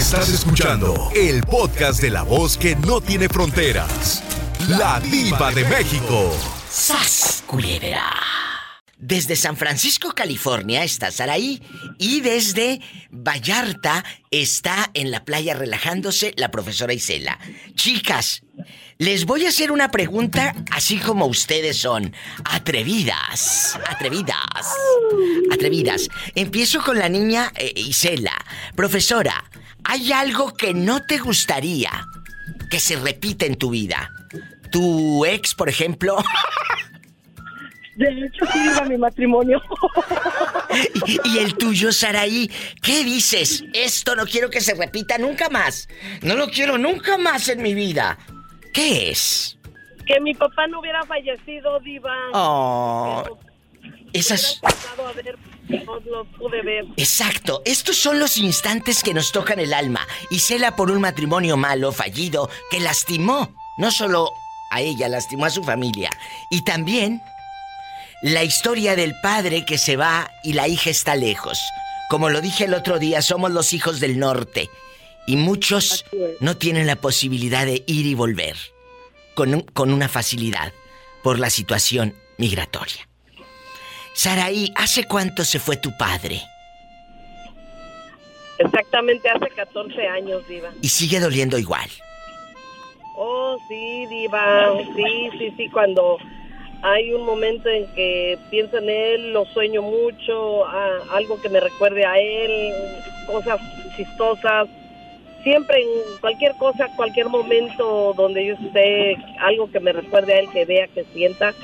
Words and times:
Estás 0.00 0.30
escuchando 0.30 1.10
el 1.14 1.42
podcast 1.42 2.00
de 2.00 2.08
la 2.08 2.22
voz 2.22 2.56
que 2.56 2.74
no 2.74 3.02
tiene 3.02 3.28
fronteras. 3.28 4.22
La 4.66 4.98
diva 4.98 5.52
de 5.52 5.62
México. 5.66 6.34
¡Sas, 6.70 7.44
Desde 8.96 9.36
San 9.36 9.58
Francisco, 9.58 10.12
California 10.16 10.84
está 10.84 11.10
Saraí 11.10 11.62
y 11.98 12.22
desde 12.22 12.80
Vallarta 13.10 14.02
está 14.30 14.90
en 14.94 15.10
la 15.10 15.26
playa 15.26 15.52
relajándose 15.52 16.32
la 16.38 16.50
profesora 16.50 16.94
Isela. 16.94 17.38
Chicas, 17.74 18.42
les 18.96 19.26
voy 19.26 19.44
a 19.44 19.50
hacer 19.50 19.70
una 19.70 19.90
pregunta 19.90 20.54
así 20.72 20.96
como 20.96 21.26
ustedes 21.26 21.76
son. 21.76 22.14
Atrevidas. 22.44 23.78
Atrevidas. 23.86 24.74
Atrevidas. 25.52 26.08
Empiezo 26.34 26.82
con 26.82 26.98
la 26.98 27.10
niña 27.10 27.52
eh, 27.54 27.74
Isela. 27.76 28.34
Profesora, 28.74 29.44
¿hay 29.84 30.12
algo 30.12 30.54
que 30.54 30.74
no 30.74 31.04
te 31.04 31.18
gustaría 31.18 32.06
que 32.70 32.80
se 32.80 32.96
repita 32.96 33.46
en 33.46 33.56
tu 33.56 33.70
vida? 33.70 34.10
¿Tu 34.70 35.24
ex, 35.24 35.54
por 35.54 35.68
ejemplo? 35.68 36.16
De 37.96 38.08
hecho, 38.08 38.46
sí, 38.50 38.58
a 38.80 38.84
mi 38.84 38.96
matrimonio. 38.96 39.60
¿Y, 41.24 41.38
el 41.38 41.54
tuyo, 41.54 41.92
Saraí? 41.92 42.50
¿Qué 42.80 43.04
dices? 43.04 43.62
Esto 43.74 44.16
no 44.16 44.24
quiero 44.24 44.48
que 44.48 44.62
se 44.62 44.74
repita 44.74 45.18
nunca 45.18 45.50
más. 45.50 45.86
No 46.22 46.34
lo 46.34 46.48
quiero 46.48 46.78
nunca 46.78 47.18
más 47.18 47.50
en 47.50 47.60
mi 47.60 47.74
vida. 47.74 48.16
¿Qué 48.72 49.10
es? 49.10 49.58
Que 50.06 50.18
mi 50.20 50.32
papá 50.32 50.66
no 50.68 50.80
hubiera 50.80 51.02
fallecido, 51.04 51.78
Diva. 51.80 52.14
Oh. 52.32 53.38
Esas. 54.12 54.60
no 55.68 56.00
lo 56.00 56.24
pude 56.24 56.62
ver. 56.62 56.84
Exacto, 56.96 57.62
estos 57.64 57.96
son 57.96 58.18
los 58.18 58.36
instantes 58.36 59.02
que 59.02 59.14
nos 59.14 59.32
tocan 59.32 59.58
el 59.60 59.72
alma. 59.72 60.06
Y 60.30 60.40
cela 60.40 60.76
por 60.76 60.90
un 60.90 61.00
matrimonio 61.00 61.56
malo, 61.56 61.92
fallido, 61.92 62.50
que 62.70 62.80
lastimó 62.80 63.54
no 63.78 63.90
solo 63.90 64.32
a 64.70 64.80
ella, 64.80 65.08
lastimó 65.08 65.46
a 65.46 65.50
su 65.50 65.62
familia. 65.64 66.10
Y 66.50 66.62
también 66.62 67.22
la 68.22 68.44
historia 68.44 68.96
del 68.96 69.14
padre 69.22 69.64
que 69.64 69.78
se 69.78 69.96
va 69.96 70.30
y 70.44 70.52
la 70.52 70.68
hija 70.68 70.90
está 70.90 71.16
lejos. 71.16 71.58
Como 72.08 72.28
lo 72.28 72.40
dije 72.40 72.64
el 72.64 72.74
otro 72.74 72.98
día, 72.98 73.22
somos 73.22 73.50
los 73.50 73.72
hijos 73.72 74.00
del 74.00 74.18
norte. 74.18 74.68
Y 75.26 75.36
muchos 75.36 76.04
no 76.40 76.56
tienen 76.56 76.86
la 76.86 76.96
posibilidad 76.96 77.64
de 77.64 77.84
ir 77.86 78.06
y 78.06 78.14
volver 78.14 78.56
con, 79.34 79.62
con 79.62 79.92
una 79.92 80.08
facilidad 80.08 80.72
por 81.22 81.38
la 81.38 81.50
situación 81.50 82.14
migratoria. 82.36 83.09
Saraí, 84.22 84.70
¿hace 84.74 85.04
cuánto 85.04 85.44
se 85.44 85.58
fue 85.58 85.78
tu 85.78 85.96
padre? 85.96 86.42
Exactamente 88.58 89.30
hace 89.30 89.48
14 89.48 90.08
años, 90.08 90.46
Diva. 90.46 90.68
¿Y 90.82 90.88
sigue 90.88 91.18
doliendo 91.20 91.56
igual? 91.56 91.88
Oh, 93.16 93.56
sí, 93.66 94.04
Diva. 94.10 94.74
Sí, 94.94 95.30
sí, 95.38 95.54
sí. 95.56 95.70
Cuando 95.70 96.18
hay 96.82 97.14
un 97.14 97.24
momento 97.24 97.70
en 97.70 97.86
que 97.94 98.38
pienso 98.50 98.76
en 98.76 98.90
él, 98.90 99.32
lo 99.32 99.46
sueño 99.46 99.80
mucho, 99.80 100.66
algo 100.66 101.40
que 101.40 101.48
me 101.48 101.60
recuerde 101.60 102.04
a 102.04 102.18
él, 102.18 102.74
cosas 103.26 103.58
chistosas 103.96 104.68
siempre 105.42 105.80
en 105.80 106.20
cualquier 106.20 106.54
cosa, 106.56 106.88
cualquier 106.96 107.30
momento 107.30 108.12
donde 108.14 108.44
yo 108.44 108.54
esté, 108.54 109.16
algo 109.38 109.70
que 109.70 109.80
me 109.80 109.92
recuerde 109.92 110.34
a 110.34 110.38
él, 110.40 110.50
que 110.50 110.66
vea, 110.66 110.86
que 110.88 111.04
sienta, 111.14 111.54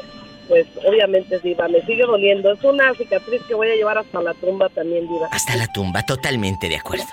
pues 0.48 0.66
obviamente 0.84 1.38
Diva, 1.40 1.68
me 1.68 1.80
sigue 1.82 2.04
doliendo. 2.04 2.52
Es 2.52 2.62
una 2.64 2.94
cicatriz 2.94 3.42
que 3.46 3.54
voy 3.54 3.68
a 3.68 3.74
llevar 3.74 3.98
hasta 3.98 4.20
la 4.20 4.34
tumba 4.34 4.68
también, 4.68 5.08
Diva. 5.08 5.28
Hasta 5.30 5.56
la 5.56 5.66
tumba, 5.72 6.04
totalmente 6.04 6.68
de 6.68 6.76
acuerdo. 6.76 7.06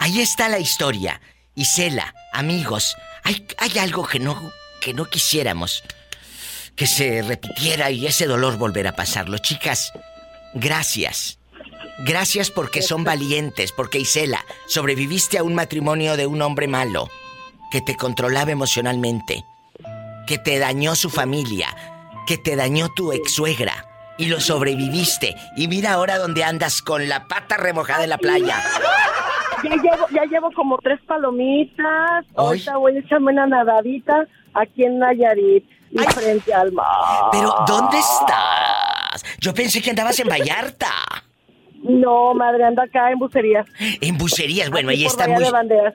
Ahí 0.00 0.20
está 0.20 0.48
la 0.48 0.58
historia. 0.58 1.20
Isela, 1.54 2.14
amigos, 2.32 2.96
hay, 3.24 3.46
hay 3.58 3.78
algo 3.78 4.06
que 4.06 4.20
no, 4.20 4.52
que 4.80 4.94
no 4.94 5.06
quisiéramos 5.06 5.82
que 6.78 6.86
se 6.86 7.22
repitiera 7.22 7.90
y 7.90 8.06
ese 8.06 8.26
dolor 8.26 8.56
volver 8.56 8.86
a 8.86 8.92
pasarlo. 8.92 9.36
Chicas, 9.38 9.92
gracias. 10.54 11.40
Gracias 12.06 12.52
porque 12.52 12.82
son 12.82 13.02
valientes, 13.02 13.72
porque 13.72 13.98
Isela, 13.98 14.44
sobreviviste 14.68 15.38
a 15.38 15.42
un 15.42 15.56
matrimonio 15.56 16.16
de 16.16 16.26
un 16.26 16.40
hombre 16.40 16.68
malo, 16.68 17.10
que 17.72 17.80
te 17.80 17.96
controlaba 17.96 18.52
emocionalmente, 18.52 19.44
que 20.28 20.38
te 20.38 20.60
dañó 20.60 20.94
su 20.94 21.10
familia, 21.10 21.74
que 22.28 22.36
te 22.36 22.56
dañó 22.56 22.90
tu 22.94 23.10
ex 23.10 23.32
suegra, 23.32 23.86
y 24.18 24.26
lo 24.26 24.38
sobreviviste. 24.38 25.34
Y 25.56 25.66
mira 25.66 25.94
ahora 25.94 26.18
dónde 26.18 26.44
andas 26.44 26.82
con 26.82 27.08
la 27.08 27.26
pata 27.26 27.56
remojada 27.56 28.04
en 28.04 28.10
la 28.10 28.18
playa. 28.18 28.56
Ya 29.64 29.74
llevo, 29.74 30.06
ya 30.12 30.24
llevo 30.26 30.52
como 30.52 30.78
tres 30.78 31.00
palomitas. 31.04 32.24
Ahorita 32.36 32.76
voy 32.76 32.94
a 32.94 33.00
echarme 33.00 33.32
una 33.32 33.44
nadadita 33.44 34.24
aquí 34.54 34.84
en 34.84 35.00
Nayarit, 35.00 35.64
y 35.90 35.98
frente 35.98 36.54
al 36.54 36.70
mar. 36.70 36.86
Pero, 37.32 37.52
¿dónde 37.66 37.98
estás? 37.98 39.24
Yo 39.40 39.52
pensé 39.52 39.82
que 39.82 39.90
andabas 39.90 40.20
en 40.20 40.28
Vallarta. 40.28 40.92
No, 41.82 42.34
madre, 42.34 42.64
anda 42.64 42.84
acá 42.84 43.10
en 43.10 43.18
bucerías. 43.18 43.66
En 44.00 44.18
bucerías, 44.18 44.70
bueno, 44.70 44.90
ahí 44.90 45.04
está 45.04 45.28
muy, 45.28 45.44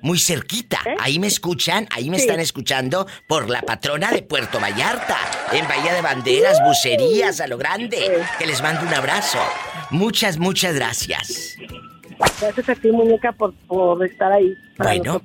muy 0.02 0.20
cerquita. 0.20 0.80
¿Eh? 0.86 0.96
Ahí 1.00 1.20
me 1.20 1.28
escuchan, 1.28 1.88
ahí 1.92 2.10
me 2.10 2.18
están 2.18 2.40
escuchando 2.40 3.06
por 3.28 3.50
la 3.50 3.62
patrona 3.62 4.12
de 4.12 4.22
Puerto 4.22 4.60
Vallarta. 4.60 5.18
En 5.52 5.68
Bahía 5.68 5.94
de 5.94 6.02
Banderas, 6.02 6.62
bucerías 6.66 7.42
a 7.42 7.48
lo 7.48 7.58
grande. 7.58 8.24
Que 8.40 8.46
les 8.46 8.62
mando 8.62 8.88
un 8.88 8.94
abrazo. 8.94 9.40
Muchas, 9.92 10.38
muchas 10.38 10.74
gracias. 10.76 11.58
Gracias 12.18 12.70
a 12.70 12.76
ti, 12.76 12.92
muñeca, 12.92 13.32
por, 13.32 13.54
por 13.68 14.06
estar 14.06 14.32
ahí. 14.32 14.54
bueno, 14.78 15.22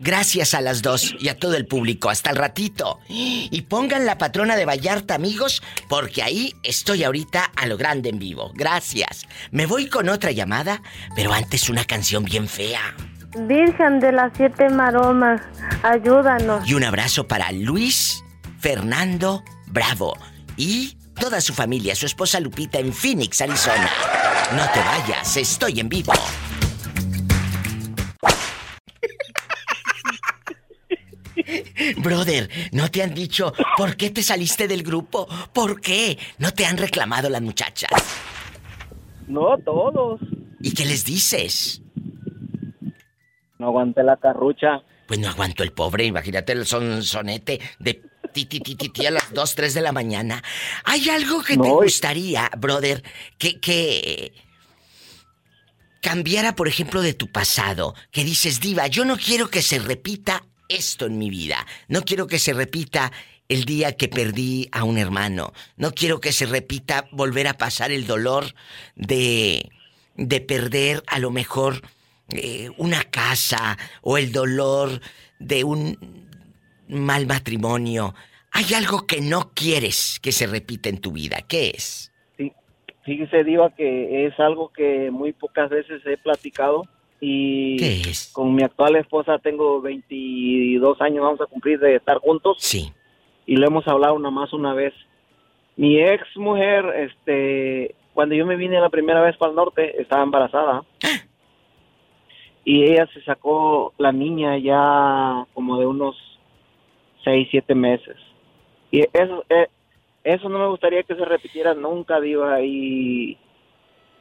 gracias 0.00 0.54
a 0.54 0.60
las 0.60 0.82
dos 0.82 1.14
y 1.18 1.28
a 1.28 1.36
todo 1.36 1.56
el 1.56 1.66
público. 1.66 2.10
Hasta 2.10 2.30
el 2.30 2.36
ratito. 2.36 2.98
Y 3.08 3.62
pongan 3.62 4.06
la 4.06 4.18
patrona 4.18 4.56
de 4.56 4.64
Vallarta, 4.64 5.14
amigos, 5.14 5.62
porque 5.88 6.22
ahí 6.22 6.52
estoy 6.62 7.04
ahorita 7.04 7.50
a 7.56 7.66
lo 7.66 7.76
grande 7.76 8.08
en 8.10 8.18
vivo. 8.18 8.52
Gracias. 8.54 9.26
Me 9.50 9.66
voy 9.66 9.88
con 9.88 10.08
otra 10.08 10.30
llamada, 10.30 10.82
pero 11.14 11.32
antes 11.32 11.68
una 11.68 11.84
canción 11.84 12.24
bien 12.24 12.48
fea. 12.48 12.94
Virgen 13.46 14.00
de 14.00 14.12
las 14.12 14.32
siete 14.36 14.68
maromas, 14.70 15.40
ayúdanos. 15.82 16.68
Y 16.68 16.74
un 16.74 16.84
abrazo 16.84 17.28
para 17.28 17.52
Luis 17.52 18.24
Fernando 18.58 19.44
Bravo 19.66 20.16
y 20.56 20.96
toda 21.18 21.40
su 21.40 21.52
familia, 21.52 21.94
su 21.94 22.06
esposa 22.06 22.40
Lupita 22.40 22.78
en 22.78 22.92
Phoenix, 22.92 23.40
Arizona. 23.40 23.90
No 24.56 24.62
te 24.72 24.80
vayas, 24.80 25.36
estoy 25.36 25.78
en 25.80 25.90
vivo. 25.90 26.12
Brother, 31.98 32.48
¿no 32.72 32.90
te 32.90 33.02
han 33.02 33.14
dicho 33.14 33.52
por 33.76 33.96
qué 33.96 34.08
te 34.08 34.22
saliste 34.22 34.66
del 34.66 34.82
grupo? 34.82 35.28
¿Por 35.52 35.82
qué? 35.82 36.18
¿No 36.38 36.52
te 36.52 36.64
han 36.64 36.78
reclamado 36.78 37.28
las 37.28 37.42
muchachas? 37.42 37.90
No, 39.26 39.58
todos. 39.58 40.18
¿Y 40.60 40.72
qué 40.72 40.86
les 40.86 41.04
dices? 41.04 41.82
No 43.58 43.66
aguanté 43.66 44.02
la 44.02 44.16
carrucha. 44.16 44.82
Pues 45.06 45.20
no 45.20 45.28
aguanto 45.28 45.62
el 45.62 45.72
pobre, 45.72 46.04
imagínate 46.04 46.52
el 46.52 46.64
son 46.64 47.02
sonete 47.02 47.60
de 47.78 48.02
ti, 48.32 49.06
a 49.06 49.10
las 49.10 49.32
2, 49.32 49.54
3 49.54 49.74
de 49.74 49.80
la 49.80 49.92
mañana. 49.92 50.42
¿Hay 50.84 51.08
algo 51.08 51.42
que 51.42 51.56
te 51.56 51.68
gustaría, 51.68 52.50
brother, 52.56 53.02
que, 53.38 53.60
que 53.60 54.32
cambiara, 56.00 56.54
por 56.54 56.68
ejemplo, 56.68 57.02
de 57.02 57.14
tu 57.14 57.30
pasado? 57.30 57.94
Que 58.10 58.24
dices, 58.24 58.60
diva, 58.60 58.86
yo 58.86 59.04
no 59.04 59.16
quiero 59.16 59.50
que 59.50 59.62
se 59.62 59.78
repita 59.78 60.44
esto 60.68 61.06
en 61.06 61.18
mi 61.18 61.30
vida. 61.30 61.66
No 61.88 62.02
quiero 62.02 62.26
que 62.26 62.38
se 62.38 62.52
repita 62.52 63.12
el 63.48 63.64
día 63.64 63.96
que 63.96 64.08
perdí 64.08 64.68
a 64.72 64.84
un 64.84 64.98
hermano. 64.98 65.52
No 65.76 65.92
quiero 65.92 66.20
que 66.20 66.32
se 66.32 66.46
repita 66.46 67.08
volver 67.12 67.48
a 67.48 67.54
pasar 67.54 67.90
el 67.90 68.06
dolor 68.06 68.54
de, 68.94 69.70
de 70.16 70.40
perder 70.40 71.02
a 71.06 71.18
lo 71.18 71.30
mejor 71.30 71.82
eh, 72.30 72.70
una 72.76 73.04
casa 73.04 73.78
o 74.02 74.18
el 74.18 74.32
dolor 74.32 75.00
de 75.38 75.64
un 75.64 76.27
mal 76.88 77.26
matrimonio, 77.26 78.14
hay 78.52 78.74
algo 78.74 79.06
que 79.06 79.20
no 79.20 79.50
quieres 79.54 80.18
que 80.22 80.32
se 80.32 80.46
repita 80.46 80.88
en 80.88 81.00
tu 81.00 81.12
vida. 81.12 81.38
¿Qué 81.46 81.70
es? 81.70 82.12
Sí, 82.36 82.52
fíjese, 83.04 83.44
Diva, 83.44 83.70
que 83.70 84.26
es 84.26 84.38
algo 84.40 84.70
que 84.70 85.10
muy 85.10 85.32
pocas 85.32 85.70
veces 85.70 86.02
he 86.06 86.16
platicado. 86.16 86.84
Y 87.20 87.76
¿Qué 87.76 88.00
es? 88.10 88.30
con 88.32 88.54
mi 88.54 88.62
actual 88.62 88.94
esposa 88.96 89.38
tengo 89.38 89.80
22 89.80 91.00
años, 91.00 91.24
vamos 91.24 91.40
a 91.40 91.46
cumplir 91.46 91.80
de 91.80 91.96
estar 91.96 92.18
juntos. 92.18 92.58
Sí. 92.60 92.92
Y 93.44 93.56
lo 93.56 93.66
hemos 93.66 93.86
hablado 93.88 94.18
nada 94.18 94.30
más 94.30 94.52
una 94.52 94.72
vez. 94.72 94.94
Mi 95.76 96.00
ex 96.00 96.24
mujer, 96.36 96.84
este, 96.96 97.94
cuando 98.14 98.34
yo 98.34 98.46
me 98.46 98.56
vine 98.56 98.80
la 98.80 98.88
primera 98.88 99.20
vez 99.20 99.36
para 99.36 99.50
el 99.50 99.56
norte, 99.56 100.00
estaba 100.00 100.22
embarazada. 100.22 100.84
Ah. 101.04 101.20
Y 102.64 102.82
ella 102.82 103.08
se 103.14 103.22
sacó 103.22 103.94
la 103.96 104.12
niña 104.12 104.58
ya 104.58 105.46
como 105.54 105.78
de 105.78 105.86
unos 105.86 106.16
seis, 107.28 107.46
siete 107.50 107.74
meses. 107.74 108.16
Y 108.90 109.00
eso, 109.12 109.44
eh, 109.50 109.68
eso 110.24 110.48
no 110.48 110.58
me 110.58 110.66
gustaría 110.68 111.02
que 111.02 111.14
se 111.14 111.24
repitiera 111.26 111.74
nunca, 111.74 112.20
Diva, 112.20 112.62
y 112.62 113.36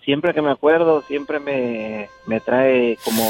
siempre 0.04 0.34
que 0.34 0.42
me 0.42 0.52
acuerdo, 0.52 1.02
siempre 1.04 1.40
me, 1.40 2.10
me 2.26 2.42
trae 2.42 2.98
como 3.06 3.24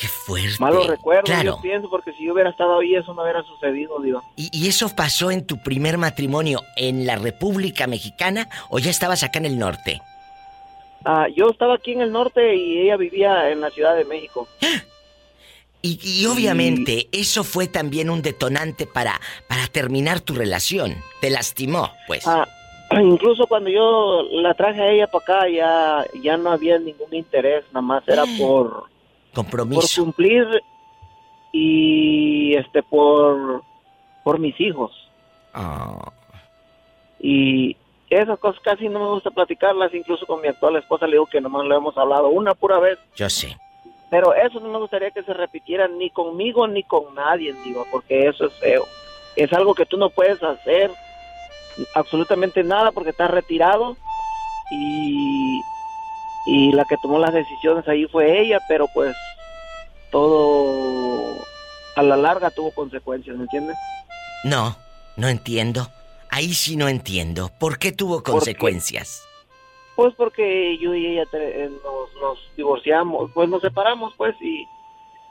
Qué 0.00 0.06
fuerte. 0.08 0.56
Malos 0.60 0.86
recuerdos, 0.86 1.24
Claro. 1.24 1.56
yo 1.56 1.60
pienso, 1.62 1.88
porque 1.90 2.12
si 2.12 2.24
yo 2.26 2.32
hubiera 2.32 2.50
estado 2.50 2.78
ahí, 2.80 2.94
eso 2.94 3.14
no 3.14 3.22
hubiera 3.22 3.42
sucedido, 3.42 4.00
Diva. 4.00 4.22
¿Y, 4.36 4.48
y 4.52 4.68
eso 4.68 4.88
pasó 4.94 5.30
en 5.30 5.46
tu 5.46 5.60
primer 5.62 5.98
matrimonio 5.98 6.60
en 6.76 7.04
la 7.06 7.16
República 7.16 7.86
Mexicana 7.86 8.48
o 8.70 8.78
ya 8.80 8.90
estabas 8.90 9.22
acá 9.24 9.38
en 9.40 9.46
el 9.46 9.58
norte? 9.58 10.00
Ah, 11.04 11.26
yo 11.34 11.48
estaba 11.50 11.74
aquí 11.74 11.92
en 11.92 12.00
el 12.02 12.10
norte 12.12 12.54
y 12.56 12.78
ella 12.80 12.96
vivía 12.96 13.50
en 13.50 13.60
la 13.60 13.70
Ciudad 13.70 13.96
de 13.96 14.04
México. 14.04 14.46
Y, 15.80 15.98
y 16.02 16.26
obviamente 16.26 17.08
eso 17.12 17.44
fue 17.44 17.68
también 17.68 18.10
un 18.10 18.20
detonante 18.22 18.86
para, 18.86 19.20
para 19.48 19.66
terminar 19.68 20.20
tu 20.20 20.34
relación. 20.34 20.96
Te 21.20 21.30
lastimó, 21.30 21.90
pues. 22.06 22.26
Ah, 22.26 22.46
incluso 23.00 23.46
cuando 23.46 23.70
yo 23.70 24.22
la 24.32 24.54
traje 24.54 24.80
a 24.82 24.90
ella 24.90 25.06
para 25.06 25.22
acá, 25.40 25.48
ya, 25.48 26.04
ya 26.20 26.36
no 26.36 26.50
había 26.50 26.78
ningún 26.78 27.14
interés, 27.14 27.64
nada 27.72 27.82
más 27.82 28.02
era 28.08 28.24
por, 28.38 28.70
por 28.70 28.88
Compromiso. 29.34 30.02
cumplir 30.02 30.46
y 31.52 32.54
este 32.56 32.82
por, 32.82 33.62
por 34.24 34.38
mis 34.38 34.58
hijos. 34.60 34.90
Ah, 35.54 36.12
Y 37.20 37.76
esas 38.10 38.38
cosas 38.38 38.60
casi 38.62 38.88
no 38.88 38.98
me 39.00 39.06
gusta 39.10 39.30
platicarlas, 39.30 39.92
incluso 39.94 40.26
con 40.26 40.40
mi 40.40 40.48
actual 40.48 40.76
esposa 40.76 41.06
le 41.06 41.12
digo 41.12 41.26
que 41.26 41.40
nomás 41.40 41.64
lo 41.66 41.76
hemos 41.76 41.96
hablado 41.96 42.28
una 42.28 42.54
pura 42.54 42.78
vez. 42.78 42.98
yo 43.16 43.28
sé. 43.30 43.56
Pero 44.10 44.34
eso 44.34 44.60
no 44.60 44.70
me 44.70 44.78
gustaría 44.78 45.10
que 45.10 45.22
se 45.22 45.34
repitiera 45.34 45.86
ni 45.86 46.10
conmigo 46.10 46.66
ni 46.66 46.82
con 46.82 47.14
nadie, 47.14 47.54
digo, 47.64 47.86
porque 47.90 48.28
eso 48.28 48.46
es 48.46 48.52
feo. 48.54 48.86
Es 49.36 49.52
algo 49.52 49.74
que 49.74 49.86
tú 49.86 49.96
no 49.98 50.10
puedes 50.10 50.42
hacer 50.42 50.90
absolutamente 51.94 52.64
nada 52.64 52.90
porque 52.90 53.10
estás 53.10 53.30
retirado 53.30 53.96
y, 54.70 55.60
y 56.46 56.72
la 56.72 56.84
que 56.84 56.96
tomó 56.96 57.18
las 57.18 57.34
decisiones 57.34 57.86
ahí 57.86 58.06
fue 58.06 58.40
ella, 58.40 58.58
pero 58.66 58.88
pues 58.94 59.14
todo 60.10 61.36
a 61.96 62.02
la 62.02 62.16
larga 62.16 62.50
tuvo 62.50 62.72
consecuencias, 62.72 63.36
¿me 63.36 63.42
entiendes? 63.42 63.76
No, 64.44 64.76
no 65.16 65.28
entiendo. 65.28 65.88
Ahí 66.30 66.54
sí 66.54 66.76
no 66.76 66.88
entiendo. 66.88 67.50
¿Por 67.58 67.78
qué 67.78 67.92
tuvo 67.92 68.22
consecuencias? 68.22 69.27
Pues 69.98 70.14
porque 70.14 70.78
yo 70.78 70.94
y 70.94 71.06
ella 71.08 71.24
eh, 71.32 71.68
nos, 71.82 72.22
nos 72.22 72.38
divorciamos, 72.56 73.32
pues 73.34 73.48
nos 73.48 73.60
separamos, 73.60 74.14
pues, 74.16 74.36
y, 74.40 74.68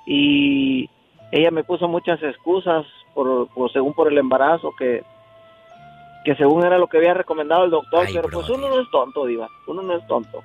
y 0.06 0.90
ella 1.32 1.52
me 1.52 1.64
puso 1.64 1.88
muchas 1.88 2.22
excusas, 2.22 2.86
por, 3.14 3.48
por- 3.54 3.72
según 3.72 3.94
por 3.94 4.12
el 4.12 4.18
embarazo, 4.18 4.74
que, 4.78 5.06
que 6.26 6.36
según 6.36 6.66
era 6.66 6.78
lo 6.78 6.88
que 6.88 6.98
había 6.98 7.14
recomendado 7.14 7.64
el 7.64 7.72
doctor, 7.72 8.08
Ay, 8.08 8.14
pero 8.16 8.28
pues 8.30 8.50
uno 8.50 8.68
no 8.68 8.82
es 8.82 8.92
tonto, 8.92 9.26
Diva, 9.26 9.48
uno 9.68 9.82
no 9.84 9.96
es 9.96 10.06
tonto. 10.06 10.44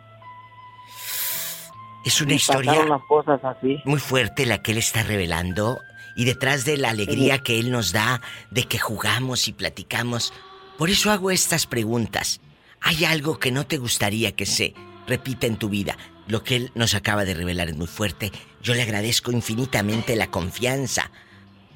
Es 2.04 2.20
una 2.20 2.32
Y 2.34 2.36
historia 2.36 2.70
pasaron 2.72 2.90
las 2.90 3.02
cosas 3.08 3.44
así. 3.44 3.80
muy 3.84 3.98
fuerte 3.98 4.46
la 4.46 4.62
que 4.62 4.70
él 4.70 4.78
está 4.78 5.02
revelando 5.02 5.80
y 6.14 6.26
detrás 6.26 6.64
de 6.64 6.76
la 6.76 6.90
alegría 6.90 7.38
que 7.38 7.58
él 7.58 7.72
nos 7.72 7.92
da 7.92 8.20
de 8.52 8.64
que 8.64 8.78
jugamos 8.78 9.48
y 9.48 9.52
platicamos. 9.52 10.32
Por 10.78 10.90
eso 10.90 11.10
hago 11.10 11.30
estas 11.32 11.66
preguntas. 11.66 12.40
¿Hay 12.82 13.04
algo 13.04 13.38
que 13.38 13.52
no 13.52 13.66
te 13.66 13.78
gustaría 13.78 14.32
que 14.32 14.46
se 14.46 14.74
repita 15.06 15.46
en 15.46 15.56
tu 15.56 15.68
vida? 15.68 15.96
Lo 16.26 16.42
que 16.42 16.56
él 16.56 16.70
nos 16.74 16.94
acaba 16.94 17.24
de 17.24 17.34
revelar 17.34 17.68
es 17.68 17.76
muy 17.76 17.86
fuerte. 17.86 18.32
Yo 18.62 18.74
le 18.74 18.82
agradezco 18.82 19.30
infinitamente 19.30 20.16
la 20.16 20.28
confianza. 20.28 21.10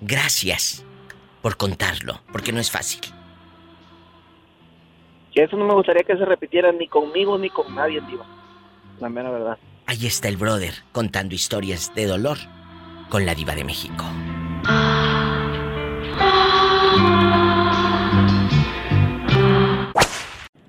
Gracias 0.01 0.85
por 1.43 1.57
contarlo, 1.57 2.21
porque 2.33 2.53
no 2.53 2.61
es 2.61 2.71
fácil. 2.71 3.01
Que 5.35 5.45
eso 5.45 5.57
no 5.57 5.67
me 5.67 5.75
gustaría 5.75 6.03
que 6.03 6.17
se 6.17 6.25
repitiera 6.25 6.73
ni 6.73 6.89
conmigo 6.89 7.39
ni 7.39 7.51
con 7.51 7.75
nadie, 7.75 8.01
Diva. 8.01 8.27
La 9.01 9.09
mera 9.09 9.31
verdad. 9.31 9.59
Ahí 9.87 10.07
está 10.07 10.29
el 10.29 10.37
brother 10.37 10.75
contando 10.93 11.35
historias 11.35 11.95
de 11.95 12.07
dolor 12.07 12.39
con 13.11 13.25
la 13.25 13.35
diva 13.35 13.55
de 13.55 13.65
México. 13.65 14.05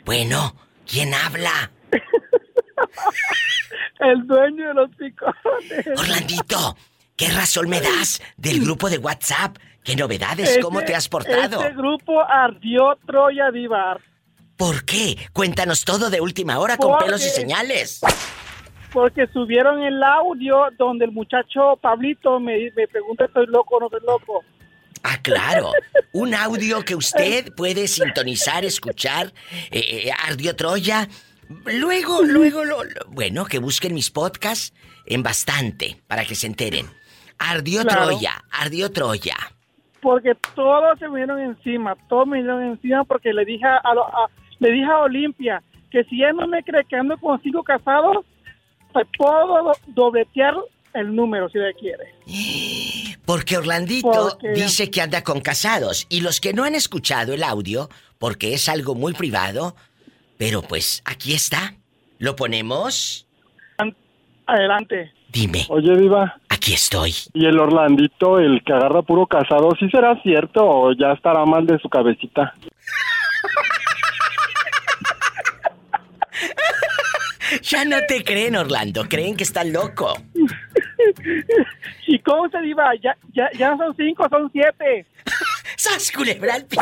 Bueno, 0.07 0.55
¿quién 0.89 1.13
habla? 1.13 1.69
El 3.99 4.25
dueño 4.25 4.69
de 4.69 4.73
los 4.73 4.89
picones. 4.95 5.99
Orlandito, 5.99 6.77
¿qué 7.17 7.27
razón 7.27 7.67
me 7.67 7.81
das 7.81 8.21
del 8.37 8.61
grupo 8.61 8.89
de 8.89 8.99
WhatsApp? 8.99 9.57
¿Qué 9.83 9.97
novedades? 9.97 10.59
¿Cómo 10.61 10.81
te 10.83 10.95
has 10.95 11.09
portado? 11.09 11.61
Este 11.61 11.75
grupo 11.75 12.23
ardió 12.23 12.97
Troya 13.05 13.51
Diva. 13.51 13.97
¿Por 14.55 14.85
qué? 14.85 15.17
Cuéntanos 15.33 15.83
todo 15.83 16.09
de 16.09 16.21
última 16.21 16.57
hora 16.59 16.77
con 16.77 16.97
pelos 16.99 17.25
y 17.25 17.29
señales. 17.29 17.99
Porque 18.93 19.27
subieron 19.33 19.83
el 19.83 20.01
audio 20.01 20.67
donde 20.77 21.03
el 21.03 21.11
muchacho 21.11 21.75
Pablito 21.81 22.39
me, 22.39 22.71
me 22.77 22.87
pregunta 22.87 23.25
estoy 23.25 23.47
loco 23.47 23.75
o 23.75 23.79
no 23.81 23.87
estoy 23.87 24.07
loco. 24.07 24.45
Ah, 25.09 25.17
claro. 25.21 25.71
Un 26.11 26.33
audio 26.35 26.83
que 26.83 26.95
usted 26.95 27.53
puede 27.55 27.87
sintonizar, 27.87 28.65
escuchar. 28.65 29.31
eh, 29.71 30.07
eh, 30.07 30.11
Ardió 30.27 30.55
Troya. 30.55 31.07
Luego, 31.65 32.23
luego, 32.23 32.65
lo, 32.65 32.83
lo- 32.83 33.05
bueno, 33.07 33.45
que 33.45 33.59
busquen 33.59 33.93
mis 33.93 34.11
podcasts 34.11 34.73
en 35.05 35.23
bastante 35.23 36.01
para 36.07 36.25
que 36.25 36.35
se 36.35 36.47
enteren. 36.47 36.87
Ardió 37.39 37.83
Claro. 37.83 38.07
Troya, 38.09 38.33
ardió 38.51 38.91
Troya. 38.91 39.35
Porque 40.01 40.33
todos 40.55 40.99
se 40.99 41.07
vinieron 41.07 41.39
encima, 41.39 41.95
todos 42.09 42.27
me 42.27 42.37
vinieron 42.37 42.63
encima 42.63 43.03
porque 43.05 43.31
le 43.31 43.45
dije 43.45 43.65
a, 43.65 43.81
le 44.59 44.71
dije 44.71 44.85
a 44.91 44.99
Olimpia 44.99 45.63
que 45.91 46.03
si 46.05 46.21
él 46.21 46.35
no 46.35 46.47
me 46.47 46.63
cree 46.63 46.83
que 46.83 46.95
ando 46.97 47.15
con 47.17 47.41
cinco 47.41 47.63
casados, 47.63 48.25
pues 48.91 49.07
puedo 49.17 49.63
do- 49.63 49.77
dobletear 49.87 50.55
el 50.93 51.15
número 51.15 51.47
si 51.49 51.59
le 51.59 51.73
quiere. 51.75 52.13
Porque 53.27 53.57
Orlandito 53.57 54.09
Porque- 54.09 54.53
dice 54.53 54.89
que 54.89 55.01
anda 55.01 55.21
con 55.23 55.41
casados. 55.41 56.07
Y 56.09 56.21
los 56.21 56.39
que 56.39 56.53
no 56.53 56.63
han 56.63 56.73
escuchado 56.75 57.33
el 57.33 57.43
audio, 57.43 57.89
porque 58.17 58.53
es 58.53 58.69
algo 58.69 58.95
muy 58.95 59.13
privado, 59.13 59.75
pero 60.37 60.61
pues 60.61 61.03
aquí 61.05 61.33
está. 61.33 61.75
¿Lo 62.19 62.35
ponemos? 62.37 63.27
An- 63.77 63.95
Adelante. 64.47 65.11
Dime, 65.29 65.65
Oye, 65.69 65.95
Diva, 65.97 66.39
aquí 66.47 66.71
estoy. 66.73 67.13
¿y 67.33 67.45
el 67.45 67.59
Orlandito, 67.59 68.39
el 68.39 68.63
que 68.63 68.71
agarra 68.71 69.01
puro 69.01 69.27
casado, 69.27 69.71
sí 69.77 69.89
será 69.89 70.19
cierto 70.23 70.65
o 70.65 70.93
ya 70.93 71.11
estará 71.11 71.43
mal 71.45 71.67
de 71.67 71.77
su 71.79 71.89
cabecita? 71.89 72.53
Ya 77.61 77.85
no 77.85 77.97
te 78.07 78.23
creen, 78.23 78.55
Orlando. 78.55 79.05
Creen 79.07 79.35
que 79.35 79.43
estás 79.43 79.65
loco. 79.67 80.13
Y 82.07 82.19
cómo 82.19 82.49
se 82.49 82.59
diva, 82.61 82.91
ya, 83.01 83.15
ya, 83.33 83.49
ya 83.57 83.71
no 83.71 83.77
son 83.77 83.95
cinco, 83.95 84.27
son 84.29 84.49
siete. 84.51 85.05
¡Sas, 85.77 86.11
culebra 86.11 86.55
al 86.55 86.65
piso! 86.65 86.81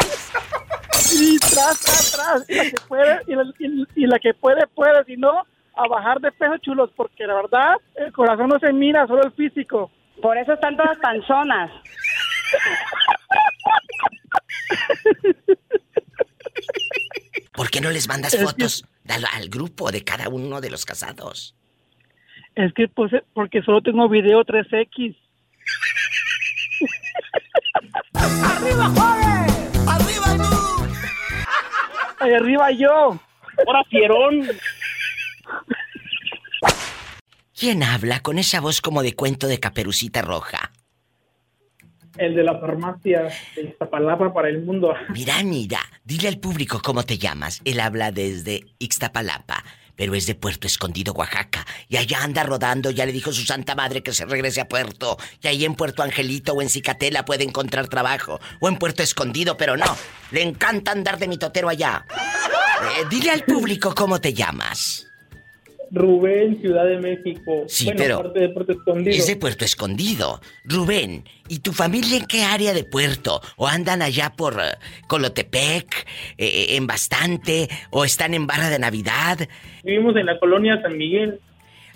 Y 1.20 1.38
tras, 1.40 1.80
tras, 1.82 2.12
tras. 2.12 2.50
Y 2.50 2.56
la 2.56 2.64
que 2.66 2.76
puede, 2.88 3.20
y 3.28 3.36
la, 3.36 3.44
y- 3.60 3.86
y 4.04 4.08
la 4.08 4.20
que 4.20 4.34
puede, 4.34 4.66
puede. 4.68 5.04
Si 5.06 5.18
no, 5.18 5.44
a 5.76 5.88
bajar 5.88 6.20
de 6.22 6.32
peso, 6.32 6.58
chulos. 6.60 6.90
Porque 6.96 7.26
la 7.28 7.36
verdad, 7.36 7.74
el 7.96 8.12
corazón 8.14 8.50
no 8.50 8.60
se 8.60 8.72
mira, 8.74 9.06
solo 9.08 9.24
el 9.26 9.32
físico. 9.34 9.92
Por 10.22 10.38
eso 10.38 10.54
están 10.54 10.78
todas 10.78 10.98
panzonas. 11.00 11.70
¿Por 17.54 17.70
qué 17.70 17.82
no 17.82 17.90
les 17.92 18.08
mandas 18.08 18.34
Es 18.34 18.40
que- 18.40 18.46
fotos 18.46 18.86
al, 19.08 19.26
al 19.26 19.50
grupo 19.50 19.92
de 19.92 20.04
cada 20.04 20.30
uno 20.30 20.62
de 20.62 20.70
los 20.70 20.86
casados? 20.86 21.56
Es 22.56 22.74
que, 22.74 22.88
pues, 22.88 23.12
eh, 23.14 23.24
porque 23.34 23.62
solo 23.62 23.82
tengo 23.82 24.08
video 24.08 24.44
3X. 24.44 25.16
¡Arriba, 28.14 28.86
joven! 28.90 29.90
¡Arriba 29.90 30.38
tú! 30.38 30.86
Ahí 32.20 32.34
arriba 32.34 32.72
yo. 32.72 33.20
Ahora, 33.68 33.84
fierón. 33.90 34.48
¿Quién 37.58 37.84
habla 37.84 38.22
con 38.22 38.40
esa 38.40 38.60
voz 38.62 38.82
como 38.82 39.04
de 39.04 39.16
cuento 39.16 39.48
de 39.48 39.60
caperucita 39.60 40.22
roja? 40.22 40.72
El 42.18 42.36
de 42.36 42.44
la 42.44 42.60
farmacia 42.60 43.30
de 43.56 43.62
Iztapalapa 43.64 44.34
para 44.34 44.50
el 44.50 44.62
mundo. 44.64 44.94
Mira, 45.10 45.44
mira, 45.44 45.80
dile 46.04 46.28
al 46.28 46.40
público 46.40 46.82
cómo 46.84 47.04
te 47.04 47.18
llamas. 47.18 47.62
Él 47.66 47.80
habla 47.80 48.12
desde 48.12 48.66
Ixtapalapa, 48.80 49.64
pero 49.96 50.16
es 50.16 50.26
de 50.26 50.36
Puerto 50.36 50.68
Escondido, 50.68 51.14
Oaxaca. 51.14 51.66
Y 51.90 51.98
allá 51.98 52.24
anda 52.24 52.44
rodando, 52.44 52.92
ya 52.92 53.06
le 53.06 53.12
dijo 53.12 53.32
su 53.32 53.46
santa 53.46 53.76
madre 53.76 54.04
que 54.04 54.14
se 54.14 54.26
regrese 54.26 54.62
a 54.62 54.70
Puerto. 54.70 55.18
Y 55.42 55.48
ahí 55.48 55.66
en 55.66 55.76
Puerto 55.76 56.04
Angelito 56.04 56.54
o 56.54 56.62
en 56.62 56.70
Cicatela 56.70 57.26
puede 57.26 57.44
encontrar 57.44 57.88
trabajo. 57.88 58.40
O 58.60 58.70
en 58.70 58.78
Puerto 58.78 59.04
Escondido, 59.04 59.58
pero 59.58 59.78
no. 59.78 59.98
Le 60.32 60.42
encanta 60.42 60.92
andar 60.92 61.20
de 61.20 61.28
mitotero 61.28 61.70
allá. 61.70 62.06
Eh, 62.12 63.06
dile 63.10 63.32
al 63.32 63.44
público 63.44 63.94
cómo 63.96 64.20
te 64.20 64.34
llamas. 64.34 65.08
Rubén, 65.92 66.60
Ciudad 66.62 66.86
de 66.86 66.98
México. 67.00 67.66
Sí, 67.68 67.86
bueno, 67.86 68.00
pero- 68.00 68.24
parte 68.24 68.40
de 68.40 68.50
Puerto 68.50 68.72
Escondido. 68.74 69.16
Es 69.18 69.28
de 69.28 69.36
Puerto 69.36 69.66
Escondido. 69.66 70.42
Rubén, 70.64 71.24
¿y 71.48 71.60
tu 71.60 71.72
familia 71.74 72.18
en 72.18 72.26
qué 72.26 72.44
área 72.44 72.74
de 72.74 72.84
Puerto? 72.84 73.42
¿O 73.56 73.68
andan 73.68 74.02
allá 74.02 74.34
por 74.36 74.60
eh, 74.62 74.78
Colotepec, 75.08 76.08
eh, 76.38 76.68
en 76.76 76.88
Bastante, 76.88 77.70
o 77.92 78.06
están 78.06 78.34
en 78.34 78.48
Barra 78.48 78.70
de 78.70 78.80
Navidad? 78.80 79.48
Vivimos 79.84 80.16
en 80.18 80.26
la 80.26 80.40
colonia 80.40 80.82
San 80.82 80.98
Miguel. 80.98 81.40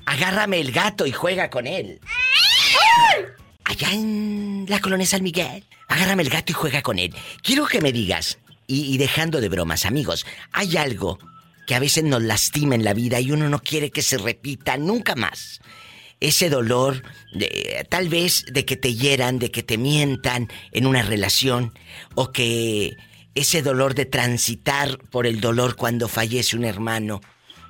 Agárrame 0.05 0.59
el 0.59 0.71
gato 0.71 1.05
y 1.05 1.11
juega 1.11 1.49
con 1.49 1.67
él. 1.67 1.99
Allá 3.63 3.91
en 3.93 4.65
la 4.67 4.79
colonia 4.79 5.05
San 5.05 5.21
Miguel. 5.23 5.63
Agárrame 5.87 6.23
el 6.23 6.29
gato 6.29 6.51
y 6.51 6.55
juega 6.55 6.81
con 6.81 6.97
él. 6.99 7.13
Quiero 7.43 7.65
que 7.67 7.81
me 7.81 7.91
digas, 7.91 8.39
y, 8.67 8.93
y 8.93 8.97
dejando 8.97 9.41
de 9.41 9.49
bromas, 9.49 9.85
amigos, 9.85 10.25
hay 10.51 10.77
algo 10.77 11.19
que 11.69 11.75
a 11.75 11.79
veces 11.79 12.03
nos 12.03 12.23
lastima 12.23 12.73
en 12.73 12.83
la 12.83 12.95
vida 12.95 13.19
y 13.19 13.31
uno 13.31 13.47
no 13.47 13.59
quiere 13.59 13.91
que 13.91 14.01
se 14.01 14.17
repita 14.17 14.75
nunca 14.77 15.13
más. 15.13 15.61
Ese 16.19 16.49
dolor, 16.49 17.03
tal 17.89 18.09
vez 18.09 18.43
de 18.51 18.65
que 18.65 18.75
te 18.75 18.95
hieran, 18.95 19.37
de 19.37 19.51
que 19.51 19.61
te 19.61 19.77
mientan 19.77 20.47
en 20.71 20.87
una 20.87 21.03
relación, 21.03 21.71
o 22.15 22.31
que 22.31 22.97
ese 23.35 23.61
dolor 23.61 23.93
de 23.93 24.07
transitar 24.07 24.97
por 25.11 25.27
el 25.27 25.41
dolor 25.41 25.75
cuando 25.75 26.07
fallece 26.07 26.57
un 26.57 26.65
hermano, 26.65 27.21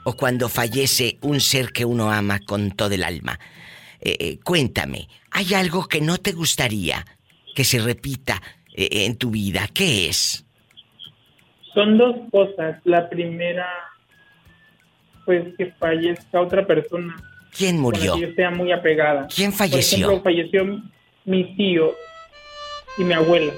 o 0.06 0.16
cuando 0.16 0.48
fallece 0.48 1.18
un 1.20 1.42
ser 1.42 1.74
que 1.74 1.84
uno 1.84 2.10
ama 2.10 2.40
con 2.40 2.72
todo 2.72 2.94
el 2.94 3.04
alma. 3.04 3.38
Eh, 4.00 4.16
eh, 4.18 4.40
cuéntame, 4.46 5.10
¿hay 5.30 5.54
algo 5.56 5.90
que 5.90 6.00
no 6.00 6.20
te 6.20 6.32
gustaría 6.32 7.06
que 7.54 7.66
se 7.66 7.80
repita 7.80 8.42
eh, 8.74 9.04
en 9.04 9.18
tu 9.18 9.30
vida? 9.30 9.68
¿Qué 9.68 10.08
es? 10.08 10.46
Son 11.80 11.98
dos 11.98 12.16
cosas. 12.30 12.76
La 12.84 13.08
primera, 13.08 13.66
pues 15.26 15.46
que 15.58 15.72
fallezca 15.80 16.42
otra 16.42 16.68
persona. 16.68 17.16
¿Quién 17.56 17.82
con 17.82 17.94
la 17.94 18.00
murió? 18.00 18.16
que 18.16 18.22
yo 18.22 18.34
sea 18.36 18.52
muy 18.52 18.74
apegada. 18.74 19.30
¿Quién 19.34 19.54
falleció? 19.54 20.08
Por 20.08 20.16
ejemplo, 20.16 20.24
falleció 20.24 20.82
mi 21.24 21.56
tío 21.56 21.96
y 22.98 23.04
mi 23.06 23.14
abuela. 23.14 23.54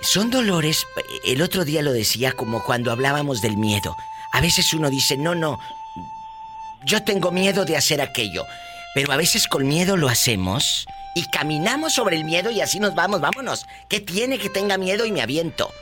Son 0.00 0.30
dolores, 0.30 0.86
el 1.26 1.42
otro 1.42 1.64
día 1.64 1.82
lo 1.82 1.92
decía 1.92 2.30
como 2.32 2.62
cuando 2.62 2.92
hablábamos 2.92 3.42
del 3.42 3.56
miedo. 3.56 3.96
A 4.32 4.40
veces 4.40 4.72
uno 4.72 4.88
dice, 4.88 5.16
no, 5.16 5.34
no, 5.34 5.58
yo 6.84 7.02
tengo 7.02 7.32
miedo 7.32 7.64
de 7.64 7.76
hacer 7.76 8.00
aquello. 8.00 8.44
Pero 8.94 9.12
a 9.12 9.16
veces 9.16 9.48
con 9.48 9.66
miedo 9.66 9.96
lo 9.96 10.08
hacemos 10.08 10.86
y 11.16 11.24
caminamos 11.30 11.94
sobre 11.94 12.16
el 12.16 12.24
miedo 12.24 12.52
y 12.52 12.60
así 12.60 12.78
nos 12.78 12.94
vamos, 12.94 13.20
vámonos. 13.20 13.66
¿Qué 13.88 13.98
tiene 13.98 14.38
que 14.38 14.50
tenga 14.50 14.78
miedo 14.78 15.04
y 15.04 15.10
me 15.10 15.20
aviento? 15.20 15.72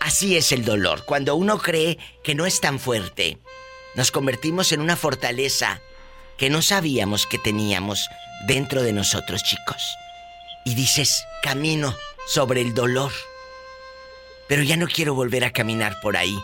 Así 0.00 0.36
es 0.36 0.52
el 0.52 0.64
dolor. 0.64 1.04
Cuando 1.04 1.36
uno 1.36 1.58
cree 1.58 1.98
que 2.22 2.34
no 2.34 2.46
es 2.46 2.60
tan 2.60 2.78
fuerte, 2.78 3.38
nos 3.94 4.10
convertimos 4.10 4.72
en 4.72 4.80
una 4.80 4.96
fortaleza 4.96 5.80
que 6.36 6.50
no 6.50 6.62
sabíamos 6.62 7.26
que 7.26 7.38
teníamos 7.38 8.08
dentro 8.46 8.82
de 8.82 8.92
nosotros, 8.92 9.42
chicos. 9.42 9.82
Y 10.64 10.74
dices, 10.74 11.24
camino 11.42 11.94
sobre 12.26 12.60
el 12.60 12.74
dolor. 12.74 13.12
Pero 14.48 14.62
ya 14.62 14.76
no 14.76 14.86
quiero 14.86 15.14
volver 15.14 15.44
a 15.44 15.52
caminar 15.52 15.96
por 16.02 16.16
ahí. 16.16 16.36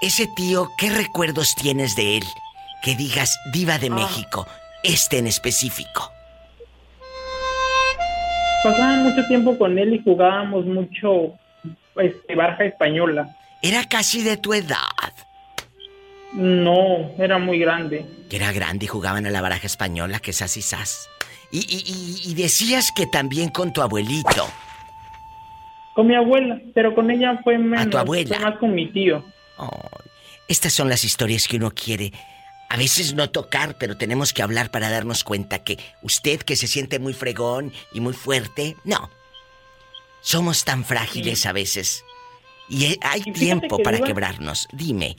Ese 0.00 0.26
tío, 0.36 0.70
¿qué 0.78 0.90
recuerdos 0.90 1.54
tienes 1.54 1.96
de 1.96 2.18
él? 2.18 2.24
Que 2.82 2.94
digas, 2.94 3.38
diva 3.52 3.78
de 3.78 3.90
México, 3.90 4.46
este 4.82 5.18
en 5.18 5.26
específico. 5.26 6.12
Pasaba 8.62 8.96
mucho 8.96 9.26
tiempo 9.26 9.56
con 9.58 9.78
él 9.78 9.94
y 9.94 10.02
jugábamos 10.02 10.66
mucho 10.66 11.38
este, 12.00 12.34
baraja 12.34 12.64
española. 12.64 13.36
Era 13.62 13.84
casi 13.88 14.22
de 14.22 14.36
tu 14.36 14.52
edad. 14.54 14.78
No, 16.32 17.12
era 17.18 17.38
muy 17.38 17.58
grande. 17.58 18.04
Que 18.28 18.36
era 18.36 18.52
grande 18.52 18.84
y 18.84 18.88
jugaban 18.88 19.26
a 19.26 19.30
la 19.30 19.40
baraja 19.40 19.66
española, 19.66 20.18
que 20.18 20.32
sas. 20.32 20.56
Y, 21.50 21.58
y- 21.60 21.84
y- 22.26 22.30
y 22.30 22.34
decías 22.34 22.90
que 22.94 23.06
también 23.06 23.48
con 23.50 23.72
tu 23.72 23.80
abuelito. 23.80 24.46
Con 25.94 26.08
mi 26.08 26.14
abuela, 26.14 26.60
pero 26.74 26.94
con 26.94 27.10
ella 27.10 27.40
fue 27.42 27.56
menos. 27.56 27.94
abuela. 27.94 28.36
Fue 28.36 28.44
más 28.50 28.58
con 28.58 28.74
mi 28.74 28.88
tío. 28.92 29.24
Estas 30.48 30.72
son 30.74 30.88
las 30.88 31.04
historias 31.04 31.48
que 31.48 31.56
uno 31.56 31.70
quiere. 31.70 32.12
A 32.68 32.76
veces 32.76 33.14
no 33.14 33.30
tocar, 33.30 33.76
pero 33.78 33.96
tenemos 33.96 34.32
que 34.32 34.42
hablar 34.42 34.70
para 34.70 34.90
darnos 34.90 35.24
cuenta 35.24 35.60
que 35.64 35.78
usted 36.02 36.40
que 36.40 36.56
se 36.56 36.66
siente 36.66 36.98
muy 36.98 37.14
fregón 37.14 37.72
y 37.92 38.00
muy 38.00 38.12
fuerte, 38.12 38.76
no. 38.84 39.08
Somos 40.26 40.64
tan 40.64 40.82
frágiles 40.84 41.46
a 41.46 41.52
veces. 41.52 42.04
Y 42.68 42.86
he- 42.86 42.98
hay 43.00 43.20
tiempo 43.32 43.76
que 43.76 43.84
para 43.84 44.00
quebrarnos. 44.00 44.66
Dime. 44.72 45.14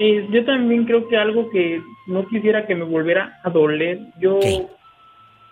Eh, 0.00 0.26
yo 0.32 0.44
también 0.44 0.84
creo 0.84 1.06
que 1.08 1.16
algo 1.16 1.48
que 1.50 1.80
no 2.08 2.26
quisiera 2.26 2.66
que 2.66 2.74
me 2.74 2.82
volviera 2.84 3.38
a 3.44 3.50
doler. 3.50 4.00
Yo, 4.20 4.40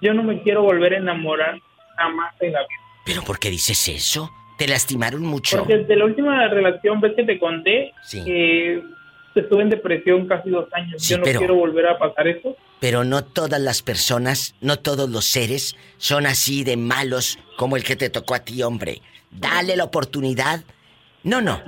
yo 0.01 0.13
no 0.13 0.25
me 0.25 0.43
quiero 0.43 0.63
volver 0.63 0.95
a 0.95 0.99
enamorar 0.99 1.61
jamás 1.97 2.35
en 2.41 2.53
la 2.53 2.61
vida. 2.61 2.81
¿Pero 3.05 3.23
por 3.23 3.39
qué 3.39 3.49
dices 3.49 3.87
eso? 3.87 4.29
¿Te 4.59 4.67
lastimaron 4.67 5.23
mucho? 5.23 5.59
Porque 5.59 5.77
desde 5.79 5.95
la 5.95 6.07
última 6.07 6.49
relación, 6.49 7.01
ves 7.01 7.13
que 7.15 7.23
te 7.23 7.39
conté, 7.39 7.93
Sí. 8.03 8.25
que 8.25 8.83
estuve 9.41 9.63
en 9.63 9.71
depresión 9.71 10.27
casi 10.27 10.51
dos 10.51 10.69
años. 10.73 11.03
Sí, 11.03 11.11
yo 11.13 11.19
no 11.19 11.25
pero- 11.25 11.39
quiero 11.41 11.55
volver 11.57 11.87
a 11.87 11.99
pasar 11.99 12.29
eso. 12.29 12.57
Pero 12.81 13.05
no 13.05 13.25
todas 13.25 13.61
las 13.61 13.83
personas, 13.83 14.55
no 14.61 14.79
todos 14.79 15.09
los 15.09 15.25
seres 15.25 15.77
son 15.99 16.27
así 16.27 16.63
de 16.65 16.77
malos 16.77 17.39
como 17.57 17.77
el 17.77 17.85
que 17.85 17.97
te 17.97 18.11
tocó 18.11 18.35
a 18.35 18.41
ti, 18.41 18.63
hombre. 18.63 19.01
Dale 19.31 19.77
la 19.77 19.85
oportunidad. 19.85 20.63
No, 21.23 21.41
no. 21.41 21.63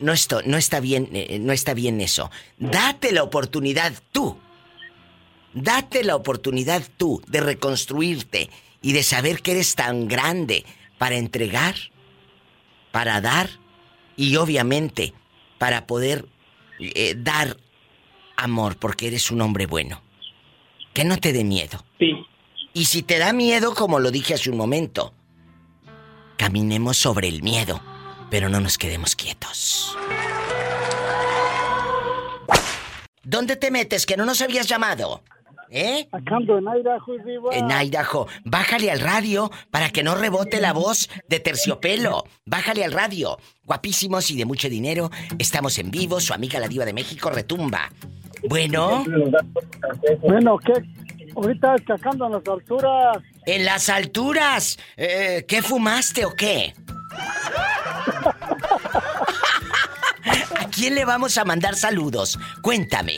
No 0.00 0.12
esto, 0.12 0.40
no 0.44 0.56
está 0.58 0.80
bien, 0.80 1.08
eh, 1.12 1.38
no 1.40 1.52
está 1.52 1.72
bien 1.72 2.00
eso. 2.00 2.30
Date 2.58 3.12
la 3.12 3.22
oportunidad 3.22 3.92
tú. 4.12 4.36
Date 5.54 6.02
la 6.02 6.16
oportunidad 6.16 6.82
tú 6.96 7.22
de 7.28 7.40
reconstruirte 7.40 8.50
y 8.82 8.92
de 8.92 9.02
saber 9.02 9.40
que 9.40 9.52
eres 9.52 9.76
tan 9.76 10.08
grande 10.08 10.64
para 10.98 11.14
entregar, 11.16 11.74
para 12.90 13.20
dar 13.20 13.48
y 14.16 14.36
obviamente 14.36 15.14
para 15.58 15.86
poder 15.86 16.26
eh, 16.78 17.14
dar 17.16 17.56
amor 18.36 18.76
porque 18.76 19.06
eres 19.06 19.30
un 19.30 19.40
hombre 19.40 19.66
bueno. 19.66 20.02
Que 20.92 21.04
no 21.04 21.16
te 21.18 21.32
dé 21.32 21.44
miedo. 21.44 21.84
Sí. 21.98 22.12
Y 22.72 22.86
si 22.86 23.02
te 23.02 23.18
da 23.18 23.32
miedo, 23.32 23.74
como 23.74 24.00
lo 24.00 24.10
dije 24.10 24.34
hace 24.34 24.50
un 24.50 24.56
momento, 24.56 25.12
caminemos 26.36 26.96
sobre 26.96 27.28
el 27.28 27.42
miedo, 27.42 27.80
pero 28.30 28.48
no 28.48 28.60
nos 28.60 28.78
quedemos 28.78 29.16
quietos. 29.16 29.96
¿Dónde 33.22 33.56
te 33.56 33.70
metes 33.70 34.06
que 34.06 34.16
no 34.16 34.26
nos 34.26 34.42
habías 34.42 34.66
llamado? 34.68 35.22
¿Eh? 35.70 36.08
En 36.12 36.68
Idaho, 36.68 37.18
Diva. 37.24 37.54
En 37.54 37.70
Idaho. 37.70 38.26
Bájale 38.44 38.90
al 38.90 39.00
radio 39.00 39.50
para 39.70 39.90
que 39.90 40.02
no 40.02 40.14
rebote 40.14 40.60
la 40.60 40.72
voz 40.72 41.08
de 41.28 41.40
terciopelo. 41.40 42.24
Bájale 42.44 42.84
al 42.84 42.92
radio. 42.92 43.38
Guapísimos 43.64 44.30
y 44.30 44.36
de 44.36 44.44
mucho 44.44 44.68
dinero. 44.68 45.10
Estamos 45.38 45.78
en 45.78 45.90
vivo. 45.90 46.20
Su 46.20 46.34
amiga 46.34 46.60
la 46.60 46.68
diva 46.68 46.84
de 46.84 46.92
México 46.92 47.30
retumba. 47.30 47.90
Bueno. 48.48 49.04
Bueno, 50.20 50.58
¿qué? 50.58 50.72
Ahorita 51.36 51.74
escacando 51.74 52.26
en 52.26 52.32
las 52.32 52.46
alturas. 52.46 53.18
En 53.46 53.64
las 53.64 53.88
alturas. 53.88 54.78
Eh, 54.96 55.44
¿Qué 55.48 55.62
fumaste 55.62 56.24
o 56.24 56.34
qué? 56.34 56.74
¿A 60.56 60.68
quién 60.70 60.94
le 60.94 61.04
vamos 61.04 61.36
a 61.38 61.44
mandar 61.44 61.74
saludos? 61.74 62.38
Cuéntame. 62.62 63.16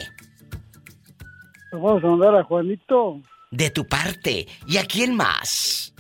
Le 1.77 1.83
vamos 1.83 2.03
a 2.03 2.07
mandar 2.07 2.35
a 2.37 2.43
Juanito, 2.43 3.21
De 3.51 3.69
tu 3.69 3.87
parte. 3.87 4.47
¿Y 4.67 4.79
a 4.79 4.87
quién 4.87 5.15
más? 5.15 5.93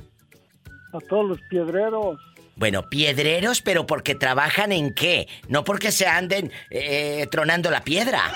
a 0.92 0.98
todos 1.00 1.28
los 1.28 1.38
piedreros. 1.50 2.18
Bueno, 2.54 2.88
piedreros, 2.88 3.60
pero 3.60 3.86
porque 3.86 4.14
trabajan 4.14 4.72
en 4.72 4.94
qué? 4.94 5.28
No 5.48 5.62
porque 5.64 5.92
se 5.92 6.06
anden 6.06 6.50
eh, 6.70 7.26
tronando 7.30 7.70
la 7.70 7.82
piedra. 7.82 8.22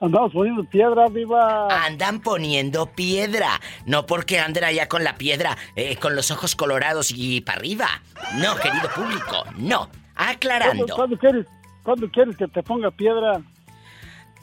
Andamos 0.00 0.32
poniendo 0.32 0.64
piedras, 0.64 1.14
Diva. 1.14 1.68
Andan 1.86 2.20
poniendo 2.20 2.86
piedra. 2.86 3.60
No 3.86 4.06
porque 4.06 4.40
anden 4.40 4.64
allá 4.64 4.88
con 4.88 5.04
la 5.04 5.14
piedra, 5.14 5.56
eh, 5.76 5.94
con 5.96 6.16
los 6.16 6.32
ojos 6.32 6.56
colorados 6.56 7.12
y 7.14 7.40
para 7.42 7.58
arriba. 7.58 7.86
No, 8.34 8.56
querido 8.56 8.88
público, 8.92 9.44
no. 9.56 9.88
Aclarando. 10.16 10.86
¿Cuándo, 10.86 10.96
cuándo 10.96 11.18
quieres, 11.18 11.46
¿Cuándo 11.84 12.10
quieres 12.10 12.36
que 12.36 12.48
te 12.48 12.64
ponga 12.64 12.90
piedra? 12.90 13.40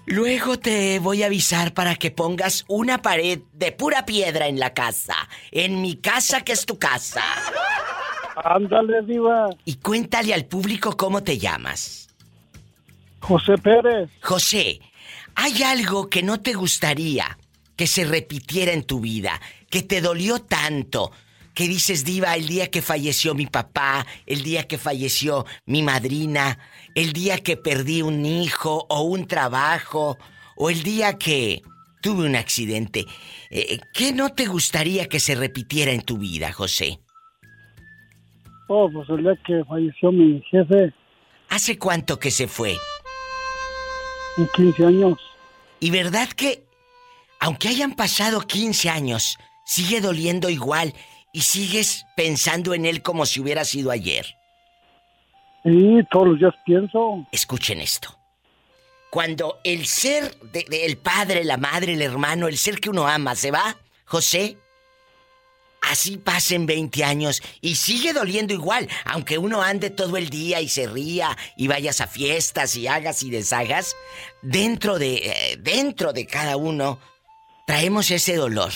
Luego 0.06 0.60
te 0.60 1.00
voy 1.00 1.24
a 1.24 1.26
avisar 1.26 1.74
para 1.74 1.96
que 1.96 2.12
pongas 2.12 2.64
una 2.68 3.02
pared 3.02 3.40
de 3.54 3.72
pura 3.72 4.06
piedra 4.06 4.48
en 4.48 4.60
la 4.60 4.74
casa. 4.74 5.16
En 5.52 5.82
mi 5.82 5.96
casa, 5.96 6.42
que 6.42 6.54
es 6.54 6.66
tu 6.66 6.78
casa. 6.78 7.24
Ándale, 8.36 9.02
Diva. 9.02 9.50
Y 9.66 9.76
cuéntale 9.76 10.34
al 10.34 10.46
público 10.46 10.96
cómo 10.96 11.24
te 11.24 11.40
llamas. 11.40 12.10
José 13.20 13.58
Pérez. 13.58 14.10
José, 14.22 14.80
¿hay 15.34 15.64
algo 15.64 16.10
que 16.10 16.22
no 16.22 16.40
te 16.40 16.54
gustaría 16.54 17.38
que 17.76 17.88
se 17.88 18.04
repitiera 18.06 18.74
en 18.74 18.84
tu 18.84 19.00
vida? 19.00 19.42
Que 19.72 19.82
te 19.82 20.02
dolió 20.02 20.40
tanto. 20.40 21.12
Que 21.56 21.68
dices, 21.68 22.04
Diva, 22.04 22.36
el 22.36 22.48
día 22.48 22.70
que 22.70 22.82
falleció 22.82 23.34
mi 23.34 23.48
papá, 23.48 24.06
el 24.26 24.44
día 24.44 24.68
que 24.68 24.78
falleció 24.78 25.46
mi 25.66 25.82
madrina, 25.82 26.60
el 26.96 27.14
día 27.14 27.38
que 27.38 27.58
perdí 27.58 28.02
un 28.02 28.26
hijo 28.26 28.86
o 28.90 29.02
un 29.04 29.26
trabajo, 29.26 30.18
o 30.58 30.70
el 30.70 30.84
día 30.84 31.18
que 31.18 31.62
tuve 32.02 32.26
un 32.26 32.36
accidente. 32.36 33.06
Eh, 33.50 33.80
¿Qué 33.94 34.12
no 34.12 34.30
te 34.30 34.46
gustaría 34.46 35.08
que 35.08 35.20
se 35.20 35.34
repitiera 35.34 35.92
en 35.92 36.02
tu 36.02 36.18
vida, 36.18 36.52
José? 36.52 37.00
Oh, 38.68 38.90
pues 38.92 39.08
el 39.10 39.24
día 39.24 39.40
que 39.46 39.64
falleció 39.66 40.12
mi 40.12 40.42
jefe, 40.52 40.94
¿Hace 41.50 41.78
cuánto 41.78 42.20
que 42.20 42.32
se 42.32 42.48
fue? 42.48 42.76
en 44.38 44.48
15 44.56 44.86
años. 44.86 45.18
¿Y 45.80 45.92
verdad 45.92 46.28
que 46.30 46.66
aunque 47.40 47.70
hayan 47.70 47.94
pasado 47.94 48.42
15 48.42 48.90
años, 48.90 49.38
sigue 49.66 50.02
doliendo 50.02 50.50
igual 50.50 50.94
y 51.36 51.42
sigues 51.42 52.06
pensando 52.16 52.74
en 52.74 52.86
él 52.86 53.02
como 53.02 53.26
si 53.26 53.42
hubiera 53.42 53.66
sido 53.66 53.92
ayer. 53.92 54.38
Sí, 55.66 56.00
todos 56.10 56.30
los 56.30 56.40
días 56.40 56.54
pienso. 56.66 57.28
Escuchen 57.30 57.82
esto. 57.82 58.18
Cuando 59.12 59.60
el 59.66 59.86
ser 59.86 60.34
del 60.40 60.98
padre, 60.98 61.44
la 61.44 61.58
madre, 61.58 61.92
el 61.92 62.02
hermano, 62.02 62.48
el 62.48 62.58
ser 62.58 62.80
que 62.80 62.90
uno 62.90 63.06
ama 63.06 63.36
se 63.36 63.52
va, 63.52 63.76
José, 64.06 64.58
así 65.82 66.16
pasen 66.16 66.66
20 66.66 67.04
años 67.04 67.44
y 67.60 67.76
sigue 67.76 68.14
doliendo 68.14 68.54
igual, 68.54 68.88
aunque 69.04 69.38
uno 69.38 69.62
ande 69.62 69.90
todo 69.90 70.16
el 70.16 70.30
día 70.30 70.62
y 70.62 70.70
se 70.70 70.88
ría 70.88 71.38
y 71.58 71.68
vayas 71.68 72.00
a 72.00 72.08
fiestas 72.08 72.78
y 72.78 72.88
hagas 72.88 73.24
y 73.24 73.30
deshagas, 73.30 73.94
dentro 74.42 74.98
de 75.00 75.16
eh, 75.16 75.58
dentro 75.60 76.14
de 76.14 76.28
cada 76.28 76.56
uno 76.56 76.98
traemos 77.68 78.10
ese 78.10 78.38
dolor. 78.38 78.72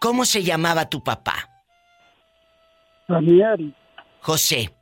¿Cómo 0.00 0.26
se 0.26 0.42
llamaba 0.42 0.90
tu 0.90 1.02
papá? 1.02 1.48
Daniel. 3.08 3.74
José, 4.20 4.72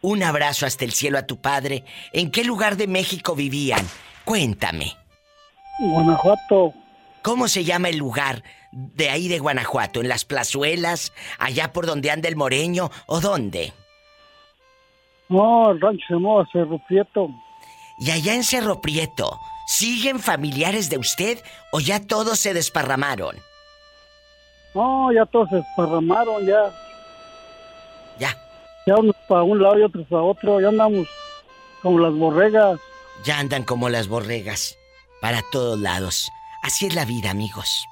un 0.00 0.22
abrazo 0.22 0.66
hasta 0.66 0.84
el 0.84 0.92
cielo 0.92 1.18
a 1.18 1.26
tu 1.26 1.40
padre. 1.40 1.84
¿En 2.12 2.30
qué 2.30 2.44
lugar 2.44 2.76
de 2.76 2.86
México 2.86 3.34
vivían? 3.34 3.86
Cuéntame. 4.24 4.96
Guanajuato. 5.80 6.74
¿Cómo 7.22 7.48
se 7.48 7.64
llama 7.64 7.88
el 7.88 7.98
lugar 7.98 8.42
de 8.72 9.10
ahí 9.10 9.28
de 9.28 9.38
Guanajuato? 9.38 10.00
¿En 10.00 10.08
las 10.08 10.24
plazuelas? 10.24 11.12
¿Allá 11.38 11.72
por 11.72 11.86
donde 11.86 12.10
anda 12.10 12.28
el 12.28 12.36
Moreño? 12.36 12.90
¿O 13.06 13.20
dónde? 13.20 13.72
No, 15.28 15.70
el 15.70 15.80
rancho 15.80 16.04
se 16.08 16.14
llama 16.14 16.46
Cerro 16.52 16.78
Prieto. 16.86 17.30
Y 17.98 18.10
allá 18.10 18.34
en 18.34 18.42
Cerro 18.42 18.80
Prieto, 18.80 19.38
¿siguen 19.66 20.18
familiares 20.18 20.90
de 20.90 20.98
usted 20.98 21.38
o 21.70 21.80
ya 21.80 22.04
todos 22.04 22.40
se 22.40 22.54
desparramaron? 22.54 23.36
No, 24.74 25.12
ya 25.12 25.24
todos 25.26 25.48
se 25.50 25.56
desparramaron, 25.56 26.44
ya. 26.44 26.72
Ya. 28.18 28.36
Ya 28.86 28.96
unos 28.96 29.16
para 29.28 29.42
un 29.42 29.62
lado 29.62 29.78
y 29.78 29.82
otros 29.82 30.06
para 30.08 30.22
otro, 30.22 30.60
ya 30.60 30.68
andamos 30.68 31.08
como 31.82 31.98
las 31.98 32.12
borregas. 32.12 32.80
Ya 33.24 33.38
andan 33.38 33.64
como 33.64 33.88
las 33.88 34.08
borregas, 34.08 34.76
para 35.20 35.42
todos 35.52 35.78
lados. 35.78 36.30
Así 36.62 36.86
es 36.86 36.94
la 36.94 37.04
vida, 37.04 37.30
amigos. 37.30 37.86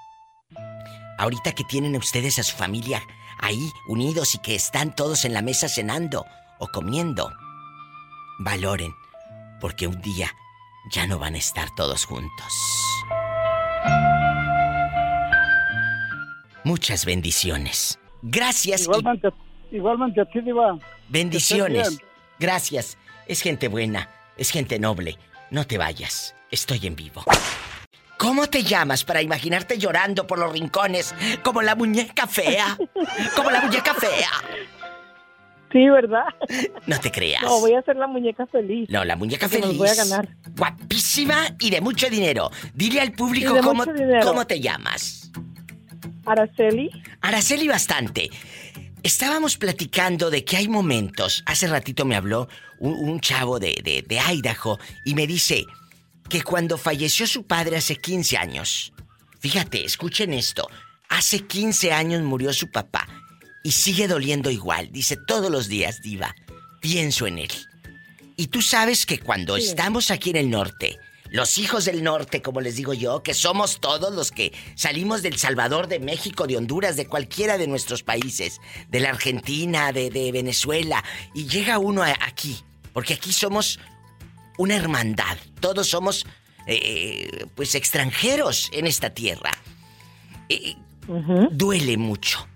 Ahorita 1.19 1.53
que 1.53 1.65
tienen 1.65 1.97
ustedes 1.97 2.39
a 2.39 2.43
su 2.43 2.57
familia 2.57 3.03
ahí 3.39 3.71
unidos 3.89 4.35
y 4.35 4.39
que 4.39 4.55
están 4.55 4.95
todos 4.95 5.25
en 5.25 5.35
la 5.35 5.43
mesa 5.43 5.69
cenando 5.69 6.25
o 6.59 6.69
comiendo, 6.69 7.31
valoren, 8.41 8.95
porque 9.61 9.87
un 9.87 10.01
día 10.01 10.31
ya 10.91 11.07
no 11.07 11.19
van 11.19 11.35
a 11.35 11.39
estar 11.39 11.69
todos 11.75 12.05
juntos. 12.05 12.53
Muchas 16.65 17.05
bendiciones. 17.05 17.99
Gracias. 18.23 18.83
Igualmente, 18.83 19.31
igualmente 19.71 20.21
a 20.21 20.25
ti, 20.25 20.41
Diva. 20.41 20.79
Bendiciones. 21.09 21.99
Gracias. 22.39 22.97
Es 23.27 23.43
gente 23.43 23.69
buena, 23.69 24.09
es 24.37 24.51
gente 24.51 24.79
noble. 24.79 25.17
No 25.51 25.67
te 25.67 25.79
vayas. 25.79 26.35
Estoy 26.51 26.87
en 26.87 26.97
vivo. 26.97 27.23
¿Cómo 28.17 28.49
te 28.49 28.63
llamas 28.63 29.05
para 29.05 29.23
imaginarte 29.23 29.79
llorando 29.79 30.27
por 30.27 30.39
los 30.39 30.53
rincones 30.53 31.15
como 31.43 31.63
la 31.63 31.75
muñeca 31.75 32.27
fea? 32.27 32.77
Como 33.35 33.51
la 33.51 33.63
muñeca 33.63 33.95
fea. 33.95 34.31
Sí, 35.73 35.89
¿verdad? 35.89 36.25
No 36.89 36.99
te 36.99 37.13
creas. 37.13 37.43
No, 37.43 37.61
voy 37.61 37.75
a 37.75 37.83
ser 37.83 37.95
la 37.95 38.09
muñeca 38.09 38.45
feliz. 38.47 38.89
No, 38.91 39.05
la 39.05 39.15
muñeca 39.15 39.49
feliz. 39.49 39.67
Nos 39.67 39.79
voy 39.79 39.89
a 39.89 39.95
ganar. 39.95 40.29
Guapísima 40.57 41.55
y 41.61 41.71
de 41.71 41.81
mucho 41.81 42.11
dinero. 42.11 42.51
Dile 42.75 43.01
al 43.01 43.13
público 43.13 43.57
cómo, 43.63 43.85
cómo 44.25 44.47
te 44.49 44.61
llamas. 44.61 45.31
Araceli. 46.27 46.91
Araceli 47.21 47.69
bastante. 47.69 48.31
Estábamos 49.03 49.57
platicando 49.57 50.31
de 50.31 50.45
que 50.45 50.57
hay 50.57 50.69
momentos. 50.69 51.43
Hace 51.47 51.67
ratito 51.67 52.05
me 52.05 52.17
habló 52.17 52.49
un, 52.79 52.93
un 52.95 53.21
chavo 53.21 53.59
de, 53.59 53.81
de, 53.83 54.03
de 54.07 54.19
Idaho 54.21 54.79
y 55.05 55.15
me 55.15 55.27
dice 55.27 55.65
que 56.29 56.43
cuando 56.43 56.77
falleció 56.79 57.27
su 57.27 57.45
padre 57.47 57.77
hace 57.79 57.97
15 57.97 58.37
años. 58.37 58.93
Fíjate, 59.41 59.85
escuchen 59.85 60.33
esto. 60.35 60.69
Hace 61.09 61.41
15 61.47 61.93
años 61.93 62.23
murió 62.23 62.53
su 62.53 62.71
papá 62.71 63.09
y 63.65 63.73
sigue 63.73 64.07
doliendo 64.07 64.51
igual. 64.51 64.91
Dice 64.93 65.17
todos 65.17 65.51
los 65.51 65.67
días, 65.67 66.03
Diva, 66.03 66.35
pienso 66.81 67.27
en 67.27 67.39
él. 67.39 67.51
Y 68.37 68.47
tú 68.49 68.63
sabes 68.63 69.07
que 69.07 69.19
cuando 69.19 69.57
Sí. 69.57 69.65
estamos 69.69 70.11
aquí 70.11 70.31
en 70.31 70.37
el 70.37 70.51
norte, 70.51 70.99
los 71.31 71.59
hijos 71.59 71.85
del 71.85 72.03
norte, 72.03 72.43
como 72.43 72.61
les 72.61 72.77
digo 72.77 72.93
yo, 72.93 73.23
que 73.23 73.35
somos 73.35 73.81
todos 73.81 74.13
los 74.15 74.31
que 74.33 74.53
salimos 74.75 75.23
del 75.23 75.39
Salvador, 75.39 75.87
de 75.87 76.01
México, 76.01 76.47
de 76.47 76.57
Honduras, 76.57 76.97
de 76.97 77.07
cualquiera 77.07 77.57
de 77.57 77.67
nuestros 77.69 78.03
países, 78.03 78.61
de 78.89 79.01
la 79.01 79.11
Argentina, 79.11 79.93
de, 79.93 80.11
de 80.11 80.33
Venezuela, 80.33 81.03
y 81.35 81.47
llega 81.47 81.79
uno 81.79 82.03
a- 82.03 82.17
aquí, 82.27 82.57
porque 82.93 83.15
aquí 83.15 83.33
somos 83.33 83.79
una 84.59 84.75
hermandad, 84.77 85.39
todos 85.61 85.89
somos 85.89 86.27
eh, 86.67 87.47
pues 87.55 87.75
extranjeros 87.75 88.69
en 88.73 88.87
esta 88.87 89.11
tierra. 89.11 89.51
Eh, 90.49 90.77
Duele 91.51 91.97
mucho. 91.97 92.47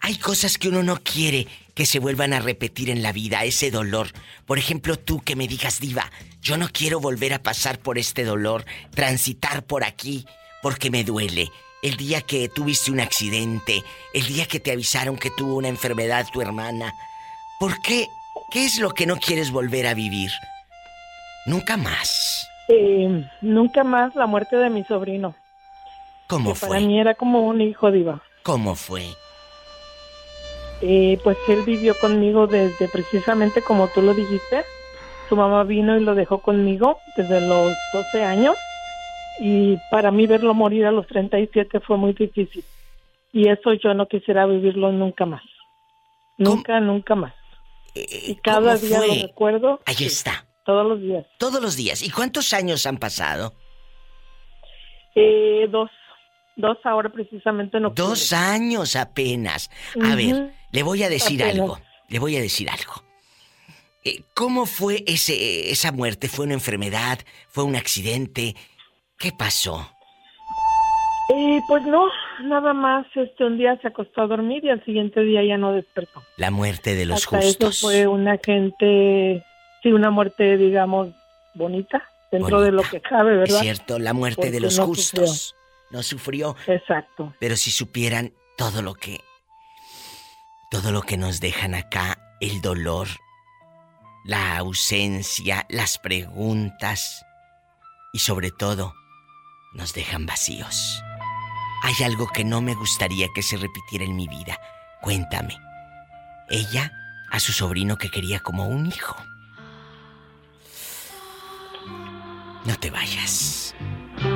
Hay 0.00 0.16
cosas 0.16 0.56
que 0.58 0.68
uno 0.68 0.82
no 0.82 1.02
quiere 1.02 1.46
que 1.74 1.86
se 1.86 1.98
vuelvan 1.98 2.32
a 2.32 2.40
repetir 2.40 2.90
en 2.90 3.02
la 3.02 3.12
vida, 3.12 3.44
ese 3.44 3.70
dolor. 3.70 4.08
Por 4.46 4.58
ejemplo, 4.58 4.96
tú 4.96 5.20
que 5.20 5.36
me 5.36 5.48
digas, 5.48 5.80
diva, 5.80 6.10
yo 6.40 6.56
no 6.56 6.68
quiero 6.72 7.00
volver 7.00 7.32
a 7.34 7.42
pasar 7.42 7.78
por 7.78 7.98
este 7.98 8.24
dolor, 8.24 8.64
transitar 8.94 9.62
por 9.62 9.84
aquí, 9.84 10.24
porque 10.62 10.90
me 10.90 11.04
duele. 11.04 11.48
El 11.82 11.96
día 11.96 12.20
que 12.20 12.48
tuviste 12.48 12.90
un 12.90 13.00
accidente, 13.00 13.82
el 14.12 14.26
día 14.26 14.46
que 14.46 14.60
te 14.60 14.72
avisaron 14.72 15.16
que 15.16 15.30
tuvo 15.30 15.56
una 15.56 15.68
enfermedad 15.68 16.26
tu 16.32 16.42
hermana. 16.42 16.92
¿Por 17.58 17.80
qué? 17.82 18.06
¿Qué 18.52 18.64
es 18.64 18.78
lo 18.78 18.90
que 18.90 19.06
no 19.06 19.16
quieres 19.16 19.50
volver 19.50 19.86
a 19.86 19.94
vivir? 19.94 20.30
Nunca 21.46 21.76
más. 21.76 22.46
Eh, 22.68 23.26
nunca 23.40 23.82
más 23.82 24.14
la 24.14 24.26
muerte 24.26 24.56
de 24.56 24.70
mi 24.70 24.84
sobrino. 24.84 25.34
¿Cómo 26.26 26.52
que 26.52 26.60
Para 26.60 26.74
fue? 26.74 26.80
mí 26.80 27.00
era 27.00 27.14
como 27.14 27.46
un 27.46 27.60
hijo 27.60 27.90
diva. 27.90 28.22
¿Cómo 28.42 28.74
fue? 28.74 29.06
Eh, 30.82 31.18
pues 31.22 31.36
él 31.48 31.62
vivió 31.66 31.94
conmigo 31.98 32.46
desde 32.46 32.88
precisamente 32.88 33.62
como 33.62 33.88
tú 33.88 34.00
lo 34.02 34.14
dijiste. 34.14 34.64
Su 35.28 35.36
mamá 35.36 35.62
vino 35.64 35.96
y 35.96 36.00
lo 36.02 36.14
dejó 36.14 36.38
conmigo 36.40 36.98
desde 37.16 37.40
los 37.46 37.72
12 37.92 38.24
años. 38.24 38.56
Y 39.40 39.76
para 39.90 40.10
mí 40.10 40.26
verlo 40.26 40.54
morir 40.54 40.86
a 40.86 40.92
los 40.92 41.06
37 41.06 41.80
fue 41.80 41.96
muy 41.96 42.12
difícil. 42.14 42.64
Y 43.32 43.48
eso 43.48 43.72
yo 43.74 43.94
no 43.94 44.06
quisiera 44.08 44.44
vivirlo 44.46 44.90
nunca 44.92 45.24
más. 45.26 45.42
Nunca, 46.36 46.80
nunca 46.80 47.14
más. 47.14 47.34
y 47.94 48.34
cada 48.36 48.74
Eh, 48.74 48.78
¿cómo 48.80 48.88
día 48.88 48.98
fue? 48.98 49.08
lo 49.08 49.26
recuerdo. 49.28 49.80
Ahí 49.86 50.04
está. 50.06 50.46
Todos 50.64 50.86
los 50.86 51.00
días. 51.00 51.26
Todos 51.38 51.60
los 51.62 51.76
días. 51.76 52.02
¿Y 52.02 52.10
cuántos 52.10 52.52
años 52.52 52.86
han 52.86 52.96
pasado? 52.98 53.52
Eh, 55.14 55.66
dos. 55.70 55.90
Dos 56.56 56.76
ahora 56.84 57.08
precisamente 57.08 57.78
en 57.78 57.86
octubre. 57.86 58.08
Dos 58.10 58.32
años 58.32 58.94
apenas. 58.96 59.70
A 60.02 60.14
ver, 60.14 60.52
le 60.72 60.82
voy 60.82 61.02
a 61.02 61.08
decir 61.08 61.42
Apenas. 61.42 61.60
algo. 61.60 61.78
Le 62.08 62.18
voy 62.18 62.36
a 62.36 62.40
decir 62.40 62.68
algo. 62.70 63.02
Eh, 64.04 64.22
¿Cómo 64.34 64.66
fue 64.66 65.04
ese, 65.06 65.70
esa 65.70 65.92
muerte? 65.92 66.28
¿Fue 66.28 66.44
una 66.46 66.54
enfermedad? 66.54 67.18
¿Fue 67.48 67.64
un 67.64 67.76
accidente? 67.76 68.56
¿Qué 69.18 69.32
pasó? 69.32 69.90
Eh, 71.32 71.60
pues 71.68 71.84
no, 71.84 72.06
nada 72.42 72.72
más 72.72 73.06
este 73.14 73.44
un 73.44 73.56
día 73.56 73.78
se 73.80 73.88
acostó 73.88 74.22
a 74.22 74.26
dormir 74.26 74.64
y 74.64 74.70
al 74.70 74.84
siguiente 74.84 75.20
día 75.20 75.44
ya 75.44 75.58
no 75.58 75.72
despertó. 75.72 76.22
La 76.36 76.50
muerte 76.50 76.96
de 76.96 77.06
los 77.06 77.24
Hasta 77.24 77.36
justos. 77.36 77.76
eso 77.76 77.86
fue 77.86 78.06
una 78.08 78.36
gente, 78.44 79.44
sí, 79.82 79.92
una 79.92 80.10
muerte, 80.10 80.56
digamos, 80.56 81.10
bonita, 81.54 82.02
dentro 82.32 82.60
de 82.62 82.72
lo 82.72 82.82
que 82.82 83.00
cabe, 83.00 83.36
¿verdad? 83.36 83.56
Es 83.56 83.62
cierto, 83.62 83.98
la 84.00 84.12
muerte 84.12 84.50
de 84.50 84.58
los 84.58 84.78
no 84.78 84.86
justos. 84.86 85.54
No 85.90 86.02
sufrió. 86.02 86.56
Exacto. 86.66 87.34
Pero 87.38 87.56
si 87.56 87.70
supieran 87.70 88.32
todo 88.56 88.82
lo 88.82 88.94
que. 88.94 89.20
Todo 90.70 90.92
lo 90.92 91.02
que 91.02 91.16
nos 91.16 91.40
dejan 91.40 91.74
acá, 91.74 92.36
el 92.40 92.60
dolor, 92.62 93.08
la 94.24 94.56
ausencia, 94.56 95.66
las 95.68 95.98
preguntas 95.98 97.26
y 98.12 98.20
sobre 98.20 98.52
todo, 98.52 98.94
nos 99.74 99.94
dejan 99.94 100.26
vacíos. 100.26 101.02
Hay 101.82 102.04
algo 102.04 102.28
que 102.28 102.44
no 102.44 102.60
me 102.60 102.74
gustaría 102.74 103.26
que 103.34 103.42
se 103.42 103.56
repitiera 103.56 104.04
en 104.04 104.14
mi 104.14 104.28
vida. 104.28 104.58
Cuéntame. 105.00 105.58
Ella 106.48 106.92
a 107.30 107.40
su 107.40 107.52
sobrino 107.52 107.96
que 107.96 108.10
quería 108.10 108.38
como 108.38 108.68
un 108.68 108.86
hijo. 108.86 109.16
No 112.64 112.78
te 112.78 112.90
vayas. 112.90 113.74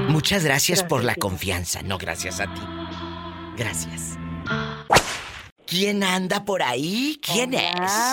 Muchas 0.08 0.44
gracias 0.44 0.82
por 0.82 1.04
la 1.04 1.14
confianza. 1.14 1.82
No, 1.82 1.98
gracias 1.98 2.40
a 2.40 2.52
ti. 2.52 2.62
Gracias. 3.56 4.18
¿Quién 5.74 6.04
anda 6.04 6.44
por 6.44 6.62
ahí? 6.62 7.18
¿Quién 7.20 7.52
es? 7.52 7.60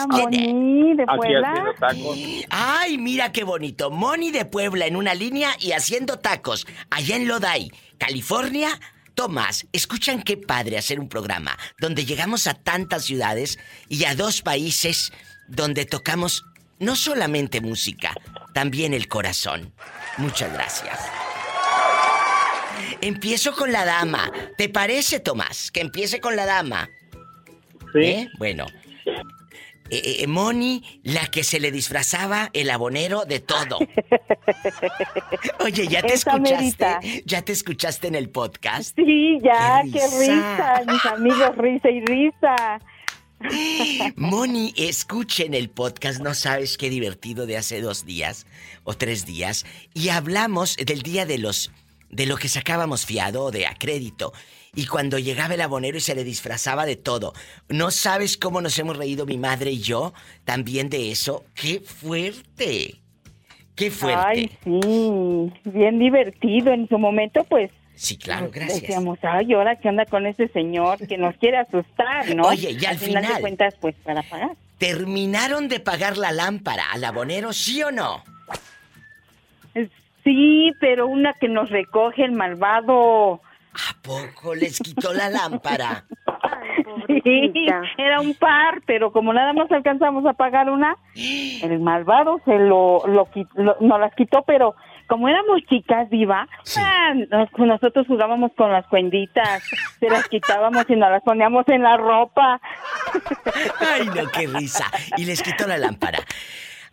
¿Quién 0.10 0.34
es? 0.34 0.48
Moni 0.52 0.96
de 0.96 1.04
Aquí 1.04 1.18
Puebla. 1.18 1.52
haciendo 1.52 1.74
tacos. 1.76 2.18
Ay, 2.50 2.98
mira 2.98 3.32
qué 3.32 3.44
bonito. 3.44 3.92
Moni 3.92 4.32
de 4.32 4.46
Puebla 4.46 4.88
en 4.88 4.96
una 4.96 5.14
línea 5.14 5.56
y 5.60 5.74
haciendo 5.74 6.18
tacos. 6.18 6.66
Allá 6.90 7.18
en 7.18 7.28
Lodi, 7.28 7.72
California, 8.00 8.80
Tomás, 9.14 9.68
escuchan 9.74 10.24
qué 10.24 10.38
padre 10.38 10.80
hacer 10.80 11.00
un 11.00 11.08
programa 11.08 11.56
donde 11.80 12.04
llegamos 12.04 12.48
a 12.48 12.56
tantas 12.56 13.06
ciudades 13.06 13.60
y 13.90 14.06
a 14.06 14.16
dos 14.16 14.42
países 14.42 15.14
donde 15.48 15.86
tocamos 15.86 16.46
no 16.80 16.96
solamente 16.96 17.62
música, 17.62 18.16
también 18.56 18.92
el 18.96 19.08
corazón. 19.08 19.72
Muchas 20.18 20.52
gracias. 20.52 21.00
Empiezo 23.02 23.54
con 23.56 23.72
la 23.72 23.86
dama. 23.86 24.32
¿Te 24.58 24.68
parece, 24.68 25.20
Tomás, 25.20 25.70
que 25.70 25.82
empiece 25.82 26.20
con 26.20 26.36
la 26.36 26.48
dama? 26.48 26.90
Sí. 27.94 28.00
¿Eh? 28.04 28.30
Bueno. 28.38 28.66
Eh, 29.94 30.20
eh, 30.24 30.28
Moni, 30.28 31.02
la 31.04 31.28
que 31.28 31.44
se 31.44 31.60
le 31.60 31.70
disfrazaba 31.70 32.50
el 32.54 32.70
abonero 32.70 33.26
de 33.26 33.42
todo. 33.42 33.78
Oye, 35.60 35.88
¿ya 35.88 36.02
te 36.02 36.14
Esa 36.14 36.32
escuchaste? 36.32 36.56
merita. 36.56 37.00
¿Ya 37.26 37.42
te 37.42 37.52
escuchaste 37.52 38.08
en 38.08 38.16
el 38.16 38.30
podcast? 38.30 38.96
Sí, 38.96 39.38
ya, 39.44 39.82
¡Qué 39.84 39.92
qué 39.92 40.08
risa! 40.20 40.82
mis 40.88 41.06
amigos, 41.06 41.58
risa 41.58 41.90
y 41.90 42.02
risa. 42.06 42.80
Moni, 44.16 44.74
escuchen 44.78 45.54
el 45.54 45.70
podcast, 45.70 46.22
no 46.22 46.34
sabes 46.36 46.78
qué 46.78 46.90
divertido 46.90 47.46
de 47.46 47.58
hace 47.58 47.82
dos 47.82 48.06
días 48.06 48.46
o 48.84 48.94
tres 48.94 49.26
días. 49.26 49.66
Y 49.94 50.10
hablamos 50.10 50.78
del 50.78 51.02
día 51.02 51.26
de 51.26 51.38
los. 51.38 51.72
de 52.10 52.26
lo 52.28 52.38
que 52.38 52.48
sacábamos 52.50 53.06
fiado 53.06 53.46
o 53.46 53.52
de 53.52 53.66
a 53.68 53.76
crédito. 53.76 54.32
Y 54.74 54.86
cuando 54.88 55.20
llegaba 55.20 55.54
el 55.56 55.62
abonero 55.62 55.98
y 55.98 56.02
se 56.02 56.16
le 56.16 56.24
disfrazaba 56.24 56.86
de 56.86 56.96
todo. 56.96 57.34
No 57.68 57.92
sabes 57.92 58.38
cómo 58.38 58.62
nos 58.62 58.78
hemos 58.80 58.96
reído 58.96 59.26
mi 59.26 59.38
madre 59.38 59.72
y 59.72 59.82
yo 59.82 60.14
también 60.46 60.90
de 60.90 61.12
eso. 61.12 61.44
¡Qué 61.56 61.82
fuerte! 61.82 62.96
¡Qué 63.76 63.92
fuerte! 63.92 64.20
Ay, 64.26 64.52
sí, 64.64 65.54
bien 65.66 66.00
divertido. 66.00 66.72
En 66.72 66.88
su 66.88 66.98
momento, 66.98 67.44
pues, 67.50 67.70
Sí, 67.96 68.18
claro, 68.18 68.50
gracias. 68.52 68.82
decíamos, 68.82 69.20
ay, 69.24 69.52
ahora 69.54 69.76
qué 69.76 69.90
anda 69.90 70.06
con 70.06 70.26
ese 70.26 70.48
señor 70.48 71.06
que 71.06 71.18
nos 71.18 71.36
quiere 71.36 71.58
asustar, 71.58 72.34
¿no? 72.34 72.44
Oye, 72.44 72.72
y 72.72 72.86
al 72.86 72.98
final 72.98 73.24
final- 73.24 73.36
de 73.36 73.42
cuentas, 73.42 73.76
pues, 73.82 73.96
para 74.04 74.24
pagar. 74.24 74.52
¿Terminaron 74.78 75.68
de 75.68 75.82
pagar 75.82 76.18
la 76.18 76.32
lámpara 76.32 76.86
al 76.92 77.04
abonero, 77.04 77.52
sí 77.54 77.84
o 77.84 77.92
no? 77.92 78.24
Sí, 80.24 80.72
pero 80.80 81.08
una 81.08 81.34
que 81.34 81.48
nos 81.50 81.70
recoge 81.70 82.24
el 82.24 82.32
malvado. 82.32 83.42
¿A 83.74 84.02
poco 84.02 84.54
les 84.56 84.80
quitó 84.80 85.14
la 85.14 85.30
lámpara? 85.30 86.06
Sí, 87.24 87.52
era 87.98 88.20
un 88.20 88.34
par, 88.36 88.82
pero 88.86 89.12
como 89.12 89.32
nada 89.34 89.54
más 89.54 89.72
alcanzamos 89.72 90.26
a 90.26 90.34
pagar 90.34 90.70
una, 90.70 90.96
el 91.16 91.80
malvado 91.80 92.42
se 92.46 92.58
lo, 92.58 93.06
lo, 93.08 93.28
lo- 93.56 93.78
nos 93.80 94.00
las 94.00 94.14
quitó, 94.16 94.44
pero 94.46 94.76
como 95.08 95.28
éramos 95.30 95.62
chicas, 95.70 96.10
viva, 96.10 96.48
nosotros 97.58 98.08
jugábamos 98.08 98.52
con 98.58 98.72
las 98.72 98.86
cuenditas, 98.88 99.62
se 100.00 100.10
las 100.10 100.28
quitábamos 100.30 100.86
y 100.90 100.96
nos 100.96 101.12
las 101.12 101.22
poníamos 101.24 101.66
en 101.68 101.84
la 101.84 101.98
ropa. 101.98 102.60
Ay, 103.80 104.08
no, 104.08 104.28
qué 104.32 104.48
risa. 104.48 104.86
Y 105.18 105.26
les 105.26 105.42
quitó 105.44 105.68
la 105.68 105.78
lámpara. 105.78 106.20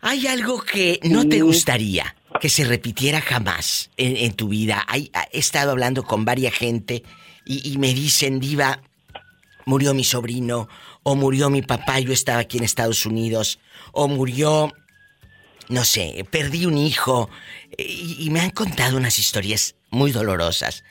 ¿Hay 0.01 0.27
algo 0.27 0.61
que 0.61 0.99
no 1.03 1.27
te 1.27 1.41
gustaría 1.41 2.03
que 2.41 2.49
se 2.49 2.63
repitiera 2.65 3.21
jamás 3.21 3.89
en, 3.97 4.33
tu 4.33 4.49
vida? 4.49 4.85
Hay- 4.87 5.11
he 5.31 5.39
estado 5.39 5.71
hablando 5.71 6.03
con 6.03 6.25
varias 6.25 6.53
gente 6.53 7.03
y, 7.45 7.71
y 7.71 7.77
me 7.77 7.93
dicen, 7.93 8.39
Diva, 8.39 8.81
murió 9.65 9.93
mi 9.93 10.03
sobrino, 10.03 10.67
o 11.03 11.15
murió 11.15 11.49
mi 11.49 11.61
papá, 11.61 11.99
yo 11.99 12.13
estaba 12.13 12.39
aquí 12.39 12.57
en 12.57 12.63
Estados 12.63 13.05
Unidos, 13.05 13.59
o 13.91 14.07
murió, 14.07 14.73
no 15.69 15.83
sé, 15.85 16.25
perdí 16.29 16.65
un 16.65 16.77
hijo, 16.77 17.29
y, 17.77 18.17
y 18.19 18.29
me 18.29 18.41
han 18.41 18.49
contado 18.51 18.97
unas 18.97 19.19
historias 19.19 19.75
muy 19.89 20.11
dolorosas. 20.11 20.83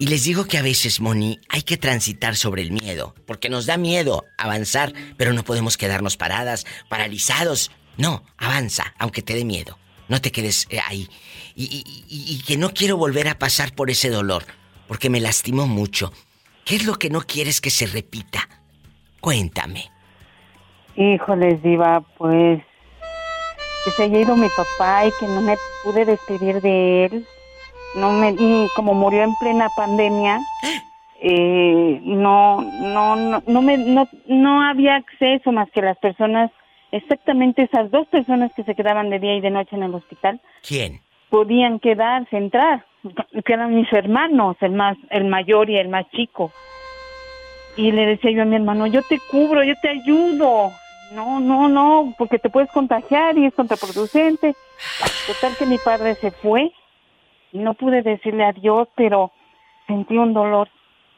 Y 0.00 0.06
les 0.06 0.22
digo 0.24 0.44
que 0.44 0.58
a 0.58 0.62
veces, 0.62 1.00
Moni, 1.00 1.40
hay 1.48 1.62
que 1.62 1.76
transitar 1.76 2.36
sobre 2.36 2.62
el 2.62 2.70
miedo, 2.70 3.14
porque 3.26 3.48
nos 3.48 3.66
da 3.66 3.76
miedo 3.76 4.24
avanzar, 4.36 4.92
pero 5.16 5.32
no 5.32 5.42
podemos 5.44 5.76
quedarnos 5.76 6.16
paradas, 6.16 6.66
paralizados. 6.88 7.70
No, 7.96 8.24
avanza, 8.36 8.94
aunque 8.98 9.22
te 9.22 9.34
dé 9.34 9.44
miedo. 9.44 9.76
No 10.08 10.20
te 10.20 10.32
quedes 10.32 10.66
eh, 10.70 10.80
ahí. 10.86 11.08
Y, 11.54 11.64
y- 11.64 12.04
y- 12.08 12.42
que 12.46 12.56
no 12.56 12.70
quiero 12.70 12.96
volver 12.96 13.28
a 13.28 13.38
pasar 13.38 13.74
por 13.74 13.90
ese 13.90 14.10
dolor, 14.10 14.44
porque 14.86 15.10
me 15.10 15.20
lastimó 15.20 15.66
mucho. 15.66 16.12
¿Qué 16.64 16.76
es 16.76 16.86
lo 16.86 16.94
que 16.94 17.10
no 17.10 17.20
quieres 17.20 17.60
que 17.60 17.70
se 17.70 17.86
repita? 17.86 18.48
Cuéntame. 19.20 19.90
Híjoles, 20.96 21.62
Diva, 21.62 22.00
pues 22.16 22.62
que 23.84 23.90
se 23.92 24.02
haya 24.04 24.20
ido 24.20 24.36
mi 24.36 24.48
papá 24.56 25.06
y 25.06 25.10
que 25.20 25.26
no 25.26 25.40
me 25.40 25.56
pude 25.84 26.04
despedir 26.04 26.60
de 26.60 27.04
él. 27.06 27.26
No 27.94 28.12
me, 28.12 28.30
y 28.38 28.68
como 28.74 28.94
murió 28.94 29.22
en 29.22 29.34
plena 29.36 29.68
pandemia, 29.76 30.40
eh, 31.20 32.00
no, 32.02 32.60
no, 32.62 33.16
no, 33.16 33.42
no 33.46 33.62
me, 33.62 33.78
no, 33.78 34.08
no 34.26 34.62
había 34.62 34.96
acceso 34.96 35.52
más 35.52 35.68
que 35.70 35.80
las 35.82 35.96
personas, 35.98 36.50
exactamente 36.92 37.62
esas 37.62 37.90
dos 37.90 38.06
personas 38.08 38.52
que 38.54 38.64
se 38.64 38.74
quedaban 38.74 39.10
de 39.10 39.18
día 39.18 39.36
y 39.36 39.40
de 39.40 39.50
noche 39.50 39.76
en 39.76 39.82
el 39.82 39.94
hospital, 39.94 40.40
¿Quién? 40.66 41.00
podían 41.30 41.78
quedarse, 41.78 42.36
entrar, 42.36 42.84
que 43.44 43.52
eran 43.52 43.74
mis 43.74 43.92
hermanos, 43.92 44.56
el 44.60 44.72
más, 44.72 44.96
el 45.10 45.24
mayor 45.24 45.70
y 45.70 45.78
el 45.78 45.88
más 45.88 46.08
chico. 46.10 46.52
Y 47.76 47.92
le 47.92 48.06
decía 48.06 48.32
yo 48.32 48.42
a 48.42 48.46
mi 48.46 48.56
hermano, 48.56 48.86
yo 48.86 49.02
te 49.02 49.18
cubro, 49.30 49.62
yo 49.62 49.74
te 49.80 49.88
ayudo. 49.88 50.72
No, 51.12 51.40
no, 51.40 51.68
no, 51.68 52.14
porque 52.18 52.38
te 52.38 52.50
puedes 52.50 52.70
contagiar 52.72 53.38
y 53.38 53.46
es 53.46 53.54
contraproducente. 53.54 54.54
Total 55.26 55.56
que 55.56 55.66
mi 55.66 55.78
padre 55.78 56.14
se 56.16 56.30
fue 56.30 56.72
y 57.52 57.58
no 57.58 57.74
pude 57.74 58.02
decirle 58.02 58.44
adiós, 58.44 58.88
pero 58.94 59.32
sentí 59.86 60.18
un 60.18 60.34
dolor 60.34 60.68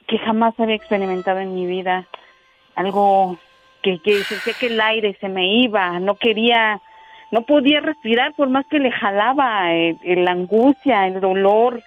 que 0.07 0.19
jamás 0.19 0.59
había 0.59 0.77
experimentado 0.77 1.41
en 1.41 1.55
mi 1.55 1.67
vida. 1.67 2.07
Algo 2.75 3.39
que, 3.83 4.01
que 4.01 4.25
sentía 4.25 4.55
que 4.55 4.67
el 4.67 4.81
aire 4.81 5.17
se 5.21 5.29
me 5.29 5.47
iba, 5.47 5.99
no 6.01 6.17
quería, 6.17 6.81
no 7.31 7.43
podía 7.43 7.81
respirar 7.81 8.35
por 8.35 8.49
más 8.49 8.67
que 8.67 8.79
le 8.79 8.91
jalaba, 8.91 9.75
eh, 9.75 9.97
la 10.03 10.33
angustia, 10.33 11.07
el 11.07 11.21
dolor, 11.21 11.83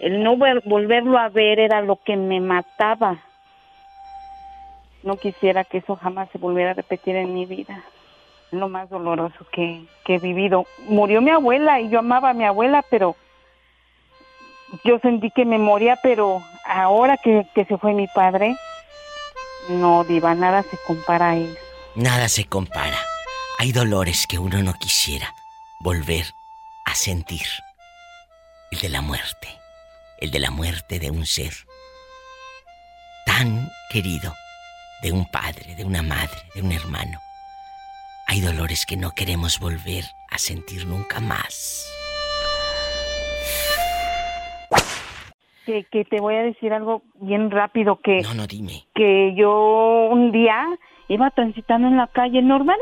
el 0.00 0.22
no 0.22 0.36
ver- 0.36 0.62
volverlo 0.64 1.18
a 1.18 1.28
ver 1.28 1.58
era 1.60 1.80
lo 1.80 1.96
que 1.96 2.16
me 2.16 2.40
mataba. 2.40 3.18
No 5.02 5.16
quisiera 5.16 5.64
que 5.64 5.78
eso 5.78 5.96
jamás 5.96 6.28
se 6.30 6.38
volviera 6.38 6.70
a 6.70 6.74
repetir 6.74 7.16
en 7.16 7.34
mi 7.34 7.44
vida. 7.46 7.82
Lo 8.52 8.68
más 8.68 8.88
doloroso 8.90 9.46
que, 9.50 9.82
que 10.04 10.16
he 10.16 10.18
vivido. 10.18 10.66
Murió 10.86 11.20
mi 11.22 11.30
abuela 11.30 11.80
y 11.80 11.88
yo 11.88 11.98
amaba 12.00 12.30
a 12.30 12.34
mi 12.34 12.44
abuela, 12.44 12.84
pero 12.90 13.16
yo 14.84 14.98
sentí 15.00 15.30
que 15.30 15.44
me 15.44 15.58
moría, 15.58 15.96
pero 16.02 16.42
ahora 16.64 17.16
que, 17.16 17.46
que 17.54 17.64
se 17.64 17.78
fue 17.78 17.94
mi 17.94 18.06
padre, 18.08 18.54
no, 19.68 20.04
diva, 20.04 20.34
nada 20.34 20.62
se 20.62 20.76
compara 20.86 21.30
a 21.30 21.36
él. 21.36 21.58
Nada 21.94 22.28
se 22.28 22.44
compara. 22.44 22.98
Hay 23.58 23.72
dolores 23.72 24.26
que 24.26 24.38
uno 24.38 24.62
no 24.62 24.74
quisiera 24.74 25.34
volver 25.80 26.34
a 26.84 26.94
sentir. 26.94 27.46
El 28.70 28.80
de 28.80 28.88
la 28.88 29.02
muerte. 29.02 29.48
El 30.18 30.30
de 30.30 30.40
la 30.40 30.50
muerte 30.50 30.98
de 30.98 31.10
un 31.10 31.26
ser 31.26 31.52
tan 33.26 33.70
querido. 33.90 34.34
De 35.02 35.12
un 35.12 35.26
padre, 35.30 35.74
de 35.74 35.84
una 35.84 36.02
madre, 36.02 36.42
de 36.54 36.62
un 36.62 36.72
hermano. 36.72 37.20
Hay 38.26 38.40
dolores 38.40 38.86
que 38.86 38.96
no 38.96 39.14
queremos 39.14 39.58
volver 39.58 40.04
a 40.30 40.38
sentir 40.38 40.86
nunca 40.86 41.20
más. 41.20 41.84
Que, 45.66 45.84
que 45.84 46.04
te 46.04 46.20
voy 46.20 46.34
a 46.34 46.42
decir 46.42 46.72
algo 46.72 47.02
bien 47.14 47.50
rápido, 47.50 47.96
que, 48.00 48.20
No, 48.22 48.34
no, 48.34 48.46
dime. 48.48 48.84
que 48.94 49.32
yo 49.36 50.08
un 50.10 50.32
día 50.32 50.66
iba 51.08 51.30
transitando 51.30 51.86
en 51.88 51.96
la 51.96 52.08
calle 52.08 52.42
normal, 52.42 52.78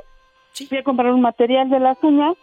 fui 0.69 0.79
a 0.79 0.83
comprar 0.83 1.13
un 1.13 1.21
material 1.21 1.69
de 1.69 1.79
las 1.81 1.99
uñas, 2.03 2.37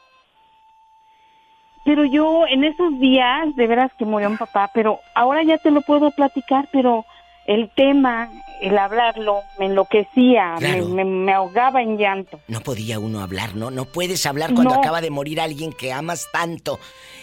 pero 1.85 2.03
yo 2.05 2.45
en 2.47 2.63
esos 2.65 2.99
días, 2.99 3.55
de 3.55 3.65
veras 3.67 3.91
que 3.97 4.05
murió 4.05 4.29
mi 4.29 4.37
papá, 4.37 4.69
pero 4.73 4.99
ahora 5.15 5.41
ya 5.43 5.57
te 5.57 5.71
lo 5.71 5.81
puedo 5.81 6.11
platicar, 6.11 6.67
pero 6.71 7.05
el 7.47 7.69
tema, 7.75 8.29
el 8.61 8.77
hablarlo, 8.77 9.39
me 9.57 9.67
enloquecía, 9.67 10.55
me- 10.55 10.59
Claro. 10.59 10.85
me, 10.89 11.05
me 11.05 11.31
ahogaba 11.33 11.81
en 11.81 11.97
llanto. 11.97 12.41
No 12.49 12.59
podía 12.59 12.99
uno 12.99 13.21
hablar, 13.21 13.55
¿no? 13.55 13.71
No 13.71 13.85
puedes 13.85 14.25
hablar 14.25 14.53
cuando 14.53 14.73
No. 14.75 14.81
acaba 14.81 14.99
de 14.99 15.09
morir 15.11 15.39
alguien 15.39 15.71
que 15.71 15.93
amas 15.93 16.27
tanto. 16.33 16.77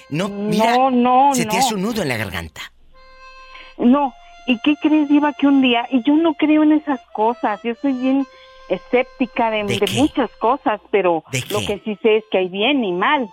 No, 0.09 0.29
mira, 0.29 0.77
No, 0.77 0.91
no, 0.91 1.35
se 1.35 1.45
te 1.45 1.59
hace 1.59 1.75
un 1.75 1.83
nudo 1.83 2.01
en 2.03 2.09
la 2.09 2.17
garganta. 2.17 2.63
No, 3.79 4.13
¿y 4.47 4.59
qué 4.61 4.77
crees, 4.81 5.09
Diva, 5.09 5.33
que 5.33 5.47
un 5.47 5.61
día, 5.63 5.87
y 5.91 6.03
yo 6.03 6.15
no 6.15 6.35
creo 6.35 6.63
en 6.63 6.73
esas 6.73 7.01
cosas, 7.13 7.63
yo 7.63 7.75
soy 7.77 7.93
bien 7.93 8.27
escéptica 8.69 9.51
de, 9.51 9.65
¿De 9.65 9.79
de 9.79 9.87
qué? 9.87 9.93
muchas 9.97 10.31
cosas, 10.37 10.81
pero 10.91 11.25
¿De 11.31 11.43
lo 11.51 11.61
que 11.61 11.81
sí 11.85 11.99
sé 12.03 12.17
es 12.19 12.25
que 12.31 12.39
hay 12.39 12.49
bien 12.49 12.85
y 12.85 12.93
mal. 12.93 13.29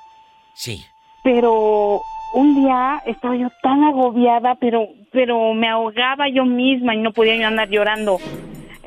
Sí. 0.54 0.86
Pero 1.24 2.02
un 2.34 2.56
día 2.56 3.02
estaba 3.06 3.36
yo 3.36 3.50
tan 3.62 3.84
agobiada, 3.84 4.56
pero, 4.56 4.88
pero 5.12 5.54
me 5.54 5.70
ahogaba 5.70 6.28
yo 6.30 6.46
misma 6.46 6.96
y 6.96 7.00
no 7.00 7.12
podía 7.12 7.48
andar 7.48 7.70
llorando 7.70 8.18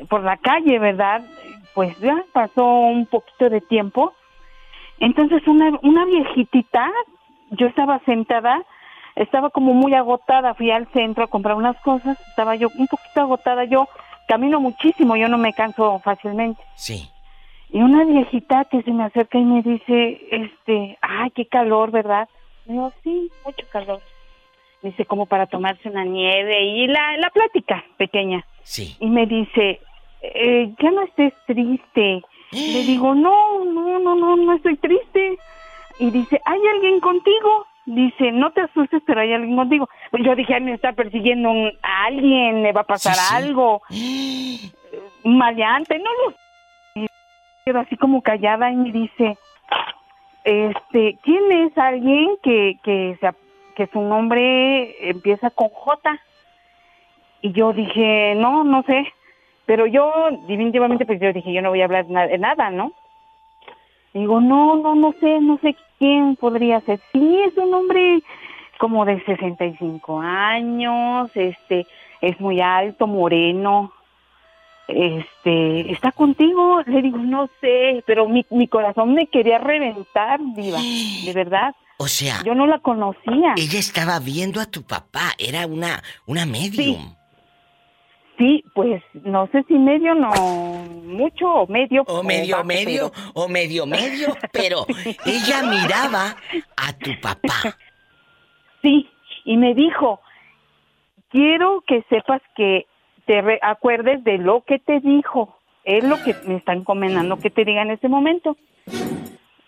por 0.09 0.23
la 0.23 0.37
calle, 0.37 0.77
¿verdad? 0.79 1.23
Pues 1.73 1.97
ya 1.99 2.23
pasó 2.33 2.65
un 2.65 3.05
poquito 3.05 3.49
de 3.49 3.61
tiempo. 3.61 4.13
Entonces 4.99 5.45
una, 5.47 5.77
una 5.83 6.05
viejitita, 6.05 6.89
yo 7.51 7.67
estaba 7.67 7.99
sentada 8.05 8.63
estaba 9.15 9.49
como 9.49 9.73
muy 9.73 9.93
agotada, 9.93 10.53
fui 10.53 10.71
al 10.71 10.87
centro 10.91 11.23
a 11.23 11.27
comprar 11.27 11.55
unas 11.55 11.77
cosas, 11.81 12.17
estaba 12.27 12.55
yo 12.55 12.69
un 12.77 12.87
poquito 12.87 13.21
agotada, 13.21 13.63
yo 13.63 13.87
camino 14.27 14.59
muchísimo, 14.59 15.15
yo 15.15 15.27
no 15.27 15.37
me 15.37 15.53
canso 15.53 15.99
fácilmente. 15.99 16.61
Sí. 16.75 17.09
Y 17.69 17.81
una 17.81 18.03
viejita 18.05 18.65
que 18.65 18.81
se 18.83 18.91
me 18.91 19.03
acerca 19.03 19.37
y 19.37 19.43
me 19.43 19.61
dice, 19.61 20.21
este, 20.31 20.97
ay, 21.01 21.31
qué 21.31 21.45
calor, 21.47 21.91
¿verdad? 21.91 22.27
Le 22.65 22.73
digo, 22.73 22.93
sí, 23.03 23.31
mucho 23.43 23.65
calor. 23.71 24.01
Dice, 24.81 25.05
como 25.05 25.25
para 25.25 25.47
tomarse 25.47 25.89
una 25.89 26.03
nieve 26.03 26.63
y 26.63 26.87
la, 26.87 27.17
la 27.17 27.29
plática 27.31 27.83
pequeña. 27.97 28.45
Sí. 28.63 28.95
Y 28.99 29.07
me 29.07 29.25
dice, 29.25 29.81
eh, 30.21 30.73
ya 30.81 30.91
no 30.91 31.01
estés 31.03 31.33
triste. 31.47 32.21
Le 32.51 32.83
digo, 32.85 33.15
no, 33.15 33.65
no, 33.65 33.99
no, 33.99 34.15
no, 34.15 34.35
no 34.35 34.53
estoy 34.53 34.77
triste. 34.77 35.37
Y 35.99 36.11
dice, 36.11 36.39
¿hay 36.45 36.59
alguien 36.67 36.99
contigo? 36.99 37.65
Dice, 37.85 38.31
no 38.31 38.51
te 38.51 38.61
asustes, 38.61 39.01
pero 39.05 39.21
hay 39.21 39.31
alguien 39.33 39.55
contigo. 39.55 39.87
Pues 40.09 40.23
yo 40.23 40.35
dije, 40.35 40.55
"Ay, 40.55 40.61
me 40.61 40.73
está 40.73 40.93
persiguiendo 40.93 41.51
un- 41.51 41.71
a 41.83 42.05
alguien, 42.05 42.61
me 42.63 42.71
va 42.71 42.81
a 42.81 42.85
pasar 42.85 43.13
Sí, 43.13 43.19
sí. 43.21 43.35
algo. 43.35 43.81
Maleante, 45.23 45.99
no 45.99 46.09
lo 46.25 46.35
quedo 47.65 47.79
así 47.79 47.95
como 47.97 48.21
callada 48.21 48.71
y 48.71 48.75
me 48.75 48.91
dice, 48.91 49.37
este, 50.43 51.17
¿quién 51.23 51.51
es 51.51 51.77
alguien 51.77 52.29
que, 52.43 52.77
que, 52.83 53.17
se, 53.19 53.29
que 53.75 53.87
su 53.87 54.01
nombre 54.01 55.09
empieza 55.09 55.49
con 55.49 55.69
J? 55.69 56.19
Y 57.41 57.51
yo 57.53 57.73
dije, 57.73 58.33
no, 58.35 58.63
no 58.63 58.83
sé. 58.83 59.05
Pero 59.65 59.87
yo, 59.87 60.11
definitivamente, 60.47 61.05
pues 61.07 61.19
yo 61.19 61.33
dije, 61.33 61.51
yo 61.51 61.61
no 61.63 61.69
voy 61.69 61.81
a 61.81 61.85
hablar 61.85 62.05
na- 62.07 62.27
de 62.27 62.37
nada, 62.37 62.69
¿no? 62.69 62.91
Digo, 64.15 64.39
no, 64.39 64.77
no, 64.77 64.95
no 64.95 65.13
sé, 65.19 65.39
no 65.41 65.59
sé 65.61 65.75
quién 65.99 66.37
podría 66.37 66.79
ser. 66.81 67.01
Sí, 67.11 67.37
es 67.45 67.55
un 67.57 67.73
hombre 67.73 68.23
como 68.79 69.03
de 69.05 69.21
65 69.25 70.21
años, 70.21 71.29
este, 71.35 71.85
es 72.21 72.39
muy 72.39 72.61
alto, 72.61 73.07
moreno. 73.07 73.91
Este, 74.87 75.91
¿está 75.91 76.11
contigo? 76.11 76.81
Le 76.85 77.01
digo, 77.01 77.17
no 77.17 77.49
sé, 77.59 78.03
pero 78.05 78.27
mi, 78.29 78.45
mi 78.51 78.67
corazón 78.67 79.13
me 79.13 79.27
quería 79.27 79.57
reventar, 79.57 80.39
diva, 80.55 80.79
de 80.79 81.33
verdad. 81.33 81.75
O 81.97 82.07
sea, 82.07 82.41
Yo 82.43 82.55
no 82.55 82.67
la 82.67 82.79
conocía. 82.79 83.53
ella 83.57 83.79
estaba 83.79 84.19
viendo 84.19 84.61
a 84.61 84.65
tu 84.65 84.83
papá, 84.83 85.31
era 85.37 85.65
una 85.65 86.03
una 86.25 86.45
medium. 86.45 86.97
Sí, 86.97 87.14
pues 88.73 89.01
no 89.23 89.47
sé 89.51 89.63
si 89.67 89.75
medio, 89.75 90.13
no 90.15 90.31
mucho 91.03 91.47
o 91.49 91.67
medio. 91.67 92.03
O 92.07 92.21
medio 92.23 92.55
bajo, 92.57 92.67
medio, 92.67 93.11
pero- 93.11 93.31
o 93.33 93.47
medio 93.47 93.85
medio, 93.85 94.35
pero 94.51 94.85
ella 95.25 95.63
miraba 95.63 96.35
a 96.77 96.93
tu 96.93 97.11
papá. 97.21 97.77
Sí, 98.81 99.09
y 99.45 99.57
me 99.57 99.73
dijo, 99.73 100.19
quiero 101.29 101.83
que 101.87 102.03
sepas 102.09 102.39
que 102.55 102.85
te 103.25 103.41
re- 103.41 103.59
acuerdes 103.63 104.23
de 104.23 104.37
lo 104.37 104.61
que 104.61 104.77
te 104.77 104.99
dijo. 104.99 105.57
Es 105.83 106.03
lo 106.03 106.21
que 106.23 106.35
me 106.45 106.55
está 106.57 106.73
encomendando 106.73 107.37
que 107.39 107.49
te 107.49 107.65
diga 107.65 107.81
en 107.81 107.89
ese 107.91 108.07
momento. 108.09 108.57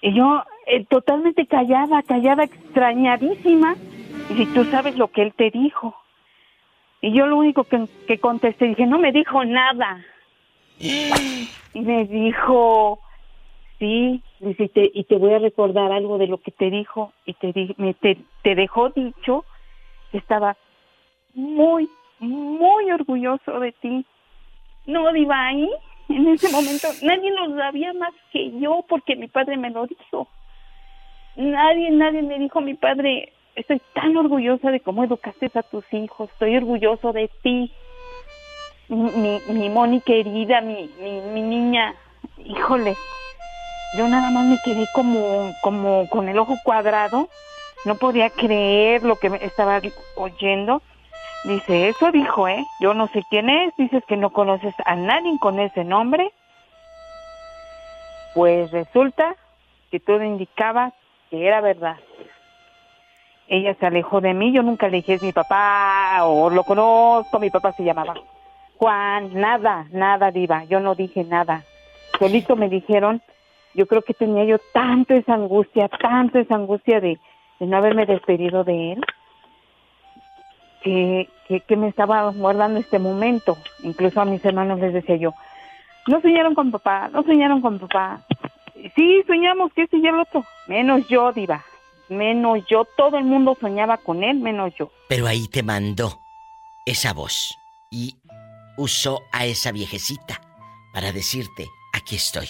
Y 0.01 0.13
yo, 0.13 0.43
eh, 0.67 0.85
totalmente 0.85 1.47
callada, 1.47 2.03
callada, 2.03 2.43
extrañadísima. 2.43 3.75
Y 4.29 4.35
si 4.35 4.45
tú 4.47 4.65
sabes 4.65 4.95
lo 4.97 5.07
que 5.07 5.23
él 5.23 5.33
te 5.35 5.49
dijo. 5.49 5.95
Y 7.01 7.13
yo 7.13 7.27
lo 7.27 7.37
único 7.37 7.63
que, 7.65 7.85
que 8.07 8.17
contesté, 8.19 8.65
dije, 8.65 8.85
no 8.85 8.97
me 8.99 9.11
dijo 9.11 9.43
nada. 9.45 10.03
Y 11.73 11.81
me 11.81 12.05
dijo, 12.05 12.99
sí, 13.77 14.23
dice, 14.39 14.63
y 14.63 14.69
te, 14.69 14.91
y 14.95 15.03
te 15.03 15.17
voy 15.17 15.33
a 15.33 15.39
recordar 15.39 15.91
algo 15.91 16.17
de 16.17 16.25
lo 16.25 16.39
que 16.39 16.49
te 16.51 16.71
dijo. 16.71 17.13
Y 17.25 17.33
te, 17.33 17.51
di- 17.53 17.75
me, 17.77 17.93
te, 17.93 18.17
te 18.41 18.55
dejó 18.55 18.89
dicho 18.89 19.45
que 20.11 20.17
estaba 20.17 20.57
muy, 21.35 21.87
muy 22.19 22.91
orgulloso 22.91 23.59
de 23.59 23.73
ti. 23.73 24.05
No, 24.87 25.11
Diva, 25.13 25.47
ahí, 25.47 25.69
en 26.09 26.29
ese 26.29 26.49
momento, 26.49 26.87
nadie 27.03 27.29
lo 27.31 27.55
sabía 27.57 27.93
más 27.93 28.13
que 28.31 28.57
yo 28.59 28.83
porque 28.89 29.15
mi 29.15 29.27
padre 29.27 29.55
me 29.57 29.69
lo 29.69 29.85
dijo. 29.85 30.27
Nadie, 31.35 31.91
nadie 31.91 32.23
me 32.23 32.39
dijo, 32.39 32.59
mi 32.61 32.73
padre, 32.73 33.33
estoy 33.57 33.81
tan 33.93 34.15
orgullosa 34.15 34.71
de 34.71 34.79
cómo 34.79 35.03
educaste 35.03 35.51
a 35.55 35.63
tus 35.63 35.83
hijos, 35.91 36.29
estoy 36.31 36.55
orgulloso 36.55 37.11
de 37.11 37.29
ti. 37.41 37.73
Mi, 38.87 39.41
mi, 39.49 39.69
Moni 39.69 39.99
querida, 39.99 40.61
mi, 40.61 40.89
mi, 41.01 41.19
mi 41.33 41.41
niña, 41.41 41.93
híjole, 42.37 42.95
yo 43.97 44.07
nada 44.07 44.29
más 44.29 44.45
me 44.45 44.57
quedé 44.63 44.85
como, 44.93 45.53
como 45.61 46.07
con 46.09 46.29
el 46.29 46.39
ojo 46.39 46.55
cuadrado, 46.63 47.27
no 47.83 47.95
podía 47.95 48.29
creer 48.29 49.03
lo 49.03 49.17
que 49.17 49.27
estaba 49.41 49.81
oyendo. 50.15 50.81
Dice, 51.43 51.89
eso 51.89 52.11
dijo, 52.11 52.47
¿eh? 52.47 52.63
Yo 52.79 52.93
no 52.93 53.07
sé 53.07 53.23
quién 53.29 53.49
es, 53.49 53.75
dices 53.77 54.03
que 54.07 54.17
no 54.17 54.31
conoces 54.31 54.73
a 54.85 54.95
nadie 54.95 55.37
con 55.39 55.59
ese 55.59 55.83
nombre. 55.83 56.31
Pues 58.33 58.71
resulta 58.71 59.35
que 59.91 59.99
todo 59.99 60.23
indicaba 60.23 60.93
que 61.29 61.45
era 61.45 61.59
verdad. 61.61 61.97
Ella 63.47 63.75
se 63.79 63.85
alejó 63.85 64.19
de 64.19 64.33
mí, 64.33 64.51
yo 64.51 64.61
nunca 64.61 64.87
le 64.87 64.97
dije 64.97 65.13
es 65.13 65.23
mi 65.23 65.31
papá 65.31 66.25
o 66.25 66.49
lo 66.49 66.63
conozco, 66.63 67.39
mi 67.39 67.49
papá 67.49 67.71
se 67.71 67.83
llamaba 67.83 68.15
Juan, 68.77 69.33
nada, 69.33 69.87
nada 69.91 70.31
diva, 70.31 70.65
yo 70.65 70.79
no 70.79 70.95
dije 70.95 71.23
nada. 71.23 71.63
Solito 72.19 72.55
me 72.55 72.69
dijeron, 72.69 73.21
yo 73.73 73.87
creo 73.87 74.01
que 74.01 74.13
tenía 74.13 74.43
yo 74.43 74.57
tanto 74.73 75.13
esa 75.13 75.33
angustia, 75.33 75.87
tanto 75.87 76.39
esa 76.39 76.55
angustia 76.55 76.99
de, 76.99 77.17
no 77.59 77.77
haberme 77.77 78.05
despedido 78.05 78.63
de 78.63 78.93
él, 78.93 79.05
que, 80.83 81.29
que, 81.47 81.61
que 81.61 81.75
me 81.75 81.87
estaba 81.87 82.29
guardando 82.31 82.79
este 82.79 82.99
momento. 82.99 83.57
Incluso 83.81 84.21
a 84.21 84.25
mis 84.25 84.43
hermanos 84.45 84.79
les 84.79 84.93
decía 84.93 85.15
yo, 85.15 85.33
no 86.07 86.21
soñaron 86.21 86.53
con 86.53 86.69
papá, 86.69 87.09
no 87.11 87.23
soñaron 87.23 87.61
con 87.61 87.79
papá. 87.79 88.21
Sí, 88.95 89.23
soñamos 89.25 89.73
que 89.73 89.83
este 89.83 89.97
y 89.97 90.05
el 90.05 90.19
otro, 90.19 90.43
menos 90.67 91.07
yo, 91.07 91.31
diva, 91.31 91.63
menos 92.09 92.59
yo, 92.69 92.85
todo 92.97 93.17
el 93.17 93.25
mundo 93.25 93.57
soñaba 93.59 93.97
con 93.97 94.23
él, 94.23 94.39
menos 94.39 94.73
yo. 94.77 94.91
Pero 95.07 95.27
ahí 95.27 95.47
te 95.47 95.63
mandó 95.63 96.19
esa 96.85 97.13
voz 97.13 97.57
y 97.91 98.15
usó 98.77 99.21
a 99.31 99.45
esa 99.45 99.71
viejecita 99.71 100.41
para 100.93 101.11
decirte, 101.11 101.67
aquí 101.93 102.15
estoy. 102.15 102.47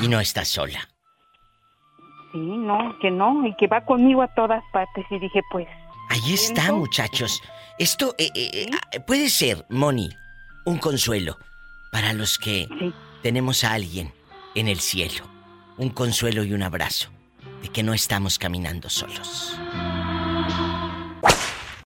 Y 0.00 0.08
no 0.08 0.20
estás 0.20 0.48
sola. 0.48 0.88
Sí, 2.32 2.38
no, 2.38 2.98
que 3.00 3.10
no, 3.10 3.46
y 3.46 3.54
que 3.56 3.66
va 3.66 3.84
conmigo 3.84 4.22
a 4.22 4.28
todas 4.28 4.62
partes. 4.72 5.04
Y 5.10 5.18
dije, 5.18 5.40
pues, 5.50 5.68
Ahí 6.08 6.34
está, 6.34 6.72
muchachos. 6.72 7.42
Esto 7.78 8.14
eh, 8.18 8.30
eh, 8.34 8.50
eh, 8.52 8.66
ah, 8.72 9.00
puede 9.06 9.28
ser, 9.28 9.64
Moni, 9.70 10.10
un 10.64 10.78
consuelo 10.78 11.38
para 11.90 12.12
los 12.12 12.38
que 12.38 12.68
tenemos 13.22 13.64
a 13.64 13.72
alguien 13.72 14.12
en 14.54 14.68
el 14.68 14.80
cielo. 14.80 15.24
Un 15.78 15.90
consuelo 15.90 16.44
y 16.44 16.52
un 16.52 16.62
abrazo 16.62 17.10
de 17.62 17.68
que 17.68 17.82
no 17.82 17.94
estamos 17.94 18.38
caminando 18.38 18.88
solos. 18.90 19.56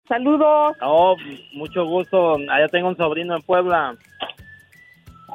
Saludos. 0.08 0.76
Oh, 0.82 1.16
mucho 1.52 1.84
gusto. 1.84 2.36
Allá 2.50 2.68
tengo 2.70 2.88
un 2.88 2.96
sobrino 2.96 3.36
en 3.36 3.42
Puebla. 3.42 3.96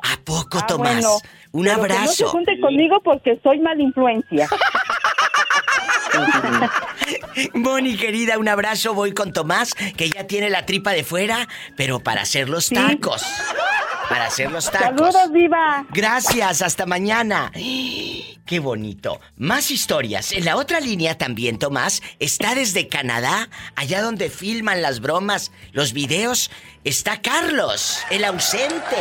¿A 0.03 0.17
poco, 0.25 0.59
Ah, 0.61 0.65
Tomás? 0.67 0.93
bueno, 0.93 1.09
un 1.51 1.63
pero 1.65 1.75
que 1.75 1.81
abrazo. 1.81 2.03
no 2.05 2.11
se 2.13 2.25
junte 2.25 2.59
conmigo 2.59 2.99
porque 3.03 3.39
soy 3.43 3.59
mala 3.59 3.81
influencia. 3.81 4.47
Moni, 7.53 7.97
querida, 7.97 8.37
un 8.37 8.47
abrazo. 8.47 8.93
Voy 8.93 9.13
con 9.13 9.33
Tomás, 9.33 9.73
que 9.73 10.09
ya 10.09 10.27
tiene 10.27 10.49
la 10.49 10.65
tripa 10.65 10.91
de 10.91 11.03
fuera, 11.03 11.47
pero 11.77 11.99
para 11.99 12.21
hacer 12.21 12.49
los 12.49 12.69
tacos. 12.69 13.23
Para 14.09 14.25
hacer 14.25 14.51
los 14.51 14.69
tacos. 14.69 15.11
Saludos, 15.11 15.31
Viva. 15.31 15.85
Gracias, 15.89 16.61
hasta 16.61 16.85
mañana. 16.85 17.51
Qué 17.53 18.59
bonito. 18.59 19.21
Más 19.37 19.71
historias. 19.71 20.33
En 20.33 20.43
la 20.43 20.57
otra 20.57 20.81
línea 20.81 21.17
también, 21.17 21.57
Tomás, 21.57 22.01
está 22.19 22.53
desde 22.53 22.87
Canadá, 22.87 23.49
allá 23.75 24.01
donde 24.01 24.29
filman 24.29 24.81
las 24.81 24.99
bromas, 24.99 25.51
los 25.71 25.93
videos, 25.93 26.51
está 26.83 27.21
Carlos, 27.21 27.99
el 28.09 28.25
ausente. 28.25 28.97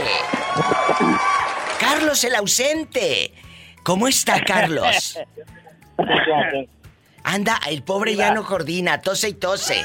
Carlos, 1.80 2.22
el 2.22 2.34
ausente. 2.36 3.34
¿Cómo 3.82 4.06
está 4.06 4.44
Carlos? 4.44 5.18
Anda, 7.24 7.60
el 7.68 7.82
pobre 7.82 8.16
ya 8.16 8.32
no 8.32 8.44
coordina, 8.44 9.00
tose 9.00 9.28
y 9.28 9.34
tose. 9.34 9.84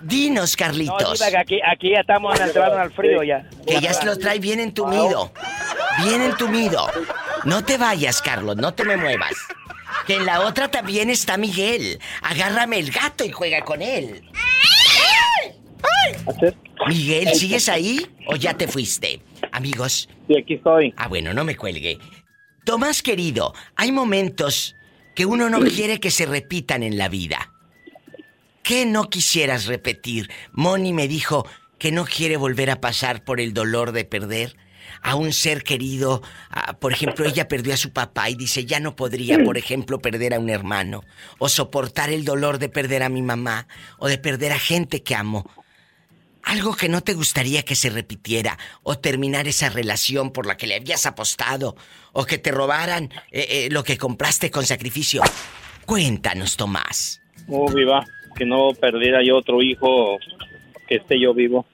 Dinos, 0.00 0.52
No, 0.52 0.64
Carlitos. 0.64 1.20
aquí, 1.22 1.60
aquí 1.66 1.90
ya 1.90 2.00
estamos 2.00 2.38
entrando 2.38 2.78
al 2.78 2.92
frío 2.92 3.22
ya. 3.24 3.48
Que 3.66 3.80
ya 3.80 3.92
se 3.92 4.06
lo 4.06 4.16
trae 4.16 4.38
bien 4.38 4.60
entumido. 4.60 5.32
Bien 6.04 6.22
entumido. 6.22 6.86
No 7.44 7.64
te 7.64 7.76
vayas, 7.76 8.22
Carlos, 8.22 8.56
no 8.56 8.72
te 8.72 8.84
me 8.84 8.96
muevas. 8.96 9.34
Que 10.06 10.14
en 10.16 10.26
la 10.26 10.42
otra 10.42 10.68
también 10.68 11.10
está 11.10 11.36
Miguel. 11.36 11.98
Agárrame 12.22 12.78
el 12.78 12.90
gato 12.92 13.24
y 13.24 13.32
juega 13.32 13.62
con 13.62 13.82
él. 13.82 14.22
Miguel, 16.86 17.34
¿sigues 17.34 17.68
ahí 17.68 18.06
o 18.28 18.36
ya 18.36 18.54
te 18.54 18.68
fuiste? 18.68 19.20
Amigos. 19.52 20.08
Sí, 20.28 20.36
aquí 20.38 20.54
estoy. 20.54 20.94
Ah, 20.96 21.08
bueno, 21.08 21.34
no 21.34 21.44
me 21.44 21.56
cuelgue. 21.56 21.98
Tomás 22.64 23.02
querido, 23.02 23.54
hay 23.76 23.92
momentos 23.92 24.74
que 25.18 25.26
uno 25.26 25.50
no 25.50 25.58
quiere 25.58 25.98
que 25.98 26.12
se 26.12 26.26
repitan 26.26 26.84
en 26.84 26.96
la 26.96 27.08
vida. 27.08 27.52
¿Qué 28.62 28.86
no 28.86 29.10
quisieras 29.10 29.66
repetir? 29.66 30.30
Moni 30.52 30.92
me 30.92 31.08
dijo 31.08 31.44
que 31.76 31.90
no 31.90 32.04
quiere 32.04 32.36
volver 32.36 32.70
a 32.70 32.80
pasar 32.80 33.24
por 33.24 33.40
el 33.40 33.52
dolor 33.52 33.90
de 33.90 34.04
perder 34.04 34.56
a 35.02 35.16
un 35.16 35.32
ser 35.32 35.64
querido. 35.64 36.22
por 36.78 36.92
ejemplo, 36.92 37.26
ella 37.26 37.48
perdió 37.48 37.74
a 37.74 37.76
su 37.76 37.92
papá 37.92 38.30
y 38.30 38.36
dice, 38.36 38.64
ya 38.64 38.78
no 38.78 38.94
podría, 38.94 39.42
por 39.42 39.58
ejemplo, 39.58 39.98
perder 39.98 40.34
a 40.34 40.38
un 40.38 40.50
hermano. 40.50 41.02
O 41.38 41.48
soportar 41.48 42.10
el 42.10 42.24
dolor 42.24 42.60
de 42.60 42.68
perder 42.68 43.02
a 43.02 43.08
mi 43.08 43.22
mamá. 43.22 43.66
O 43.98 44.06
de 44.06 44.18
perder 44.18 44.52
a 44.52 44.58
gente 44.60 45.02
que 45.02 45.16
amo. 45.16 45.50
Algo 46.42 46.74
que 46.74 46.88
no 46.88 47.02
te 47.02 47.14
gustaría 47.14 47.62
que 47.64 47.74
se 47.74 47.90
repitiera. 47.90 48.58
O 48.82 48.98
terminar 48.98 49.48
esa 49.48 49.68
relación 49.68 50.32
por 50.32 50.46
la 50.46 50.56
que 50.56 50.66
le 50.66 50.76
habías 50.76 51.06
apostado. 51.06 51.76
O 52.12 52.24
que 52.24 52.38
te 52.38 52.50
robaran 52.50 53.10
eh, 53.30 53.46
eh, 53.50 53.68
lo 53.70 53.84
que 53.84 53.98
compraste 53.98 54.50
con 54.50 54.64
sacrificio. 54.64 55.22
Cuéntanos, 55.84 56.56
Tomás. 56.56 57.20
Oh, 57.48 57.70
viva. 57.70 58.04
Que 58.36 58.44
no 58.44 58.70
perdiera 58.78 59.22
yo 59.24 59.36
otro 59.36 59.62
hijo 59.62 60.18
que 60.86 60.96
esté 60.96 61.20
yo 61.20 61.34
vivo. 61.34 61.66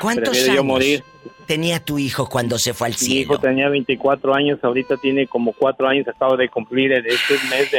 ¿Cuántos 0.00 0.48
años 0.48 1.02
tenía 1.46 1.80
tu 1.80 1.98
hijo 1.98 2.28
cuando 2.28 2.58
se 2.58 2.72
fue 2.74 2.88
al 2.88 2.94
cielo? 2.94 3.14
Mi 3.14 3.20
hijo 3.20 3.38
tenía 3.38 3.68
24 3.68 4.34
años, 4.34 4.58
ahorita 4.62 4.96
tiene 4.96 5.26
como 5.26 5.52
4 5.52 5.88
años, 5.88 6.08
acabo 6.08 6.36
de 6.36 6.48
cumplir 6.48 6.92
este 6.92 7.34
mes 7.50 7.70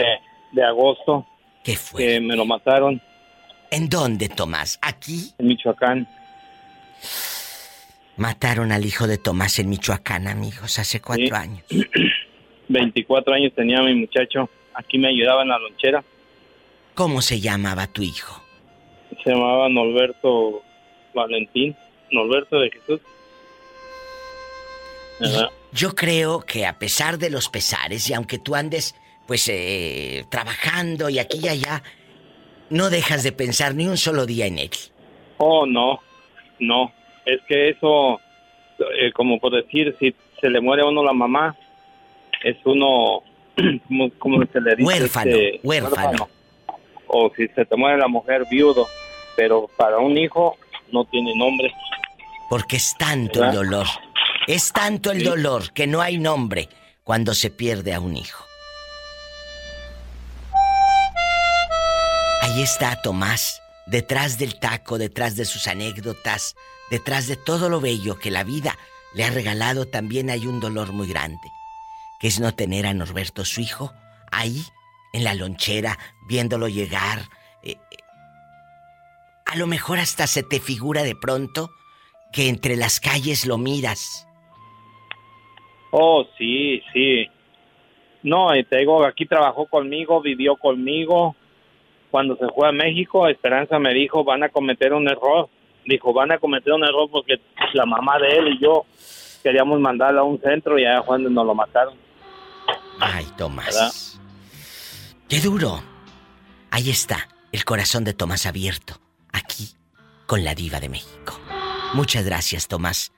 de, 0.51 0.63
agosto. 0.63 1.25
¿Qué 1.63 1.75
fue? 1.75 2.05
Que 2.05 2.19
me 2.19 2.35
lo 2.35 2.45
mataron. 2.45 3.01
¿En 3.73 3.89
dónde, 3.89 4.29
Tomás? 4.29 4.77
¿Aquí? 4.83 5.31
En 5.39 5.47
Michoacán. 5.47 6.07
Mataron 8.17 8.71
al 8.71 8.86
hijo 8.86 9.07
de 9.07 9.17
Tomás 9.17 9.57
en 9.57 9.69
Michoacán, 9.69 10.27
amigos, 10.27 10.77
hace 10.77 11.01
cuatro 11.01 11.36
años. 11.36 11.63
24 12.69 13.33
años 13.33 13.51
tenía 13.55 13.81
mi 13.81 13.95
muchacho. 13.95 14.47
Aquí 14.75 14.99
me 14.99 15.07
ayudaba 15.07 15.41
en 15.41 15.47
la 15.47 15.57
lonchera. 15.57 16.03
¿Cómo 16.93 17.23
se 17.23 17.39
llamaba 17.39 17.88
tu 17.88 18.03
hijo? 18.03 18.43
Se 19.23 19.31
llamaba 19.31 19.67
Norberto 19.69 20.62
Valentín. 21.15 21.75
Norberto 22.12 22.59
de 22.59 22.69
Jesús. 22.69 23.01
Yo 25.71 25.95
creo 25.95 26.41
que 26.41 26.67
a 26.67 26.77
pesar 26.77 27.17
de 27.17 27.31
los 27.31 27.49
pesares 27.49 28.07
y 28.07 28.13
aunque 28.13 28.38
tú 28.38 28.53
andes 28.53 28.93
pues 29.25 29.47
eh, 29.49 30.25
trabajando 30.29 31.09
y 31.09 31.17
aquí 31.17 31.39
y 31.41 31.47
allá, 31.47 31.81
no 32.73 32.89
dejas 32.89 33.21
de 33.21 33.31
pensar 33.31 33.75
ni 33.75 33.88
un 33.88 33.97
solo 33.97 34.25
día 34.25 34.47
en 34.47 34.57
él. 34.57 34.71
Oh, 35.38 35.65
no, 35.65 35.99
no. 36.59 36.91
Es 37.23 37.39
que 37.47 37.69
eso, 37.69 38.19
eh, 38.99 39.12
como 39.13 39.39
por 39.39 39.53
decir, 39.53 39.95
si 39.99 40.15
se 40.41 40.49
le 40.49 40.59
muere 40.59 40.81
a 40.81 40.88
uno 40.88 41.03
la 41.03 41.13
mamá, 41.13 41.55
es 42.43 42.57
uno, 42.65 43.21
como, 44.17 44.43
se 44.51 44.59
le 44.59 44.75
dice? 44.75 44.83
Huérfano, 44.83 45.31
este, 45.31 45.59
huérfano. 45.63 46.27
O 47.07 47.31
si 47.36 47.47
se 47.49 47.63
te 47.63 47.75
muere 47.75 47.99
la 47.99 48.07
mujer, 48.07 48.43
viudo. 48.49 48.88
Pero 49.36 49.69
para 49.77 49.99
un 49.99 50.17
hijo 50.17 50.57
no 50.91 51.05
tiene 51.05 51.36
nombre. 51.36 51.71
Porque 52.49 52.77
es 52.77 52.95
tanto 52.97 53.43
el 53.43 53.51
dolor. 53.53 53.86
Es 54.47 54.73
tanto 54.73 55.12
el 55.12 55.23
dolor 55.23 55.71
que 55.73 55.86
no 55.86 56.01
hay 56.01 56.17
nombre 56.17 56.69
cuando 57.03 57.36
se 57.36 57.51
pierde 57.51 57.93
a 57.93 57.99
un 57.99 58.17
hijo. 58.17 58.43
Ahí 62.53 62.61
está 62.61 63.01
Tomás, 63.01 63.63
detrás 63.87 64.37
del 64.37 64.59
taco, 64.59 64.99
detrás 64.99 65.35
de 65.35 65.43
sus 65.43 65.67
anécdotas, 65.67 66.55
detrás 66.91 67.27
de 67.27 67.35
todo 67.35 67.67
lo 67.67 67.81
bello 67.81 68.19
que 68.19 68.29
la 68.29 68.43
vida 68.43 68.77
le 69.15 69.23
ha 69.23 69.31
regalado, 69.31 69.87
también 69.87 70.29
hay 70.29 70.45
un 70.45 70.59
dolor 70.59 70.93
muy 70.93 71.07
grande, 71.07 71.51
que 72.19 72.27
es 72.27 72.39
no 72.39 72.53
tener 72.53 72.85
a 72.85 72.93
Norberto, 72.93 73.43
su 73.43 73.59
hijo, 73.59 73.91
ahí, 74.31 74.61
en 75.13 75.23
la 75.23 75.33
lonchera, 75.33 75.97
viéndolo 76.27 76.67
llegar. 76.67 77.21
Eh, 77.63 77.71
eh, 77.71 77.97
a 79.47 79.55
lo 79.55 79.65
mejor 79.65 79.97
hasta 79.97 80.27
se 80.27 80.43
te 80.43 80.59
figura 80.59 81.01
de 81.01 81.15
pronto 81.15 81.71
que 82.31 82.49
entre 82.49 82.75
las 82.75 82.99
calles 82.99 83.47
lo 83.47 83.57
miras. 83.57 84.27
Oh, 85.89 86.23
sí, 86.37 86.83
sí. 86.93 87.27
No, 88.21 88.55
y 88.55 88.63
te 88.63 88.77
digo, 88.77 89.03
aquí 89.03 89.25
trabajó 89.25 89.65
conmigo, 89.65 90.21
vivió 90.21 90.55
conmigo. 90.55 91.35
Cuando 92.13 92.38
se 92.38 92.45
fue 92.54 92.69
a 92.69 92.71
México, 92.71 93.28
Esperanza 93.28 93.80
me 93.80 93.91
dijo, 93.91 94.23
van 94.23 94.43
a 94.43 94.49
cometer 94.49 94.93
un 94.93 95.10
error. 95.10 95.49
Dijo, 95.84 96.13
van 96.13 96.32
a 96.32 96.38
cometer 96.38 96.71
un 96.71 96.84
error 96.84 97.10
porque 97.12 97.41
la 97.73 97.88
mamá 97.88 98.19
de 98.19 98.38
él 98.38 98.49
y 98.49 98.62
yo 98.62 98.86
queríamos 99.41 99.80
mandarla 99.80 100.21
a 100.21 100.23
un 100.23 100.39
centro 100.39 100.78
y 100.78 100.86
allá 100.86 101.02
cuando 101.02 101.28
nos 101.32 101.43
lo 101.43 101.56
mataron. 101.56 101.95
Ay, 102.99 103.26
Tomás. 103.36 104.21
Qué 105.28 105.39
duro. 105.39 105.82
Ahí 106.69 106.91
está, 106.91 107.30
el 107.52 107.65
corazón 107.65 108.04
de 108.04 108.13
Tomás 108.13 108.45
abierto, 108.45 108.93
aquí, 109.32 109.69
con 110.28 110.43
la 110.43 110.54
diva 110.54 110.80
de 110.80 110.89
México. 110.89 111.39
Muchas 111.95 112.23
gracias, 112.23 112.67
Tomás, 112.67 113.12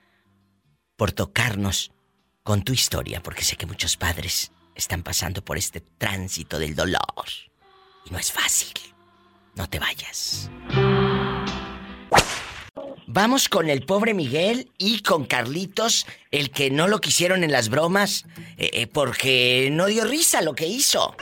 por 0.96 1.12
tocarnos 1.12 1.92
con 2.42 2.62
tu 2.62 2.72
historia, 2.72 3.22
porque 3.22 3.42
sé 3.42 3.56
que 3.56 3.66
muchos 3.66 3.98
padres 3.98 4.52
están 4.74 5.02
pasando 5.02 5.44
por 5.44 5.58
este 5.58 5.82
tránsito 5.82 6.58
del 6.58 6.74
dolor. 6.74 7.26
No 8.10 8.18
es 8.18 8.32
fácil. 8.32 8.72
No 9.54 9.68
te 9.68 9.78
vayas. 9.78 10.50
Vamos 13.08 13.48
con 13.48 13.70
el 13.70 13.86
pobre 13.86 14.12
Miguel 14.12 14.70
y 14.76 15.00
con 15.00 15.24
Carlitos, 15.24 16.06
el 16.30 16.50
que 16.50 16.70
no 16.70 16.86
lo 16.86 17.00
quisieron 17.00 17.44
en 17.44 17.52
las 17.52 17.70
bromas, 17.70 18.26
eh, 18.58 18.70
eh, 18.72 18.86
porque 18.86 19.70
no 19.72 19.86
dio 19.86 20.04
risa 20.04 20.42
lo 20.42 20.54
que 20.54 20.66
hizo. 20.66 21.16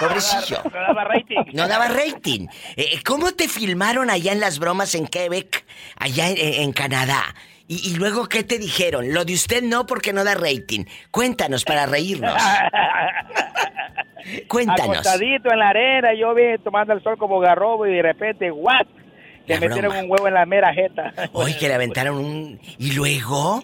Pobrecillo. 0.00 0.62
No 0.64 0.70
daba 0.70 1.04
rating. 1.04 1.42
No 1.52 1.68
daba 1.68 1.88
rating. 1.88 2.46
Eh, 2.76 3.02
¿Cómo 3.04 3.32
te 3.32 3.48
filmaron 3.48 4.10
allá 4.10 4.32
en 4.32 4.40
las 4.40 4.58
bromas 4.58 4.94
en 4.94 5.06
Quebec, 5.06 5.66
allá 5.96 6.30
en, 6.30 6.72
Canadá? 6.72 7.34
Y, 7.68 7.96
luego, 7.96 8.28
¿qué 8.28 8.44
te 8.44 8.58
dijeron? 8.58 9.12
Lo 9.12 9.24
de 9.24 9.34
usted 9.34 9.60
no 9.60 9.86
porque 9.86 10.12
no 10.12 10.22
da 10.22 10.34
rating. 10.34 10.84
Cuéntanos 11.10 11.64
para 11.64 11.86
reírnos. 11.86 12.32
Cuéntanos. 14.48 14.98
Acostadito 14.98 15.52
en 15.52 15.58
la 15.58 15.70
arena, 15.70 16.14
yo 16.14 16.32
vi 16.32 16.58
tomando 16.62 16.92
el 16.92 17.02
sol 17.02 17.18
como 17.18 17.40
garrobo 17.40 17.86
y 17.86 17.94
de 17.94 18.02
repente, 18.02 18.52
¿what? 18.52 18.86
Que 19.46 19.58
metieron 19.58 19.96
un 19.96 20.10
huevo 20.10 20.28
en 20.28 20.34
la 20.34 20.46
mera 20.46 20.72
jeta. 20.72 21.12
Oye, 21.32 21.56
que 21.58 21.66
le 21.66 21.74
aventaron 21.74 22.16
un... 22.16 22.60
¿Y 22.78 22.92
luego? 22.92 23.62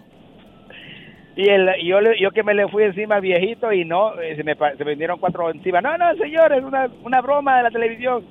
Y, 1.37 1.49
el, 1.49 1.69
yo, 1.85 1.99
yo 2.21 2.31
que 2.33 2.43
me 2.43 2.55
le 2.55 2.69
fui 2.69 2.83
encima 2.83 3.17
al 3.17 3.23
viejito 3.23 3.73
y 3.73 3.85
no, 3.85 4.21
eh, 4.21 4.37
se 4.37 4.43
me, 4.43 4.55
se 4.55 4.85
me 4.85 4.93
vinieron 4.93 5.19
cuatro 5.19 5.49
encima. 5.51 5.81
No, 5.81 5.97
no, 5.97 6.13
señor, 6.17 6.53
es 6.53 6.65
una, 6.65 6.89
una 7.05 7.21
broma 7.21 7.59
de 7.59 7.63
la 7.63 7.71
televisión. 7.71 8.25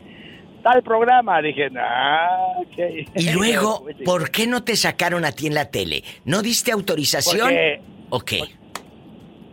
Tal 0.64 0.84
programa. 0.84 1.42
Dije, 1.42 1.70
ah, 1.78 2.54
ok. 2.58 3.16
Y 3.16 3.30
luego, 3.34 3.86
¿por 4.06 4.32
qué 4.32 4.48
no 4.48 4.64
te 4.64 4.76
sacaron 4.76 5.26
a 5.26 5.32
ti 5.32 5.48
en 5.48 5.56
la 5.56 5.70
tele? 5.70 6.04
¿No 6.26 6.42
diste 6.42 6.72
autorización? 6.72 7.48
Porque, 7.48 7.82
¿O 8.10 8.20
qué? 8.20 8.42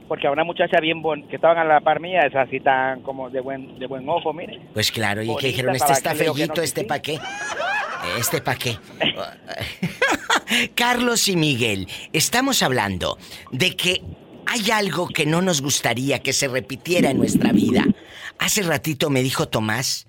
Porque 0.06 0.26
a 0.26 0.30
una 0.30 0.44
muchacha 0.44 0.80
bien 0.80 1.02
bon 1.02 1.28
que 1.28 1.36
estaban 1.36 1.58
a 1.58 1.64
la 1.64 1.80
par 1.80 2.00
mía, 2.00 2.20
es 2.20 2.34
así 2.34 2.60
tan 2.60 3.02
como 3.02 3.30
de 3.30 3.40
buen, 3.40 3.78
de 3.78 3.86
buen 3.86 4.08
ojo, 4.08 4.32
mire. 4.32 4.60
Pues 4.72 4.90
claro, 4.90 5.22
y 5.22 5.36
que 5.36 5.48
dijeron, 5.48 5.74
este 5.74 5.92
está 5.92 6.14
fellito, 6.14 6.62
este 6.62 6.84
pa' 6.84 7.00
qué. 7.00 7.18
Este 8.18 8.40
pa' 8.40 8.54
qué. 8.54 8.76
Carlos 10.74 11.28
y 11.28 11.36
Miguel, 11.36 11.88
estamos 12.12 12.62
hablando 12.62 13.18
de 13.52 13.76
que 13.76 14.02
hay 14.46 14.70
algo 14.70 15.08
que 15.08 15.26
no 15.26 15.42
nos 15.42 15.60
gustaría 15.60 16.20
que 16.20 16.32
se 16.32 16.48
repitiera 16.48 17.10
en 17.10 17.18
nuestra 17.18 17.52
vida. 17.52 17.84
Hace 18.38 18.62
ratito 18.62 19.10
me 19.10 19.22
dijo 19.22 19.48
Tomás 19.48 20.06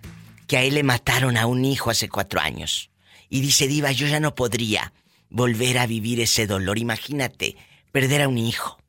que 0.50 0.58
a 0.58 0.64
él 0.64 0.74
le 0.74 0.84
mataron 0.84 1.38
a 1.38 1.46
un 1.46 1.64
hijo 1.64 1.92
hace 1.92 2.10
cuatro 2.10 2.42
años. 2.42 2.90
Y 3.30 3.40
dice, 3.40 3.68
Diva, 3.68 3.92
yo 3.92 4.08
ya 4.08 4.20
no 4.20 4.34
podría 4.34 4.92
volver 5.30 5.78
a 5.78 5.86
vivir 5.86 6.20
ese 6.20 6.48
dolor. 6.48 6.80
Imagínate, 6.80 7.56
perder 7.92 8.24
a 8.24 8.28
un 8.28 8.40
hijo. 8.40 8.80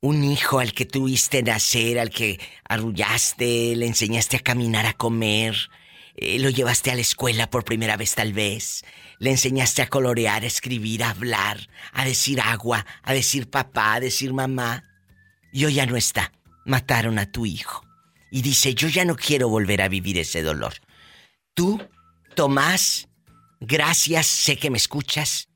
Un 0.00 0.24
hijo 0.24 0.58
al 0.58 0.72
que 0.72 0.86
tuviste 0.86 1.42
nacer, 1.42 1.98
al 1.98 2.08
que 2.08 2.40
arrullaste, 2.66 3.76
le 3.76 3.86
enseñaste 3.86 4.38
a 4.38 4.40
caminar, 4.40 4.86
a 4.86 4.94
comer, 4.94 5.54
eh, 6.16 6.38
lo 6.38 6.48
llevaste 6.48 6.90
a 6.90 6.94
la 6.94 7.02
escuela 7.02 7.50
por 7.50 7.64
primera 7.64 7.98
vez 7.98 8.14
tal 8.14 8.32
vez, 8.32 8.84
le 9.18 9.30
enseñaste 9.30 9.82
a 9.82 9.88
colorear, 9.88 10.44
a 10.44 10.46
escribir, 10.46 11.04
a 11.04 11.10
hablar, 11.10 11.68
a 11.92 12.06
decir 12.06 12.40
agua, 12.40 12.86
a 13.02 13.12
decir 13.12 13.50
papá, 13.50 13.94
a 13.94 14.00
decir 14.00 14.32
mamá. 14.32 14.82
Y 15.52 15.66
hoy 15.66 15.74
ya 15.74 15.84
no 15.84 15.96
está. 15.96 16.32
Mataron 16.64 17.18
a 17.18 17.30
tu 17.30 17.44
hijo. 17.44 17.84
Y 18.34 18.40
dice, 18.40 18.74
yo 18.74 18.88
ya 18.88 19.04
no 19.04 19.14
quiero 19.14 19.50
volver 19.50 19.82
a 19.82 19.88
vivir 19.88 20.18
ese 20.18 20.42
dolor. 20.42 20.72
Tú, 21.52 21.78
Tomás, 22.34 23.06
gracias, 23.60 24.26
sé 24.26 24.56
que 24.56 24.70
me 24.70 24.78
escuchas. 24.78 25.50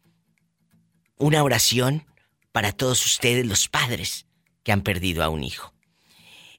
Una 1.16 1.42
oración 1.42 2.06
para 2.52 2.72
todos 2.72 3.06
ustedes, 3.06 3.46
los 3.46 3.70
padres 3.70 4.26
que 4.62 4.72
han 4.72 4.82
perdido 4.82 5.24
a 5.24 5.30
un 5.30 5.42
hijo. 5.42 5.72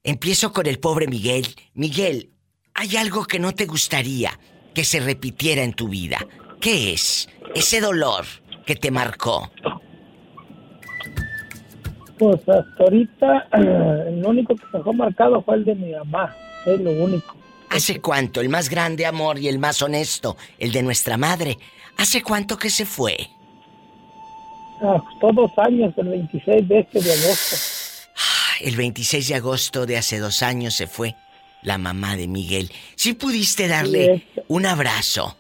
Empiezo 0.02 0.52
con 0.52 0.66
el 0.66 0.80
pobre 0.80 1.08
Miguel. 1.08 1.56
Miguel, 1.76 2.32
hay 2.74 2.98
algo 2.98 3.26
que 3.26 3.38
no 3.38 3.54
te 3.54 3.68
gustaría 3.68 4.40
que 4.74 4.86
se 4.86 5.00
repitiera 5.00 5.62
en 5.62 5.74
tu 5.74 5.88
vida. 5.88 6.26
¿Qué 6.60 6.94
es 6.94 7.30
ese 7.54 7.80
dolor 7.80 8.26
que 8.66 8.76
te 8.76 8.90
marcó? 8.90 9.52
Pues 12.18 12.38
hasta 12.48 12.84
ahorita 12.84 13.48
el 14.08 14.26
único 14.26 14.56
que 14.56 14.64
dejó 14.74 14.94
marcado 14.94 15.42
fue 15.42 15.56
el 15.56 15.66
de 15.66 15.76
mi 15.76 15.92
mamá, 15.92 16.36
es 16.66 16.80
lo 16.80 16.92
único. 16.92 17.36
¿Hace 17.70 18.00
cuánto? 18.00 18.42
El 18.42 18.50
más 18.50 18.70
grande 18.70 19.06
amor 19.06 19.38
y 19.40 19.48
el 19.48 19.60
más 19.60 19.82
honesto, 19.82 20.38
el 20.58 20.72
de 20.72 20.84
nuestra 20.84 21.18
madre. 21.18 21.58
¿Hace 21.98 22.24
cuánto 22.24 22.58
que 22.58 22.70
se 22.70 22.86
fue? 22.86 23.18
Ah, 24.82 25.02
todos 25.20 25.52
años, 25.58 25.94
el 25.98 26.08
26 26.08 26.68
de 26.68 26.80
este 26.80 27.02
de 27.02 27.12
agosto. 27.12 27.56
El 28.62 28.76
26 28.76 29.28
de 29.28 29.36
agosto 29.36 29.86
de 29.86 29.98
hace 29.98 30.20
dos 30.20 30.42
años 30.42 30.76
se 30.76 30.88
fue 30.88 31.16
la 31.62 31.78
mamá 31.78 32.16
de 32.16 32.28
Miguel. 32.28 32.72
¿Sí 32.96 33.14
pudiste 33.14 33.68
darle 33.68 34.24
un 34.48 34.66
abrazo? 34.66 35.38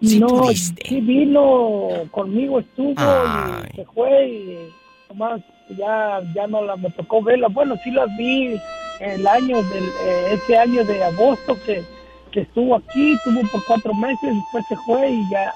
No, 0.00 0.48
sí 0.52 1.00
vino 1.00 1.88
conmigo, 2.10 2.60
estuvo 2.60 2.92
y 2.92 3.76
se 3.76 3.84
fue 3.86 4.28
y 4.28 4.68
nomás 5.08 5.40
ya, 5.70 6.20
ya 6.34 6.46
no 6.46 6.62
la 6.62 6.76
me 6.76 6.90
tocó 6.90 7.22
verla. 7.22 7.48
Bueno, 7.48 7.76
sí 7.82 7.90
las 7.90 8.08
vi 8.16 8.56
el 9.00 9.26
año 9.26 9.62
del, 9.62 9.84
eh, 9.84 10.32
ese 10.32 10.56
año 10.56 10.84
de 10.84 11.02
agosto 11.02 11.56
que, 11.64 11.82
que 12.30 12.40
estuvo 12.40 12.76
aquí, 12.76 13.12
estuvo 13.12 13.40
por 13.50 13.64
cuatro 13.64 13.94
meses, 13.94 14.34
después 14.34 14.66
se 14.68 14.76
fue 14.84 15.10
y 15.10 15.30
ya 15.30 15.52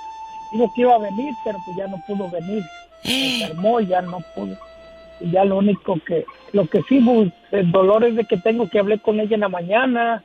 dijo 0.53 0.73
que 0.75 0.83
iba 0.83 0.95
a 0.95 0.99
venir, 0.99 1.35
pero 1.45 1.59
pues 1.65 1.77
ya 1.77 1.87
no 1.87 2.03
pudo 2.07 2.29
venir. 2.31 2.63
Se 3.03 3.43
enfermó 3.43 3.81
y 3.81 3.87
ya 3.87 4.03
no 4.03 4.19
pudo. 4.35 4.57
Y 5.21 5.31
ya 5.31 5.45
lo 5.45 5.59
único 5.59 5.99
que, 6.07 6.25
lo 6.53 6.67
que 6.67 6.83
sí, 6.89 7.01
pues, 7.01 7.31
el 7.53 7.71
dolor 7.71 8.05
es 8.05 8.17
de 8.17 8.25
que 8.25 8.37
tengo 8.39 8.69
que 8.69 8.79
hablar 8.79 9.01
con 9.01 9.21
ella 9.21 9.35
en 9.35 9.41
la 9.41 9.49
mañana 9.49 10.23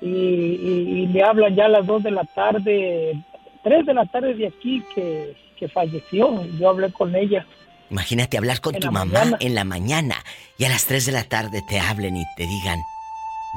y, 0.00 0.06
y, 0.08 1.10
me 1.12 1.22
hablan 1.22 1.54
ya 1.54 1.66
a 1.66 1.68
las 1.68 1.86
dos 1.86 2.02
de 2.02 2.12
la 2.12 2.24
tarde, 2.24 3.20
tres 3.62 3.86
de 3.86 3.94
la 3.94 4.06
tarde 4.06 4.34
de 4.34 4.46
aquí 4.46 4.82
que, 4.94 5.36
que 5.58 5.68
falleció. 5.68 6.44
Yo 6.58 6.70
hablé 6.70 6.92
con 6.92 7.14
ella. 7.14 7.46
Imagínate 7.90 8.36
hablar 8.36 8.60
con 8.60 8.74
tu 8.74 8.92
mamá 8.92 9.22
en 9.40 9.54
la 9.54 9.64
mañana 9.64 10.16
y 10.58 10.64
a 10.64 10.68
las 10.68 10.84
3 10.84 11.06
de 11.06 11.12
la 11.12 11.24
tarde 11.24 11.62
te 11.68 11.80
hablen 11.80 12.16
y 12.16 12.24
te 12.36 12.46
digan, 12.46 12.78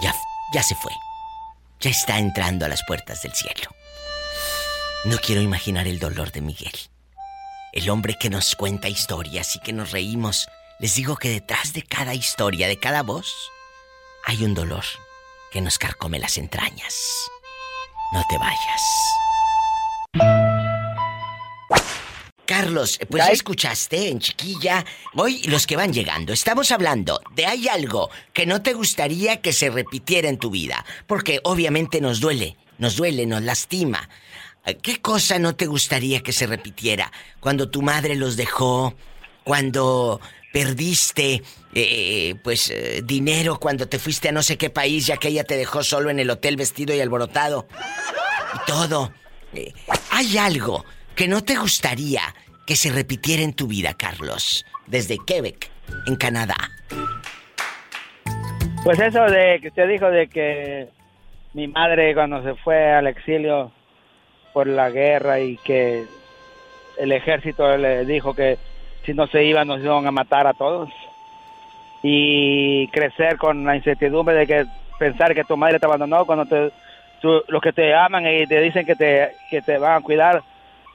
ya, 0.01 0.13
ya 0.53 0.63
se 0.63 0.75
fue, 0.75 0.93
ya 1.81 1.89
está 1.89 2.17
entrando 2.17 2.65
a 2.65 2.69
las 2.69 2.81
puertas 2.87 3.21
del 3.23 3.33
cielo. 3.33 3.69
No 5.03 5.17
quiero 5.17 5.41
imaginar 5.41 5.87
el 5.87 5.99
dolor 5.99 6.31
de 6.31 6.41
Miguel. 6.41 6.71
El 7.73 7.89
hombre 7.89 8.15
que 8.19 8.29
nos 8.29 8.55
cuenta 8.55 8.87
historias 8.87 9.55
y 9.55 9.59
que 9.59 9.73
nos 9.73 9.91
reímos. 9.91 10.47
Les 10.79 10.95
digo 10.95 11.15
que 11.15 11.29
detrás 11.29 11.73
de 11.73 11.83
cada 11.83 12.13
historia, 12.13 12.67
de 12.67 12.77
cada 12.77 13.01
voz, 13.01 13.33
hay 14.25 14.43
un 14.43 14.53
dolor 14.53 14.83
que 15.51 15.61
nos 15.61 15.77
carcome 15.77 16.19
las 16.19 16.37
entrañas. 16.37 16.95
No 18.13 18.23
te 18.29 18.37
vayas. 18.37 19.20
Carlos, 22.45 22.99
pues 23.09 23.25
ya 23.25 23.31
escuchaste 23.31 24.09
en 24.09 24.19
chiquilla. 24.19 24.85
Hoy 25.15 25.41
los 25.43 25.65
que 25.65 25.77
van 25.77 25.93
llegando, 25.93 26.33
estamos 26.33 26.71
hablando 26.71 27.21
de 27.33 27.45
hay 27.45 27.69
algo 27.69 28.09
que 28.33 28.45
no 28.45 28.61
te 28.61 28.73
gustaría 28.73 29.39
que 29.41 29.53
se 29.53 29.69
repitiera 29.69 30.27
en 30.27 30.37
tu 30.37 30.49
vida, 30.49 30.85
porque 31.07 31.39
obviamente 31.43 32.01
nos 32.01 32.19
duele, 32.19 32.57
nos 32.77 32.97
duele, 32.97 33.25
nos 33.25 33.41
lastima. 33.41 34.09
¿Qué 34.81 35.01
cosa 35.01 35.39
no 35.39 35.55
te 35.55 35.65
gustaría 35.65 36.21
que 36.21 36.33
se 36.33 36.45
repitiera? 36.45 37.11
Cuando 37.39 37.69
tu 37.69 37.81
madre 37.81 38.15
los 38.15 38.35
dejó, 38.35 38.95
cuando 39.45 40.19
perdiste 40.51 41.43
eh, 41.73 42.35
pues 42.43 42.69
eh, 42.69 43.01
dinero 43.05 43.57
cuando 43.57 43.87
te 43.87 43.97
fuiste 43.97 44.27
a 44.27 44.33
no 44.33 44.43
sé 44.43 44.57
qué 44.57 44.69
país 44.69 45.07
ya 45.07 45.15
que 45.15 45.29
ella 45.29 45.45
te 45.45 45.55
dejó 45.55 45.81
solo 45.81 46.09
en 46.09 46.19
el 46.19 46.29
hotel 46.29 46.57
vestido 46.57 46.93
y 46.93 46.99
alborotado 46.99 47.65
y 48.55 48.65
todo. 48.69 49.13
Eh, 49.53 49.73
hay 50.11 50.37
algo 50.37 50.85
que 51.15 51.27
no 51.27 51.43
te 51.43 51.55
gustaría 51.55 52.21
que 52.65 52.75
se 52.75 52.91
repitiera 52.91 53.43
en 53.43 53.53
tu 53.53 53.67
vida, 53.67 53.93
Carlos, 53.93 54.65
desde 54.87 55.17
Quebec, 55.25 55.69
en 56.07 56.15
Canadá. 56.15 56.55
Pues 58.83 58.99
eso 58.99 59.23
de 59.25 59.59
que 59.61 59.67
usted 59.67 59.87
dijo 59.87 60.09
de 60.09 60.27
que 60.27 60.87
mi 61.53 61.67
madre 61.67 62.13
cuando 62.13 62.41
se 62.43 62.55
fue 62.55 62.91
al 62.91 63.07
exilio 63.07 63.71
por 64.53 64.67
la 64.67 64.89
guerra 64.89 65.39
y 65.39 65.57
que 65.57 66.05
el 66.97 67.11
ejército 67.11 67.77
le 67.77 68.05
dijo 68.05 68.33
que 68.33 68.57
si 69.05 69.13
no 69.13 69.27
se 69.27 69.43
iban 69.43 69.67
nos 69.67 69.81
iban 69.81 70.07
a 70.07 70.11
matar 70.11 70.47
a 70.47 70.53
todos 70.53 70.89
y 72.03 72.87
crecer 72.87 73.37
con 73.37 73.65
la 73.65 73.75
incertidumbre 73.75 74.35
de 74.35 74.47
que 74.47 74.65
pensar 74.97 75.33
que 75.33 75.43
tu 75.43 75.57
madre 75.57 75.79
te 75.79 75.85
abandonó 75.85 76.25
cuando 76.25 76.45
te, 76.45 76.71
los 77.21 77.61
que 77.61 77.73
te 77.73 77.93
aman 77.93 78.25
y 78.25 78.47
te 78.47 78.59
dicen 78.59 78.85
que 78.85 78.95
te, 78.95 79.31
que 79.49 79.61
te 79.61 79.77
van 79.77 79.97
a 79.97 80.01
cuidar 80.01 80.43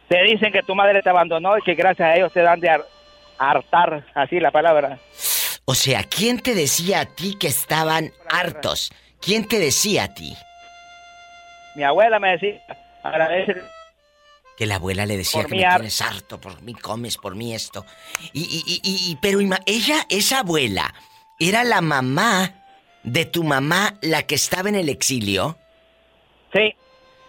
te 0.09 0.23
dicen 0.23 0.53
que 0.53 0.63
tu 0.63 0.75
madre 0.75 1.03
te 1.03 1.11
abandonó 1.11 1.59
y 1.59 1.63
que 1.63 1.75
gracias 1.75 2.09
a 2.09 2.15
ellos 2.15 2.33
te 2.33 2.43
dan 2.43 2.61
de 2.61 2.71
hartar, 3.39 4.05
así 4.15 4.41
la 4.41 4.51
palabra. 4.51 4.99
O 5.65 5.75
sea, 5.75 6.05
¿quién 6.05 6.39
te 6.41 6.55
decía 6.55 7.01
a 7.01 7.07
ti 7.07 7.37
que 7.39 7.49
estaban 7.49 8.13
hartos? 8.31 8.93
¿Quién 9.21 9.49
te 9.49 9.59
decía 9.59 10.05
a 10.05 10.15
ti? 10.15 10.37
Mi 11.75 11.83
abuela 11.83 12.21
me 12.21 12.31
decía, 12.31 12.63
agradece. 13.03 13.57
Que 14.57 14.67
la 14.67 14.77
abuela 14.77 15.05
le 15.05 15.19
decía 15.19 15.45
que 15.45 15.57
me 15.57 15.69
tienes 15.69 16.01
harto, 16.01 16.41
por 16.41 16.63
mí 16.63 16.73
comes, 16.73 17.19
por 17.19 17.35
mí 17.35 17.55
esto. 17.55 17.85
Y, 18.33 18.43
y, 18.43 18.81
y, 18.83 19.11
y 19.11 19.17
pero 19.17 19.41
ella, 19.67 20.07
esa 20.09 20.39
abuela, 20.39 20.95
¿era 21.39 21.65
la 21.65 21.81
mamá 21.81 22.55
de 23.03 23.27
tu 23.27 23.45
mamá 23.45 23.99
la 24.01 24.23
que 24.23 24.37
estaba 24.37 24.69
en 24.69 24.77
el 24.77 24.89
exilio? 24.89 25.59
Sí. 26.53 26.75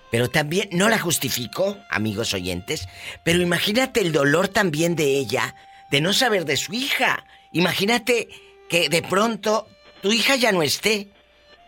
Pero 0.09 0.29
también, 0.29 0.69
no 0.71 0.87
la 0.89 0.99
justifico, 0.99 1.77
amigos 1.89 2.33
oyentes, 2.33 2.87
pero 3.23 3.41
imagínate 3.41 3.99
el 3.99 4.13
dolor 4.13 4.47
también 4.47 4.95
de 4.95 5.17
ella, 5.17 5.55
de 5.91 6.01
no 6.01 6.13
saber 6.13 6.45
de 6.45 6.55
su 6.55 6.73
hija. 6.73 7.25
Imagínate 7.51 8.29
que 8.69 8.89
de 8.89 9.01
pronto 9.01 9.67
tu 10.01 10.11
hija 10.11 10.35
ya 10.35 10.51
no 10.51 10.61
esté. 10.61 11.07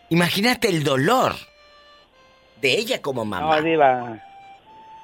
Imagínate 0.08 0.68
el 0.68 0.84
dolor 0.84 1.34
de 2.60 2.72
ella 2.72 3.00
como 3.02 3.24
mamá. 3.24 3.56
No, 3.56 3.62
Diva. 3.62 4.18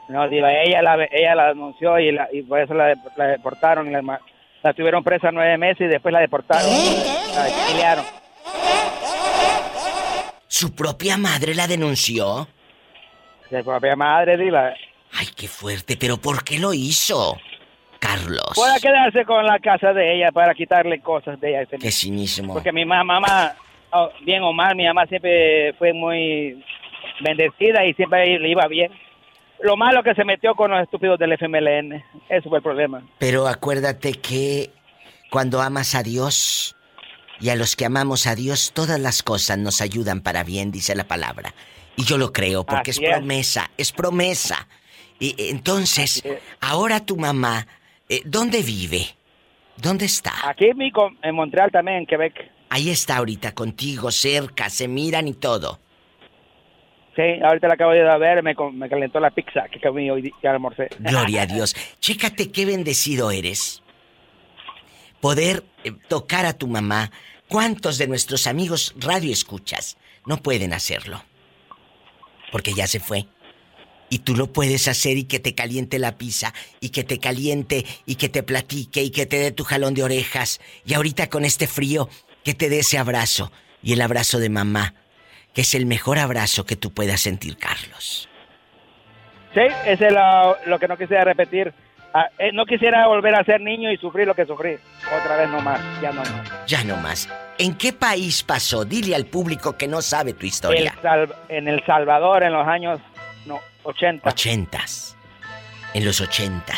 No, 0.08 0.28
Diva, 0.28 0.52
ella 0.62 0.82
la, 0.82 1.04
ella 1.10 1.34
la 1.34 1.48
denunció 1.48 1.98
y, 1.98 2.16
y 2.32 2.42
por 2.42 2.60
eso 2.60 2.74
la, 2.74 2.94
deportaron. 3.16 3.88
Y 3.88 3.90
la, 3.90 4.20
la, 4.62 4.72
tuvieron 4.72 5.04
presa 5.04 5.30
nueve 5.30 5.58
meses 5.58 5.82
y 5.82 5.90
después 5.90 6.12
la 6.12 6.20
deportaron. 6.20 6.70
La 7.34 7.48
exiliaron. 7.48 8.04
¿Su 10.58 10.74
propia 10.74 11.18
madre 11.18 11.54
la 11.54 11.66
denunció? 11.66 12.48
De 13.50 13.62
propia 13.62 13.94
madre, 13.94 14.38
Diva. 14.38 14.72
Ay, 15.12 15.26
qué 15.36 15.48
fuerte, 15.48 15.98
pero 15.98 16.16
¿por 16.16 16.42
qué 16.44 16.58
lo 16.58 16.72
hizo? 16.72 17.36
Carlos. 17.98 18.52
Puede 18.54 18.80
quedarse 18.80 19.26
con 19.26 19.44
la 19.44 19.58
casa 19.58 19.92
de 19.92 20.16
ella 20.16 20.32
para 20.32 20.54
quitarle 20.54 21.02
cosas 21.02 21.38
de 21.40 21.50
ella. 21.50 21.66
Qué 21.78 21.90
cinismo. 21.90 22.54
Porque 22.54 22.72
mi 22.72 22.86
mamá, 22.86 23.54
oh, 23.92 24.08
bien 24.22 24.42
o 24.44 24.54
mal, 24.54 24.74
mi 24.74 24.86
mamá 24.86 25.04
siempre 25.04 25.74
fue 25.74 25.92
muy 25.92 26.64
bendecida 27.20 27.84
y 27.84 27.92
siempre 27.92 28.38
le 28.38 28.48
iba 28.48 28.66
bien. 28.66 28.90
Lo 29.60 29.76
malo 29.76 30.02
que 30.02 30.14
se 30.14 30.24
metió 30.24 30.54
con 30.54 30.70
los 30.70 30.82
estúpidos 30.82 31.18
del 31.18 31.32
FMLN. 31.34 32.02
Eso 32.30 32.48
fue 32.48 32.60
el 32.60 32.64
problema. 32.64 33.02
Pero 33.18 33.46
acuérdate 33.46 34.14
que 34.14 34.70
cuando 35.30 35.60
amas 35.60 35.94
a 35.94 36.02
Dios 36.02 36.75
y 37.40 37.50
a 37.50 37.56
los 37.56 37.76
que 37.76 37.84
amamos 37.84 38.26
a 38.26 38.34
Dios, 38.34 38.72
todas 38.74 38.98
las 38.98 39.22
cosas 39.22 39.58
nos 39.58 39.80
ayudan 39.80 40.20
para 40.20 40.44
bien, 40.44 40.70
dice 40.70 40.94
la 40.94 41.04
palabra. 41.04 41.54
Y 41.96 42.04
yo 42.04 42.18
lo 42.18 42.32
creo, 42.32 42.64
porque 42.64 42.90
es 42.90 43.00
promesa, 43.00 43.70
es 43.76 43.92
promesa. 43.92 44.68
Y 45.18 45.34
entonces, 45.50 46.22
ahora 46.60 47.04
tu 47.04 47.16
mamá, 47.16 47.66
eh, 48.08 48.20
¿dónde 48.24 48.62
vive? 48.62 49.06
¿Dónde 49.76 50.04
está? 50.04 50.32
Aquí 50.48 50.66
en, 50.66 50.78
en 51.22 51.34
Montreal 51.34 51.70
también, 51.70 51.98
en 51.98 52.06
Quebec. 52.06 52.50
Ahí 52.68 52.90
está 52.90 53.16
ahorita 53.16 53.54
contigo, 53.54 54.10
cerca, 54.10 54.68
se 54.68 54.88
miran 54.88 55.28
y 55.28 55.34
todo. 55.34 55.78
Sí, 57.14 57.22
ahorita 57.42 57.68
la 57.68 57.74
acabo 57.74 57.92
de 57.92 58.02
ver, 58.18 58.42
me, 58.42 58.54
me 58.72 58.88
calentó 58.90 59.20
la 59.20 59.30
pizza 59.30 59.66
que 59.70 59.80
comí 59.80 60.10
hoy 60.10 60.32
que 60.40 60.48
almorcé. 60.48 60.88
Gloria 60.98 61.42
a 61.42 61.46
Dios. 61.46 61.74
Chécate 61.98 62.52
qué 62.52 62.66
bendecido 62.66 63.30
eres. 63.30 63.82
Poder 65.26 65.64
eh, 65.82 65.90
tocar 66.06 66.46
a 66.46 66.52
tu 66.52 66.68
mamá. 66.68 67.10
¿Cuántos 67.48 67.98
de 67.98 68.06
nuestros 68.06 68.46
amigos 68.46 68.94
radio 68.96 69.32
escuchas 69.32 69.96
no 70.24 70.36
pueden 70.36 70.72
hacerlo? 70.72 71.20
Porque 72.52 72.74
ya 72.74 72.86
se 72.86 73.00
fue. 73.00 73.26
Y 74.08 74.20
tú 74.20 74.36
lo 74.36 74.52
puedes 74.52 74.86
hacer 74.86 75.16
y 75.16 75.24
que 75.24 75.40
te 75.40 75.56
caliente 75.56 75.98
la 75.98 76.16
pizza, 76.16 76.54
y 76.78 76.90
que 76.90 77.02
te 77.02 77.18
caliente, 77.18 77.84
y 78.06 78.14
que 78.14 78.28
te 78.28 78.44
platique, 78.44 79.02
y 79.02 79.10
que 79.10 79.26
te 79.26 79.38
dé 79.38 79.50
tu 79.50 79.64
jalón 79.64 79.94
de 79.94 80.04
orejas. 80.04 80.60
Y 80.84 80.94
ahorita 80.94 81.28
con 81.28 81.44
este 81.44 81.66
frío, 81.66 82.08
que 82.44 82.54
te 82.54 82.68
dé 82.68 82.78
ese 82.78 82.96
abrazo. 82.96 83.50
Y 83.82 83.94
el 83.94 84.02
abrazo 84.02 84.38
de 84.38 84.48
mamá 84.48 84.94
que 85.56 85.62
es 85.62 85.74
el 85.74 85.86
mejor 85.86 86.18
abrazo 86.18 86.66
que 86.66 86.76
tú 86.76 86.92
puedas 86.92 87.22
sentir, 87.22 87.56
Carlos. 87.56 88.28
Sí, 89.54 89.62
ese 89.86 90.06
es 90.06 90.12
lo, 90.66 90.78
que 90.78 90.86
no 90.86 90.98
quisiera 90.98 91.24
repetir. 91.24 91.72
Ah, 92.18 92.30
eh, 92.38 92.50
no 92.50 92.64
quisiera 92.64 93.06
volver 93.08 93.34
a 93.34 93.44
ser 93.44 93.60
niño 93.60 93.92
y 93.92 93.98
sufrir 93.98 94.26
lo 94.26 94.34
que 94.34 94.46
sufrí. 94.46 94.78
Otra 95.20 95.36
vez 95.36 95.50
no 95.50 95.60
más, 95.60 95.78
ya 96.00 96.12
no 96.12 96.22
más. 96.22 96.66
Ya 96.66 96.82
no 96.82 96.96
más. 96.96 97.28
¿En 97.58 97.74
qué 97.74 97.92
país 97.92 98.42
pasó? 98.42 98.86
Dile 98.86 99.14
al 99.14 99.26
público 99.26 99.76
que 99.76 99.86
no 99.86 100.00
sabe 100.00 100.32
tu 100.32 100.46
historia. 100.46 100.94
en 101.50 101.68
El 101.68 101.84
Salvador 101.84 102.42
en 102.42 102.54
los 102.54 102.66
años 102.66 103.00
no, 103.44 103.60
80. 103.82 104.30
80. 104.30 104.78
En 105.92 106.06
los 106.06 106.22
80. 106.22 106.72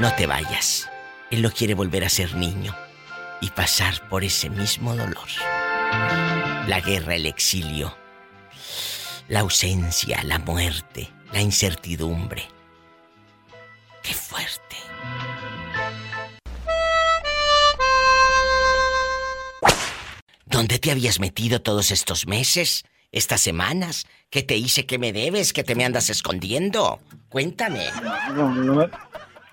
No 0.00 0.12
te 0.16 0.26
vayas. 0.26 0.90
Él 1.30 1.42
no 1.42 1.52
quiere 1.52 1.74
volver 1.74 2.02
a 2.02 2.08
ser 2.08 2.34
niño 2.34 2.74
y 3.40 3.50
pasar 3.50 4.08
por 4.08 4.24
ese 4.24 4.50
mismo 4.50 4.96
dolor. 4.96 5.28
La 6.66 6.80
guerra, 6.80 7.14
el 7.14 7.26
exilio, 7.26 7.96
la 9.28 9.40
ausencia, 9.40 10.24
la 10.24 10.40
muerte, 10.40 11.08
la 11.32 11.40
incertidumbre. 11.40 12.48
¡Qué 14.02 14.14
fuerte! 14.14 14.76
¿Dónde 20.46 20.78
te 20.78 20.90
habías 20.90 21.20
metido 21.20 21.62
todos 21.62 21.90
estos 21.90 22.26
meses? 22.26 22.84
¿Estas 23.12 23.40
semanas? 23.40 24.06
¿Qué 24.30 24.42
te 24.42 24.56
hice? 24.56 24.86
¿Qué 24.86 24.98
me 24.98 25.12
debes? 25.12 25.52
¿Qué 25.52 25.64
te 25.64 25.74
me 25.74 25.84
andas 25.84 26.10
escondiendo? 26.10 27.00
Cuéntame. 27.28 27.86
No, 28.34 28.54
no 28.54 28.74
me, 28.74 28.88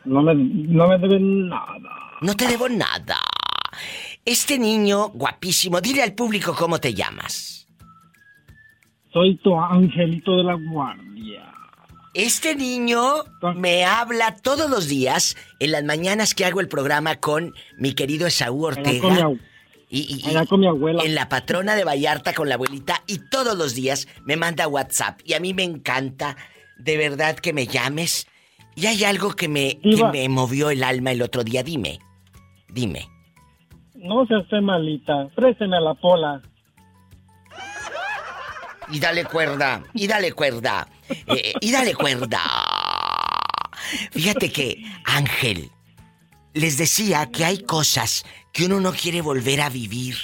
no 0.05 0.21
me, 0.21 0.35
no 0.35 0.87
me 0.87 0.97
deben 0.97 1.49
nada. 1.49 1.89
No 2.21 2.35
te 2.35 2.47
debo 2.47 2.69
nada. 2.69 3.19
Este 4.25 4.59
niño 4.59 5.09
guapísimo, 5.09 5.79
dile 5.81 6.03
al 6.03 6.13
público 6.13 6.53
cómo 6.55 6.79
te 6.79 6.93
llamas. 6.93 7.67
Soy 9.13 9.37
tu 9.37 9.57
angelito 9.57 10.35
de 10.37 10.43
la 10.43 10.53
guardia. 10.53 11.53
Este 12.18 12.55
niño 12.55 12.99
me 13.57 13.86
habla 13.86 14.38
todos 14.41 14.72
los 14.72 14.88
días 14.88 15.38
en 15.59 15.72
las 15.72 15.84
mañanas 15.84 16.34
que 16.34 16.45
hago 16.45 16.61
el 16.61 16.68
programa 16.68 17.18
con 17.18 17.53
mi 17.78 17.93
querido 17.93 18.26
Esaú 18.26 18.65
Ortega. 18.65 19.30
Y, 19.91 20.24
con 20.49 20.59
mi 20.61 20.65
abuela. 20.65 21.03
En 21.03 21.13
la 21.13 21.30
patrona 21.30 21.76
de 21.76 21.84
Vallarta 21.84 22.34
con 22.34 22.49
la 22.49 22.55
abuelita 22.55 23.03
y 23.05 23.20
todos 23.30 23.55
los 23.55 23.76
días 23.76 24.07
me 24.26 24.36
manda 24.36 24.68
WhatsApp. 24.68 25.20
Y 25.26 25.36
a 25.36 25.39
mí 25.39 25.53
me 25.53 25.61
encanta, 25.61 26.36
de 26.80 26.97
verdad, 26.97 27.36
que 27.36 27.53
me 27.53 27.68
llames. 27.68 28.28
Y 28.76 28.88
hay 28.88 29.03
algo 29.03 29.36
que 29.36 29.47
me, 29.47 29.80
que 29.80 30.03
me 30.11 30.28
movió 30.28 30.72
el 30.72 30.84
alma 30.84 31.11
el 31.11 31.22
otro 31.22 31.43
día. 31.43 31.61
Dime, 31.61 31.99
dime. 32.68 33.05
No 33.93 34.26
se 34.26 34.34
hace 34.34 34.59
malita, 34.59 35.30
présteme 35.36 35.78
a 35.78 35.82
la 35.82 35.93
pola. 35.93 36.41
Y 38.89 38.99
dale 38.99 39.25
cuerda, 39.25 39.83
y 39.93 40.07
dale 40.07 40.31
cuerda, 40.31 40.88
eh, 41.09 41.53
y 41.59 41.71
dale 41.71 41.93
cuerda. 41.93 42.41
Fíjate 44.11 44.51
que, 44.51 44.83
Ángel, 45.03 45.71
les 46.53 46.77
decía 46.77 47.29
que 47.31 47.45
hay 47.45 47.63
cosas 47.63 48.25
que 48.53 48.65
uno 48.65 48.79
no 48.79 48.93
quiere 48.93 49.21
volver 49.21 49.61
a 49.61 49.69
vivir, 49.69 50.17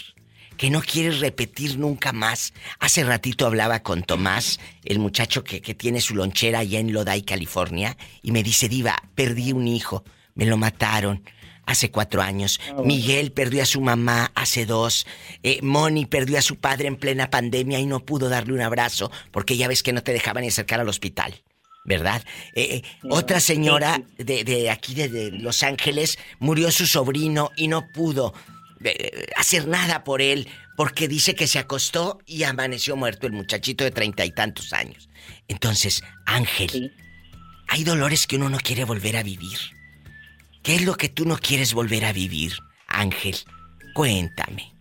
que 0.58 0.70
no 0.70 0.82
quiere 0.82 1.12
repetir 1.12 1.78
nunca 1.78 2.14
más. 2.14 2.54
Hace 2.80 3.04
ratito 3.04 3.46
hablaba 3.46 3.84
con 3.84 4.04
Tomás, 4.04 4.60
el 4.86 5.00
muchacho 5.00 5.44
que, 5.44 5.62
que 5.62 5.74
tiene 5.74 6.00
su 6.00 6.16
lonchera 6.16 6.60
allá 6.60 6.80
en 6.80 6.94
Lodi, 6.94 7.24
California, 7.24 7.98
y 8.22 8.32
me 8.32 8.44
dice, 8.44 8.70
Diva, 8.70 8.96
perdí 9.14 9.52
un 9.52 9.68
hijo, 9.68 10.04
me 10.36 10.46
lo 10.46 10.58
mataron 10.58 11.24
hace 11.66 11.92
cuatro 11.92 12.22
años. 12.22 12.60
Ah, 12.70 12.82
Miguel 12.84 13.32
perdió 13.32 13.64
a 13.64 13.66
su 13.66 13.82
mamá 13.82 14.32
hace 14.36 14.66
dos. 14.66 15.06
Eh, 15.44 15.60
Moni 15.62 16.06
perdió 16.06 16.38
a 16.38 16.42
su 16.42 16.58
padre 16.58 16.88
en 16.88 16.98
plena 16.98 17.30
pandemia 17.30 17.80
y 17.80 17.86
no 17.86 18.02
pudo 18.02 18.30
darle 18.30 18.54
un 18.54 18.62
abrazo 18.62 19.12
porque 19.32 19.58
ya 19.58 19.68
ves 19.68 19.84
que 19.84 19.94
no 19.94 20.04
te 20.04 20.14
dejaban 20.14 20.42
ni 20.42 20.50
acercar 20.50 20.80
al 20.80 20.90
hospital. 20.90 21.42
¿Verdad? 21.86 22.24
Eh, 22.56 22.76
eh, 22.76 22.84
otra 23.10 23.42
señora 23.42 24.02
de, 24.18 24.70
aquí, 24.70 24.94
de, 24.94 25.32
Los 25.32 25.64
Ángeles, 25.64 26.18
murió 26.40 26.72
su 26.72 26.88
sobrino 26.88 27.52
y 27.58 27.68
no 27.68 27.86
pudo 27.94 28.34
hacer 29.38 29.68
nada 29.68 30.04
por 30.04 30.22
él 30.22 30.48
porque 30.76 31.08
dice 31.08 31.36
que 31.36 31.48
se 31.48 31.60
acostó 31.60 32.20
y 32.26 32.44
amaneció 32.44 32.96
muerto 32.96 33.28
el 33.28 33.34
muchachito 33.34 33.84
de 33.84 33.92
treinta 33.92 34.26
y 34.26 34.32
tantos 34.32 34.72
años. 34.74 35.10
Entonces, 35.48 36.04
Ángel, 36.26 36.94
hay 37.68 37.84
dolores 37.84 38.28
que 38.28 38.38
uno 38.38 38.50
no 38.50 38.60
quiere 38.60 38.86
volver 38.86 39.18
a 39.18 39.24
vivir. 39.24 39.58
¿Qué 40.64 40.76
es 40.76 40.86
lo 40.86 40.96
que 40.96 41.10
tú 41.10 41.26
no 41.26 41.36
quieres 41.38 41.74
volver 41.74 42.06
a 42.06 42.14
vivir, 42.14 42.54
Ángel? 42.88 43.36
Cuéntame. 43.94 44.72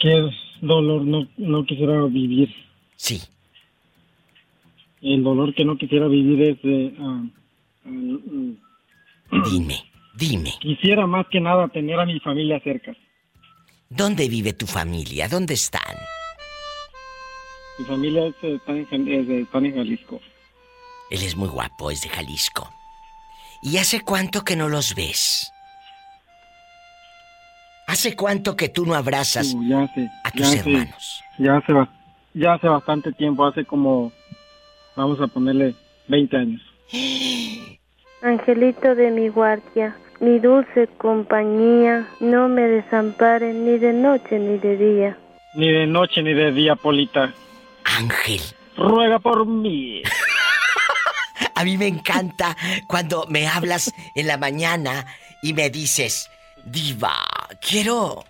¿Qué 0.00 0.30
dolor 0.60 1.02
no, 1.02 1.28
no 1.36 1.66
quisiera 1.66 2.04
vivir? 2.04 2.48
Sí. 2.96 3.20
El 5.00 5.24
dolor 5.24 5.52
que 5.54 5.64
no 5.64 5.76
quisiera 5.76 6.06
vivir 6.06 6.42
es 6.42 6.62
de... 6.62 6.94
Ah, 7.00 7.24
ah, 9.32 9.42
dime, 9.50 9.82
dime. 10.14 10.54
Quisiera 10.60 11.08
más 11.08 11.26
que 11.28 11.40
nada 11.40 11.66
tener 11.68 11.98
a 11.98 12.06
mi 12.06 12.20
familia 12.20 12.60
cerca. 12.60 12.96
¿Dónde 13.90 14.28
vive 14.28 14.52
tu 14.52 14.66
familia? 14.66 15.28
¿Dónde 15.28 15.54
están? 15.54 15.96
Mi 17.78 17.84
familia 17.84 18.26
es, 18.26 18.34
está 18.42 18.72
en, 18.76 19.08
es 19.08 19.26
de, 19.26 19.40
están 19.40 19.66
en 19.66 19.74
Jalisco. 19.74 20.20
Él 21.10 21.22
es 21.22 21.36
muy 21.36 21.48
guapo, 21.48 21.90
es 21.90 22.02
de 22.02 22.08
Jalisco. 22.08 22.72
¿Y 23.62 23.78
hace 23.78 24.00
cuánto 24.00 24.42
que 24.42 24.56
no 24.56 24.68
los 24.68 24.96
ves? 24.96 25.52
¿Hace 27.86 28.16
cuánto 28.16 28.56
que 28.56 28.68
tú 28.68 28.84
no 28.84 28.94
abrazas 28.94 29.54
a 30.24 30.30
tus 30.32 30.54
hermanos? 30.54 31.22
ya 31.38 31.58
hace, 31.58 31.72
ya 32.34 32.54
hace 32.54 32.66
bastante 32.66 33.12
tiempo, 33.12 33.46
hace 33.46 33.64
como, 33.64 34.10
vamos 34.96 35.20
a 35.20 35.28
ponerle 35.28 35.74
20 36.08 36.36
años. 36.36 36.60
Angelito 38.22 38.96
de 38.96 39.10
mi 39.12 39.28
guardia, 39.28 39.96
mi 40.18 40.40
dulce 40.40 40.88
compañía, 40.98 42.08
no 42.18 42.48
me 42.48 42.62
desampares 42.62 43.54
ni 43.54 43.78
de 43.78 43.92
noche 43.92 44.40
ni 44.40 44.58
de 44.58 44.76
día. 44.76 45.18
Ni 45.54 45.70
de 45.70 45.86
noche 45.86 46.22
ni 46.22 46.34
de 46.34 46.50
día, 46.50 46.74
Polita. 46.74 47.32
Ángel. 47.84 48.40
Ruega 48.76 49.18
por 49.20 49.46
mí. 49.46 50.02
A 51.62 51.64
mí 51.64 51.78
me 51.78 51.86
encanta 51.86 52.56
cuando 52.88 53.24
me 53.28 53.46
hablas 53.46 53.92
en 54.16 54.26
la 54.26 54.36
mañana 54.36 55.06
y 55.42 55.52
me 55.52 55.70
dices, 55.70 56.28
Diva, 56.64 57.14
quiero. 57.60 58.24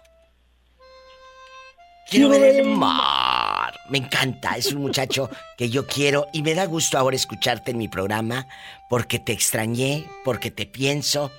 Quiero 2.10 2.28
ver 2.28 2.56
el 2.56 2.66
mar. 2.66 3.72
Me 3.88 3.96
encanta, 3.96 4.58
es 4.58 4.70
un 4.74 4.82
muchacho 4.82 5.30
que 5.56 5.70
yo 5.70 5.86
quiero 5.86 6.26
y 6.34 6.42
me 6.42 6.52
da 6.52 6.66
gusto 6.66 6.98
ahora 6.98 7.16
escucharte 7.16 7.70
en 7.70 7.78
mi 7.78 7.88
programa 7.88 8.46
porque 8.90 9.18
te 9.18 9.32
extrañé, 9.32 10.04
porque 10.26 10.50
te 10.50 10.66
pienso 10.66 11.32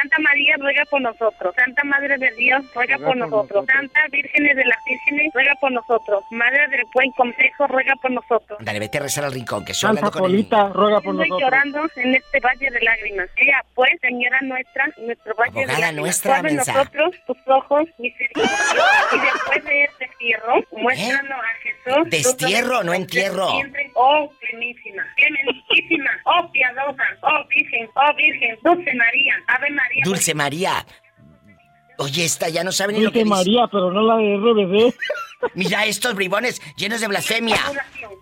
Santa 0.00 0.18
María 0.20 0.54
ruega 0.58 0.84
por 0.90 1.00
nosotros. 1.00 1.54
Santa 1.56 1.82
Madre 1.84 2.16
de 2.18 2.30
Dios 2.36 2.62
ruega, 2.74 2.98
por, 2.98 3.16
nosotros. 3.16 3.66
Santa 3.66 4.00
Virgen 4.10 4.44
de 4.44 4.64
las 4.64 4.78
Vírgenes 4.84 5.32
ruega 5.34 5.54
por 5.60 5.72
nosotros. 5.72 6.24
Madre 6.30 6.68
del 6.68 6.82
Buen 6.94 7.10
Consejo 7.12 7.66
ruega 7.66 7.94
por 8.00 8.10
nosotros. 8.12 8.58
Dale, 8.60 8.78
vete 8.78 8.98
a 8.98 9.02
rezar 9.02 9.24
al 9.24 9.32
rincón, 9.32 9.64
que 9.64 9.74
soy 9.74 9.96
Santa 9.96 10.10
Polita 10.10 10.68
ruega 10.68 11.00
por 11.00 11.14
nosotros. 11.14 11.40
Estoy 11.40 11.40
llorando 11.40 11.88
en 11.96 12.14
este 12.14 12.40
valle 12.40 12.70
de 12.70 12.80
lágrimas. 12.80 13.28
Ella, 13.36 13.64
pues, 13.74 13.90
Señora 14.00 14.38
nuestra, 14.42 14.86
nuestro 14.98 15.34
valle 15.34 15.60
de 15.60 15.66
lágrimas. 15.66 15.94
nuestra 15.94 16.42
nosotros 16.42 17.14
tus 17.26 17.36
ojos 17.46 17.88
misericordiosos. 17.98 19.12
y 19.12 19.18
después 19.18 19.64
de 19.64 19.84
este 19.84 20.06
destierro, 20.06 20.54
muéstranos 20.72 21.38
a 21.38 21.54
Jesús. 21.62 22.10
Destierro, 22.10 22.84
no 22.84 22.94
entierro. 22.94 23.48
Oh, 23.94 24.30
clemenísima, 24.40 25.04
clemenísima, 25.16 26.10
oh 26.24 26.50
piadosa, 26.52 27.04
oh 27.22 27.44
Virgen, 27.48 27.88
oh 27.94 28.14
Virgen, 28.16 28.56
Dulce 28.62 28.94
María, 28.94 29.34
Ave 29.48 29.70
María. 29.70 29.87
Dulce 30.04 30.34
María. 30.34 30.86
Oye, 31.98 32.24
esta 32.24 32.48
ya 32.48 32.62
no 32.62 32.70
sabe 32.70 32.92
ni 32.92 33.00
lo 33.00 33.10
que 33.10 33.24
María, 33.24 33.66
pero 33.70 33.90
no 33.90 34.02
la 34.02 34.16
de 34.16 34.36
RBD. 34.36 34.94
Mira 35.54 35.84
estos 35.84 36.14
bribones 36.14 36.60
llenos 36.76 37.00
de 37.00 37.08
blasfemia. 37.08 37.56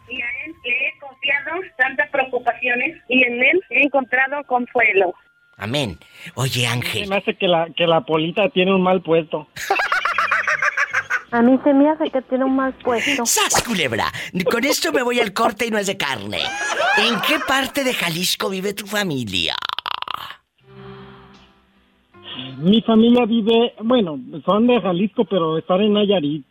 Y 0.08 0.22
a 0.22 0.26
él 0.44 0.54
le 0.64 0.88
he 0.88 0.98
confiado 0.98 1.50
tantas 1.76 2.10
preocupaciones 2.10 2.96
y 3.08 3.22
en 3.22 3.42
él 3.42 3.62
he 3.70 3.82
encontrado 3.82 4.42
consuelo. 4.44 5.14
Amén. 5.58 5.98
Oye, 6.34 6.66
Ángel. 6.66 7.08
Me 7.08 7.16
hace 7.16 7.36
que 7.36 7.48
la, 7.48 7.68
que 7.76 7.86
la 7.86 8.02
polita 8.02 8.48
tiene 8.50 8.74
un 8.74 8.82
mal 8.82 9.02
puesto. 9.02 9.48
A 11.32 11.42
mí 11.42 11.58
se 11.64 11.74
me 11.74 11.90
hace 11.90 12.10
que 12.10 12.22
tiene 12.22 12.44
un 12.44 12.56
mal 12.56 12.72
puesto. 12.74 13.26
¡Sas, 13.26 13.62
culebra! 13.62 14.12
Con 14.50 14.64
esto 14.64 14.92
me 14.92 15.02
voy 15.02 15.20
al 15.20 15.32
corte 15.32 15.66
y 15.66 15.70
no 15.70 15.78
es 15.78 15.86
de 15.86 15.96
carne. 15.96 16.40
¿En 16.98 17.20
qué 17.22 17.38
parte 17.46 17.84
de 17.84 17.92
Jalisco 17.92 18.48
vive 18.48 18.74
tu 18.74 18.86
familia? 18.86 19.56
Mi 22.66 22.82
familia 22.82 23.24
vive, 23.26 23.74
bueno, 23.84 24.18
son 24.44 24.66
de 24.66 24.80
Jalisco, 24.80 25.24
pero 25.24 25.56
están 25.56 25.82
en 25.82 25.92
Nayarit. 25.92 26.44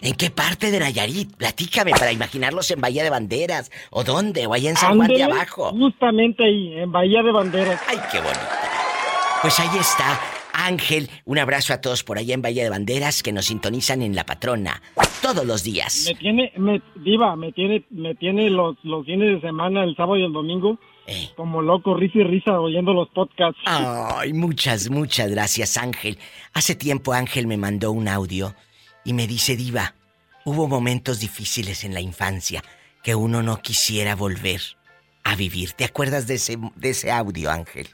¿En 0.00 0.14
qué 0.14 0.30
parte 0.30 0.70
de 0.70 0.78
Nayarit? 0.78 1.34
Platícame 1.34 1.90
para 1.90 2.12
imaginarlos 2.12 2.70
en 2.70 2.80
Bahía 2.80 3.02
de 3.02 3.10
Banderas. 3.10 3.72
¿O 3.90 4.04
dónde? 4.04 4.46
¿O 4.46 4.54
ahí 4.54 4.68
en 4.68 4.76
San 4.76 4.96
Juan 4.96 5.08
de 5.08 5.24
Abajo? 5.24 5.70
Justamente 5.70 6.44
ahí, 6.44 6.74
en 6.74 6.92
Bahía 6.92 7.24
de 7.24 7.32
Banderas. 7.32 7.82
¡Ay, 7.88 7.98
qué 8.12 8.18
bonito! 8.18 8.40
Pues 9.42 9.58
ahí 9.58 9.78
está. 9.80 10.20
Ángel, 10.52 11.08
un 11.24 11.38
abrazo 11.38 11.74
a 11.74 11.80
todos 11.80 12.04
por 12.04 12.18
allá 12.18 12.34
en 12.34 12.42
Bahía 12.42 12.62
de 12.62 12.70
Banderas 12.70 13.24
que 13.24 13.32
nos 13.32 13.46
sintonizan 13.46 14.00
en 14.02 14.14
La 14.14 14.24
Patrona 14.24 14.80
todos 15.22 15.44
los 15.44 15.64
días. 15.64 16.06
Me 16.08 16.14
tiene, 16.14 16.52
me, 16.56 16.80
Diva, 16.94 17.34
me 17.34 17.50
tiene, 17.50 17.84
me 17.90 18.14
tiene 18.14 18.48
los, 18.48 18.76
los 18.84 19.04
fines 19.04 19.34
de 19.34 19.40
semana, 19.40 19.82
el 19.82 19.96
sábado 19.96 20.18
y 20.18 20.24
el 20.24 20.32
domingo, 20.32 20.78
eh. 21.06 21.30
como 21.36 21.62
loco, 21.62 21.94
risa 21.94 22.18
y 22.18 22.24
risa, 22.24 22.60
oyendo 22.60 22.92
los 22.92 23.08
podcasts. 23.10 23.60
Ay, 23.64 24.32
muchas, 24.32 24.90
muchas 24.90 25.30
gracias, 25.30 25.76
Ángel. 25.76 26.18
Hace 26.54 26.74
tiempo 26.74 27.12
Ángel 27.12 27.46
me 27.46 27.56
mandó 27.56 27.92
un 27.92 28.08
audio 28.08 28.54
y 29.04 29.12
me 29.12 29.26
dice, 29.26 29.56
Diva, 29.56 29.94
hubo 30.44 30.68
momentos 30.68 31.20
difíciles 31.20 31.84
en 31.84 31.94
la 31.94 32.00
infancia 32.00 32.62
que 33.02 33.14
uno 33.14 33.42
no 33.42 33.58
quisiera 33.58 34.14
volver 34.14 34.60
a 35.24 35.34
vivir. 35.34 35.72
¿Te 35.72 35.84
acuerdas 35.84 36.26
de 36.26 36.34
ese, 36.34 36.58
de 36.76 36.90
ese 36.90 37.10
audio, 37.10 37.50
Ángel? 37.50 37.88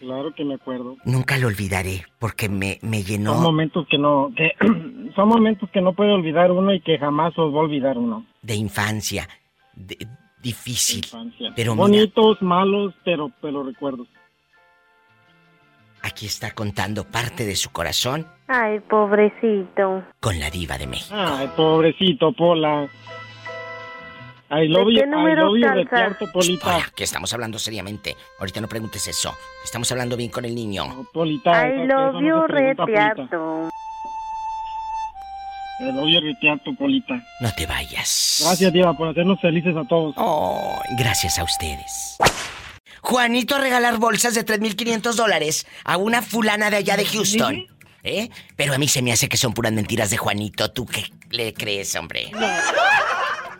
Claro 0.00 0.32
que 0.34 0.44
me 0.44 0.54
acuerdo. 0.54 0.96
Nunca 1.04 1.36
lo 1.36 1.48
olvidaré 1.48 2.04
porque 2.18 2.48
me, 2.48 2.78
me 2.80 3.02
llenó. 3.02 3.34
Son 3.34 3.42
momentos 3.42 3.86
que 3.88 3.98
no, 3.98 4.32
que 4.34 4.52
son 5.14 5.28
momentos 5.28 5.68
que 5.70 5.82
no 5.82 5.92
puede 5.92 6.12
olvidar 6.12 6.50
uno 6.50 6.72
y 6.72 6.80
que 6.80 6.98
jamás 6.98 7.38
os 7.38 7.52
va 7.54 7.58
a 7.58 7.62
olvidar 7.62 7.98
uno. 7.98 8.24
De 8.40 8.54
infancia. 8.54 9.28
Difícil. 10.42 11.06
Pero 11.54 11.74
Bonitos, 11.74 12.40
malos, 12.42 12.94
pero, 13.04 13.30
pero 13.40 13.62
recuerdos. 13.62 14.08
Aquí 16.02 16.26
está 16.26 16.52
contando 16.52 17.04
parte 17.04 17.44
de 17.44 17.56
su 17.56 17.70
corazón. 17.70 18.26
Ay, 18.48 18.80
pobrecito. 18.80 20.02
Con 20.18 20.40
la 20.40 20.50
diva 20.50 20.78
de 20.78 20.86
México. 20.86 21.14
Ay, 21.14 21.48
pobrecito, 21.54 22.32
Pola. 22.32 22.88
I 24.52 24.66
love 24.66 24.88
you, 24.88 24.98
I 24.98 25.36
love 25.36 26.18
you, 26.18 26.26
Polita. 26.32 26.90
que 26.96 27.04
estamos 27.04 27.32
hablando 27.32 27.58
seriamente. 27.58 28.16
Ahorita 28.40 28.60
no 28.60 28.66
preguntes 28.66 29.06
eso. 29.06 29.32
Estamos 29.62 29.92
hablando 29.92 30.16
bien 30.16 30.30
con 30.30 30.44
el 30.44 30.54
niño. 30.54 31.06
Polita. 31.12 31.68
I 31.68 31.86
love 31.86 32.20
you, 32.20 32.46
retiarto. 32.48 33.70
Love 35.80 36.08
you, 36.08 36.20
retiarto, 36.20 36.74
Polita. 36.74 37.22
No 37.40 37.50
te 37.54 37.66
vayas. 37.66 38.42
Gracias, 38.44 38.72
Diva, 38.72 38.96
por 38.96 39.08
hacernos 39.08 39.40
felices 39.40 39.74
a 39.76 39.84
todos. 39.84 40.14
Oh, 40.18 40.78
gracias 40.98 41.38
a 41.38 41.44
ustedes. 41.44 42.18
Juanito 43.00 43.56
a 43.56 43.60
regalar 43.60 43.98
bolsas 43.98 44.34
de 44.34 44.44
3.500 44.44 45.14
dólares 45.14 45.66
a 45.84 45.96
una 45.96 46.20
fulana 46.20 46.70
de 46.70 46.76
allá 46.76 46.96
de 46.96 47.06
Houston. 47.06 47.66
¿Eh? 48.02 48.30
Pero 48.56 48.74
a 48.74 48.78
mí 48.78 48.88
se 48.88 49.02
me 49.02 49.12
hace 49.12 49.28
que 49.28 49.36
son 49.36 49.52
puras 49.52 49.72
mentiras 49.72 50.10
de 50.10 50.16
Juanito. 50.16 50.70
¿Tú 50.70 50.86
qué 50.86 51.04
le 51.30 51.54
crees, 51.54 51.94
hombre? 51.96 52.30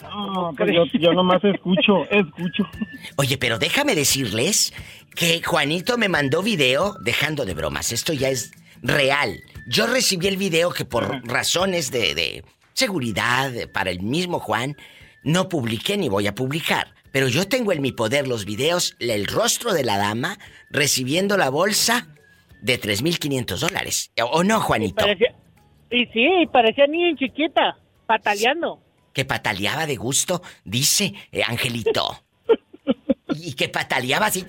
No, 0.02 0.52
pues 0.56 0.70
yo, 0.74 0.84
yo 0.98 1.12
nomás 1.12 1.42
escucho, 1.44 2.04
escucho. 2.10 2.68
Oye, 3.16 3.38
pero 3.38 3.58
déjame 3.58 3.94
decirles 3.94 4.74
que 5.14 5.42
Juanito 5.42 5.96
me 5.98 6.08
mandó 6.08 6.42
video, 6.42 6.96
dejando 7.00 7.44
de 7.44 7.54
bromas, 7.54 7.92
esto 7.92 8.12
ya 8.12 8.28
es 8.28 8.52
real. 8.82 9.42
Yo 9.66 9.86
recibí 9.86 10.26
el 10.26 10.36
video 10.36 10.70
que 10.70 10.84
por 10.84 11.26
razones 11.26 11.90
de, 11.90 12.14
de 12.14 12.44
seguridad 12.72 13.52
para 13.72 13.90
el 13.90 14.00
mismo 14.00 14.38
Juan, 14.40 14.76
no 15.22 15.48
publiqué 15.48 15.96
ni 15.96 16.08
voy 16.08 16.26
a 16.26 16.34
publicar. 16.34 16.94
Pero 17.12 17.28
yo 17.28 17.48
tengo 17.48 17.72
en 17.72 17.82
mi 17.82 17.92
poder 17.92 18.28
los 18.28 18.44
videos, 18.44 18.96
el 19.00 19.26
rostro 19.26 19.72
de 19.72 19.84
la 19.84 19.98
dama 19.98 20.38
recibiendo 20.70 21.36
la 21.36 21.50
bolsa 21.50 22.06
de 22.62 22.80
3.500 22.80 23.58
dólares. 23.58 24.12
¿O 24.30 24.44
no, 24.44 24.60
Juanito? 24.60 25.04
Y, 25.90 26.06
sí, 26.06 26.28
parecía 26.52 26.86
niña 26.86 27.16
chiquita, 27.18 27.76
pataleando. 28.06 28.80
Que 29.12 29.24
pataleaba 29.24 29.86
de 29.86 29.96
gusto, 29.96 30.40
dice 30.64 31.14
eh, 31.32 31.42
Angelito. 31.42 32.22
y 33.34 33.54
que 33.54 33.68
pataleaba 33.68 34.26
así. 34.26 34.44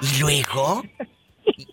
Y 0.00 0.20
luego... 0.20 0.82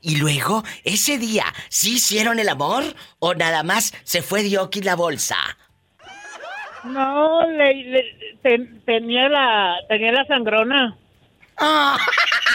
Y, 0.01 0.17
luego, 0.17 0.63
ese 0.83 1.17
día, 1.17 1.45
¿sí 1.69 1.95
hicieron 1.95 2.39
el 2.39 2.49
amor 2.49 2.83
o 3.19 3.33
nada 3.33 3.63
más 3.63 3.93
se 4.03 4.21
fue 4.21 4.43
Dioki 4.43 4.81
la 4.81 4.95
bolsa? 4.95 5.37
No, 6.83 7.45
le, 7.51 8.15
tenía 8.85 9.27
la 9.29 9.75
tenía 9.87 10.11
la 10.13 10.25
sangrona. 10.25 10.97
Ah. 11.57 11.97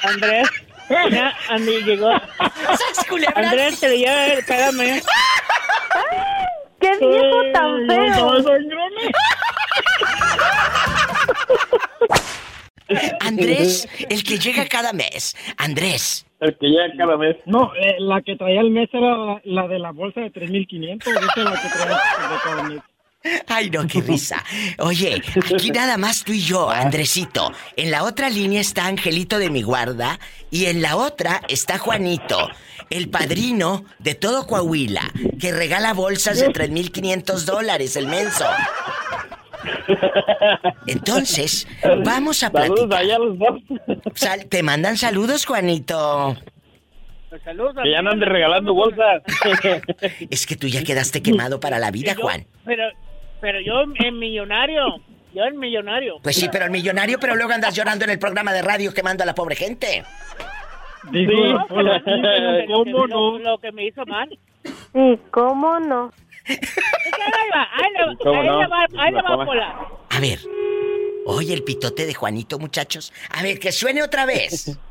Andrés. 0.02 0.48
Andrés 1.48 1.84
llegó. 1.84 2.10
Andrés, 3.34 3.80
te 3.80 3.98
lleva, 3.98 4.26
espérame. 4.26 5.02
¡Qué 6.80 6.90
viejo 6.98 7.42
tan 7.52 7.86
feo! 7.86 8.44
Andrés, 13.20 13.88
el 14.10 14.22
que 14.22 14.38
llega 14.38 14.66
cada 14.66 14.92
mes. 14.92 15.34
Andrés. 15.56 16.26
El 16.44 16.58
que 16.58 16.66
llega 16.66 16.94
cada 16.98 17.16
mes. 17.16 17.36
No, 17.46 17.72
eh, 17.74 17.96
la 18.00 18.20
que 18.20 18.36
traía 18.36 18.60
el 18.60 18.70
mes 18.70 18.90
era 18.92 19.40
la, 19.44 19.66
de 19.66 19.78
la 19.78 19.92
bolsa 19.92 20.20
de 20.20 20.30
3.500. 20.30 20.96
Esa 21.00 21.10
es 21.10 21.44
la 21.44 21.62
que 21.62 21.68
traía 21.68 21.96
de 21.96 22.38
cada 22.44 22.62
mes. 22.64 22.82
Ay, 23.48 23.70
no, 23.70 23.86
qué 23.86 24.02
risa. 24.02 24.44
Oye, 24.78 25.22
aquí 25.54 25.70
nada 25.70 25.96
más 25.96 26.22
tú 26.22 26.32
y 26.32 26.40
yo, 26.40 26.68
Andresito. 26.68 27.50
En 27.76 27.90
la 27.90 28.04
otra 28.04 28.28
línea 28.28 28.60
está 28.60 28.86
Angelito 28.86 29.38
de 29.38 29.48
mi 29.48 29.62
guarda 29.62 30.18
y 30.50 30.66
en 30.66 30.82
la 30.82 30.96
otra 30.96 31.40
está 31.48 31.78
Juanito, 31.78 32.50
el 32.90 33.08
padrino 33.08 33.86
de 33.98 34.14
todo 34.14 34.46
Coahuila, 34.46 35.10
que 35.40 35.52
regala 35.52 35.94
bolsas 35.94 36.38
de 36.38 36.48
3.500 36.48 37.44
dólares, 37.46 37.96
el 37.96 38.08
menso. 38.08 38.44
Entonces, 40.86 41.66
vamos 42.04 42.42
a 42.42 42.50
platicar. 42.50 43.10
te 44.48 44.62
mandan 44.62 44.96
saludos, 44.96 45.46
Juanito. 45.46 46.36
Saludos. 47.42 47.74
Que 47.82 47.90
ya 47.90 48.00
no 48.00 48.10
andes 48.10 48.28
regalando 48.28 48.72
bolsas. 48.74 49.22
es 50.30 50.46
que 50.46 50.56
tú 50.56 50.68
ya 50.68 50.84
quedaste 50.84 51.22
quemado 51.22 51.58
para 51.58 51.78
la 51.78 51.90
vida, 51.90 52.14
Juan. 52.14 52.46
Pero, 52.64 52.84
pero 53.40 53.60
yo 53.60 53.82
en 53.98 54.18
millonario. 54.18 55.00
Yo 55.34 55.42
en 55.42 55.58
millonario. 55.58 56.18
Pues 56.22 56.36
sí, 56.36 56.48
pero 56.50 56.66
el 56.66 56.70
millonario, 56.70 57.18
pero 57.18 57.34
luego 57.34 57.52
andas 57.52 57.74
llorando 57.74 58.04
en 58.04 58.12
el 58.12 58.20
programa 58.20 58.52
de 58.52 58.62
radio 58.62 58.94
quemando 58.94 59.24
a 59.24 59.26
la 59.26 59.34
pobre 59.34 59.56
gente. 59.56 60.04
Sí, 61.12 61.26
¿cómo 62.68 63.06
no? 63.08 63.38
Lo 63.38 63.58
que 63.58 63.72
me 63.72 63.86
hizo 63.86 64.06
mal. 64.06 64.38
Sí, 64.92 65.18
¿cómo 65.32 65.80
no? 65.80 66.12
A 70.10 70.20
ver, 70.20 70.38
oye 71.26 71.54
el 71.54 71.62
pitote 71.62 72.06
de 72.06 72.14
Juanito, 72.14 72.58
muchachos. 72.58 73.12
A 73.30 73.42
ver, 73.42 73.58
que 73.58 73.72
suene 73.72 74.02
otra 74.02 74.26
vez. 74.26 74.78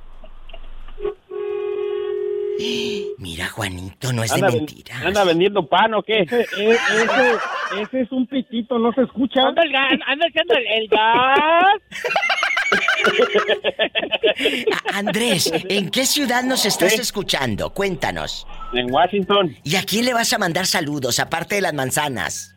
Mira, 3.18 3.48
Juanito, 3.48 4.14
no 4.14 4.24
es 4.24 4.34
de 4.34 4.42
mentira. 4.42 4.98
¿Anda 5.04 5.24
vendiendo 5.24 5.66
pan 5.68 5.94
o 5.94 6.04
qué? 6.04 6.20
Ese, 6.20 6.42
ese, 6.42 7.38
ese, 7.82 8.02
es 8.02 8.12
un 8.12 8.28
pitito, 8.28 8.78
no 8.78 8.94
se 8.94 9.02
escucha. 9.02 9.42
Anda, 9.42 9.64
el 9.64 9.76
anda 9.76 10.28
echando 10.28 10.54
el, 10.56 10.88
gas. 10.88 11.82
Andrés, 14.94 15.52
¿en 15.70 15.90
qué 15.90 16.06
ciudad 16.06 16.44
nos 16.44 16.66
estás 16.66 16.94
escuchando? 16.94 17.72
Cuéntanos. 17.72 18.46
En 18.74 18.92
Washington. 18.92 19.56
¿Y 19.64 19.76
a 19.76 19.84
quién 19.84 20.06
le 20.06 20.14
vas 20.14 20.34
a 20.34 20.38
mandar 20.38 20.66
saludos, 20.66 21.20
aparte 21.20 21.56
de 21.56 21.62
las 21.62 21.74
manzanas? 21.74 22.56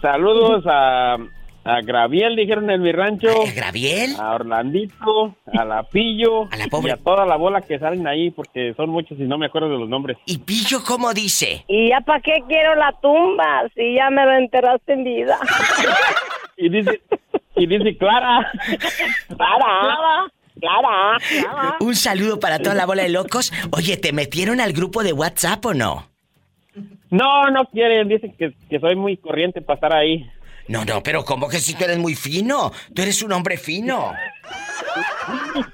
Saludos 0.00 0.64
a 0.66 1.16
a 1.64 1.82
Graviel, 1.82 2.36
dijeron 2.36 2.70
en 2.70 2.80
mi 2.82 2.90
rancho. 2.90 3.28
¿A 3.28 3.52
Graviel? 3.52 4.14
A 4.18 4.34
Orlandito, 4.34 5.36
a 5.52 5.64
la 5.64 5.82
Pillo. 5.82 6.44
A 6.50 6.56
la 6.56 6.66
pobre. 6.68 6.88
Y 6.88 6.92
a 6.92 6.96
toda 6.96 7.26
la 7.26 7.36
bola 7.36 7.60
que 7.60 7.78
salen 7.78 8.06
ahí, 8.06 8.30
porque 8.30 8.72
son 8.76 8.90
muchos 8.90 9.18
y 9.18 9.24
no 9.24 9.36
me 9.36 9.46
acuerdo 9.46 9.68
de 9.68 9.78
los 9.78 9.88
nombres. 9.88 10.16
¿Y 10.26 10.38
Pillo 10.38 10.82
cómo 10.86 11.12
dice? 11.12 11.64
¿Y 11.68 11.90
ya 11.90 12.00
para 12.00 12.20
qué 12.20 12.42
quiero 12.48 12.74
la 12.76 12.92
tumba 13.00 13.64
si 13.74 13.94
ya 13.94 14.10
me 14.10 14.24
lo 14.24 14.32
enterraste 14.32 14.94
en 14.94 15.04
vida? 15.04 15.38
y 16.56 16.68
dice, 16.70 17.02
y 17.56 17.66
dice 17.66 17.96
Clara. 17.98 18.50
Clara. 19.28 19.66
Clara. 19.80 20.32
Un 21.80 21.96
saludo 21.96 22.40
para 22.40 22.58
toda 22.58 22.74
la 22.74 22.86
bola 22.86 23.02
de 23.02 23.08
locos. 23.08 23.52
Oye, 23.72 23.96
¿te 23.96 24.12
metieron 24.12 24.60
al 24.60 24.72
grupo 24.72 25.02
de 25.02 25.12
WhatsApp 25.12 25.64
o 25.66 25.74
no? 25.74 26.08
No, 27.10 27.50
no 27.50 27.64
quieren. 27.66 28.08
Dicen 28.08 28.34
que, 28.38 28.52
que 28.68 28.80
soy 28.80 28.96
muy 28.96 29.16
corriente 29.16 29.60
para 29.60 29.74
estar 29.74 29.94
ahí. 29.94 30.30
No, 30.68 30.84
no, 30.84 31.02
pero 31.02 31.24
¿cómo 31.24 31.48
que 31.48 31.58
si 31.58 31.74
tú 31.74 31.84
eres 31.84 31.98
muy 31.98 32.14
fino? 32.14 32.70
Tú 32.94 33.02
eres 33.02 33.22
un 33.22 33.32
hombre 33.32 33.56
fino. 33.56 34.12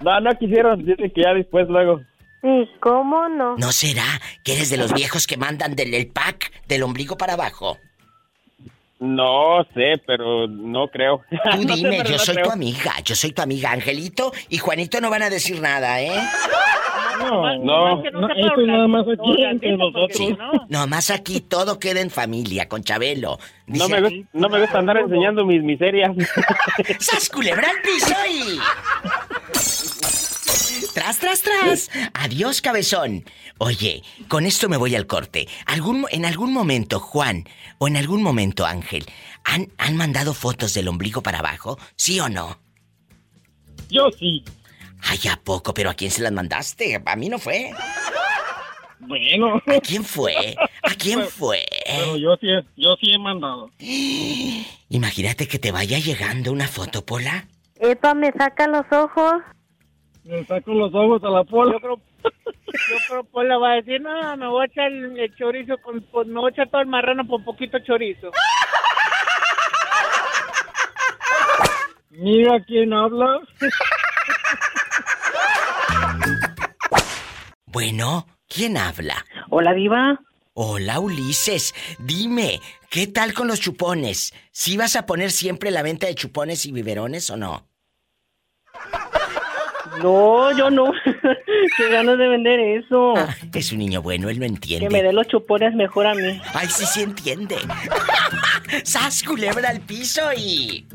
No, 0.01 0.21
no 0.21 0.39
quisieron, 0.39 0.85
dicen 0.85 1.11
que 1.11 1.23
ya 1.23 1.35
después 1.35 1.69
luego. 1.69 2.01
Sí, 2.41 2.71
¿cómo 2.81 3.29
no? 3.29 3.57
¿No 3.57 3.73
será 3.73 4.07
que 4.43 4.55
eres 4.55 4.71
de 4.71 4.77
los 4.77 4.95
viejos 4.95 5.27
que 5.27 5.37
mandan 5.37 5.75
del 5.75 6.07
pack 6.07 6.51
del 6.67 6.83
ombligo 6.83 7.19
para 7.19 7.35
abajo? 7.35 7.79
No 8.99 9.67
sé, 9.75 10.01
pero 10.07 10.49
no 10.49 10.89
creo. 10.89 11.21
Tú 11.31 11.59
dime, 11.75 12.03
yo 12.05 12.19
soy 12.19 12.37
tu 12.43 12.51
amiga, 12.51 12.93
yo 13.05 13.15
soy 13.15 13.33
tu 13.33 13.43
amiga. 13.43 13.73
Angelito 13.73 14.33
y 14.49 14.59
Juanito 14.59 15.01
no 15.01 15.11
van 15.11 15.23
a 15.23 15.31
decir 15.31 15.61
nada, 15.61 16.01
¿eh? 16.01 16.19
No, 17.19 17.57
no, 17.59 18.03
no, 18.13 18.29
esto 18.29 18.61
es 18.61 18.67
nada 18.67 18.87
más 18.89 19.07
aquí 19.09 19.43
entre 19.43 19.77
nosotros. 19.77 20.39
No, 20.69 20.87
más 20.87 21.11
aquí 21.11 21.41
todo 21.41 21.79
queda 21.79 22.01
en 22.01 22.11
familia, 22.11 22.69
con 22.69 22.83
Chabelo. 22.83 23.39
no, 23.67 23.89
me, 23.89 24.27
no 24.33 24.49
me 24.49 24.61
gusta 24.61 24.79
andar 24.79 24.99
enseñando 24.99 25.45
mis 25.45 25.63
miserias. 25.63 26.15
¡Sas 26.99 27.29
culebra 27.31 27.69
al 27.69 27.81
piso 27.83 28.15
y... 28.31 28.59
Tras, 31.07 31.19
tras, 31.19 31.43
tras. 31.43 31.91
Adiós, 32.15 32.61
cabezón. 32.61 33.25
Oye, 33.59 34.03
con 34.27 34.45
esto 34.45 34.69
me 34.69 34.77
voy 34.77 34.97
al 34.97 35.07
corte. 35.07 35.47
¿Algún, 35.65 36.05
en 36.11 36.25
algún 36.25 36.53
momento, 36.53 36.99
Juan, 36.99 37.45
o 37.79 37.87
en 37.87 37.97
algún 37.97 38.25
momento, 38.25 38.67
Ángel, 38.67 39.07
¿han, 39.45 39.69
¿han 39.79 39.97
mandado 39.97 40.35
fotos 40.35 40.75
del 40.75 40.89
ombligo 40.89 41.23
para 41.23 41.39
abajo? 41.39 41.79
¿Sí 41.95 42.19
o 42.19 42.29
no? 42.29 42.59
Yo 43.89 44.11
sí. 44.19 44.43
Ay, 45.01 45.21
¿a 45.31 45.37
poco? 45.37 45.73
¿Pero 45.75 45.91
a 45.91 45.95
quién 45.95 46.11
se 46.11 46.23
las 46.23 46.33
mandaste? 46.33 47.01
A 47.07 47.15
mí 47.15 47.29
no 47.29 47.39
fue. 47.39 47.71
Bueno. 48.99 49.63
¿A 49.65 49.81
quién 49.81 50.03
fue? 50.03 50.57
¿A 50.83 50.95
quién 50.95 51.29
fue? 51.29 51.65
Pero 51.87 52.17
yo 52.17 52.37
sí, 52.41 52.49
yo 52.77 52.97
sí 53.01 53.13
he 53.13 53.19
mandado. 53.19 53.71
Imagínate 54.89 55.47
que 55.47 55.61
te 55.61 55.71
vaya 55.71 56.01
llegando 56.01 56.51
una 56.51 56.67
foto, 56.67 57.07
Pola. 57.07 57.47
Epa, 57.79 58.13
me 58.15 58.33
saca 58.33 58.67
los 58.67 58.87
ojos. 58.91 59.35
Me 60.27 60.45
saco 60.45 60.75
los 60.75 60.93
ojos 60.93 61.23
a 61.23 61.31
la 61.31 61.45
Pola. 61.45 61.75
Yo 61.75 61.79
creo 61.79 61.97
que 63.23 63.29
pues, 63.31 63.49
le 63.49 63.57
va 63.57 63.73
a 63.73 63.75
decir, 63.77 64.01
no, 64.01 64.37
me 64.37 64.49
voy 64.49 64.63
a 64.63 64.67
echar 64.67 64.91
el, 64.91 65.35
chorizo, 65.37 65.77
con, 65.79 66.05
me 66.29 66.41
voy 66.41 66.51
a 66.51 66.53
echar 66.53 66.69
todo 66.69 66.81
el 66.81 66.89
marrano 66.89 67.25
por 67.27 67.45
poquito 67.45 67.79
chorizo. 67.79 68.33
Mira 72.11 72.61
quién 72.67 72.93
habla. 72.93 73.41
Bueno, 77.67 78.27
¿quién 78.49 78.77
habla? 78.79 79.25
Hola, 79.51 79.75
Diva. 79.75 80.19
Hola, 80.55 80.99
Ulises. 80.99 81.73
Dime, 82.01 82.61
¿qué 82.91 83.07
tal 83.07 83.33
con 83.33 83.47
los 83.47 83.61
chupones? 83.61 84.35
¿Sí 84.51 84.77
vas 84.77 84.97
a 84.97 85.07
poner 85.07 85.31
siempre 85.31 85.71
la 85.71 85.83
venta 85.83 86.09
de 86.09 86.15
chupones 86.15 86.67
y 86.67 86.73
biberones 86.73 87.31
o 87.31 87.37
no? 87.37 87.69
No, 90.03 90.57
yo 90.57 90.71
no. 90.71 90.93
Qué 91.77 91.89
ganas 91.91 92.19
de 92.19 92.29
vender 92.29 92.61
eso. 92.61 93.15
Ah, 93.17 93.35
es 93.55 93.73
un 93.73 93.79
niño 93.79 94.03
bueno, 94.03 94.29
él 94.29 94.39
no 94.39 94.47
entiende. 94.47 94.87
Que 94.87 94.93
me 94.93 95.03
dé 95.03 95.13
los 95.13 95.27
chupones 95.27 95.75
mejor 95.75 96.07
a 96.07 96.15
mí. 96.15 96.41
Ay, 96.55 96.69
sí, 96.69 96.85
sí 96.87 97.03
entiende. 97.03 97.57
¡Sas, 98.85 99.23
culebra 99.23 99.71
al 99.71 99.81
piso 99.81 100.23
y... 100.37 100.87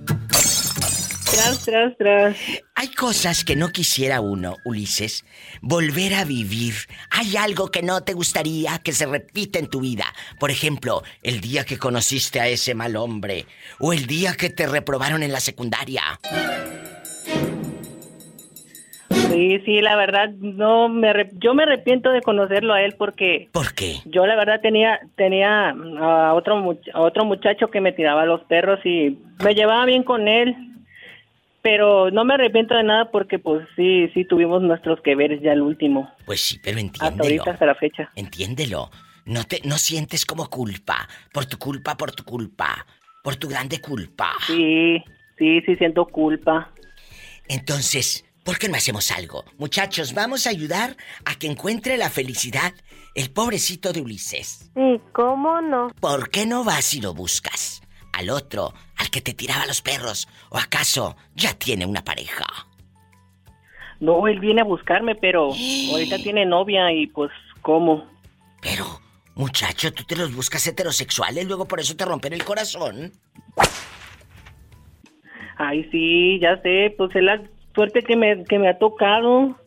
Tras, 1.31 1.63
tras, 1.63 1.97
tras. 1.97 2.37
Hay 2.75 2.89
cosas 2.89 3.45
que 3.45 3.55
no 3.55 3.69
quisiera 3.69 4.19
uno, 4.19 4.57
Ulises, 4.65 5.23
volver 5.61 6.15
a 6.15 6.25
vivir. 6.25 6.73
Hay 7.09 7.37
algo 7.37 7.71
que 7.71 7.81
no 7.81 8.01
te 8.01 8.13
gustaría 8.13 8.79
que 8.79 8.91
se 8.91 9.05
repita 9.05 9.57
en 9.57 9.67
tu 9.67 9.79
vida. 9.79 10.05
Por 10.39 10.51
ejemplo, 10.51 11.03
el 11.23 11.39
día 11.39 11.63
que 11.63 11.77
conociste 11.77 12.41
a 12.41 12.49
ese 12.49 12.75
mal 12.75 12.97
hombre. 12.97 13.45
O 13.79 13.93
el 13.93 14.07
día 14.07 14.35
que 14.35 14.49
te 14.49 14.67
reprobaron 14.67 15.23
en 15.23 15.31
la 15.31 15.39
secundaria. 15.39 16.19
Sí, 19.33 19.61
sí, 19.65 19.81
la 19.81 19.95
verdad, 19.95 20.29
no 20.29 20.89
me 20.89 21.11
yo 21.39 21.53
me 21.53 21.63
arrepiento 21.63 22.11
de 22.11 22.21
conocerlo 22.21 22.73
a 22.73 22.81
él 22.81 22.95
porque... 22.97 23.49
¿Por 23.51 23.73
qué? 23.73 23.97
Yo 24.05 24.25
la 24.25 24.35
verdad 24.35 24.61
tenía 24.61 24.99
tenía 25.15 25.69
a 25.99 26.33
otro, 26.33 26.77
a 26.93 27.01
otro 27.01 27.25
muchacho 27.25 27.69
que 27.69 27.81
me 27.81 27.91
tiraba 27.91 28.25
los 28.25 28.41
perros 28.41 28.79
y 28.85 29.17
me 29.43 29.55
llevaba 29.55 29.85
bien 29.85 30.03
con 30.03 30.27
él 30.27 30.55
pero 31.61 32.09
no 32.11 32.25
me 32.25 32.33
arrepiento 32.33 32.75
de 32.75 32.83
nada 32.83 33.11
porque 33.11 33.39
pues 33.39 33.67
sí, 33.75 34.09
sí 34.13 34.25
tuvimos 34.25 34.61
nuestros 34.61 34.99
que 35.01 35.15
veres 35.15 35.41
ya 35.41 35.53
el 35.53 35.61
último. 35.61 36.11
Pues 36.25 36.41
sí, 36.41 36.59
pero 36.63 36.79
entiéndelo. 36.79 37.11
Hasta 37.11 37.23
ahorita, 37.23 37.51
hasta 37.51 37.65
la 37.65 37.75
fecha. 37.75 38.11
Entiéndelo. 38.15 38.89
No 39.25 39.43
te, 39.43 39.61
no 39.63 39.77
sientes 39.77 40.25
como 40.25 40.49
culpa. 40.49 41.07
Por 41.31 41.45
tu 41.45 41.57
culpa, 41.57 41.95
por 41.95 42.11
tu 42.11 42.23
culpa. 42.23 42.85
Por 43.23 43.35
tu 43.35 43.47
grande 43.47 43.79
culpa. 43.79 44.33
Sí, 44.47 45.03
sí, 45.37 45.61
sí 45.61 45.75
siento 45.75 46.05
culpa. 46.05 46.71
Entonces, 47.47 48.25
¿por 48.43 48.57
qué 48.57 48.69
no 48.69 48.75
hacemos 48.75 49.11
algo? 49.11 49.45
Muchachos, 49.57 50.13
vamos 50.13 50.47
a 50.47 50.49
ayudar 50.49 50.97
a 51.25 51.35
que 51.35 51.47
encuentre 51.47 51.97
la 51.97 52.09
felicidad 52.09 52.73
el 53.15 53.31
pobrecito 53.31 53.91
de 53.93 54.01
Ulises. 54.01 54.71
Sí, 54.73 55.01
¿cómo 55.13 55.61
no? 55.61 55.89
¿Por 55.99 56.29
qué 56.29 56.45
no 56.45 56.63
vas 56.63 56.93
y 56.93 57.01
lo 57.01 57.13
buscas? 57.13 57.81
al 58.13 58.29
otro, 58.29 58.73
al 58.97 59.09
que 59.09 59.21
te 59.21 59.33
tiraba 59.33 59.65
los 59.65 59.81
perros? 59.81 60.27
¿O 60.49 60.57
acaso 60.57 61.15
ya 61.35 61.53
tiene 61.53 61.85
una 61.85 62.03
pareja? 62.03 62.45
No, 63.99 64.27
él 64.27 64.39
viene 64.39 64.61
a 64.61 64.65
buscarme, 64.65 65.15
pero 65.15 65.51
ahorita 65.91 66.17
tiene 66.23 66.45
novia 66.45 66.91
y 66.91 67.07
pues, 67.07 67.31
¿cómo? 67.61 68.05
Pero, 68.61 68.85
muchacho, 69.35 69.93
tú 69.93 70.03
te 70.03 70.15
los 70.15 70.35
buscas 70.35 70.65
heterosexuales, 70.67 71.45
luego 71.47 71.67
por 71.67 71.79
eso 71.79 71.95
te 71.95 72.05
rompen 72.05 72.33
el 72.33 72.43
corazón. 72.43 73.11
Ay, 75.57 75.87
sí, 75.91 76.39
ya 76.39 76.59
sé, 76.61 76.93
pues 76.97 77.15
es 77.15 77.21
la 77.21 77.41
suerte 77.73 78.01
que 78.03 78.15
me, 78.15 78.43
que 78.45 78.59
me 78.59 78.69
ha 78.69 78.77
tocado. 78.77 79.57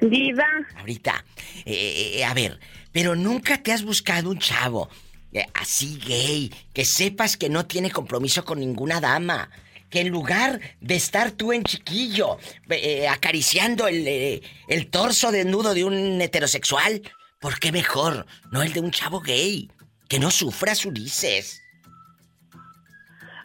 Diva. 0.00 0.46
Ahorita, 0.78 1.24
eh, 1.64 1.72
eh, 1.72 2.18
eh, 2.18 2.24
a 2.24 2.34
ver, 2.34 2.58
pero 2.90 3.14
nunca 3.14 3.62
te 3.62 3.72
has 3.72 3.84
buscado 3.84 4.30
un 4.30 4.38
chavo 4.38 4.88
eh, 5.32 5.46
así 5.54 5.98
gay, 6.04 6.52
que 6.72 6.84
sepas 6.84 7.36
que 7.36 7.48
no 7.48 7.66
tiene 7.66 7.90
compromiso 7.90 8.44
con 8.44 8.60
ninguna 8.60 9.00
dama. 9.00 9.48
Que 9.88 10.00
en 10.00 10.08
lugar 10.08 10.60
de 10.80 10.96
estar 10.96 11.32
tú 11.32 11.52
en 11.52 11.64
chiquillo, 11.64 12.38
eh, 12.70 13.06
acariciando 13.08 13.86
el, 13.88 14.08
eh, 14.08 14.42
el 14.68 14.88
torso 14.88 15.30
desnudo 15.30 15.74
de 15.74 15.84
un 15.84 16.20
heterosexual, 16.20 17.02
¿por 17.38 17.58
qué 17.58 17.72
mejor 17.72 18.26
no 18.50 18.62
el 18.62 18.72
de 18.72 18.80
un 18.80 18.90
chavo 18.90 19.20
gay? 19.20 19.70
Que 20.08 20.18
no 20.18 20.30
sufras 20.30 20.86
Ulises. 20.86 21.61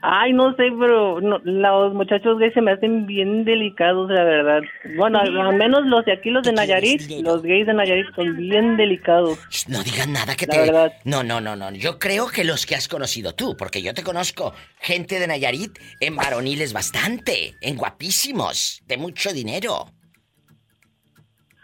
Ay, 0.02 0.34
no 0.34 0.52
sé, 0.56 0.72
pero 0.80 1.20
los 1.20 1.94
muchachos 1.94 2.38
gays 2.38 2.54
se 2.54 2.62
me 2.62 2.72
hacen 2.72 3.08
bien 3.08 3.46
delicados, 3.46 4.10
la 4.10 4.24
verdad. 4.24 4.62
Bueno, 4.96 5.20
al, 5.20 5.56
menos 5.56 5.86
los 5.86 6.06
de 6.06 6.14
aquí, 6.14 6.30
los 6.30 6.44
de 6.44 6.54
Nayarit, 6.54 7.02
los 7.24 7.42
gays 7.42 7.66
de 7.66 7.74
Nayarit 7.74 8.06
son 8.16 8.36
bien 8.38 8.78
delicados. 8.78 9.40
No 9.68 9.84
digan 9.84 10.14
nada 10.14 10.36
que 10.36 10.46
te... 10.46 10.58
Verdad. 10.58 10.94
No, 11.04 11.24
no, 11.24 11.42
no, 11.42 11.56
no. 11.56 11.72
Yo 11.72 11.98
creo 11.98 12.28
que 12.28 12.44
los 12.44 12.66
que 12.66 12.76
has 12.76 12.88
conocido 12.88 13.34
tú, 13.34 13.56
porque 13.58 13.82
yo 13.82 13.94
te 13.94 14.04
conozco 14.04 14.54
gente 14.80 15.20
de 15.20 15.28
Nayarit 15.28 15.78
en 16.00 16.16
varoniles 16.16 16.74
bastante, 16.74 17.56
en 17.62 17.76
guapísimos, 17.76 18.84
de 18.86 18.98
mucho 18.98 19.34
dinero. 19.34 19.88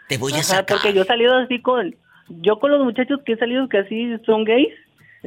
Te 0.08 0.18
voy 0.18 0.32
a 0.32 0.42
sacar. 0.42 0.66
porque 0.66 0.92
yo 0.92 1.02
he 1.02 1.06
salido 1.06 1.36
así 1.36 1.60
con... 1.60 1.96
Yo 2.28 2.58
con 2.58 2.70
los 2.70 2.82
muchachos 2.82 3.20
que 3.26 3.34
he 3.34 3.36
salido 3.36 3.68
que 3.68 3.78
así 3.78 4.16
son 4.24 4.44
gays, 4.44 4.72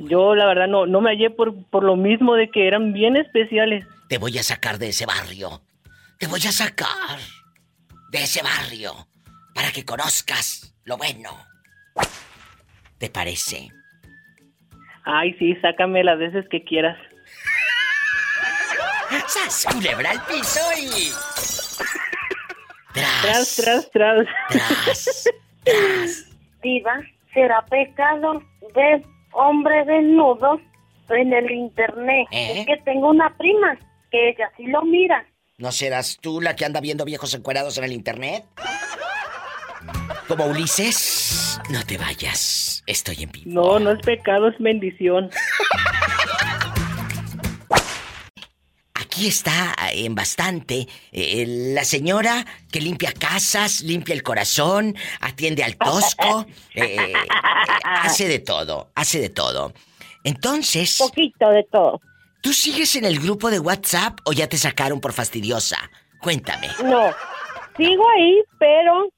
yo 0.04 0.36
la 0.36 0.46
verdad 0.46 0.68
no, 0.68 0.86
no 0.86 1.02
me 1.02 1.10
hallé 1.10 1.30
por, 1.30 1.66
por 1.70 1.84
lo 1.84 1.96
mismo 1.96 2.36
de 2.36 2.50
que 2.50 2.68
eran 2.68 2.94
bien 2.94 3.18
especiales. 3.18 3.86
Te 4.08 4.18
voy 4.18 4.38
a 4.38 4.44
sacar 4.44 4.78
de 4.78 4.90
ese 4.90 5.06
barrio. 5.06 5.62
Te 6.20 6.28
voy 6.28 6.40
a 6.40 6.52
sacar 6.52 7.20
de 8.12 8.18
ese 8.20 8.42
barrio 8.42 8.94
para 9.54 9.72
que 9.72 9.84
conozcas 9.86 10.76
lo 10.86 10.98
bueno. 10.98 11.32
¿Te 12.98 13.10
parece? 13.10 13.70
Ay, 15.04 15.34
sí, 15.40 15.56
sácame 15.62 16.04
las 16.04 16.20
veces 16.20 16.46
que 16.50 16.64
quieras. 16.64 16.98
¡Sas, 19.28 19.66
culebra 19.74 20.12
al 20.12 20.26
piso 20.26 20.60
y... 20.80 21.12
Tras, 22.94 23.56
tras, 23.56 23.92
tras. 23.92 24.28
Tras, 24.50 25.24
tras. 25.64 26.26
Diva, 26.62 27.00
¿será 27.34 27.64
pecado 27.66 28.42
ver 28.74 29.04
hombre 29.38 29.86
desnudo 29.86 30.60
en 31.10 31.34
el 31.34 31.52
internet. 31.52 32.28
Es 32.32 32.58
¿Eh? 32.58 32.66
que 32.66 32.78
tengo 32.84 33.10
una 33.10 33.36
prima 33.38 33.78
que 34.12 34.30
ella 34.30 34.52
sí 34.58 34.66
lo 34.68 34.84
mira. 34.84 35.26
¿No 35.58 35.72
serás 35.72 36.18
tú 36.22 36.42
la 36.42 36.56
que 36.56 36.66
anda 36.66 36.82
viendo 36.82 37.06
viejos 37.06 37.34
encuerados 37.34 37.78
en 37.78 37.84
el 37.84 37.94
internet? 37.94 38.46
Como 40.28 40.46
Ulises, 40.46 41.60
no 41.72 41.84
te 41.86 41.98
vayas. 41.98 42.84
Estoy 42.86 43.24
en 43.24 43.32
vivo. 43.32 43.50
No, 43.52 43.80
no 43.80 43.92
es 43.92 44.00
pecado, 44.02 44.50
es 44.50 44.58
bendición. 44.60 45.30
Aquí 49.18 49.26
está 49.26 49.76
en 49.94 50.14
bastante 50.14 50.88
eh, 51.12 51.44
la 51.74 51.84
señora 51.84 52.46
que 52.72 52.80
limpia 52.80 53.12
casas, 53.12 53.82
limpia 53.82 54.14
el 54.14 54.22
corazón, 54.22 54.96
atiende 55.22 55.64
al 55.64 55.76
tosco, 55.76 56.46
eh, 56.76 56.98
eh, 57.00 57.14
hace 57.84 58.28
de 58.28 58.38
todo, 58.38 58.92
hace 58.94 59.20
de 59.20 59.30
todo. 59.30 59.74
Entonces... 60.24 61.00
Poquito 61.00 61.50
de 61.50 61.64
todo. 61.64 62.00
¿Tú 62.44 62.54
sigues 62.54 62.96
en 62.96 63.06
el 63.06 63.20
grupo 63.20 63.50
de 63.50 63.58
WhatsApp 63.58 64.20
o 64.24 64.34
ya 64.34 64.48
te 64.48 64.60
sacaron 64.60 65.02
por 65.02 65.14
fastidiosa? 65.14 65.78
Cuéntame. 66.22 66.68
No, 66.84 67.10
sigo 67.76 68.08
ahí, 68.12 68.44
pero 68.60 69.10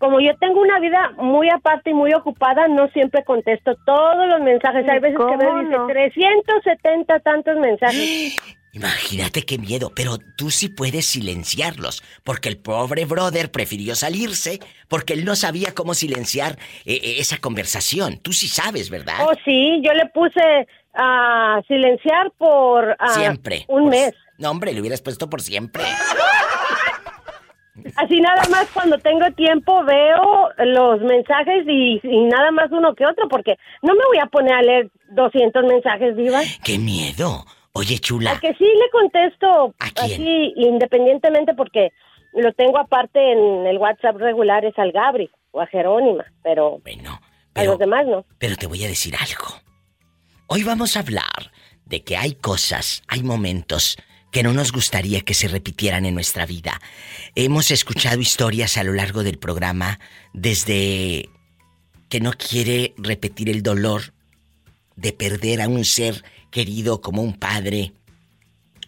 como 0.00 0.18
yo 0.18 0.34
tengo 0.38 0.62
una 0.62 0.80
vida 0.80 1.12
muy 1.18 1.50
aparte 1.50 1.90
y 1.90 1.94
muy 1.94 2.14
ocupada, 2.14 2.66
no 2.68 2.88
siempre 2.88 3.22
contesto 3.22 3.76
todos 3.84 4.26
los 4.28 4.40
mensajes. 4.40 4.88
Hay 4.88 4.98
veces 4.98 5.18
que 5.18 5.36
me 5.36 5.62
dice 5.62 5.76
370 5.88 7.20
tantos 7.20 7.56
mensajes. 7.58 8.34
Imagínate 8.72 9.42
qué 9.42 9.58
miedo, 9.58 9.92
pero 9.94 10.16
tú 10.38 10.50
sí 10.50 10.68
puedes 10.68 11.04
silenciarlos, 11.04 12.02
porque 12.24 12.48
el 12.48 12.56
pobre 12.56 13.04
brother 13.04 13.50
prefirió 13.50 13.94
salirse 13.94 14.60
porque 14.88 15.12
él 15.12 15.24
no 15.24 15.36
sabía 15.36 15.74
cómo 15.74 15.92
silenciar 15.92 16.52
eh, 16.86 16.94
eh, 16.94 17.16
esa 17.18 17.36
conversación. 17.38 18.18
Tú 18.22 18.32
sí 18.32 18.48
sabes, 18.48 18.88
¿verdad? 18.88 19.16
Oh, 19.20 19.32
sí, 19.44 19.82
yo 19.84 19.92
le 19.92 20.06
puse 20.06 20.66
a 20.94 21.60
silenciar 21.68 22.30
por 22.38 22.96
ah, 22.98 23.08
siempre 23.10 23.66
un 23.68 23.90
mes. 23.90 24.14
No, 24.38 24.50
hombre, 24.50 24.72
le 24.72 24.80
hubieras 24.80 25.02
puesto 25.02 25.28
por 25.28 25.42
siempre. 25.42 25.82
Así 27.96 28.20
nada 28.20 28.42
más 28.50 28.68
cuando 28.72 28.98
tengo 28.98 29.30
tiempo 29.32 29.84
veo 29.84 30.48
los 30.58 31.00
mensajes 31.00 31.66
y, 31.66 32.00
nada 32.04 32.50
más 32.50 32.70
uno 32.70 32.94
que 32.94 33.06
otro, 33.06 33.28
porque 33.28 33.56
no 33.82 33.94
me 33.94 34.04
voy 34.06 34.18
a 34.18 34.26
poner 34.26 34.54
a 34.54 34.62
leer 34.62 34.90
200 35.10 35.64
mensajes, 35.64 36.16
Diva. 36.16 36.40
¡Qué 36.64 36.78
miedo! 36.78 37.44
Oye, 37.72 37.98
chula. 37.98 38.32
A 38.32 38.40
que 38.40 38.54
sí 38.54 38.64
le 38.64 38.90
contesto 38.90 39.74
así 39.78 40.52
independientemente 40.56 41.54
porque 41.54 41.92
lo 42.32 42.52
tengo 42.52 42.78
aparte 42.78 43.32
en 43.32 43.66
el 43.66 43.78
WhatsApp 43.78 44.16
regular, 44.16 44.64
es 44.64 44.78
al 44.78 44.92
Gabri 44.92 45.30
o 45.52 45.60
a 45.60 45.66
Jerónima, 45.66 46.24
pero, 46.42 46.78
bueno, 46.82 47.20
a 47.54 47.64
los 47.64 47.78
demás 47.78 48.06
no. 48.06 48.24
Pero 48.38 48.56
te 48.56 48.66
voy 48.66 48.84
a 48.84 48.88
decir 48.88 49.14
algo. 49.16 49.60
Hoy 50.46 50.64
vamos 50.64 50.96
a 50.96 51.00
hablar 51.00 51.52
de 51.84 52.02
que 52.02 52.16
hay 52.16 52.34
cosas, 52.34 53.02
hay 53.08 53.22
momentos 53.22 53.96
que 54.30 54.42
no 54.42 54.52
nos 54.52 54.72
gustaría 54.72 55.22
que 55.22 55.34
se 55.34 55.48
repitieran 55.48 56.06
en 56.06 56.14
nuestra 56.14 56.46
vida. 56.46 56.80
Hemos 57.34 57.70
escuchado 57.70 58.20
historias 58.20 58.76
a 58.76 58.84
lo 58.84 58.92
largo 58.92 59.22
del 59.22 59.38
programa 59.38 59.98
desde 60.32 61.28
que 62.08 62.20
no 62.20 62.32
quiere 62.32 62.94
repetir 62.96 63.48
el 63.48 63.62
dolor 63.62 64.14
de 64.96 65.12
perder 65.12 65.62
a 65.62 65.68
un 65.68 65.84
ser 65.84 66.24
querido 66.50 67.00
como 67.00 67.22
un 67.22 67.34
padre, 67.34 67.92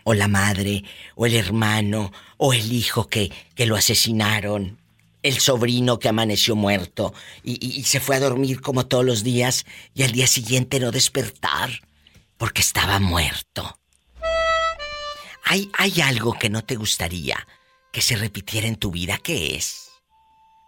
o 0.04 0.14
la 0.14 0.28
madre, 0.28 0.84
o 1.14 1.26
el 1.26 1.34
hermano, 1.34 2.12
o 2.36 2.52
el 2.52 2.72
hijo 2.72 3.06
que, 3.06 3.30
que 3.54 3.66
lo 3.66 3.76
asesinaron, 3.76 4.78
el 5.22 5.38
sobrino 5.38 5.98
que 5.98 6.08
amaneció 6.08 6.56
muerto 6.56 7.14
y, 7.44 7.64
y, 7.64 7.84
se 7.84 8.00
fue 8.00 8.16
a 8.16 8.20
dormir 8.20 8.60
como 8.60 8.86
todos 8.86 9.04
los 9.04 9.22
días 9.22 9.64
y 9.94 10.02
al 10.02 10.10
día 10.10 10.26
siguiente 10.26 10.80
no 10.80 10.90
despertar 10.90 11.70
porque 12.36 12.60
estaba 12.60 12.98
muerto. 12.98 13.78
¿Hay, 15.52 15.70
hay 15.76 16.00
algo 16.00 16.32
que 16.32 16.48
no 16.48 16.62
te 16.62 16.76
gustaría 16.76 17.36
que 17.92 18.00
se 18.00 18.16
repitiera 18.16 18.66
en 18.66 18.76
tu 18.76 18.90
vida? 18.90 19.18
¿Qué 19.22 19.54
es? 19.54 19.92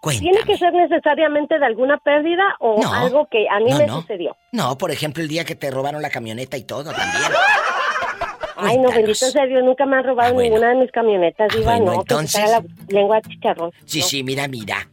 Cuéntame. 0.03 0.31
¿Tiene 0.31 0.45
que 0.45 0.59
ser 0.59 0.75
necesariamente 0.75 1.59
de 1.59 1.65
alguna 1.65 1.97
pérdida 1.97 2.55
o 2.61 2.87
algo 2.87 3.27
que 3.31 3.47
a 3.49 3.61
mí 3.61 3.73
me 3.73 3.89
sucedió? 3.89 4.37
No, 4.53 4.77
por 4.77 4.91
ejemplo, 4.91 5.23
el 5.23 5.29
día 5.31 5.47
que 5.47 5.55
te 5.55 5.71
robaron 5.71 6.03
la 6.03 6.11
camioneta 6.11 6.59
y 6.59 6.65
todo 6.65 6.93
también. 6.93 7.33
Ay, 8.57 8.77
no, 8.77 8.91
bendito 8.91 9.15
sea 9.15 9.47
Dios, 9.47 9.65
nunca 9.65 9.87
me 9.87 9.97
han 9.97 10.05
robado 10.05 10.39
ah, 10.39 10.43
ninguna 10.43 10.69
de 10.69 10.75
mis 10.75 10.93
camionetas, 10.93 11.51
ah, 11.51 11.59
Iba, 11.59 11.79
no, 11.79 11.95
entonces... 11.95 12.51
la 12.51 12.63
lengua 12.89 13.23
chicharrón. 13.23 13.73
Sí, 13.87 14.03
sí, 14.03 14.23
mira, 14.23 14.47
mira. 14.49 14.87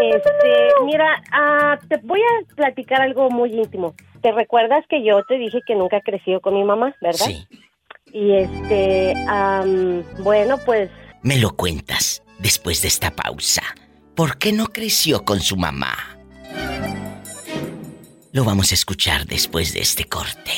Este, 0.00 0.84
mira, 0.84 1.22
ah, 1.32 1.76
te 1.88 1.96
voy 2.04 2.20
a 2.20 2.54
platicar 2.54 3.02
algo 3.02 3.30
muy 3.30 3.52
íntimo. 3.52 3.96
¿Te 4.24 4.32
recuerdas 4.32 4.86
que 4.88 5.04
yo 5.04 5.22
te 5.24 5.36
dije 5.36 5.60
que 5.66 5.74
nunca 5.74 5.98
he 5.98 6.00
crecido 6.00 6.40
con 6.40 6.54
mi 6.54 6.64
mamá, 6.64 6.96
verdad? 7.02 7.26
Sí. 7.26 7.46
Y 8.10 8.32
este, 8.32 9.12
bueno, 10.20 10.56
pues... 10.64 10.90
Me 11.20 11.36
lo 11.36 11.54
cuentas 11.54 12.22
después 12.38 12.80
de 12.80 12.88
esta 12.88 13.10
pausa. 13.10 13.60
¿Por 14.16 14.38
qué 14.38 14.52
no 14.52 14.68
creció 14.68 15.26
con 15.26 15.40
su 15.40 15.58
mamá? 15.58 15.92
Lo 18.32 18.44
vamos 18.44 18.70
a 18.70 18.74
escuchar 18.74 19.26
después 19.26 19.74
de 19.74 19.80
este 19.80 20.06
corte. 20.06 20.52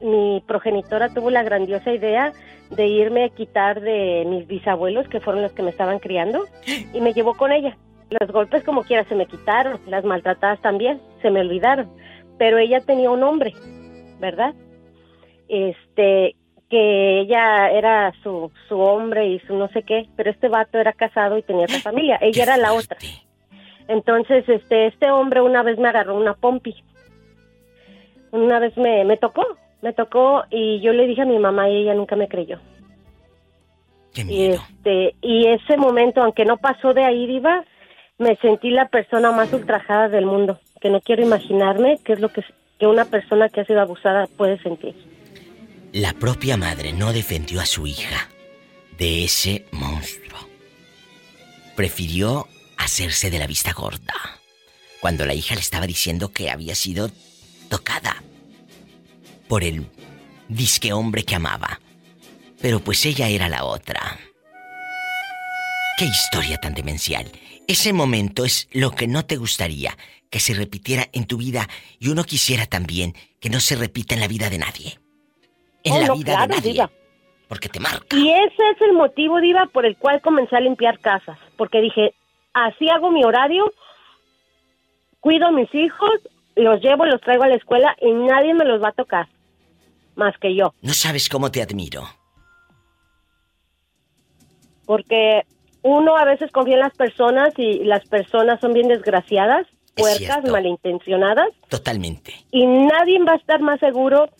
Mi 0.00 0.42
progenitora 0.44 1.14
tuvo 1.14 1.30
la 1.30 1.44
grandiosa 1.44 1.92
idea 1.92 2.32
de 2.70 2.88
irme 2.88 3.26
a 3.26 3.28
quitar 3.28 3.80
de 3.80 4.24
mis 4.26 4.44
bisabuelos, 4.48 5.06
que 5.06 5.20
fueron 5.20 5.42
los 5.42 5.52
que 5.52 5.62
me 5.62 5.70
estaban 5.70 6.00
criando, 6.00 6.46
y 6.92 7.00
me 7.00 7.12
llevó 7.12 7.34
con 7.34 7.52
ella. 7.52 7.78
Los 8.20 8.30
golpes 8.30 8.62
como 8.64 8.82
quiera 8.82 9.04
se 9.04 9.14
me 9.14 9.26
quitaron, 9.26 9.80
las 9.86 10.04
maltratadas 10.04 10.60
también, 10.60 11.00
se 11.22 11.30
me 11.30 11.40
olvidaron. 11.40 11.90
Pero 12.38 12.58
ella 12.58 12.80
tenía 12.80 13.10
un 13.10 13.22
hombre, 13.22 13.52
¿verdad? 14.20 14.54
Este, 15.48 16.36
que 16.70 17.20
ella 17.20 17.70
era 17.70 18.12
su, 18.22 18.50
su 18.68 18.78
hombre 18.78 19.28
y 19.28 19.40
su 19.40 19.54
no 19.56 19.68
sé 19.68 19.82
qué, 19.82 20.08
pero 20.16 20.30
este 20.30 20.48
vato 20.48 20.78
era 20.78 20.92
casado 20.92 21.38
y 21.38 21.42
tenía 21.42 21.64
otra 21.64 21.78
familia. 21.82 22.18
Ella 22.20 22.44
era 22.44 22.56
la 22.56 22.72
otra. 22.72 22.98
Entonces, 23.88 24.48
este, 24.48 24.86
este 24.86 25.10
hombre 25.10 25.40
una 25.40 25.62
vez 25.62 25.78
me 25.78 25.88
agarró 25.88 26.16
una 26.16 26.34
pompi. 26.34 26.74
Una 28.30 28.58
vez 28.58 28.76
me, 28.76 29.04
me 29.04 29.16
tocó, 29.16 29.44
me 29.82 29.92
tocó 29.92 30.44
y 30.50 30.80
yo 30.80 30.92
le 30.92 31.06
dije 31.06 31.22
a 31.22 31.26
mi 31.26 31.38
mamá 31.38 31.68
y 31.68 31.82
ella 31.82 31.94
nunca 31.94 32.16
me 32.16 32.28
creyó. 32.28 32.58
Y, 34.16 34.46
este, 34.46 35.16
y 35.22 35.46
ese 35.48 35.76
momento, 35.76 36.22
aunque 36.22 36.44
no 36.44 36.56
pasó 36.56 36.92
de 36.92 37.04
ahí, 37.04 37.26
Diva, 37.26 37.64
me 38.18 38.36
sentí 38.36 38.70
la 38.70 38.88
persona 38.88 39.32
más 39.32 39.52
ultrajada 39.52 40.08
del 40.08 40.26
mundo, 40.26 40.60
que 40.80 40.90
no 40.90 41.00
quiero 41.00 41.22
imaginarme 41.22 41.98
qué 42.04 42.12
es 42.14 42.20
lo 42.20 42.32
que, 42.32 42.44
una 42.80 43.06
persona 43.06 43.48
que 43.48 43.62
ha 43.62 43.64
sido 43.64 43.80
abusada 43.80 44.26
puede 44.36 44.60
sentir. 44.62 44.94
La 45.92 46.12
propia 46.12 46.58
madre 46.58 46.92
no 46.92 47.14
defendió 47.14 47.62
a 47.62 47.66
su 47.66 47.86
hija 47.86 48.28
de 48.98 49.24
ese 49.24 49.64
monstruo. 49.72 50.38
Prefirió 51.76 52.46
hacerse 52.76 53.30
de 53.30 53.38
la 53.38 53.46
vista 53.46 53.72
gorda 53.72 54.12
cuando 55.00 55.24
la 55.24 55.32
hija 55.34 55.54
le 55.54 55.62
estaba 55.62 55.86
diciendo 55.86 56.30
que 56.30 56.50
había 56.50 56.74
sido 56.74 57.10
tocada 57.70 58.22
por 59.48 59.64
el 59.64 59.86
disque 60.48 60.92
hombre 60.92 61.24
que 61.24 61.36
amaba. 61.36 61.80
Pero 62.60 62.80
pues 62.80 63.06
ella 63.06 63.28
era 63.28 63.48
la 63.48 63.64
otra. 63.64 64.18
Qué 65.98 66.04
historia 66.04 66.58
tan 66.58 66.74
demencial. 66.74 67.30
Ese 67.66 67.92
momento 67.92 68.44
es 68.44 68.68
lo 68.72 68.90
que 68.90 69.06
no 69.06 69.24
te 69.24 69.36
gustaría 69.36 69.96
que 70.30 70.40
se 70.40 70.52
repitiera 70.52 71.04
en 71.12 71.26
tu 71.26 71.36
vida 71.36 71.68
y 71.98 72.08
uno 72.08 72.24
quisiera 72.24 72.66
también 72.66 73.14
que 73.40 73.48
no 73.48 73.60
se 73.60 73.76
repita 73.76 74.14
en 74.14 74.20
la 74.20 74.28
vida 74.28 74.50
de 74.50 74.58
nadie. 74.58 74.98
En 75.82 76.00
la 76.00 76.12
vida 76.12 76.40
de 76.40 76.46
nadie. 76.48 76.88
Porque 77.48 77.68
te 77.68 77.80
marca. 77.80 78.16
Y 78.16 78.30
ese 78.30 78.70
es 78.72 78.80
el 78.80 78.94
motivo, 78.94 79.40
Diva, 79.40 79.66
por 79.72 79.86
el 79.86 79.96
cual 79.96 80.20
comencé 80.20 80.56
a 80.56 80.60
limpiar 80.60 80.98
casas. 80.98 81.38
Porque 81.56 81.80
dije, 81.80 82.14
así 82.52 82.88
hago 82.90 83.10
mi 83.10 83.24
horario, 83.24 83.72
cuido 85.20 85.46
a 85.46 85.52
mis 85.52 85.72
hijos, 85.74 86.10
los 86.56 86.80
llevo, 86.82 87.06
los 87.06 87.20
traigo 87.20 87.44
a 87.44 87.48
la 87.48 87.56
escuela 87.56 87.96
y 88.00 88.12
nadie 88.12 88.54
me 88.54 88.64
los 88.64 88.82
va 88.82 88.88
a 88.88 88.92
tocar. 88.92 89.28
Más 90.16 90.36
que 90.38 90.54
yo. 90.54 90.74
No 90.82 90.92
sabes 90.92 91.28
cómo 91.28 91.50
te 91.50 91.62
admiro. 91.62 92.08
Porque 94.84 95.46
uno 95.84 96.16
a 96.16 96.24
veces 96.24 96.50
confía 96.50 96.74
en 96.74 96.80
las 96.80 96.94
personas 96.94 97.52
y 97.58 97.84
las 97.84 98.08
personas 98.08 98.58
son 98.58 98.72
bien 98.72 98.88
desgraciadas, 98.88 99.66
puercas, 99.94 100.42
malintencionadas. 100.50 101.48
Totalmente. 101.68 102.32
Y 102.50 102.66
nadie 102.66 103.22
va 103.22 103.32
a 103.32 103.36
estar 103.36 103.60
más 103.60 103.80
seguro, 103.80 104.30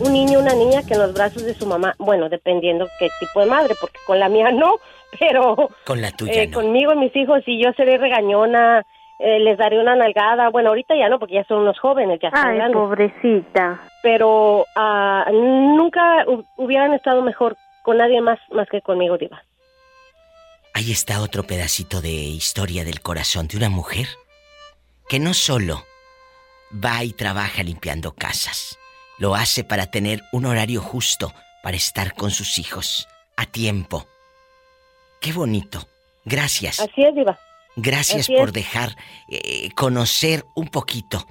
un 0.00 0.12
niño 0.14 0.38
o 0.38 0.42
una 0.42 0.54
niña, 0.54 0.82
que 0.82 0.94
en 0.94 1.00
los 1.00 1.12
brazos 1.12 1.44
de 1.44 1.52
su 1.52 1.66
mamá. 1.66 1.94
Bueno, 1.98 2.30
dependiendo 2.30 2.88
qué 2.98 3.08
tipo 3.20 3.40
de 3.40 3.46
madre, 3.46 3.74
porque 3.78 3.98
con 4.06 4.18
la 4.18 4.30
mía 4.30 4.50
no, 4.50 4.76
pero... 5.20 5.68
Con 5.84 6.00
la 6.00 6.10
tuya. 6.10 6.44
Eh, 6.44 6.50
conmigo 6.50 6.94
y 6.94 6.96
mis 6.96 7.14
hijos, 7.16 7.42
si 7.44 7.62
yo 7.62 7.72
seré 7.74 7.98
regañona, 7.98 8.82
eh, 9.18 9.40
les 9.40 9.58
daré 9.58 9.78
una 9.78 9.94
nalgada. 9.94 10.48
Bueno, 10.48 10.70
ahorita 10.70 10.96
ya 10.96 11.10
no, 11.10 11.18
porque 11.18 11.34
ya 11.34 11.44
son 11.44 11.58
unos 11.58 11.78
jóvenes, 11.78 12.18
ya 12.18 12.30
Ay, 12.32 12.60
pobrecita. 12.72 13.78
Pero 14.02 14.64
ah, 14.74 15.26
nunca 15.30 16.24
hubieran 16.56 16.94
estado 16.94 17.20
mejor 17.20 17.58
con 17.82 17.98
nadie 17.98 18.22
más, 18.22 18.38
más 18.52 18.66
que 18.70 18.80
conmigo, 18.80 19.18
Diva. 19.18 19.42
Ahí 20.80 20.92
está 20.92 21.20
otro 21.20 21.46
pedacito 21.46 22.00
de 22.00 22.10
historia 22.10 22.84
del 22.84 23.02
corazón 23.02 23.46
de 23.48 23.58
una 23.58 23.68
mujer 23.68 24.08
que 25.10 25.18
no 25.18 25.34
solo 25.34 25.84
va 26.72 27.04
y 27.04 27.12
trabaja 27.12 27.62
limpiando 27.62 28.14
casas, 28.14 28.78
lo 29.18 29.34
hace 29.34 29.62
para 29.62 29.90
tener 29.90 30.22
un 30.32 30.46
horario 30.46 30.80
justo 30.80 31.34
para 31.62 31.76
estar 31.76 32.14
con 32.14 32.30
sus 32.30 32.58
hijos 32.58 33.06
a 33.36 33.44
tiempo. 33.44 34.08
Qué 35.20 35.34
bonito. 35.34 35.86
Gracias. 36.24 36.80
Así 36.80 37.02
es, 37.02 37.14
Diva. 37.14 37.38
Gracias 37.76 38.28
por 38.28 38.50
dejar 38.50 38.96
eh, 39.28 39.68
conocer 39.74 40.46
un 40.54 40.68
poquito 40.68 41.26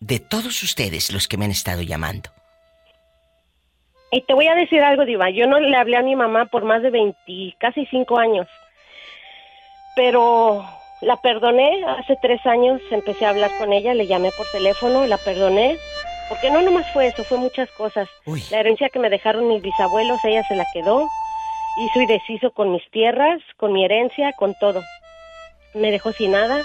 de 0.00 0.20
todos 0.20 0.62
ustedes 0.62 1.12
los 1.12 1.28
que 1.28 1.36
me 1.36 1.44
han 1.44 1.50
estado 1.50 1.82
llamando. 1.82 2.33
Y 4.14 4.20
te 4.20 4.32
voy 4.32 4.46
a 4.46 4.54
decir 4.54 4.80
algo, 4.80 5.04
Diva. 5.04 5.28
Yo 5.30 5.48
no 5.48 5.58
le 5.58 5.76
hablé 5.76 5.96
a 5.96 6.02
mi 6.02 6.14
mamá 6.14 6.46
por 6.46 6.62
más 6.62 6.82
de 6.82 6.90
20, 6.90 7.56
casi 7.58 7.84
5 7.86 8.16
años. 8.16 8.46
Pero 9.96 10.64
la 11.00 11.16
perdoné. 11.16 11.84
Hace 11.98 12.16
tres 12.22 12.46
años 12.46 12.80
empecé 12.92 13.26
a 13.26 13.30
hablar 13.30 13.50
con 13.58 13.72
ella. 13.72 13.92
Le 13.92 14.06
llamé 14.06 14.30
por 14.36 14.46
teléfono, 14.52 15.04
la 15.08 15.18
perdoné. 15.18 15.78
Porque 16.28 16.48
no 16.52 16.62
nomás 16.62 16.86
fue 16.92 17.08
eso, 17.08 17.24
fue 17.24 17.38
muchas 17.38 17.68
cosas. 17.72 18.08
La 18.52 18.60
herencia 18.60 18.88
que 18.88 19.00
me 19.00 19.10
dejaron 19.10 19.48
mis 19.48 19.62
bisabuelos, 19.62 20.24
ella 20.24 20.44
se 20.44 20.54
la 20.54 20.64
quedó. 20.72 21.08
Hizo 21.78 22.00
y 22.00 22.06
deshizo 22.06 22.52
con 22.52 22.70
mis 22.70 22.88
tierras, 22.92 23.40
con 23.56 23.72
mi 23.72 23.84
herencia, 23.84 24.32
con 24.38 24.54
todo. 24.54 24.80
Me 25.74 25.90
dejó 25.90 26.12
sin 26.12 26.30
nada. 26.30 26.62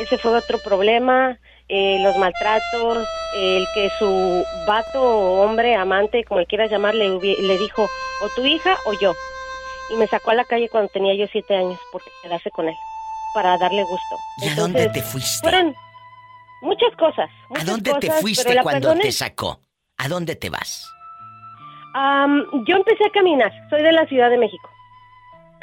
Ese 0.00 0.18
fue 0.18 0.36
otro 0.36 0.58
problema. 0.58 1.38
Eh, 1.68 1.98
los 2.02 2.16
maltratos, 2.18 3.06
el 3.36 3.66
que 3.74 3.90
su 3.98 4.44
vato 4.66 5.02
o 5.02 5.42
hombre, 5.42 5.74
amante, 5.74 6.24
como 6.24 6.40
le 6.40 6.46
quieras 6.46 6.70
llamar, 6.70 6.94
le, 6.94 7.08
le 7.18 7.58
dijo 7.58 7.88
o 8.22 8.28
tu 8.36 8.44
hija 8.44 8.76
o 8.86 8.92
yo. 9.00 9.14
Y 9.90 9.96
me 9.96 10.06
sacó 10.06 10.30
a 10.30 10.34
la 10.34 10.44
calle 10.44 10.68
cuando 10.68 10.90
tenía 10.90 11.14
yo 11.14 11.26
siete 11.32 11.56
años 11.56 11.78
porque 11.90 12.10
quedarse 12.22 12.50
con 12.50 12.68
él, 12.68 12.74
para 13.34 13.56
darle 13.58 13.82
gusto. 13.82 14.16
¿Y 14.42 14.48
a 14.48 14.54
dónde 14.54 14.88
te 14.90 15.02
fuiste? 15.02 15.48
Fueron 15.48 15.74
muchas 16.60 16.94
cosas. 16.98 17.30
¿A 17.58 17.64
dónde 17.64 17.94
te 17.94 18.10
fuiste 18.10 18.60
cuando 18.62 18.94
te 18.94 19.12
sacó? 19.12 19.60
¿A 19.96 20.08
dónde 20.08 20.36
te 20.36 20.50
vas? 20.50 20.90
yo 22.66 22.76
empecé 22.76 23.04
a 23.06 23.10
caminar, 23.10 23.52
soy 23.70 23.80
de 23.80 23.92
la 23.92 24.04
Ciudad 24.06 24.28
de 24.28 24.36
México 24.36 24.73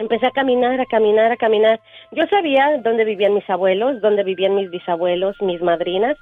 empecé 0.01 0.27
a 0.27 0.31
caminar, 0.31 0.79
a 0.79 0.85
caminar, 0.85 1.31
a 1.31 1.37
caminar. 1.37 1.79
Yo 2.11 2.25
sabía 2.27 2.77
dónde 2.83 3.05
vivían 3.05 3.33
mis 3.33 3.49
abuelos, 3.49 4.01
dónde 4.01 4.23
vivían 4.23 4.55
mis 4.55 4.69
bisabuelos, 4.69 5.35
mis 5.41 5.61
madrinas, 5.61 6.17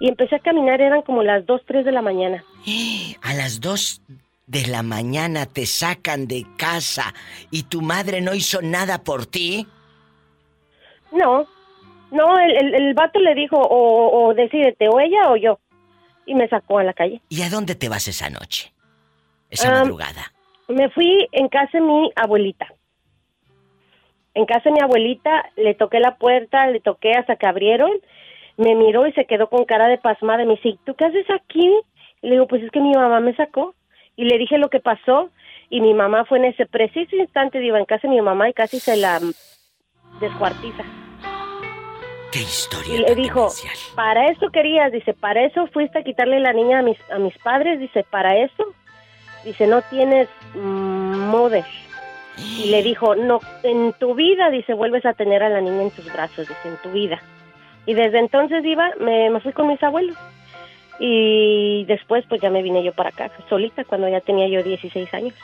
y 0.00 0.08
empecé 0.08 0.36
a 0.36 0.40
caminar, 0.40 0.80
eran 0.80 1.02
como 1.02 1.22
las 1.22 1.46
2, 1.46 1.62
3 1.66 1.84
de 1.84 1.92
la 1.92 2.02
mañana. 2.02 2.44
A 3.22 3.34
las 3.34 3.60
2 3.60 4.02
de 4.46 4.66
la 4.66 4.82
mañana 4.82 5.46
te 5.46 5.66
sacan 5.66 6.26
de 6.26 6.44
casa 6.56 7.14
y 7.50 7.64
tu 7.64 7.82
madre 7.82 8.20
no 8.20 8.34
hizo 8.34 8.60
nada 8.62 9.04
por 9.04 9.26
ti. 9.26 9.66
No, 11.12 11.46
no, 12.10 12.38
el, 12.38 12.74
el, 12.74 12.94
vato 12.94 13.20
le 13.20 13.34
dijo, 13.34 13.56
o, 13.56 14.28
o 14.28 14.34
decídete, 14.34 14.88
o 14.88 14.98
ella 15.00 15.30
o 15.30 15.36
yo. 15.36 15.58
y 16.26 16.34
me 16.34 16.48
sacó 16.48 16.78
a 16.78 16.84
la 16.84 16.92
calle. 16.92 17.20
¿Y 17.28 17.42
a 17.42 17.50
dónde 17.50 17.74
te 17.74 17.88
vas 17.88 18.08
esa 18.08 18.30
noche? 18.30 18.72
Esa 19.50 19.70
madrugada. 19.70 20.32
Me 20.68 20.88
fui 20.90 21.28
en 21.32 21.48
casa 21.48 21.78
de 21.78 21.80
mi 21.80 22.10
abuelita. 22.14 22.68
En 24.34 24.46
casa 24.46 24.68
de 24.70 24.72
mi 24.72 24.80
abuelita 24.80 25.50
le 25.56 25.74
toqué 25.74 26.00
la 26.00 26.16
puerta, 26.16 26.66
le 26.68 26.80
toqué 26.80 27.12
hasta 27.12 27.36
que 27.36 27.46
abrieron, 27.46 27.90
me 28.56 28.74
miró 28.74 29.06
y 29.06 29.12
se 29.12 29.24
quedó 29.24 29.48
con 29.48 29.64
cara 29.64 29.88
de 29.88 29.98
pasmada. 29.98 30.44
Me 30.44 30.56
dice, 30.56 30.78
¿tú 30.84 30.94
qué 30.94 31.06
haces 31.06 31.26
aquí? 31.30 31.68
le 32.22 32.32
digo, 32.32 32.46
pues 32.46 32.62
es 32.62 32.70
que 32.70 32.80
mi 32.80 32.92
mamá 32.92 33.20
me 33.20 33.34
sacó. 33.34 33.74
Y 34.16 34.24
le 34.24 34.38
dije 34.38 34.58
lo 34.58 34.68
que 34.68 34.80
pasó 34.80 35.30
y 35.70 35.80
mi 35.80 35.94
mamá 35.94 36.24
fue 36.24 36.38
en 36.38 36.46
ese 36.46 36.66
preciso 36.66 37.16
instante, 37.16 37.64
iba 37.64 37.78
en 37.78 37.86
casa 37.86 38.08
de 38.08 38.14
mi 38.14 38.20
mamá 38.20 38.48
y 38.48 38.52
casi 38.52 38.80
se 38.80 38.96
la 38.96 39.20
descuartiza. 40.20 40.84
¿Qué 42.32 42.40
historia? 42.40 42.94
Y 42.94 42.98
le 42.98 43.14
dijo, 43.14 43.48
para 43.96 44.28
eso 44.28 44.50
querías, 44.50 44.92
dice, 44.92 45.14
para 45.14 45.44
eso 45.44 45.66
fuiste 45.68 45.98
a 45.98 46.02
quitarle 46.02 46.38
la 46.40 46.52
niña 46.52 46.80
a 46.80 46.82
mis, 46.82 46.98
a 47.10 47.18
mis 47.18 47.36
padres, 47.38 47.80
dice, 47.80 48.04
para 48.10 48.36
eso, 48.36 48.74
dice, 49.44 49.66
no 49.66 49.80
tienes 49.82 50.28
mother. 50.54 51.64
Y 52.40 52.70
le 52.70 52.82
dijo, 52.82 53.14
no, 53.14 53.40
en 53.62 53.92
tu 53.94 54.14
vida, 54.14 54.50
dice, 54.50 54.74
vuelves 54.74 55.04
a 55.06 55.14
tener 55.14 55.42
a 55.42 55.48
la 55.48 55.60
niña 55.60 55.82
en 55.82 55.90
tus 55.90 56.12
brazos, 56.12 56.48
dice, 56.48 56.68
en 56.68 56.76
tu 56.78 56.90
vida. 56.90 57.20
Y 57.86 57.94
desde 57.94 58.18
entonces 58.18 58.64
iba, 58.64 58.90
me, 59.00 59.30
me 59.30 59.40
fui 59.40 59.52
con 59.52 59.68
mis 59.68 59.82
abuelos. 59.82 60.16
Y 60.98 61.84
después, 61.86 62.24
pues 62.28 62.40
ya 62.40 62.50
me 62.50 62.62
vine 62.62 62.82
yo 62.82 62.92
para 62.92 63.08
acá, 63.08 63.30
solita, 63.48 63.84
cuando 63.84 64.08
ya 64.08 64.20
tenía 64.20 64.48
yo 64.48 64.62
16 64.62 65.12
años. 65.14 65.34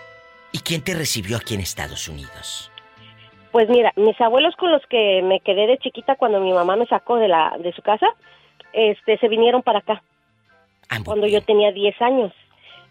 ¿Y 0.52 0.58
quién 0.58 0.82
te 0.82 0.94
recibió 0.94 1.38
aquí 1.38 1.54
en 1.54 1.60
Estados 1.60 2.08
Unidos? 2.08 2.70
Pues 3.52 3.68
mira, 3.70 3.92
mis 3.96 4.20
abuelos 4.20 4.54
con 4.56 4.70
los 4.70 4.84
que 4.86 5.22
me 5.22 5.40
quedé 5.40 5.66
de 5.66 5.78
chiquita 5.78 6.16
cuando 6.16 6.40
mi 6.40 6.52
mamá 6.52 6.76
me 6.76 6.86
sacó 6.86 7.16
de 7.16 7.28
la 7.28 7.56
de 7.58 7.72
su 7.72 7.80
casa, 7.80 8.06
este 8.72 9.16
se 9.18 9.28
vinieron 9.28 9.62
para 9.62 9.78
acá. 9.78 10.02
Ah, 10.90 10.98
cuando 11.04 11.26
yo 11.26 11.40
tenía 11.40 11.72
10 11.72 12.02
años. 12.02 12.32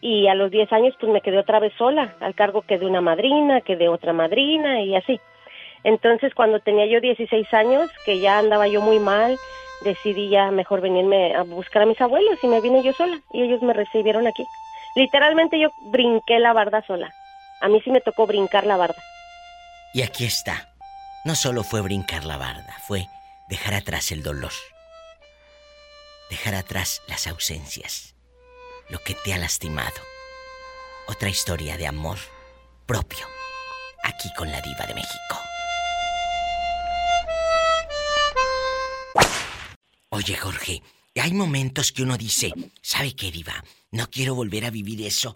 Y 0.08 0.28
a 0.28 0.36
los 0.36 0.51
10 0.51 0.72
años 0.72 0.93
pues 0.99 1.12
me 1.12 1.22
quedé 1.22 1.39
otra 1.39 1.60
vez 1.60 1.74
sola, 1.80 2.14
al 2.20 2.36
cargo 2.36 2.62
que 2.62 2.78
de 2.78 2.86
una 2.86 3.01
madrina, 3.01 3.62
que 3.62 3.76
de 3.76 3.89
otra 3.89 4.14
madrina 4.14 4.84
y 4.84 4.95
así. 4.95 5.20
Entonces 5.84 6.32
cuando 6.36 6.60
tenía 6.60 6.86
yo 6.86 7.01
16 7.01 7.51
años, 7.56 7.89
que 8.06 8.20
ya 8.20 8.38
andaba 8.38 8.68
yo 8.68 8.82
muy 8.82 8.99
mal, 8.99 9.36
decidí 9.84 10.30
ya 10.30 10.51
mejor 10.51 10.82
venirme 10.82 11.34
a 11.34 11.41
buscar 11.41 11.82
a 11.82 11.86
mis 11.88 11.99
abuelos 11.99 12.38
y 12.43 12.47
me 12.47 12.62
vine 12.62 12.84
yo 12.84 12.93
sola 12.93 13.20
y 13.34 13.41
ellos 13.41 13.64
me 13.64 13.74
recibieron 13.74 14.28
aquí. 14.28 14.45
Literalmente 14.95 15.60
yo 15.60 15.70
brinqué 15.91 16.38
la 16.38 16.53
barda 16.53 16.84
sola. 16.86 17.12
A 17.62 17.68
mí 17.68 17.82
sí 17.84 17.89
me 17.89 17.99
tocó 17.99 18.28
brincar 18.28 18.68
la 18.68 18.78
barda. 18.78 19.01
Y 19.91 20.03
aquí 20.03 20.26
está. 20.26 20.70
No 21.24 21.34
solo 21.34 21.64
fue 21.64 21.82
brincar 21.82 22.26
la 22.26 22.38
barda, 22.38 22.76
fue 22.88 23.08
dejar 23.49 23.74
atrás 23.74 24.12
el 24.12 24.22
dolor. 24.22 24.51
Dejar 26.30 26.53
atrás 26.53 27.01
las 27.08 27.26
ausencias. 27.26 28.14
Lo 28.90 29.00
que 29.04 29.16
te 29.16 29.34
ha 29.34 29.38
lastimado. 29.38 29.96
Otra 31.08 31.30
historia 31.30 31.78
de 31.78 31.88
amor 31.88 32.18
propio. 32.86 33.26
Aquí 34.04 34.30
con 34.38 34.52
la 34.52 34.62
diva 34.62 34.86
de 34.86 34.94
México. 34.94 35.40
Oye, 40.10 40.36
Jorge, 40.36 40.84
hay 41.16 41.34
momentos 41.34 41.92
que 41.92 42.04
uno 42.04 42.16
dice, 42.18 42.52
¿sabe 42.82 43.16
qué, 43.16 43.32
diva? 43.32 43.64
No 43.92 44.10
quiero 44.10 44.36
volver 44.36 44.66
a 44.66 44.70
vivir 44.70 45.02
eso. 45.02 45.36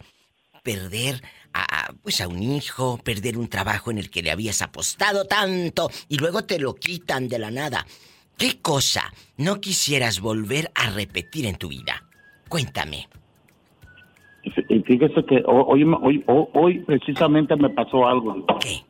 Perder 0.62 1.22
a, 1.52 1.92
pues 2.02 2.20
a 2.20 2.28
un 2.28 2.42
hijo, 2.42 2.98
perder 2.98 3.36
un 3.36 3.48
trabajo 3.48 3.90
en 3.90 3.98
el 3.98 4.10
que 4.10 4.22
le 4.22 4.30
habías 4.30 4.62
apostado 4.62 5.24
tanto 5.24 5.90
y 6.08 6.18
luego 6.18 6.44
te 6.44 6.58
lo 6.58 6.76
quitan 6.76 7.28
de 7.28 7.38
la 7.38 7.50
nada. 7.50 7.86
¿Qué 8.38 8.60
cosa 8.60 9.12
no 9.36 9.60
quisieras 9.60 10.20
volver 10.20 10.70
a 10.74 10.90
repetir 10.90 11.46
en 11.46 11.56
tu 11.56 11.68
vida? 11.68 12.08
Cuéntame. 12.48 13.08
Fíjese 14.42 15.24
que 15.24 15.42
hoy, 15.46 15.84
hoy, 15.84 16.24
hoy 16.26 16.78
precisamente 16.80 17.54
me 17.56 17.70
pasó 17.70 18.06
algo. 18.06 18.46
¿Qué? 18.60 18.80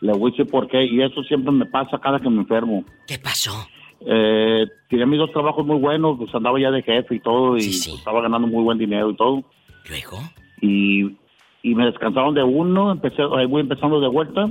Le 0.00 0.12
voy 0.12 0.30
a 0.30 0.32
decir 0.32 0.50
por 0.50 0.68
qué, 0.68 0.84
y 0.84 1.02
eso 1.02 1.22
siempre 1.24 1.52
me 1.52 1.66
pasa 1.66 1.98
cada 1.98 2.18
que 2.20 2.30
me 2.30 2.38
enfermo. 2.38 2.84
¿Qué 3.06 3.18
pasó? 3.18 3.52
Eh, 4.00 4.66
tenía 4.88 5.04
mis 5.06 5.18
dos 5.18 5.32
trabajos 5.32 5.66
muy 5.66 5.76
buenos, 5.76 6.16
pues 6.16 6.34
andaba 6.34 6.58
ya 6.58 6.70
de 6.70 6.82
jefe 6.82 7.16
y 7.16 7.20
todo, 7.20 7.58
y 7.58 7.68
estaba 7.68 8.22
ganando 8.22 8.48
muy 8.48 8.62
buen 8.62 8.78
dinero 8.78 9.10
y 9.10 9.16
todo. 9.16 9.44
¿Luego? 9.88 10.18
y, 10.60 11.16
y 11.62 11.74
me 11.74 11.86
descansaron 11.86 12.34
de 12.34 12.42
uno, 12.42 12.92
empecé, 12.92 13.22
ahí 13.36 13.46
voy 13.46 13.62
empezando 13.62 14.00
de 14.00 14.08
vuelta, 14.08 14.50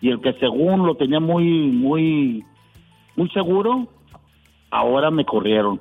y 0.00 0.10
el 0.10 0.20
que 0.20 0.32
según 0.34 0.86
lo 0.86 0.94
tenía 0.94 1.20
muy, 1.20 1.44
muy, 1.44 2.44
muy 3.16 3.28
seguro, 3.30 3.88
ahora 4.70 5.10
me 5.10 5.24
corrieron. 5.24 5.80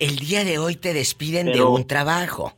El 0.00 0.16
día 0.16 0.44
de 0.44 0.58
hoy 0.58 0.74
te 0.74 0.92
despiden 0.92 1.52
de 1.52 1.62
un 1.62 1.86
trabajo. 1.86 2.52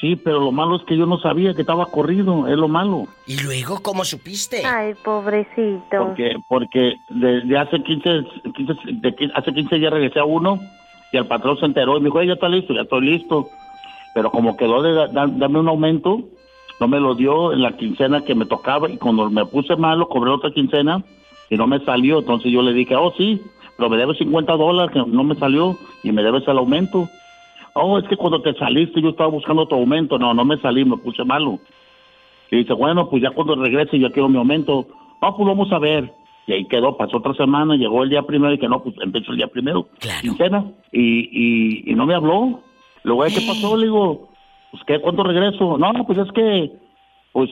Sí, 0.00 0.16
pero 0.16 0.40
lo 0.40 0.52
malo 0.52 0.76
es 0.76 0.82
que 0.84 0.96
yo 0.96 1.04
no 1.04 1.18
sabía 1.18 1.52
que 1.52 1.60
estaba 1.60 1.84
corrido, 1.86 2.46
es 2.46 2.56
lo 2.56 2.68
malo. 2.68 3.06
¿Y 3.26 3.42
luego 3.42 3.82
cómo 3.82 4.04
supiste? 4.04 4.64
Ay, 4.64 4.94
pobrecito. 5.04 5.82
Porque, 5.90 6.36
porque 6.48 6.94
desde 7.10 7.58
hace 7.58 7.82
15, 7.82 8.10
15, 8.54 8.74
hace 9.34 9.52
15 9.52 9.76
días 9.76 9.92
regresé 9.92 10.20
a 10.20 10.24
uno 10.24 10.58
y 11.12 11.16
el 11.18 11.26
patrón 11.26 11.58
se 11.58 11.66
enteró 11.66 11.98
y 11.98 12.00
me 12.00 12.06
dijo, 12.06 12.22
ya 12.22 12.34
está 12.34 12.48
listo, 12.48 12.72
ya 12.72 12.82
estoy 12.82 13.02
listo 13.02 13.50
pero 14.14 14.30
como 14.30 14.56
quedó 14.56 14.82
de 14.82 14.92
darme 15.12 15.60
un 15.60 15.68
aumento, 15.68 16.20
no 16.80 16.88
me 16.88 17.00
lo 17.00 17.14
dio 17.14 17.52
en 17.52 17.62
la 17.62 17.76
quincena 17.76 18.22
que 18.22 18.34
me 18.34 18.46
tocaba 18.46 18.90
y 18.90 18.96
cuando 18.96 19.30
me 19.30 19.44
puse 19.46 19.76
malo 19.76 20.08
cobré 20.08 20.30
otra 20.30 20.50
quincena 20.50 21.04
y 21.48 21.56
no 21.56 21.66
me 21.66 21.84
salió, 21.84 22.20
entonces 22.20 22.50
yo 22.52 22.62
le 22.62 22.72
dije, 22.72 22.96
oh 22.96 23.12
sí, 23.16 23.40
pero 23.80 23.88
me 23.88 23.96
debes 23.96 24.18
50 24.18 24.52
dólares 24.56 24.92
que 24.92 24.98
no 25.10 25.24
me 25.24 25.34
salió 25.36 25.74
y 26.02 26.12
me 26.12 26.22
debes 26.22 26.46
el 26.46 26.58
aumento. 26.58 27.08
Oh, 27.72 27.98
es 27.98 28.06
que 28.08 28.16
cuando 28.16 28.42
te 28.42 28.52
saliste 28.52 29.00
yo 29.00 29.08
estaba 29.08 29.30
buscando 29.30 29.66
tu 29.66 29.74
aumento, 29.74 30.18
no, 30.18 30.34
no 30.34 30.44
me 30.44 30.58
salí, 30.58 30.84
me 30.84 30.98
puse 30.98 31.24
malo. 31.24 31.58
Y 32.50 32.56
dice, 32.56 32.74
bueno, 32.74 33.08
pues 33.08 33.22
ya 33.22 33.30
cuando 33.30 33.54
regrese 33.56 33.98
yo 33.98 34.12
quiero 34.12 34.28
mi 34.28 34.36
aumento. 34.36 34.86
No, 35.22 35.34
pues 35.34 35.46
vamos 35.48 35.72
a 35.72 35.78
ver. 35.78 36.12
Y 36.46 36.52
ahí 36.52 36.66
quedó, 36.66 36.94
pasó 36.98 37.16
otra 37.16 37.32
semana, 37.32 37.74
llegó 37.76 38.02
el 38.02 38.10
día 38.10 38.20
primero 38.22 38.52
y 38.52 38.58
que 38.58 38.68
no, 38.68 38.82
pues 38.82 38.96
empezó 39.00 39.30
el 39.30 39.38
día 39.38 39.46
primero, 39.46 39.88
quincena, 40.20 40.64
y, 40.92 41.00
y, 41.00 41.90
y 41.90 41.94
no 41.94 42.04
me 42.04 42.14
habló. 42.14 42.60
Luego, 43.02 43.24
¿qué 43.24 43.40
pasó? 43.46 43.78
Le 43.78 43.84
digo, 43.84 44.28
pues, 44.72 44.82
¿qué? 44.86 45.00
¿Cuánto 45.00 45.22
regreso? 45.22 45.78
No, 45.78 45.92
pues 46.06 46.18
es 46.18 46.30
que, 46.32 46.70
pues, 47.32 47.48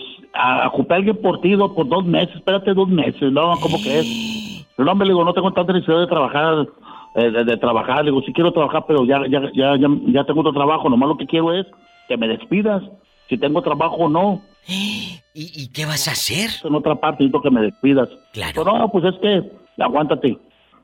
ocupé 0.66 0.92
a 0.92 0.96
alguien 0.98 1.16
por 1.22 1.40
ti 1.40 1.56
por 1.56 1.88
dos 1.88 2.04
meses, 2.04 2.36
espérate 2.36 2.74
dos 2.74 2.88
meses, 2.88 3.32
¿no? 3.32 3.52
¿Cómo 3.62 3.78
que 3.82 4.00
es? 4.00 4.57
No, 4.78 4.92
hombre, 4.92 5.06
le 5.06 5.12
digo, 5.12 5.24
no 5.24 5.34
tengo 5.34 5.52
tanta 5.52 5.72
necesidad 5.72 6.00
de 6.00 6.06
trabajar, 6.06 6.68
eh, 7.16 7.30
de, 7.30 7.56
trabajar, 7.56 8.04
le 8.04 8.12
digo, 8.12 8.22
sí 8.22 8.32
quiero 8.32 8.52
trabajar, 8.52 8.84
pero 8.86 9.04
ya, 9.04 9.20
ya, 9.28 9.42
ya, 9.52 9.76
ya, 9.76 9.88
ya 10.06 10.24
tengo 10.24 10.40
otro 10.40 10.52
trabajo, 10.52 10.88
nomás 10.88 11.08
lo 11.08 11.16
que 11.16 11.26
quiero 11.26 11.52
es 11.52 11.66
que 12.06 12.16
me 12.16 12.28
despidas, 12.28 12.82
si 13.28 13.36
tengo 13.36 13.60
trabajo 13.60 13.96
o 13.96 14.08
no. 14.08 14.40
¿Y, 14.66 15.20
¿Y, 15.34 15.68
qué 15.72 15.84
vas 15.84 16.08
a 16.08 16.12
hacer? 16.12 16.50
En 16.64 16.74
otra 16.74 16.94
parte 16.94 17.24
necesito 17.24 17.42
que 17.42 17.50
me 17.50 17.62
despidas. 17.62 18.08
Claro. 18.32 18.52
Pero 18.64 18.78
no, 18.78 18.88
pues 18.90 19.04
es 19.04 19.20
que, 19.20 19.50
aguántate. 19.82 20.38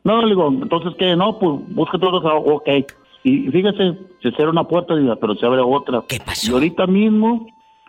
No, 0.05 0.21
le 0.23 0.29
digo, 0.29 0.49
entonces, 0.49 0.95
¿qué? 0.99 1.15
No, 1.17 1.39
pues 1.39 1.61
búscate 1.69 2.07
otro 2.07 2.21
trabajo, 2.21 2.57
ok. 2.57 2.69
Y 3.25 3.49
fíjese, 3.51 3.97
se 4.23 4.31
cierra 4.33 4.51
una 4.51 4.65
puerta, 4.65 4.95
pero 5.21 5.35
se 5.35 5.47
abre 5.47 5.63
otra. 5.63 6.03
¿Qué 6.09 6.19
pasó? 6.19 6.51
Y 6.51 6.55
ahorita 6.55 6.87
mismo, 6.87 7.47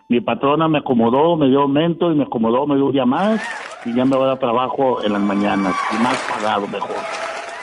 mi 0.08 0.20
patrona 0.20 0.68
me 0.68 0.78
acomodó, 0.78 1.36
me 1.36 1.48
dio 1.48 1.62
aumento 1.62 2.12
y 2.12 2.14
me 2.14 2.24
acomodó, 2.24 2.66
me 2.66 2.76
dio 2.76 2.86
un 2.86 2.92
día 2.92 3.06
más 3.06 3.40
y 3.84 3.94
ya 3.94 4.04
me 4.04 4.16
va 4.16 4.24
a 4.24 4.28
dar 4.28 4.38
trabajo 4.38 5.02
en 5.02 5.12
las 5.12 5.22
mañanas 5.22 5.74
y 5.92 6.02
más 6.02 6.16
pagado 6.28 6.68
mejor. 6.68 6.96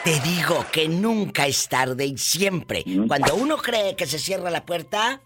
Te 0.04 0.20
digo 0.20 0.56
que 0.70 0.88
nunca 0.88 1.46
es 1.46 1.68
tarde 1.68 2.04
y 2.06 2.18
siempre. 2.18 2.84
Cuando 3.08 3.36
uno 3.36 3.56
cree 3.56 3.96
que 3.96 4.04
se 4.04 4.18
cierra 4.18 4.50
la 4.50 4.66
puerta, 4.66 5.22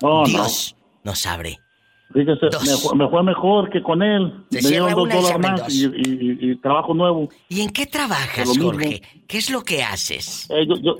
Dios 0.00 0.74
nos 1.04 1.26
abre. 1.26 1.58
Fíjese, 2.12 2.46
me, 2.96 3.08
fue 3.08 3.22
mejor 3.22 3.68
que 3.68 3.82
con 3.82 4.02
él. 4.02 4.32
me 4.50 4.60
dieron 4.60 4.94
dos 4.94 5.08
dólares 5.10 5.38
más 5.38 5.74
y, 5.74 6.56
trabajo 6.56 6.94
nuevo. 6.94 7.28
¿Y 7.50 7.60
en 7.60 7.70
qué 7.70 7.84
trabajas, 7.84 8.56
Jorge? 8.58 9.02
¿Qué 9.26 9.36
es 9.36 9.50
lo 9.50 9.62
que 9.62 9.82
haces? 9.82 10.48
Eh, 10.50 10.66
yo, 10.66 10.96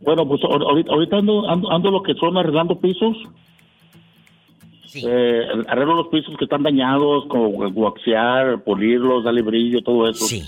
bueno, 0.00 0.26
pues 0.26 0.40
ahorita, 0.42 1.16
ando, 1.18 1.46
ando, 1.46 1.90
lo 1.90 2.02
que 2.02 2.14
son 2.14 2.38
arreglando 2.38 2.80
pisos. 2.80 3.16
Sí. 4.88 5.04
Eh, 5.06 5.46
arreglo 5.68 5.94
los 5.94 6.08
pisos 6.08 6.34
que 6.38 6.44
están 6.44 6.62
dañados, 6.62 7.26
como 7.28 7.70
guaxear, 7.70 8.64
pulirlos, 8.64 9.22
darle 9.22 9.42
brillo, 9.42 9.82
todo 9.82 10.08
eso. 10.08 10.24
Sí. 10.24 10.42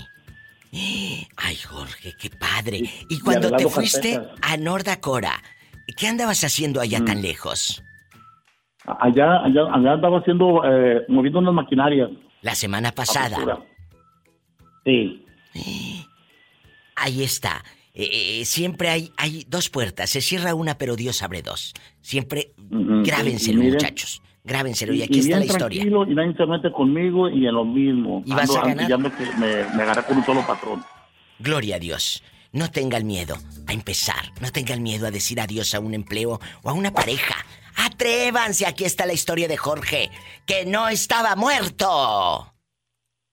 Ay, 1.37 1.55
Jorge, 1.57 2.13
qué 2.19 2.29
padre. 2.29 2.81
Y 3.09 3.19
cuando 3.19 3.51
te 3.51 3.67
fuiste 3.67 4.19
a 4.41 4.57
Nordacora, 4.57 5.33
¿qué 5.95 6.07
andabas 6.07 6.43
haciendo 6.43 6.81
allá 6.81 7.03
tan 7.05 7.19
mm. 7.19 7.21
lejos? 7.21 7.83
Allá, 8.85 9.43
allá, 9.43 9.61
allá 9.73 9.93
andaba 9.93 10.19
haciendo, 10.19 10.63
eh, 10.65 11.05
moviendo 11.07 11.39
unas 11.39 11.53
maquinarias. 11.53 12.09
La 12.41 12.55
semana 12.55 12.91
pasada. 12.91 13.63
Sí. 14.83 15.23
Ahí 16.95 17.23
está. 17.23 17.63
Eh, 17.93 18.39
eh, 18.41 18.45
siempre 18.45 18.89
hay, 18.89 19.11
hay 19.17 19.45
dos 19.47 19.69
puertas. 19.69 20.09
Se 20.09 20.21
cierra 20.21 20.55
una, 20.55 20.77
pero 20.77 20.95
Dios 20.95 21.21
abre 21.23 21.41
dos. 21.41 21.73
Siempre 21.99 22.53
grábenselo, 22.69 23.63
muchachos. 23.63 24.21
Grábenselo. 24.43 24.93
Y, 24.93 25.03
aquí 25.03 25.19
está 25.19 25.39
la 25.39 25.45
historia. 25.45 25.83
Y 25.83 25.89
nadie 25.89 26.33
se 26.35 26.45
mete 26.45 26.71
conmigo 26.71 27.29
y 27.29 27.45
en 27.45 27.53
lo 27.53 27.65
mismo. 27.65 28.23
Y 28.25 28.33
vas 28.33 28.55
a 28.55 28.61
ganar. 28.61 28.89
Ya 28.89 28.97
me, 28.97 29.11
me, 29.37 29.83
agarré 29.83 30.03
con 30.03 30.17
un 30.17 30.25
solo 30.25 30.45
patrón. 30.45 30.83
Gloria 31.39 31.75
a 31.75 31.79
Dios. 31.79 32.23
no 32.53 32.69
tenga 32.69 32.97
el 32.97 33.05
miedo 33.05 33.37
a 33.65 33.73
empezar, 33.73 34.33
no 34.41 34.51
tenga 34.51 34.73
el 34.73 34.81
miedo 34.81 35.07
a 35.07 35.11
decir 35.11 35.39
adiós 35.39 35.73
a 35.73 35.79
un 35.79 35.93
empleo 35.93 36.39
o 36.63 36.69
a 36.69 36.73
una 36.73 36.91
pareja. 36.91 37.35
Atrévanse, 37.77 38.65
aquí 38.65 38.83
está 38.83 39.05
la 39.05 39.13
historia 39.13 39.47
de 39.47 39.55
Jorge, 39.55 40.11
que 40.45 40.65
no 40.65 40.89
estaba 40.89 41.35
muerto. 41.35 42.50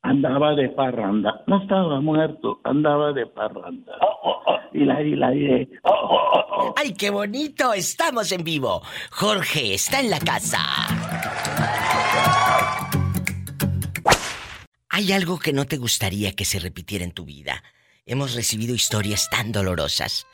Andaba 0.03 0.55
de 0.55 0.69
parranda, 0.71 1.43
no 1.47 1.61
estaba 1.61 2.01
muerto, 2.01 2.61
andaba 2.65 3.13
de 3.13 3.27
parranda. 3.27 3.93
Oh, 4.01 4.31
oh, 4.31 4.43
oh. 4.47 4.59
Y 4.73 4.85
la, 4.85 5.03
y 5.03 5.17
la, 5.17 5.35
y 5.35 5.69
¡Ay, 6.77 6.95
qué 6.95 7.11
bonito! 7.11 7.73
Estamos 7.73 8.31
en 8.33 8.45
vivo. 8.45 8.83
Jorge 9.11 9.75
está 9.75 10.01
en 10.01 10.11
la 10.11 10.21
casa. 10.21 10.61
¿Hay 14.89 15.13
algo 15.13 15.39
que 15.39 15.53
no 15.53 15.65
te 15.65 15.77
gustaría 15.77 16.33
que 16.33 16.45
se 16.45 16.59
repitiera 16.59 17.05
en 17.05 17.13
tu 17.13 17.25
vida? 17.25 17.63
Hemos 18.07 18.35
recibido 18.35 18.75
historias 18.75 19.29
tan 19.31 19.53
dolorosas. 19.53 20.27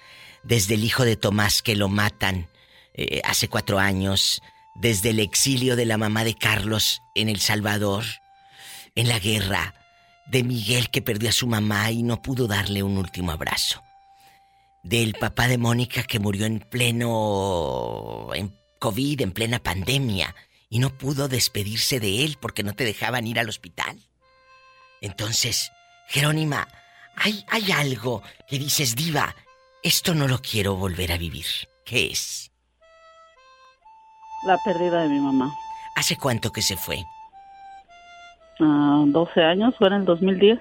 Desde 0.43 0.75
el 0.75 0.85
hijo 0.85 1.05
de 1.05 1.17
Tomás 1.17 1.63
que 1.63 1.77
lo 1.77 1.89
matan 1.89 2.49
eh, 2.95 3.21
hace 3.25 3.49
cuatro 3.49 3.79
años, 3.79 4.43
desde 4.75 5.11
el 5.11 5.21
exilio 5.21 5.77
de 5.77 5.87
la 5.87 5.99
mamá 5.99 6.25
de 6.25 6.35
Carlos 6.35 7.03
en 7.15 7.29
El 7.29 7.41
Salvador, 7.41 8.05
en 8.95 9.09
la 9.09 9.19
guerra, 9.19 9.75
de 10.27 10.43
Miguel 10.43 10.91
que 10.91 11.03
perdió 11.03 11.29
a 11.29 11.33
su 11.33 11.47
mamá 11.47 11.91
y 11.91 12.03
no 12.03 12.23
pudo 12.23 12.47
darle 12.47 12.83
un 12.83 12.97
último 12.97 13.33
abrazo, 13.33 13.83
del 14.83 15.15
papá 15.15 15.49
de 15.49 15.59
Mónica 15.59 16.03
que 16.03 16.19
murió 16.19 16.47
en 16.47 16.61
pleno 16.61 18.31
en 18.35 18.57
COVID, 18.79 19.21
en 19.21 19.33
plena 19.33 19.59
pandemia, 19.59 20.35
y 20.69 20.79
no 20.79 20.97
pudo 20.97 21.29
despedirse 21.29 22.01
de 22.01 22.25
él 22.25 22.39
porque 22.41 22.63
no 22.63 22.75
te 22.75 22.85
dejaban 22.85 23.27
ir 23.27 23.39
al 23.39 23.49
hospital. 23.49 23.99
Entonces, 25.01 25.71
Jerónima, 26.09 26.67
hay, 27.17 27.45
hay 27.49 27.73
algo 27.73 28.23
que 28.49 28.59
dices, 28.59 28.97
diva, 28.97 29.35
esto 29.83 30.15
no 30.15 30.29
lo 30.29 30.41
quiero 30.41 30.77
volver 30.77 31.13
a 31.13 31.19
vivir. 31.19 31.47
¿Qué 31.85 32.07
es? 32.07 32.51
La 34.47 34.59
pérdida 34.65 35.03
de 35.03 35.09
mi 35.09 35.21
mamá. 35.21 35.55
¿Hace 35.97 36.17
cuánto 36.17 36.51
que 36.51 36.63
se 36.63 36.77
fue? 36.77 37.05
12 38.59 39.41
ah, 39.41 39.49
años, 39.49 39.75
fue 39.79 39.89
en 39.89 39.95
el 39.95 40.05
2010. 40.05 40.59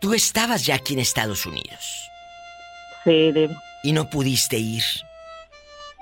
¿Tú 0.00 0.14
estabas 0.14 0.66
ya 0.66 0.76
aquí 0.76 0.94
en 0.94 1.00
Estados 1.00 1.46
Unidos? 1.46 2.10
Sí, 3.04 3.32
debo. 3.32 3.54
¿Y 3.82 3.92
no 3.92 4.10
pudiste 4.10 4.58
ir? 4.58 4.82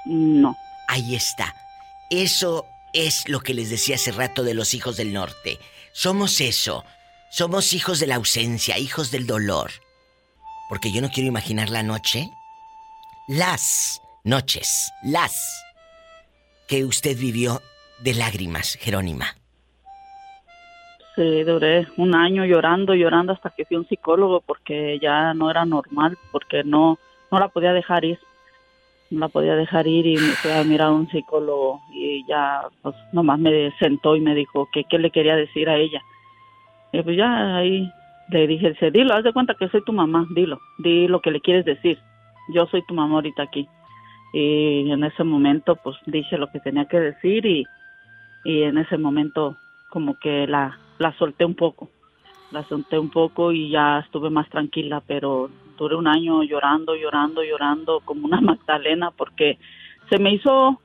No. 0.06 0.56
Ahí 0.88 1.14
está. 1.14 1.54
Eso 2.10 2.66
es 2.92 3.28
lo 3.28 3.40
que 3.40 3.54
les 3.54 3.70
decía 3.70 3.96
hace 3.96 4.12
rato 4.12 4.42
de 4.42 4.54
los 4.54 4.74
hijos 4.74 4.96
del 4.96 5.12
norte. 5.12 5.58
Somos 5.92 6.40
eso. 6.40 6.84
Somos 7.30 7.72
hijos 7.72 8.00
de 8.00 8.06
la 8.06 8.16
ausencia, 8.16 8.78
hijos 8.78 9.10
del 9.10 9.26
dolor. 9.26 9.72
Porque 10.68 10.92
yo 10.92 11.02
no 11.02 11.10
quiero 11.10 11.28
imaginar 11.28 11.68
la 11.68 11.82
noche, 11.82 12.30
las 13.28 14.00
noches, 14.22 14.92
las 15.02 15.34
que 16.68 16.84
usted 16.84 17.18
vivió 17.18 17.60
de 18.00 18.14
lágrimas, 18.14 18.78
Jerónima. 18.80 19.36
Sí, 21.16 21.44
duré 21.44 21.86
un 21.96 22.14
año 22.14 22.44
llorando, 22.44 22.94
llorando 22.94 23.32
hasta 23.32 23.50
que 23.50 23.64
fui 23.64 23.76
un 23.76 23.86
psicólogo 23.86 24.40
porque 24.40 24.98
ya 25.00 25.32
no 25.34 25.50
era 25.50 25.64
normal, 25.64 26.18
porque 26.32 26.64
no, 26.64 26.98
no 27.30 27.38
la 27.38 27.48
podía 27.48 27.72
dejar 27.72 28.04
ir. 28.04 28.18
No 29.10 29.20
la 29.20 29.28
podía 29.28 29.54
dejar 29.54 29.86
ir 29.86 30.06
y 30.06 30.16
me 30.16 30.32
fui 30.32 30.50
a 30.50 30.64
mirar 30.64 30.88
a 30.88 30.92
un 30.92 31.08
psicólogo 31.08 31.80
y 31.92 32.26
ya 32.26 32.62
pues 32.82 32.96
nomás 33.12 33.38
me 33.38 33.70
sentó 33.78 34.16
y 34.16 34.20
me 34.20 34.34
dijo 34.34 34.68
que 34.72 34.84
qué 34.84 34.98
le 34.98 35.10
quería 35.10 35.36
decir 35.36 35.68
a 35.68 35.76
ella 35.76 36.02
y 36.94 37.02
pues 37.02 37.16
ya 37.16 37.56
ahí 37.56 37.92
le 38.28 38.46
dije, 38.46 38.72
dilo, 38.92 39.14
haz 39.14 39.24
de 39.24 39.32
cuenta 39.32 39.54
que 39.54 39.68
soy 39.68 39.82
tu 39.84 39.92
mamá, 39.92 40.26
dilo, 40.30 40.60
di 40.78 41.08
lo 41.08 41.20
que 41.20 41.32
le 41.32 41.40
quieres 41.40 41.64
decir. 41.64 41.98
Yo 42.54 42.66
soy 42.66 42.82
tu 42.86 42.94
mamá 42.94 43.16
ahorita 43.16 43.42
aquí. 43.42 43.68
Y 44.32 44.90
en 44.90 45.02
ese 45.02 45.24
momento 45.24 45.74
pues 45.74 45.96
dije 46.06 46.38
lo 46.38 46.46
que 46.52 46.60
tenía 46.60 46.84
que 46.84 47.00
decir 47.00 47.46
y, 47.46 47.64
y 48.44 48.62
en 48.62 48.78
ese 48.78 48.96
momento 48.96 49.56
como 49.90 50.16
que 50.20 50.46
la, 50.46 50.78
la 50.98 51.16
solté 51.18 51.44
un 51.44 51.54
poco. 51.54 51.88
La 52.50 52.64
solté 52.64 52.98
un 52.98 53.10
poco 53.10 53.52
y 53.52 53.70
ya 53.70 54.00
estuve 54.00 54.30
más 54.30 54.48
tranquila, 54.48 55.02
pero 55.06 55.50
duré 55.76 55.96
un 55.96 56.06
año 56.06 56.42
llorando, 56.42 56.94
llorando, 56.94 57.42
llorando 57.42 58.00
como 58.04 58.26
una 58.26 58.40
Magdalena 58.42 59.10
porque 59.10 59.58
se 60.08 60.18
me 60.18 60.34
hizo 60.34 60.80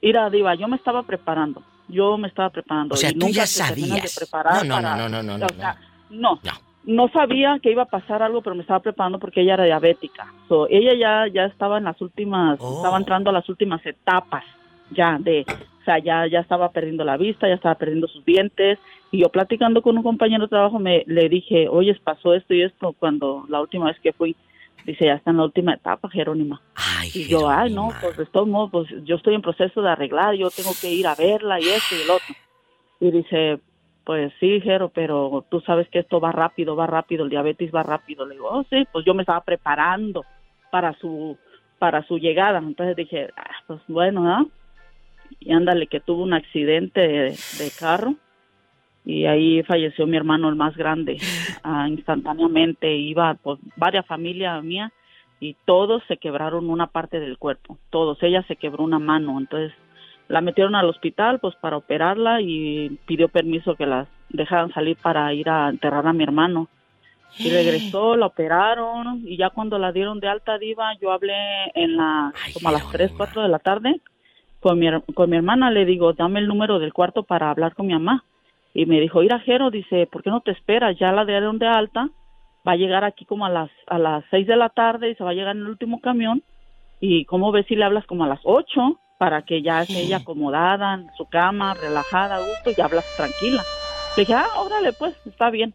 ir 0.00 0.18
a 0.18 0.28
Diva. 0.30 0.54
Yo 0.54 0.68
me 0.68 0.76
estaba 0.76 1.02
preparando 1.02 1.62
yo 1.88 2.18
me 2.18 2.28
estaba 2.28 2.50
preparando. 2.50 2.94
O 2.94 2.96
sea, 2.96 3.12
tú 3.12 3.28
ya 3.28 3.46
sabías. 3.46 4.18
no, 4.64 4.80
no, 4.80 4.96
no, 4.96 5.08
no, 5.08 5.22
no, 5.22 5.38
no, 5.38 5.46
no, 6.10 6.40
no. 6.84 7.08
sabía 7.08 7.58
que 7.62 7.70
iba 7.70 7.82
a 7.82 7.86
pasar 7.86 8.22
algo, 8.22 8.42
pero 8.42 8.56
me 8.56 8.62
estaba 8.62 8.80
preparando 8.80 9.18
porque 9.18 9.42
ella 9.42 9.54
era 9.54 9.64
diabética. 9.64 10.32
So, 10.48 10.66
ella 10.68 10.94
ya, 10.94 11.32
ya 11.32 11.44
estaba 11.44 11.78
en 11.78 11.84
las 11.84 12.00
últimas, 12.00 12.58
oh. 12.60 12.76
estaba 12.76 12.96
entrando 12.96 13.30
a 13.30 13.32
las 13.32 13.48
últimas 13.48 13.84
etapas 13.84 14.44
ya 14.90 15.18
de, 15.18 15.44
o 15.48 15.84
sea, 15.84 15.98
ya, 15.98 16.26
ya 16.28 16.40
estaba 16.40 16.70
perdiendo 16.70 17.04
la 17.04 17.16
vista, 17.16 17.48
ya 17.48 17.54
estaba 17.54 17.74
perdiendo 17.74 18.06
sus 18.08 18.24
dientes. 18.24 18.78
Y 19.10 19.20
yo 19.20 19.28
platicando 19.28 19.82
con 19.82 19.96
un 19.96 20.02
compañero 20.02 20.44
de 20.44 20.48
trabajo 20.48 20.78
me 20.78 21.04
le 21.06 21.28
dije, 21.28 21.68
oye, 21.68 21.94
pasó 22.02 22.34
esto 22.34 22.54
y 22.54 22.62
esto 22.62 22.94
cuando 22.98 23.44
la 23.48 23.60
última 23.60 23.86
vez 23.86 23.98
que 24.00 24.12
fui. 24.12 24.36
Dice, 24.84 25.06
ya 25.06 25.14
está 25.14 25.30
en 25.32 25.38
la 25.38 25.44
última 25.44 25.74
etapa, 25.74 26.08
Jerónima. 26.08 26.60
y 27.12 27.26
yo, 27.26 27.48
ay, 27.48 27.72
no, 27.72 27.88
pues 28.00 28.16
de 28.16 28.26
todos 28.26 28.46
modos, 28.46 28.70
pues 28.70 29.04
yo 29.04 29.16
estoy 29.16 29.34
en 29.34 29.42
proceso 29.42 29.82
de 29.82 29.90
arreglar, 29.90 30.34
yo 30.34 30.48
tengo 30.50 30.70
que 30.80 30.92
ir 30.92 31.08
a 31.08 31.16
verla 31.16 31.58
y 31.58 31.64
esto 31.64 31.96
y 31.96 32.02
el 32.02 32.10
otro. 32.10 32.34
Y 33.00 33.10
dice, 33.10 33.58
pues 34.04 34.32
sí, 34.38 34.60
Jero, 34.60 34.90
pero 34.90 35.44
tú 35.50 35.60
sabes 35.62 35.88
que 35.88 35.98
esto 35.98 36.20
va 36.20 36.30
rápido, 36.30 36.76
va 36.76 36.86
rápido, 36.86 37.24
el 37.24 37.30
diabetes 37.30 37.74
va 37.74 37.82
rápido. 37.82 38.26
Le 38.26 38.34
digo, 38.34 38.48
oh, 38.48 38.64
sí, 38.70 38.86
pues 38.92 39.04
yo 39.04 39.14
me 39.14 39.22
estaba 39.22 39.40
preparando 39.40 40.24
para 40.70 40.92
su 40.98 41.36
para 41.78 42.06
su 42.06 42.18
llegada. 42.18 42.58
Entonces 42.58 42.94
dije, 42.94 43.28
ah, 43.36 43.56
pues 43.66 43.80
bueno, 43.88 44.30
¿ah? 44.30 44.46
Y 45.40 45.52
ándale, 45.52 45.88
que 45.88 46.00
tuvo 46.00 46.22
un 46.22 46.32
accidente 46.32 47.00
de 47.00 47.70
carro 47.76 48.14
y 49.06 49.24
ahí 49.24 49.62
falleció 49.62 50.04
mi 50.08 50.16
hermano 50.16 50.48
el 50.48 50.56
más 50.56 50.76
grande 50.76 51.16
ah, 51.62 51.88
instantáneamente. 51.88 52.94
Iba 52.94 53.34
pues 53.34 53.58
varias 53.76 54.04
familias 54.04 54.62
mía 54.62 54.92
y 55.38 55.54
todos 55.64 56.02
se 56.08 56.16
quebraron 56.16 56.68
una 56.68 56.88
parte 56.88 57.20
del 57.20 57.38
cuerpo 57.38 57.78
todos. 57.88 58.20
Ella 58.22 58.42
se 58.48 58.56
quebró 58.56 58.82
una 58.82 58.98
mano 58.98 59.38
entonces 59.38 59.72
la 60.28 60.40
metieron 60.40 60.74
al 60.74 60.88
hospital 60.88 61.38
pues 61.38 61.54
para 61.56 61.76
operarla 61.76 62.40
y 62.40 62.98
pidió 63.06 63.28
permiso 63.28 63.76
que 63.76 63.86
la 63.86 64.08
dejaran 64.28 64.72
salir 64.72 64.96
para 64.96 65.32
ir 65.32 65.48
a 65.48 65.68
enterrar 65.68 66.04
a 66.06 66.12
mi 66.12 66.24
hermano. 66.24 66.68
Y 67.38 67.50
regresó, 67.50 68.16
la 68.16 68.26
operaron 68.26 69.22
y 69.24 69.36
ya 69.36 69.50
cuando 69.50 69.78
la 69.78 69.92
dieron 69.92 70.18
de 70.18 70.28
alta 70.28 70.58
diva, 70.58 70.94
yo 71.00 71.12
hablé 71.12 71.70
en 71.74 71.96
la 71.96 72.32
como 72.54 72.70
a 72.70 72.72
las 72.72 72.90
3, 72.90 73.12
4 73.16 73.42
de 73.42 73.48
la 73.48 73.58
tarde 73.60 74.00
con 74.58 74.78
mi, 74.80 74.88
con 75.14 75.30
mi 75.30 75.36
hermana, 75.36 75.70
le 75.70 75.84
digo, 75.84 76.12
dame 76.12 76.40
el 76.40 76.48
número 76.48 76.80
del 76.80 76.92
cuarto 76.92 77.22
para 77.22 77.50
hablar 77.50 77.74
con 77.74 77.86
mi 77.86 77.92
mamá 77.92 78.24
y 78.76 78.84
me 78.84 79.00
dijo, 79.00 79.22
ir 79.22 79.32
a 79.32 79.40
Jero, 79.40 79.70
dice, 79.70 80.06
¿por 80.06 80.22
qué 80.22 80.28
no 80.28 80.42
te 80.42 80.50
esperas? 80.50 80.98
Ya 80.98 81.10
la 81.10 81.24
dieron 81.24 81.58
de 81.58 81.66
alta, 81.66 82.10
va 82.68 82.72
a 82.72 82.76
llegar 82.76 83.04
aquí 83.04 83.24
como 83.24 83.46
a 83.46 83.48
las 83.48 83.70
a 83.86 83.98
las 83.98 84.22
seis 84.30 84.46
de 84.46 84.54
la 84.54 84.68
tarde 84.68 85.08
y 85.08 85.14
se 85.14 85.24
va 85.24 85.30
a 85.30 85.32
llegar 85.32 85.56
en 85.56 85.62
el 85.62 85.68
último 85.68 86.02
camión. 86.02 86.42
Y 87.00 87.24
cómo 87.24 87.52
ves 87.52 87.64
si 87.68 87.74
le 87.74 87.86
hablas 87.86 88.04
como 88.04 88.24
a 88.24 88.28
las 88.28 88.40
ocho 88.44 89.00
para 89.18 89.46
que 89.46 89.62
ya 89.62 89.80
esté 89.80 90.02
ella 90.02 90.18
acomodada 90.18 90.92
en 90.92 91.08
su 91.16 91.24
cama, 91.24 91.72
relajada, 91.72 92.36
a 92.36 92.40
gusto 92.40 92.70
y 92.76 92.78
hablas 92.82 93.06
tranquila. 93.16 93.62
Le 94.14 94.22
dije, 94.22 94.34
ah, 94.34 94.46
órale, 94.58 94.92
pues, 94.92 95.14
está 95.26 95.48
bien. 95.48 95.72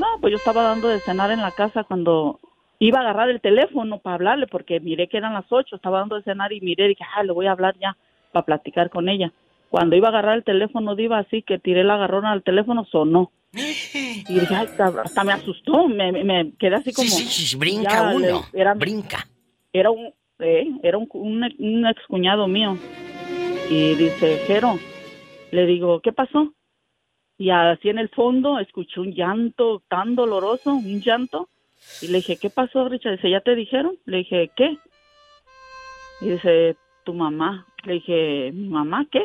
No, 0.00 0.06
pues 0.20 0.32
yo 0.32 0.38
estaba 0.38 0.64
dando 0.64 0.88
de 0.88 0.98
cenar 0.98 1.30
en 1.30 1.40
la 1.40 1.52
casa 1.52 1.84
cuando 1.84 2.40
iba 2.80 2.98
a 2.98 3.02
agarrar 3.02 3.30
el 3.30 3.40
teléfono 3.40 3.98
para 3.98 4.14
hablarle 4.14 4.48
porque 4.48 4.80
miré 4.80 5.06
que 5.06 5.18
eran 5.18 5.34
las 5.34 5.46
ocho, 5.50 5.76
estaba 5.76 6.00
dando 6.00 6.16
de 6.16 6.24
cenar 6.24 6.52
y 6.52 6.60
miré 6.60 6.86
y 6.86 6.88
dije, 6.88 7.04
ah, 7.14 7.22
le 7.22 7.32
voy 7.32 7.46
a 7.46 7.52
hablar 7.52 7.76
ya 7.78 7.96
para 8.32 8.44
platicar 8.44 8.90
con 8.90 9.08
ella. 9.08 9.32
Cuando 9.72 9.96
iba 9.96 10.08
a 10.08 10.10
agarrar 10.10 10.36
el 10.36 10.44
teléfono, 10.44 10.94
iba 10.98 11.18
así 11.18 11.40
que 11.40 11.58
tiré 11.58 11.82
la 11.82 11.94
agarrona 11.94 12.30
al 12.30 12.42
teléfono, 12.42 12.84
sonó. 12.84 13.32
Y 13.54 14.34
dije, 14.38 14.54
hasta 14.54 15.24
me 15.24 15.32
asustó, 15.32 15.88
me, 15.88 16.12
me 16.12 16.52
quedé 16.58 16.74
así 16.74 16.92
como... 16.92 17.08
Sí, 17.08 17.24
sí, 17.24 17.56
brinca 17.56 18.12
uno, 18.14 18.42
era, 18.52 18.74
brinca. 18.74 19.26
Era 19.72 19.90
un, 19.90 20.12
eh, 20.40 20.68
era 20.82 20.98
un, 20.98 21.08
un, 21.14 21.86
ex 21.86 22.06
cuñado 22.06 22.46
mío. 22.48 22.76
Y 23.70 23.94
dice, 23.94 24.42
Jero, 24.46 24.78
le 25.52 25.64
digo, 25.64 26.00
¿qué 26.00 26.12
pasó? 26.12 26.52
Y 27.38 27.48
así 27.48 27.88
en 27.88 27.98
el 27.98 28.10
fondo 28.10 28.58
escuché 28.58 29.00
un 29.00 29.14
llanto 29.14 29.82
tan 29.88 30.14
doloroso, 30.14 30.74
un 30.74 31.00
llanto. 31.00 31.48
Y 32.02 32.08
le 32.08 32.18
dije, 32.18 32.36
¿qué 32.36 32.50
pasó, 32.50 32.90
Richard? 32.90 33.12
Dice, 33.12 33.30
¿ya 33.30 33.40
te 33.40 33.54
dijeron? 33.54 33.96
Le 34.04 34.18
dije, 34.18 34.50
¿qué? 34.54 34.76
Y 36.20 36.28
dice, 36.28 36.76
tu 37.04 37.14
mamá. 37.14 37.66
Le 37.84 37.94
dije, 37.94 38.52
¿mi 38.52 38.68
mamá 38.68 39.06
qué? 39.10 39.24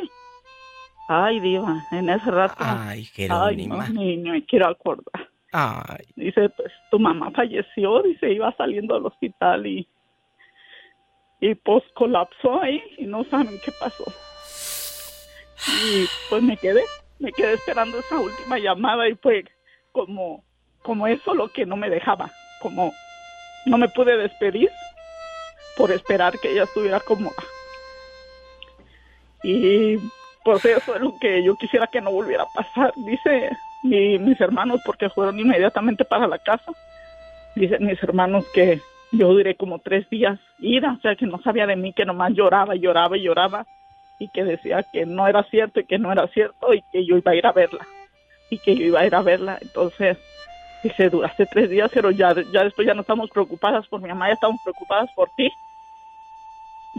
Ay, 1.08 1.40
Diva, 1.40 1.84
en 1.92 2.10
ese 2.10 2.30
rato. 2.30 2.56
Ay, 2.60 3.06
Jerónima. 3.06 3.86
Ay, 3.86 3.94
no, 3.94 4.02
ni, 4.02 4.18
me 4.18 4.46
quiero 4.46 4.68
acordar. 4.68 5.30
Ay. 5.54 6.06
Dice, 6.16 6.50
pues 6.50 6.72
tu 6.92 7.00
mamá 7.00 7.32
falleció, 7.32 8.02
dice, 8.04 8.32
iba 8.32 8.54
saliendo 8.58 8.96
al 8.96 9.06
hospital 9.06 9.66
y. 9.66 9.88
Y 11.40 11.54
pues 11.54 11.84
colapsó 11.94 12.62
ahí 12.62 12.82
y 12.98 13.06
no 13.06 13.24
saben 13.26 13.60
qué 13.64 13.72
pasó. 13.80 14.04
Y 15.86 16.06
pues 16.30 16.42
me 16.42 16.58
quedé, 16.58 16.84
me 17.20 17.32
quedé 17.32 17.54
esperando 17.54 18.00
esa 18.00 18.20
última 18.20 18.58
llamada 18.58 19.08
y 19.08 19.16
fue 19.16 19.46
como, 19.92 20.44
como 20.82 21.06
eso 21.06 21.36
lo 21.36 21.48
que 21.50 21.66
no 21.66 21.78
me 21.78 21.92
dejaba, 21.92 22.32
como 22.60 22.92
no 23.68 23.78
me 23.78 23.88
pude 23.90 24.18
despedir 24.18 24.70
por 25.78 25.92
esperar 25.92 26.40
que 26.40 26.52
ella 26.52 26.64
estuviera 26.64 27.00
cómoda. 27.00 27.44
Y 29.44 29.98
pues 30.48 30.64
eso 30.64 30.96
es 30.96 31.02
lo 31.02 31.14
que 31.18 31.44
yo 31.44 31.58
quisiera 31.58 31.88
que 31.88 32.00
no 32.00 32.10
volviera 32.10 32.44
a 32.44 32.48
pasar. 32.48 32.94
Dice 32.96 33.50
mis 33.84 34.40
hermanos, 34.40 34.80
porque 34.86 35.10
fueron 35.10 35.38
inmediatamente 35.38 36.06
para 36.06 36.26
la 36.26 36.40
casa, 36.40 36.72
dicen 37.54 37.86
mis 37.86 38.02
hermanos 38.02 38.46
que 38.54 38.80
yo 39.12 39.28
duré 39.34 39.56
como 39.56 39.80
tres 39.80 40.10
días 40.10 40.40
ida, 40.60 40.96
o 40.98 41.02
sea 41.02 41.18
que 41.18 41.26
no 41.26 41.42
sabía 41.42 41.68
de 41.68 41.76
mí, 41.76 41.92
que 41.92 42.06
nomás 42.06 42.32
lloraba 42.32 42.76
lloraba 42.76 43.18
y 43.18 43.24
lloraba 43.24 43.66
y 44.20 44.30
que 44.30 44.46
decía 44.46 44.84
que 44.84 45.06
no 45.06 45.28
era 45.28 45.44
cierto 45.44 45.82
y 45.82 45.86
que 45.86 46.00
no 46.00 46.14
era 46.14 46.26
cierto 46.28 46.74
y 46.74 46.82
que 46.94 47.06
yo 47.06 47.18
iba 47.18 47.34
a 47.34 47.36
ir 47.36 47.46
a 47.46 47.52
verla 47.52 47.86
y 48.50 48.58
que 48.60 48.74
yo 48.74 48.86
iba 48.86 49.02
a 49.02 49.06
ir 49.06 49.16
a 49.16 49.22
verla. 49.24 49.58
Entonces, 49.62 50.18
dice, 50.82 51.10
duraste 51.10 51.46
tres 51.46 51.70
días, 51.70 51.92
pero 51.94 52.10
ya, 52.10 52.34
ya 52.54 52.64
después 52.64 52.88
ya 52.88 52.94
no 52.94 53.02
estamos 53.02 53.30
preocupadas 53.32 53.86
por 53.88 54.02
mi 54.02 54.08
mamá, 54.08 54.30
ya 54.30 54.36
estamos 54.36 54.62
preocupadas 54.64 55.10
por 55.14 55.30
ti. 55.36 55.52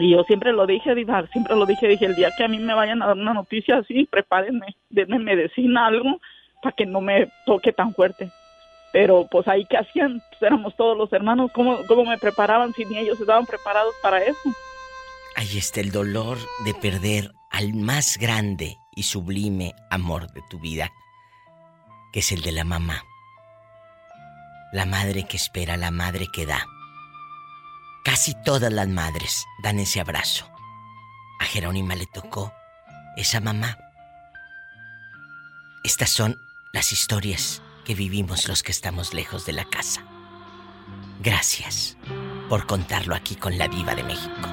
Y 0.00 0.10
yo 0.12 0.22
siempre 0.22 0.52
lo 0.52 0.64
dije, 0.64 0.94
Diva, 0.94 1.26
siempre 1.32 1.56
lo 1.56 1.66
dije, 1.66 1.88
dije, 1.88 2.06
el 2.06 2.14
día 2.14 2.30
que 2.36 2.44
a 2.44 2.48
mí 2.48 2.60
me 2.60 2.72
vayan 2.72 3.02
a 3.02 3.08
dar 3.08 3.16
una 3.16 3.34
noticia 3.34 3.78
así, 3.78 4.06
prepárenme, 4.06 4.76
denme 4.90 5.18
medicina, 5.18 5.88
algo, 5.88 6.20
para 6.62 6.74
que 6.76 6.86
no 6.86 7.00
me 7.00 7.28
toque 7.44 7.72
tan 7.72 7.92
fuerte. 7.92 8.30
Pero 8.92 9.26
pues 9.28 9.48
ahí, 9.48 9.66
¿qué 9.68 9.76
hacían? 9.76 10.22
Pues, 10.30 10.42
éramos 10.42 10.76
todos 10.76 10.96
los 10.96 11.12
hermanos, 11.12 11.50
¿cómo, 11.52 11.78
¿cómo 11.88 12.04
me 12.04 12.16
preparaban 12.16 12.72
si 12.74 12.84
ni 12.84 12.96
ellos 12.96 13.20
estaban 13.20 13.44
preparados 13.44 13.92
para 14.00 14.22
eso? 14.22 14.54
Ahí 15.34 15.58
está 15.58 15.80
el 15.80 15.90
dolor 15.90 16.38
de 16.64 16.74
perder 16.74 17.32
al 17.50 17.74
más 17.74 18.18
grande 18.18 18.76
y 18.94 19.02
sublime 19.02 19.74
amor 19.90 20.30
de 20.30 20.42
tu 20.48 20.60
vida, 20.60 20.92
que 22.12 22.20
es 22.20 22.30
el 22.30 22.42
de 22.42 22.52
la 22.52 22.62
mamá. 22.62 23.02
La 24.72 24.86
madre 24.86 25.24
que 25.24 25.36
espera, 25.36 25.76
la 25.76 25.90
madre 25.90 26.26
que 26.32 26.46
da. 26.46 26.64
Casi 28.08 28.32
todas 28.32 28.72
las 28.72 28.88
madres 28.88 29.44
dan 29.62 29.78
ese 29.78 30.00
abrazo. 30.00 30.50
A 31.40 31.44
Jerónima 31.44 31.94
le 31.94 32.06
tocó 32.06 32.54
esa 33.18 33.38
mamá. 33.38 33.76
Estas 35.84 36.08
son 36.08 36.40
las 36.72 36.90
historias 36.90 37.60
que 37.84 37.94
vivimos 37.94 38.48
los 38.48 38.62
que 38.62 38.72
estamos 38.72 39.12
lejos 39.12 39.44
de 39.44 39.52
la 39.52 39.66
casa. 39.66 40.06
Gracias 41.20 41.98
por 42.48 42.66
contarlo 42.66 43.14
aquí 43.14 43.36
con 43.36 43.58
la 43.58 43.68
Viva 43.68 43.94
de 43.94 44.04
México. 44.04 44.48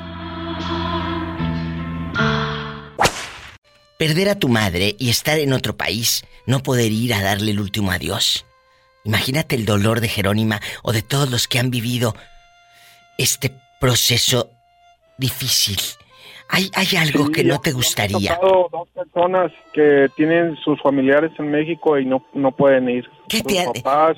Perder 3.97 4.27
a 4.27 4.35
tu 4.35 4.49
madre 4.49 4.97
y 4.99 5.09
estar 5.09 5.39
en 5.39 5.53
otro 5.53 5.77
país, 5.77 6.25
no 6.45 6.61
poder 6.61 6.91
ir 6.91 7.13
a 7.13 7.21
darle 7.21 7.51
el 7.51 7.61
último 7.61 7.91
adiós. 7.91 8.45
Imagínate 9.05 9.55
el 9.55 9.65
dolor 9.65 10.01
de 10.01 10.09
Jerónima 10.09 10.59
o 10.83 10.91
de 10.91 11.03
todos 11.03 11.29
los 11.29 11.47
que 11.47 11.59
han 11.59 11.71
vivido 11.71 12.17
este 13.17 13.51
proceso 13.79 14.49
difícil. 15.17 15.77
¿Hay, 16.49 16.69
hay 16.75 16.95
algo 16.97 17.29
que 17.31 17.43
no 17.43 17.59
te 17.59 17.71
gustaría? 17.71 18.37
dos 18.41 18.87
personas 18.93 19.51
que 19.73 20.07
tienen 20.15 20.55
sus 20.57 20.79
familiares 20.81 21.31
en 21.39 21.49
México 21.49 21.97
y 21.97 22.05
no, 22.05 22.23
no 22.33 22.51
pueden 22.51 22.89
ir. 22.89 23.09
¿Qué 23.27 23.41
te, 23.41 23.65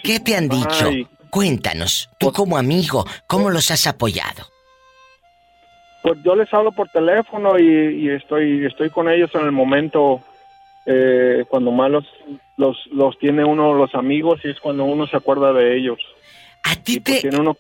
¿qué 0.03 0.19
te 0.19 0.36
han 0.36 0.49
dicho? 0.49 0.90
Cuéntanos, 1.30 2.10
tú 2.18 2.28
pues 2.28 2.36
como 2.36 2.57
amigo, 2.57 3.06
¿cómo 3.28 3.49
los 3.49 3.69
has 3.72 3.88
apoyado? 3.88 4.44
Pues 6.03 6.19
yo 6.24 6.36
les 6.36 6.53
hablo 6.53 6.72
por 6.72 6.90
teléfono 6.90 7.60
y, 7.60 8.10
estoy 8.10 8.65
estoy 8.65 8.90
con 8.90 9.10
ellos 9.10 9.30
en 9.34 9.41
el 9.41 9.52
momento 9.52 10.22
eh, 10.86 11.44
cuando 11.49 11.72
más 11.72 11.91
los, 11.91 12.06
los, 12.91 13.19
tiene 13.19 13.44
uno 13.44 13.74
los 13.74 13.94
amigos 13.94 14.40
y 14.44 14.49
es 14.49 14.60
cuando 14.60 14.86
uno 14.86 15.06
se 15.07 15.18
acuerda 15.18 15.52
de 15.53 15.78
ellos. 15.78 15.98
A 16.63 16.75
ti 16.75 16.99
pues 16.99 17.21
te... 17.21 17.29
tiene 17.29 17.39
uno 17.39 17.57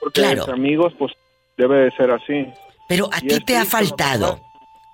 porque 0.00 0.34
los 0.34 0.48
amigos 0.48 0.92
pues 0.98 1.12
debe 1.56 1.84
de 1.84 1.90
ser 1.92 2.10
así. 2.10 2.46
Pero 2.88 3.08
a 3.12 3.20
ti 3.20 3.40
te 3.40 3.56
ha 3.56 3.64
faltado, 3.64 4.40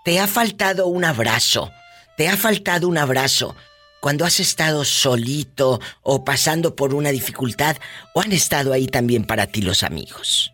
te 0.05 0.19
ha 0.19 0.27
faltado 0.27 0.87
un 0.87 1.05
abrazo, 1.05 1.71
te 2.17 2.29
ha 2.29 2.37
faltado 2.37 2.89
un 2.89 2.99
abrazo 2.99 3.55
cuando 4.01 4.25
has 4.25 4.41
estado 4.41 4.85
solito 4.85 5.79
o 6.03 6.25
pasando 6.25 6.75
por 6.75 6.95
una 6.95 7.11
dificultad 7.11 7.77
o 8.15 8.21
han 8.21 8.33
estado 8.33 8.73
ahí 8.73 8.87
también 8.87 9.25
para 9.25 9.47
ti 9.47 9.63
los 9.63 9.83
amigos. 9.83 10.53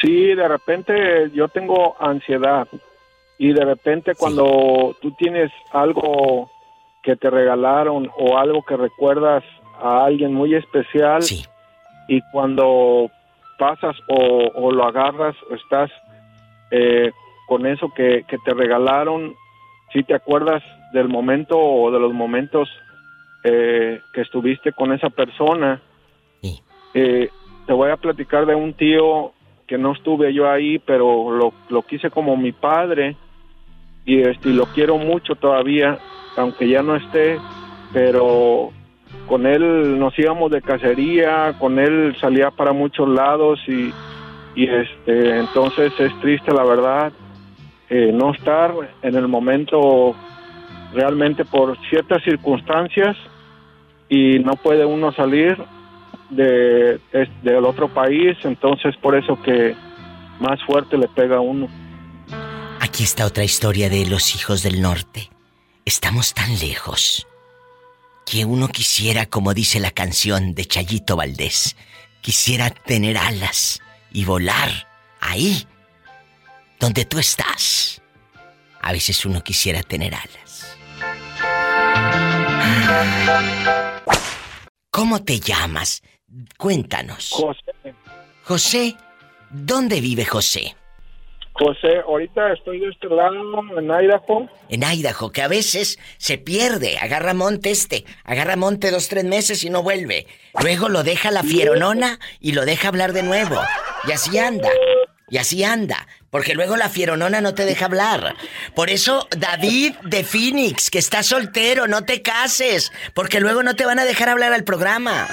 Sí, 0.00 0.34
de 0.34 0.48
repente 0.48 1.30
yo 1.34 1.48
tengo 1.48 1.96
ansiedad 2.00 2.68
y 3.38 3.52
de 3.52 3.64
repente 3.64 4.14
cuando 4.14 4.96
tú 5.00 5.12
tienes 5.12 5.52
algo 5.72 6.50
que 7.02 7.16
te 7.16 7.30
regalaron 7.30 8.10
o 8.16 8.38
algo 8.38 8.62
que 8.62 8.76
recuerdas 8.76 9.44
a 9.82 10.04
alguien 10.04 10.32
muy 10.32 10.54
especial 10.54 11.22
y 12.08 12.20
cuando 12.32 13.10
pasas 13.58 13.96
o, 14.08 14.70
lo 14.70 14.84
agarras 14.84 15.36
o 15.50 15.54
estás 15.54 15.90
eh, 16.70 17.10
con 17.46 17.66
eso 17.66 17.92
que, 17.94 18.24
te 18.44 18.54
regalaron, 18.54 19.34
si 19.92 20.02
te 20.02 20.14
acuerdas 20.14 20.62
del 20.92 21.08
momento 21.08 21.58
o 21.58 21.90
de 21.90 21.98
los 21.98 22.12
momentos 22.12 22.68
eh, 23.44 24.00
que 24.12 24.20
estuviste 24.22 24.72
con 24.72 24.92
esa 24.92 25.10
persona. 25.10 25.80
Eh, 26.94 27.28
te 27.66 27.72
voy 27.72 27.90
a 27.90 27.96
platicar 27.96 28.46
de 28.46 28.54
un 28.54 28.72
tío 28.74 29.32
que 29.66 29.76
no 29.76 29.92
estuve 29.92 30.32
yo 30.32 30.48
ahí, 30.48 30.78
pero 30.78 31.30
lo, 31.30 31.52
lo 31.68 31.82
quise 31.82 32.10
como 32.10 32.36
mi 32.36 32.52
padre 32.52 33.16
y, 34.04 34.20
este, 34.20 34.50
y 34.50 34.52
lo 34.52 34.66
quiero 34.66 34.96
mucho 34.96 35.34
todavía, 35.34 35.98
aunque 36.36 36.68
ya 36.68 36.82
no 36.82 36.96
esté, 36.96 37.38
pero 37.92 38.70
con 39.26 39.46
él 39.46 39.98
nos 39.98 40.18
íbamos 40.18 40.50
de 40.50 40.62
cacería, 40.62 41.54
con 41.58 41.78
él 41.78 42.16
salía 42.20 42.50
para 42.50 42.72
muchos 42.72 43.08
lados 43.08 43.60
y, 43.66 43.92
y 44.54 44.68
este 44.68 45.38
entonces 45.38 45.92
es 45.98 46.18
triste 46.20 46.52
la 46.52 46.64
verdad 46.64 47.12
eh, 47.88 48.10
no 48.12 48.32
estar 48.32 48.72
en 49.02 49.14
el 49.14 49.28
momento 49.28 50.14
realmente 50.92 51.44
por 51.44 51.76
ciertas 51.88 52.22
circunstancias 52.24 53.16
y 54.08 54.38
no 54.40 54.54
puede 54.56 54.84
uno 54.84 55.12
salir 55.12 55.56
de, 56.30 57.00
del 57.42 57.64
otro 57.64 57.88
país, 57.88 58.36
entonces 58.42 58.96
por 58.96 59.16
eso 59.16 59.40
que 59.40 59.76
más 60.40 60.62
fuerte 60.64 60.98
le 60.98 61.06
pega 61.08 61.36
a 61.36 61.40
uno. 61.40 61.68
Aquí 62.80 63.04
está 63.04 63.26
otra 63.26 63.44
historia 63.44 63.88
de 63.88 64.06
los 64.06 64.34
hijos 64.34 64.62
del 64.62 64.82
norte. 64.82 65.30
Estamos 65.84 66.34
tan 66.34 66.58
lejos 66.58 67.26
que 68.26 68.44
uno 68.44 68.68
quisiera, 68.68 69.26
como 69.26 69.54
dice 69.54 69.78
la 69.78 69.92
canción 69.92 70.54
de 70.54 70.66
Chayito 70.66 71.16
Valdés, 71.16 71.76
quisiera 72.20 72.70
tener 72.70 73.16
alas 73.16 73.80
y 74.10 74.24
volar 74.24 74.68
ahí, 75.20 75.66
donde 76.80 77.04
tú 77.04 77.20
estás. 77.20 78.02
A 78.82 78.92
veces 78.92 79.24
uno 79.24 79.42
quisiera 79.42 79.82
tener 79.82 80.14
alas. 80.14 80.76
¿Cómo 84.90 85.22
te 85.22 85.38
llamas? 85.38 86.02
Cuéntanos. 86.58 87.30
José. 87.30 87.94
José, 88.42 88.96
¿dónde 89.50 90.00
vive 90.00 90.24
José? 90.24 90.74
José, 91.58 92.00
ahorita 92.06 92.52
estoy 92.52 92.80
de 92.80 92.88
este 92.88 93.08
lado, 93.08 93.34
en 93.78 93.90
Idaho. 93.90 94.46
En 94.68 94.82
Idaho, 94.82 95.32
que 95.32 95.42
a 95.42 95.48
veces 95.48 95.98
se 96.18 96.36
pierde. 96.36 96.98
Agarra 96.98 97.32
monte 97.32 97.70
este. 97.70 98.04
Agarra 98.24 98.56
monte 98.56 98.90
dos, 98.90 99.08
tres 99.08 99.24
meses 99.24 99.64
y 99.64 99.70
no 99.70 99.82
vuelve. 99.82 100.26
Luego 100.60 100.88
lo 100.88 101.02
deja 101.02 101.30
la 101.30 101.42
fieronona 101.42 102.18
y 102.40 102.52
lo 102.52 102.66
deja 102.66 102.88
hablar 102.88 103.12
de 103.12 103.22
nuevo. 103.22 103.56
Y 104.06 104.12
así 104.12 104.38
anda. 104.38 104.68
Y 105.30 105.38
así 105.38 105.64
anda. 105.64 106.06
Porque 106.30 106.54
luego 106.54 106.76
la 106.76 106.90
fieronona 106.90 107.40
no 107.40 107.54
te 107.54 107.64
deja 107.64 107.86
hablar. 107.86 108.36
Por 108.74 108.90
eso, 108.90 109.26
David 109.36 109.94
de 110.02 110.24
Phoenix, 110.24 110.90
que 110.90 110.98
está 110.98 111.22
soltero, 111.22 111.86
no 111.86 112.04
te 112.04 112.20
cases. 112.20 112.92
Porque 113.14 113.40
luego 113.40 113.62
no 113.62 113.74
te 113.74 113.86
van 113.86 113.98
a 113.98 114.04
dejar 114.04 114.28
hablar 114.28 114.52
al 114.52 114.64
programa. 114.64 115.26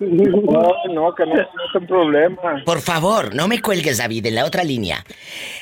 No, 0.00 0.72
no, 0.92 1.14
que 1.14 1.24
no, 1.24 1.34
no 1.34 1.86
problema. 1.86 2.62
Por 2.64 2.80
favor, 2.80 3.34
no 3.34 3.46
me 3.46 3.60
cuelgues, 3.60 3.98
David, 3.98 4.26
en 4.26 4.34
la 4.34 4.44
otra 4.44 4.64
línea. 4.64 5.04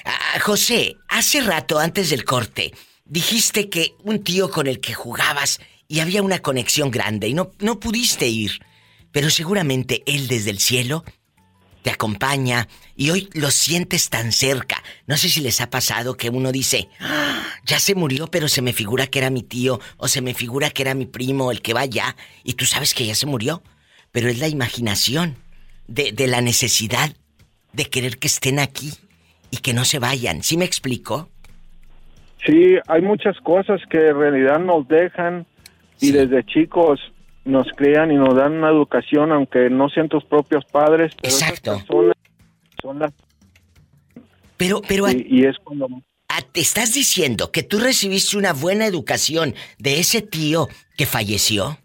Ah, 0.05 0.41
José, 0.41 0.97
hace 1.09 1.43
rato, 1.43 1.79
antes 1.79 2.11
del 2.11 2.25
corte, 2.25 2.73
dijiste 3.05 3.69
que 3.69 3.95
un 4.05 4.25
tío 4.25 4.51
con 4.51 4.67
el 4.67 4.81
que 4.81 4.95
jugabas 4.95 5.61
y 5.87 6.01
había 6.01 6.23
una 6.23 6.39
conexión 6.39 6.91
grande 6.91 7.29
y 7.29 7.35
no, 7.35 7.51
no 7.59 7.79
pudiste 7.79 8.27
ir. 8.27 8.61
Pero 9.11 9.29
seguramente 9.29 10.03
él 10.07 10.29
desde 10.29 10.51
el 10.51 10.59
cielo 10.59 11.05
te 11.83 11.91
acompaña 11.91 12.69
y 12.97 13.11
hoy 13.11 13.29
lo 13.35 13.51
sientes 13.51 14.09
tan 14.09 14.33
cerca. 14.33 14.83
No 15.07 15.19
sé 15.19 15.29
si 15.29 15.41
les 15.41 15.61
ha 15.61 15.69
pasado 15.69 16.17
que 16.17 16.31
uno 16.31 16.53
dice, 16.53 16.89
ah, 17.01 17.43
ya 17.67 17.79
se 17.79 17.95
murió, 17.95 18.29
pero 18.29 18.49
se 18.49 18.63
me 18.63 18.73
figura 18.73 19.09
que 19.09 19.19
era 19.19 19.29
mi 19.29 19.43
tío 19.43 19.81
o 19.99 20.09
se 20.09 20.23
me 20.23 20.33
figura 20.33 20.71
que 20.71 20.83
era 20.83 20.95
mi 20.95 21.05
primo 21.05 21.51
el 21.51 21.61
que 21.61 21.75
va 21.75 21.81
allá 21.81 22.17
y 22.45 22.55
tú 22.55 22.65
sabes 22.65 22.95
que 22.95 23.05
ya 23.05 23.15
se 23.15 23.27
murió 23.27 23.63
pero 24.13 24.29
es 24.29 24.39
la 24.39 24.49
imaginación 24.49 25.37
de, 25.89 26.15
la 26.29 26.41
necesidad 26.41 27.11
de 27.73 27.87
querer 27.87 28.19
que 28.19 28.29
estén 28.29 28.59
aquí 28.59 28.93
y 29.51 29.57
que 29.59 29.75
no 29.75 29.85
se 29.85 29.99
vayan. 29.99 30.43
¿Sí 30.43 30.57
me 30.57 30.65
explico? 30.65 31.29
Sí, 32.47 32.77
hay 32.87 33.03
muchas 33.03 33.39
cosas 33.41 33.81
que 33.91 34.09
en 34.09 34.19
realidad 34.19 34.61
nos 34.61 34.87
dejan 34.87 35.47
y 36.01 36.13
desde 36.13 36.45
chicos 36.45 37.01
nos 37.45 37.67
crían 37.77 38.13
y 38.13 38.17
nos 38.17 38.35
dan 38.35 38.53
una 38.53 38.69
educación, 38.69 39.33
aunque 39.33 39.71
no 39.71 39.89
sean 39.89 40.09
tus 40.09 40.25
propios 40.25 40.65
padres. 40.67 41.13
Pero 41.21 41.35
Exacto. 41.35 41.83
son 42.81 42.99
las... 42.99 43.13
Pero, 44.57 44.83
pero... 44.87 45.09
Y, 45.11 45.27
y 45.29 45.45
es 45.45 45.57
cuando... 45.59 45.89
te 46.53 46.61
estás 46.61 46.95
diciendo 46.95 47.51
que 47.51 47.63
tú 47.63 47.79
recibiste 47.79 48.37
una 48.37 48.53
buena 48.53 48.87
educación 48.87 49.55
de 49.79 50.01
ese 50.01 50.23
tío 50.23 50.69
que 50.97 51.07
falleció. 51.07 51.79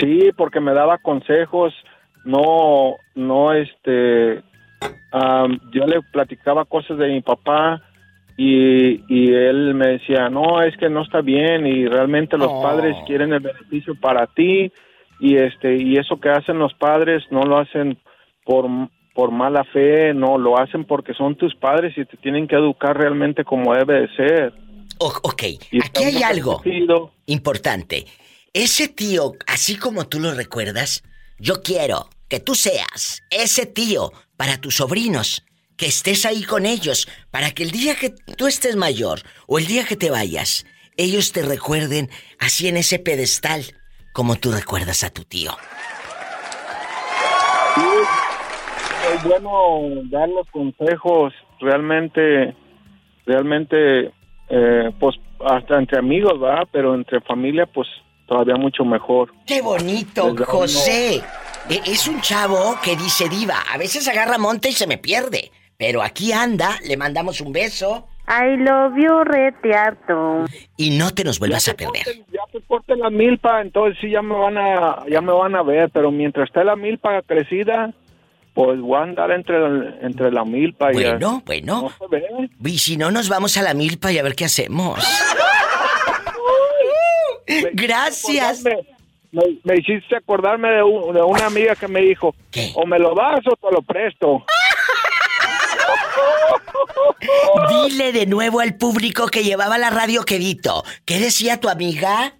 Sí, 0.00 0.30
porque 0.36 0.60
me 0.60 0.72
daba 0.74 0.98
consejos, 0.98 1.72
no, 2.24 2.96
no, 3.14 3.52
este, 3.52 4.42
yo 5.72 5.86
le 5.86 6.00
platicaba 6.12 6.64
cosas 6.64 6.98
de 6.98 7.08
mi 7.08 7.20
papá 7.20 7.82
y, 8.36 9.00
y, 9.14 9.32
él 9.32 9.74
me 9.74 9.88
decía, 9.88 10.28
no, 10.30 10.62
es 10.62 10.76
que 10.78 10.88
no 10.88 11.02
está 11.02 11.20
bien 11.20 11.66
y 11.66 11.86
realmente 11.86 12.38
los 12.38 12.48
Oh. 12.50 12.62
padres 12.62 12.96
quieren 13.06 13.32
el 13.32 13.40
beneficio 13.40 13.94
para 14.00 14.26
ti 14.26 14.72
y 15.20 15.36
este 15.36 15.76
y 15.76 15.96
eso 15.98 16.18
que 16.18 16.30
hacen 16.30 16.58
los 16.58 16.72
padres 16.74 17.22
no 17.30 17.42
lo 17.42 17.58
hacen 17.58 17.98
por, 18.44 18.66
por 19.14 19.30
mala 19.30 19.64
fe, 19.64 20.14
no, 20.14 20.38
lo 20.38 20.58
hacen 20.58 20.84
porque 20.84 21.12
son 21.14 21.36
tus 21.36 21.54
padres 21.54 21.96
y 21.98 22.04
te 22.06 22.16
tienen 22.16 22.48
que 22.48 22.56
educar 22.56 22.96
realmente 22.96 23.44
como 23.44 23.74
debe 23.74 24.00
de 24.00 24.16
ser. 24.16 24.52
O- 24.98 25.12
ok, 25.22 25.42
aquí 25.84 26.04
hay 26.04 26.22
algo 26.22 26.62
importante. 27.26 28.06
Ese 28.54 28.86
tío, 28.86 29.32
así 29.46 29.78
como 29.78 30.08
tú 30.08 30.20
lo 30.20 30.34
recuerdas, 30.34 31.02
yo 31.38 31.62
quiero 31.62 32.10
que 32.28 32.38
tú 32.38 32.54
seas 32.54 33.22
ese 33.30 33.64
tío 33.64 34.12
para 34.36 34.60
tus 34.60 34.76
sobrinos, 34.76 35.42
que 35.78 35.86
estés 35.86 36.26
ahí 36.26 36.42
con 36.42 36.66
ellos, 36.66 37.08
para 37.30 37.52
que 37.52 37.62
el 37.62 37.70
día 37.70 37.94
que 37.94 38.10
tú 38.10 38.46
estés 38.46 38.76
mayor 38.76 39.20
o 39.46 39.58
el 39.58 39.66
día 39.66 39.86
que 39.86 39.96
te 39.96 40.10
vayas, 40.10 40.66
ellos 40.98 41.32
te 41.32 41.40
recuerden 41.40 42.10
así 42.38 42.68
en 42.68 42.76
ese 42.76 42.98
pedestal, 42.98 43.62
como 44.12 44.36
tú 44.36 44.52
recuerdas 44.52 45.02
a 45.02 45.08
tu 45.08 45.24
tío. 45.24 45.52
Sí, 47.74 47.80
es 49.14 49.24
bueno 49.24 50.02
dar 50.10 50.28
los 50.28 50.46
consejos 50.50 51.32
realmente, 51.58 52.54
realmente, 53.24 54.12
eh, 54.50 54.90
pues 55.00 55.16
hasta 55.40 55.78
entre 55.78 55.98
amigos, 55.98 56.34
¿va? 56.34 56.66
Pero 56.70 56.94
entre 56.94 57.22
familia, 57.22 57.64
pues 57.64 57.88
todavía 58.32 58.56
mucho 58.56 58.84
mejor. 58.84 59.32
¡Qué 59.46 59.60
bonito, 59.60 60.34
José! 60.46 61.16
E- 61.68 61.80
Es 61.84 62.06
un 62.08 62.20
chavo 62.22 62.76
que 62.82 62.96
dice 62.96 63.28
diva. 63.28 63.56
A 63.72 63.76
veces 63.78 64.08
agarra 64.08 64.38
monte 64.38 64.70
y 64.70 64.72
se 64.72 64.86
me 64.86 64.96
pierde. 64.98 65.50
Pero 65.76 66.02
aquí 66.02 66.32
anda, 66.32 66.78
le 66.86 66.96
mandamos 66.96 67.40
un 67.40 67.52
beso 67.52 68.08
I 68.28 68.56
love 68.56 68.94
you, 68.96 69.24
rete 69.24 69.74
harto. 69.74 70.44
y 70.76 70.90
no 70.96 71.12
te 71.12 71.24
nos 71.24 71.38
vuelvas 71.40 71.68
a 71.68 71.74
perder. 71.74 72.04
Ya 72.32 72.40
te 72.52 72.60
corte 72.62 72.94
la 72.96 73.10
milpa, 73.10 73.60
entonces 73.60 73.98
sí 74.00 74.10
ya 74.10 74.22
me 74.22 74.34
van 74.34 74.56
a, 74.56 75.04
ya 75.10 75.20
me 75.20 75.32
van 75.32 75.56
a 75.56 75.62
ver, 75.62 75.90
pero 75.90 76.10
mientras 76.12 76.46
esté 76.48 76.62
la 76.64 76.76
milpa 76.76 77.20
crecida, 77.22 77.92
pues 78.54 78.80
voy 78.80 78.96
a 78.98 79.02
andar 79.02 79.30
entre, 79.32 79.56
entre 80.06 80.30
la 80.30 80.44
milpa 80.44 80.92
y... 80.92 80.94
Bueno, 80.94 81.42
bueno. 81.44 81.82
No 81.82 81.90
se 81.90 82.16
ve. 82.16 82.48
Y 82.64 82.78
si 82.78 82.96
no, 82.96 83.10
nos 83.10 83.28
vamos 83.28 83.56
a 83.58 83.62
la 83.62 83.74
milpa 83.74 84.12
y 84.12 84.18
a 84.18 84.22
ver 84.22 84.36
qué 84.36 84.44
hacemos. 84.44 84.98
Gracias. 87.72 88.62
Me, 88.62 88.76
me- 89.64 89.76
hiciste 89.78 90.16
acordarme 90.16 90.68
de, 90.70 90.82
un- 90.82 91.14
de 91.14 91.22
una 91.22 91.46
amiga 91.46 91.74
que 91.74 91.88
me 91.88 92.00
dijo, 92.00 92.34
o 92.74 92.86
me 92.86 92.98
lo 92.98 93.14
das 93.14 93.40
o 93.46 93.56
te 93.56 93.74
lo 93.74 93.82
presto. 93.82 94.44
Dile 97.88 98.12
de 98.12 98.26
nuevo 98.26 98.60
al 98.60 98.76
público 98.76 99.26
que 99.28 99.44
llevaba 99.44 99.78
la 99.78 99.90
radio 99.90 100.24
quedito. 100.24 100.84
¿Qué 101.04 101.18
decía 101.18 101.60
tu 101.60 101.68
amiga? 101.68 102.34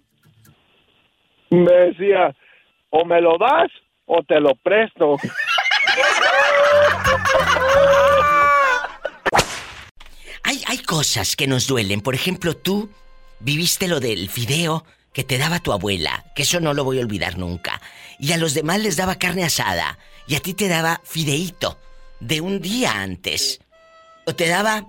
Me 1.49 1.71
decía, 1.71 2.35
o 2.89 3.05
me 3.05 3.21
lo 3.21 3.37
das 3.37 3.69
o 4.05 4.21
te 4.23 4.39
lo 4.39 4.55
presto. 4.55 5.17
Hay, 10.43 10.61
hay 10.67 10.77
cosas 10.79 11.35
que 11.35 11.47
nos 11.47 11.67
duelen. 11.67 12.01
Por 12.01 12.15
ejemplo, 12.15 12.55
tú 12.55 12.89
viviste 13.39 13.87
lo 13.87 13.99
del 13.99 14.29
fideo 14.29 14.85
que 15.13 15.23
te 15.23 15.37
daba 15.37 15.59
tu 15.59 15.71
abuela, 15.71 16.25
que 16.35 16.43
eso 16.43 16.59
no 16.59 16.73
lo 16.73 16.83
voy 16.83 16.99
a 16.99 17.01
olvidar 17.03 17.37
nunca. 17.37 17.81
Y 18.19 18.31
a 18.33 18.37
los 18.37 18.53
demás 18.53 18.79
les 18.81 18.97
daba 18.97 19.15
carne 19.15 19.43
asada. 19.43 19.97
Y 20.27 20.35
a 20.35 20.39
ti 20.39 20.53
te 20.53 20.67
daba 20.67 21.01
fideíto 21.03 21.79
de 22.19 22.41
un 22.41 22.61
día 22.61 23.01
antes. 23.01 23.59
O 24.25 24.35
te 24.35 24.47
daba 24.47 24.85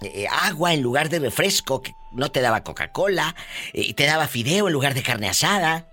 eh, 0.00 0.26
agua 0.30 0.72
en 0.72 0.82
lugar 0.82 1.08
de 1.08 1.18
refresco, 1.18 1.82
que 1.82 1.94
no 2.12 2.30
te 2.30 2.40
daba 2.40 2.62
Coca-Cola. 2.62 3.34
eh, 3.72 3.82
Y 3.82 3.94
te 3.94 4.06
daba 4.06 4.26
fideo 4.28 4.68
en 4.68 4.72
lugar 4.72 4.94
de 4.94 5.02
carne 5.02 5.28
asada. 5.28 5.86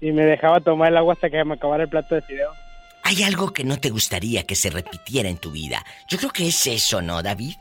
Y 0.00 0.12
me 0.12 0.22
dejaba 0.24 0.60
tomar 0.60 0.90
el 0.90 0.96
agua 0.98 1.14
hasta 1.14 1.30
que 1.30 1.44
me 1.44 1.54
acabara 1.54 1.82
el 1.84 1.88
plato 1.88 2.14
de 2.14 2.22
fideo. 2.22 2.52
Hay 3.02 3.22
algo 3.22 3.52
que 3.52 3.64
no 3.64 3.80
te 3.80 3.90
gustaría 3.90 4.44
que 4.44 4.54
se 4.54 4.70
repitiera 4.70 5.28
en 5.28 5.38
tu 5.38 5.50
vida. 5.50 5.84
Yo 6.08 6.18
creo 6.18 6.30
que 6.30 6.46
es 6.46 6.66
eso, 6.66 7.00
¿no, 7.00 7.22
David? 7.22 7.54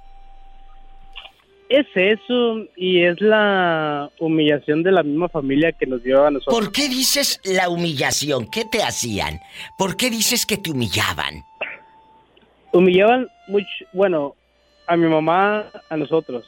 Es 1.70 1.86
eso 1.96 2.66
y 2.78 3.04
es 3.04 3.20
la 3.20 4.10
humillación 4.20 4.84
de 4.84 4.92
la 4.94 5.04
misma 5.04 5.28
familia 5.28 5.74
que 5.74 5.86
nos 5.86 6.02
dio 6.02 6.26
a 6.26 6.32
nosotros. 6.32 6.56
¿Por 6.58 6.72
qué 6.72 6.88
dices 6.88 7.42
la 7.44 7.68
humillación? 7.70 8.48
¿Qué 8.50 8.64
te 8.64 8.82
hacían? 8.84 9.40
¿Por 9.78 9.98
qué 9.98 10.10
dices 10.10 10.46
que 10.46 10.58
te 10.58 10.72
humillaban? 10.72 11.44
Humillaban 12.72 13.28
mucho, 13.48 13.68
bueno, 13.92 14.36
a 14.88 14.96
mi 14.96 15.08
mamá, 15.10 15.66
a 15.90 15.98
nosotros. 15.98 16.46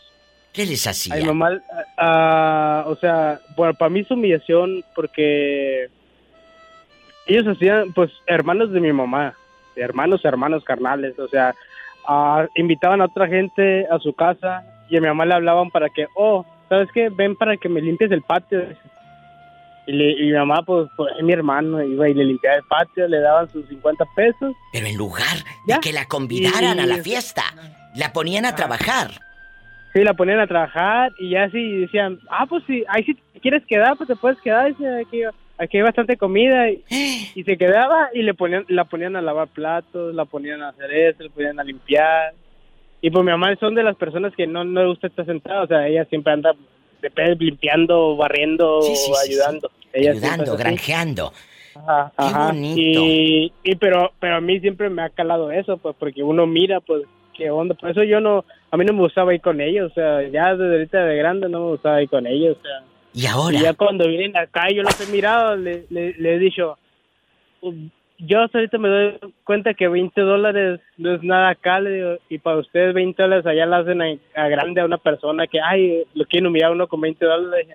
¿Qué 0.54 0.66
les 0.66 0.88
A 0.88 0.92
hacían? 0.92 1.20
mi 1.20 1.26
mamá, 1.26 1.50
a- 1.98 2.82
a- 2.82 2.88
o 2.88 2.96
sea, 2.96 3.42
bueno, 3.58 3.74
para 3.74 3.90
mí 3.90 4.00
es 4.00 4.12
humillación 4.12 4.84
porque 4.96 5.90
ellos 7.28 7.46
hacían, 7.46 7.92
pues, 7.94 8.10
hermanos 8.26 8.72
de 8.72 8.80
mi 8.80 8.94
mamá, 8.94 9.36
hermanos, 9.76 10.24
hermanos 10.24 10.64
carnales, 10.64 11.20
o 11.20 11.28
sea, 11.28 11.54
a- 12.08 12.48
invitaban 12.56 13.02
a 13.02 13.06
otra 13.06 13.28
gente 13.28 13.86
a 13.92 14.00
su 14.00 14.14
casa 14.14 14.64
y 14.90 14.98
a 14.98 15.02
mi 15.02 15.08
mamá 15.08 15.26
le 15.26 15.34
hablaban 15.36 15.70
para 15.70 15.90
que, 15.90 16.08
oh, 16.16 16.46
¿sabes 16.70 16.90
qué? 16.94 17.10
Ven 17.10 17.36
para 17.36 17.58
que 17.58 17.70
me 17.70 17.82
limpies 17.82 18.12
el 18.12 18.22
patio. 18.22 18.64
Y, 19.88 19.92
le- 19.92 20.12
y 20.12 20.26
mi 20.28 20.34
mamá, 20.34 20.62
pues, 20.64 20.88
pues, 20.96 21.12
es 21.18 21.24
mi 21.24 21.34
hermano, 21.34 21.82
iba 21.84 22.08
y 22.08 22.14
le 22.14 22.24
limpiaba 22.26 22.58
el 22.58 22.64
patio, 22.70 23.08
le 23.08 23.20
daban 23.20 23.50
sus 23.52 23.68
50 23.68 24.06
pesos. 24.16 24.54
Pero 24.72 24.86
en 24.88 24.96
lugar 24.98 25.38
de 25.66 25.80
que 25.82 25.92
la 25.94 26.06
convidaran 26.06 26.80
a 26.80 26.86
la 26.86 26.98
fiesta, 26.98 27.44
la 27.96 28.14
ponían 28.14 28.46
a 28.46 28.56
trabajar. 28.56 29.12
Sí, 29.94 30.04
la 30.04 30.14
ponían 30.14 30.40
a 30.40 30.46
trabajar 30.46 31.12
y 31.18 31.32
ya 31.32 31.50
sí 31.50 31.80
decían, 31.82 32.20
ah, 32.30 32.46
pues 32.48 32.64
sí, 32.68 32.84
ahí 32.90 33.04
si 33.04 33.16
te 33.16 33.40
quieres 33.40 33.66
quedar, 33.66 33.98
pues 33.98 34.08
te 34.08 34.16
puedes 34.16 34.40
quedar, 34.42 34.68
aquí, 34.68 35.24
aquí 35.58 35.78
hay 35.78 35.82
bastante 35.82 36.16
comida 36.16 36.70
y, 36.70 36.84
y 37.34 37.44
se 37.44 37.58
quedaba 37.58 38.10
y 38.14 38.22
le 38.22 38.36
ponían, 38.36 38.66
la 38.68 38.84
ponían 38.86 39.16
a 39.16 39.22
lavar 39.24 39.48
platos, 39.48 40.14
la 40.14 40.26
ponían 40.26 40.62
a 40.62 40.70
hacer 40.70 40.92
eso, 40.94 41.24
la 41.24 41.30
ponían 41.32 41.60
a 41.60 41.64
limpiar. 41.64 42.34
Y 43.02 43.10
pues 43.10 43.24
mi 43.24 43.32
mamá 43.32 43.56
son 43.60 43.76
de 43.76 43.84
las 43.84 43.96
personas 43.96 44.34
que 44.36 44.46
no, 44.48 44.64
no 44.64 44.82
le 44.84 44.90
gusta 44.90 45.08
estar 45.08 45.26
sentada, 45.26 45.64
o 45.64 45.68
sea, 45.68 45.88
ella 45.88 46.06
siempre 46.06 46.34
anda 46.34 46.54
de 47.02 47.36
limpiando, 47.36 48.18
barriendo, 48.18 48.82
Sí, 48.82 48.96
sí, 48.96 49.06
sí, 49.06 49.14
sí. 49.14 49.32
ayudando. 49.34 49.72
Ella 49.94 50.12
Ayudando, 50.12 50.58
granjeando. 50.58 51.34
Ajá, 51.76 52.12
Qué 52.18 52.24
ajá. 52.26 52.46
bonito. 52.48 53.00
Y, 53.02 53.54
y 53.64 53.76
pero, 53.76 54.12
pero 54.20 54.36
a 54.36 54.42
mí 54.42 54.60
siempre 54.60 54.90
me 54.90 55.02
ha 55.02 55.10
calado 55.10 55.52
eso, 55.52 55.78
pues, 55.78 55.96
porque 55.98 56.24
uno 56.24 56.46
mira, 56.46 56.82
pues, 56.82 57.04
qué 57.38 57.50
onda. 57.50 57.74
Por 57.76 57.90
eso 57.92 58.04
yo 58.04 58.20
no, 58.20 58.44
a 58.70 58.78
mí 58.78 58.84
no 58.84 58.94
me 58.94 59.00
gustaba 59.00 59.34
ir 59.34 59.40
con 59.42 59.62
ellos, 59.62 59.92
o 59.92 59.94
sea, 59.94 60.22
ya 60.28 60.56
desde 60.56 60.74
ahorita 60.74 61.06
de 61.06 61.16
grande 61.16 61.48
no 61.48 61.60
me 61.62 61.70
gustaba 61.72 62.02
ir 62.02 62.10
con 62.10 62.28
ellos, 62.28 62.58
o 62.60 62.62
sea. 62.62 62.84
Y 63.14 63.26
ahora, 63.26 63.58
Y 63.58 63.62
ya 63.62 63.74
cuando 63.74 64.08
vienen 64.08 64.36
acá 64.38 64.70
yo 64.70 64.84
los 64.84 65.00
he 65.02 65.12
mirado, 65.12 65.56
le, 65.56 65.86
le, 65.90 66.14
le 66.14 66.36
he 66.36 66.40
dicho, 66.40 66.78
yo 68.20 68.40
ahorita 68.40 68.78
me 68.78 68.90
doy 68.90 69.20
cuenta 69.44 69.74
que 69.74 69.88
20 69.88 70.20
dólares 70.22 70.82
no 70.98 71.16
es 71.16 71.24
nada 71.24 71.50
acá, 71.50 71.80
y 72.30 72.38
para 72.40 72.58
ustedes 72.58 72.94
20 72.94 73.22
dólares 73.22 73.46
allá 73.46 73.66
la 73.66 73.78
hacen 73.78 74.02
a, 74.02 74.48
grande 74.50 74.82
a 74.82 74.86
una 74.86 74.98
persona 74.98 75.48
que, 75.48 75.60
ay, 75.62 76.04
lo 76.14 76.26
quieren 76.26 76.48
humillar 76.48 76.72
uno 76.72 76.88
con 76.88 77.02
20 77.02 77.26
dólares. 77.26 77.68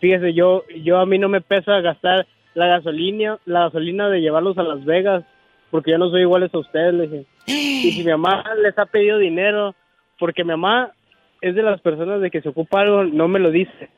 Fíjese, 0.00 0.34
yo, 0.34 0.64
yo 0.82 0.98
a 0.98 1.06
mí 1.06 1.18
no 1.18 1.28
me 1.28 1.40
pesa 1.40 1.80
gastar 1.80 2.26
la 2.54 2.66
gasolina, 2.66 3.38
la 3.44 3.64
gasolina 3.64 4.08
de 4.08 4.20
llevarlos 4.20 4.56
a 4.58 4.62
Las 4.62 4.84
Vegas, 4.84 5.24
porque 5.70 5.90
yo 5.90 5.98
no 5.98 6.10
soy 6.10 6.22
iguales 6.22 6.54
a 6.54 6.58
ustedes, 6.58 6.94
le 6.94 7.08
dije. 7.08 7.26
Y 7.46 7.92
si 7.92 8.04
mi 8.04 8.10
mamá 8.12 8.44
les 8.62 8.78
ha 8.78 8.86
pedido 8.86 9.18
dinero, 9.18 9.74
porque 10.18 10.44
mi 10.44 10.50
mamá 10.50 10.92
es 11.40 11.54
de 11.54 11.62
las 11.62 11.80
personas 11.80 12.20
de 12.20 12.30
que 12.30 12.40
se 12.40 12.48
ocupa 12.48 12.80
algo, 12.82 13.04
no 13.04 13.26
me 13.26 13.40
lo 13.40 13.50
dice. 13.50 13.90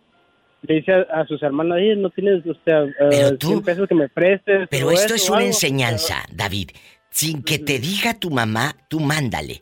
Le 0.69 0.75
dice 0.75 0.93
a, 0.93 1.01
a 1.21 1.27
sus 1.27 1.43
hermanos, 1.43 1.77
oye, 1.77 1.95
no 1.97 2.11
tienes, 2.11 2.45
o 2.47 2.55
sea, 2.65 2.83
eh, 2.85 3.37
100 3.41 3.63
pesos 3.63 3.89
que 3.89 3.95
me 3.95 4.09
prestes. 4.09 4.69
pero 4.71 4.91
esto 4.91 5.15
es 5.15 5.29
una 5.29 5.39
algo". 5.39 5.49
enseñanza, 5.49 6.25
David. 6.33 6.71
Sin 7.11 7.43
que 7.43 7.59
te 7.59 7.79
diga 7.79 8.19
tu 8.19 8.31
mamá, 8.31 8.75
tú 8.89 9.01
mándale. 9.01 9.61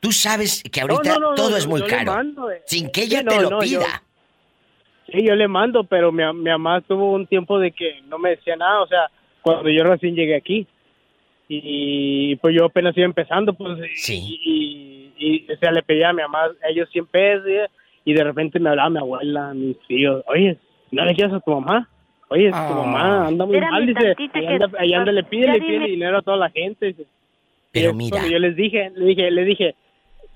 Tú 0.00 0.12
sabes 0.12 0.62
que 0.62 0.80
ahorita 0.80 1.14
no, 1.18 1.30
no, 1.30 1.34
todo 1.34 1.56
es 1.56 1.66
muy 1.66 1.82
caro. 1.82 2.12
mando, 2.14 2.50
eh. 2.50 2.62
Sin 2.66 2.90
que 2.90 3.02
Sí, 3.02 3.06
ella 3.06 3.24
te 3.24 3.40
lo 3.42 3.50
yo- 3.50 3.58
pida. 3.58 4.02
Sí, 5.12 5.24
yo 5.26 5.34
le 5.34 5.46
mando, 5.48 5.84
pero 5.84 6.10
mi, 6.12 6.22
mi 6.34 6.50
mamá 6.50 6.80
tuvo 6.80 7.12
un 7.12 7.26
tiempo 7.26 7.58
de 7.58 7.70
que 7.72 8.00
no 8.08 8.18
me 8.18 8.30
decía 8.30 8.56
nada, 8.56 8.82
o 8.82 8.86
sea, 8.88 9.10
cuando 9.42 9.68
yo 9.70 9.84
recién 9.84 10.14
llegué 10.14 10.36
aquí. 10.36 10.66
Y 11.48 12.34
pues 12.36 12.54
yo 12.56 12.64
apenas 12.64 12.96
iba 12.96 13.06
empezando, 13.06 13.52
pues, 13.54 13.78
y, 14.08 14.40
y, 14.44 15.12
y, 15.16 15.52
o 15.52 15.56
sea, 15.58 15.70
le 15.70 15.82
pedía 15.82 16.08
a 16.08 16.12
mi 16.12 16.22
mamá, 16.22 16.50
ellos 16.68 16.88
100 16.90 17.06
pesos, 17.06 17.46
y, 17.48 17.54
y 18.06 18.14
de 18.14 18.22
repente 18.22 18.60
me 18.60 18.70
hablaba 18.70 18.88
mi 18.88 18.98
abuela, 18.98 19.52
mis 19.52 19.76
tíos, 19.80 20.22
oye, 20.28 20.56
¿no 20.92 21.04
le 21.04 21.14
quieres 21.14 21.34
a 21.34 21.40
tu 21.40 21.50
mamá? 21.50 21.88
Oye, 22.28 22.50
tu 22.50 22.56
mamá 22.56 23.26
anda 23.26 23.44
muy 23.44 23.60
mal, 23.60 23.84
dice. 23.84 24.14
Ahí 24.78 24.94
anda, 24.94 25.10
le 25.10 25.24
pide, 25.24 25.48
le 25.48 25.60
pide 25.60 25.86
dinero 25.86 26.18
a 26.18 26.22
toda 26.22 26.36
la 26.36 26.50
gente. 26.50 26.94
Pero 27.72 27.92
mira. 27.92 28.24
Yo 28.28 28.38
les 28.38 28.54
dije, 28.54 28.92
le 28.94 29.06
dije, 29.06 29.30
le 29.32 29.44
dije, 29.44 29.74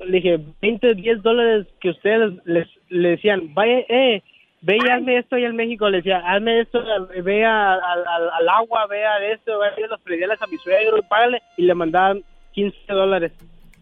le 0.00 0.12
dije, 0.20 0.40
20, 0.60 0.94
10 0.94 1.22
dólares 1.22 1.66
que 1.80 1.90
ustedes 1.90 2.32
les, 2.44 2.66
le 2.88 3.10
decían, 3.10 3.54
vaya, 3.54 3.78
eh, 3.88 4.20
ve 4.62 4.76
y 4.76 4.88
hazme 4.88 5.18
esto 5.18 5.38
y 5.38 5.44
en 5.44 5.54
México 5.54 5.88
le 5.88 5.98
decía, 5.98 6.18
hazme 6.26 6.60
esto, 6.60 6.82
ve 7.22 7.44
al, 7.44 7.78
al, 7.80 8.48
agua, 8.48 8.88
ve 8.88 9.06
a 9.06 9.24
esto, 9.32 9.60
ve 9.60 9.84
a 9.84 9.88
los 9.88 10.00
prediales 10.00 10.42
a 10.42 10.46
mi 10.48 10.56
suegro, 10.56 11.02
págale, 11.08 11.40
y 11.56 11.62
le 11.62 11.74
mandaban 11.74 12.24
15 12.52 12.76
dólares 12.88 13.32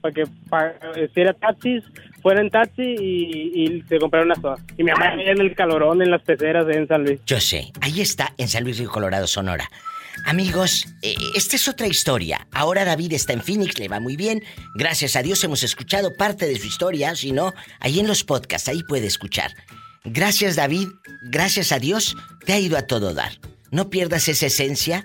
para 0.00 0.14
que 0.14 0.24
para, 0.48 0.78
si 1.14 1.20
era 1.20 1.32
taxis, 1.34 1.84
fuera 2.22 2.40
en 2.40 2.50
taxi 2.50 2.82
y, 2.82 3.62
y 3.62 3.82
se 3.88 3.98
compraron 3.98 4.30
una 4.30 4.40
soda. 4.40 4.56
Y 4.76 4.84
mi 4.84 4.90
mamá 4.90 5.14
en 5.14 5.40
el 5.40 5.54
calorón 5.54 6.02
en 6.02 6.10
las 6.10 6.22
peceras 6.22 6.66
en 6.68 6.86
San 6.88 7.04
Luis. 7.04 7.20
Yo 7.26 7.40
sé, 7.40 7.72
ahí 7.80 8.00
está, 8.00 8.32
en 8.38 8.48
San 8.48 8.64
Luis 8.64 8.78
Río 8.78 8.90
Colorado, 8.90 9.26
Sonora. 9.26 9.68
Amigos, 10.24 10.86
eh, 11.02 11.14
esta 11.34 11.56
es 11.56 11.68
otra 11.68 11.86
historia. 11.86 12.46
Ahora 12.52 12.84
David 12.84 13.12
está 13.12 13.32
en 13.32 13.42
Phoenix, 13.42 13.78
le 13.78 13.88
va 13.88 14.00
muy 14.00 14.16
bien. 14.16 14.42
Gracias 14.74 15.16
a 15.16 15.22
Dios 15.22 15.42
hemos 15.44 15.62
escuchado 15.62 16.14
parte 16.16 16.46
de 16.46 16.58
su 16.58 16.66
historia, 16.66 17.14
si 17.14 17.32
no, 17.32 17.54
ahí 17.80 18.00
en 18.00 18.06
los 18.06 18.24
podcasts, 18.24 18.68
ahí 18.68 18.82
puede 18.82 19.06
escuchar. 19.06 19.52
Gracias 20.04 20.56
David, 20.56 20.88
gracias 21.30 21.72
a 21.72 21.78
Dios, 21.78 22.16
te 22.44 22.52
ha 22.52 22.58
ido 22.58 22.76
a 22.76 22.82
todo 22.82 23.14
dar. 23.14 23.32
No 23.70 23.90
pierdas 23.90 24.28
esa 24.28 24.46
esencia 24.46 25.04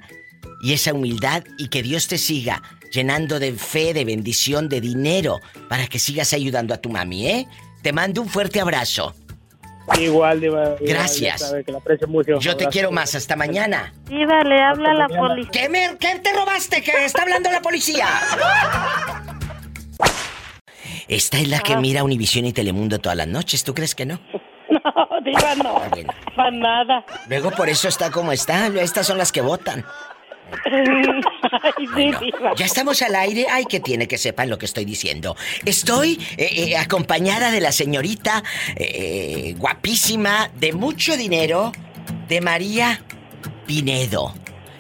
y 0.62 0.74
esa 0.74 0.94
humildad 0.94 1.44
y 1.58 1.68
que 1.68 1.84
Dios 1.84 2.08
te 2.08 2.18
siga 2.18 2.62
llenando 2.94 3.40
de 3.40 3.54
fe, 3.54 3.94
de 3.94 4.06
bendición, 4.06 4.70
de 4.70 4.80
dinero 4.80 5.42
para 5.68 5.88
que 5.88 6.00
sigas 6.00 6.32
ayudando 6.34 6.74
a 6.74 6.78
tu 6.78 6.90
mami, 6.90 7.28
¿eh? 7.28 7.48
Te 7.82 7.92
mando 7.92 8.22
un 8.22 8.30
fuerte 8.30 8.62
abrazo. 8.62 9.14
Igual, 10.00 10.40
Diva. 10.40 10.76
Gracias. 10.80 11.54
Yo 12.40 12.56
te 12.56 12.68
quiero 12.68 12.92
más. 12.92 13.16
Hasta 13.16 13.36
mañana. 13.36 13.94
Diva, 14.08 14.42
le 14.44 14.62
habla 14.62 14.94
la 14.94 15.08
policía. 15.10 15.52
¿Qué, 15.52 15.70
me, 15.70 15.98
¿Qué 16.00 16.20
te 16.20 16.32
robaste? 16.32 16.82
Que 16.82 17.04
está 17.04 17.24
hablando 17.24 17.52
la 17.52 17.62
policía. 17.62 18.08
Esta 21.10 21.38
es 21.38 21.50
la 21.50 21.60
que 21.60 21.74
ah. 21.74 21.82
mira 21.82 22.04
Univisión 22.04 22.46
y 22.46 22.54
Telemundo 22.54 23.00
todas 23.00 23.18
las 23.18 23.28
noches. 23.28 23.66
¿Tú 23.66 23.74
crees 23.74 23.96
que 23.96 24.06
no? 24.06 24.20
No, 24.74 25.22
Diva, 25.24 25.56
no. 25.56 25.78
Ah, 25.78 25.90
Para 26.36 26.52
nada. 26.52 27.06
Luego 27.30 27.52
por 27.52 27.70
eso 27.70 27.88
está 27.88 28.10
como 28.10 28.32
está. 28.32 28.68
Estas 28.68 29.06
son 29.06 29.20
las 29.20 29.32
que 29.32 29.42
votan. 29.42 29.86
ya 32.56 32.66
estamos 32.66 33.02
al 33.02 33.16
aire. 33.16 33.48
Ay, 33.50 33.66
que 33.66 33.80
tiene 33.80 34.08
que 34.08 34.18
sepan 34.18 34.50
lo 34.50 34.58
que 34.58 34.66
estoy 34.66 34.86
diciendo. 34.86 35.36
Estoy 35.66 36.20
eh, 36.38 36.70
eh, 36.70 36.78
acompañada 36.78 37.52
de 37.52 37.62
la 37.62 37.72
señorita 37.72 38.44
eh, 38.76 39.56
guapísima, 39.58 40.50
de 40.56 40.74
mucho 40.74 41.18
dinero, 41.18 41.72
de 42.28 42.42
María 42.42 43.02
Pinedo. 43.66 44.34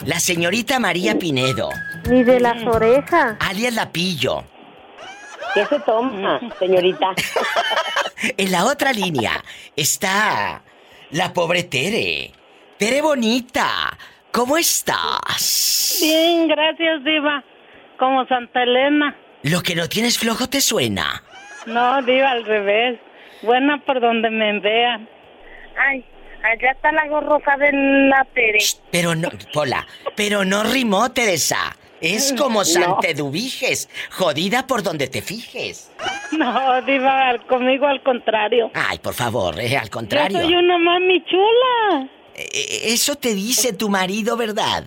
La 0.05 0.19
señorita 0.19 0.79
María 0.79 1.17
Pinedo. 1.17 1.69
Ni 2.09 2.23
de 2.23 2.39
las 2.39 2.61
orejas. 2.63 3.37
Alias 3.39 3.73
Lapillo. 3.73 4.43
¿Qué 5.53 5.65
se 5.65 5.79
toma, 5.81 6.39
señorita? 6.59 7.13
en 8.37 8.51
la 8.51 8.65
otra 8.65 8.91
línea 8.91 9.43
está 9.75 10.63
la 11.11 11.31
pobre 11.31 11.63
Tere. 11.63 12.31
Tere 12.77 13.01
bonita, 13.01 13.97
¿Cómo 14.33 14.57
estás? 14.57 15.99
Bien, 16.01 16.47
gracias, 16.47 17.03
Diva. 17.03 17.43
Como 17.99 18.25
Santa 18.25 18.63
Elena. 18.63 19.15
Lo 19.43 19.61
que 19.61 19.75
no 19.75 19.87
tienes 19.87 20.17
flojo 20.17 20.47
te 20.49 20.59
suena. 20.59 21.21
No, 21.67 22.01
Diva, 22.01 22.31
al 22.31 22.43
revés. 22.43 22.99
Buena 23.43 23.77
por 23.85 24.01
donde 24.01 24.31
me 24.31 24.59
vean. 24.59 25.07
Ay, 25.77 26.03
allá 26.43 26.71
está 26.71 26.91
la 26.91 27.07
gorrosa 27.07 27.57
de 27.57 27.71
la 28.09 28.25
Tere. 28.33 28.57
pero 28.91 29.13
no, 29.13 29.29
Pola, 29.53 29.85
pero 30.15 30.43
no 30.43 30.63
rimó, 30.63 31.11
Teresa. 31.11 31.75
Es 32.01 32.33
como 32.37 32.65
Santedubiges, 32.65 33.87
jodida 34.11 34.65
por 34.67 34.81
donde 34.83 35.07
te 35.07 35.21
fijes. 35.21 35.91
No, 36.31 36.81
Diva, 36.81 37.37
conmigo 37.47 37.85
al 37.85 38.01
contrario. 38.01 38.71
Ay, 38.73 38.97
por 38.97 39.13
favor, 39.13 39.57
eh, 39.59 39.77
al 39.77 39.89
contrario. 39.89 40.39
Yo 40.39 40.45
soy 40.45 40.55
una 40.55 40.77
mami 40.79 41.23
chula. 41.23 42.09
Eh, 42.35 42.81
eso 42.85 43.15
te 43.15 43.33
dice 43.33 43.73
tu 43.73 43.89
marido, 43.89 44.37
¿verdad? 44.37 44.85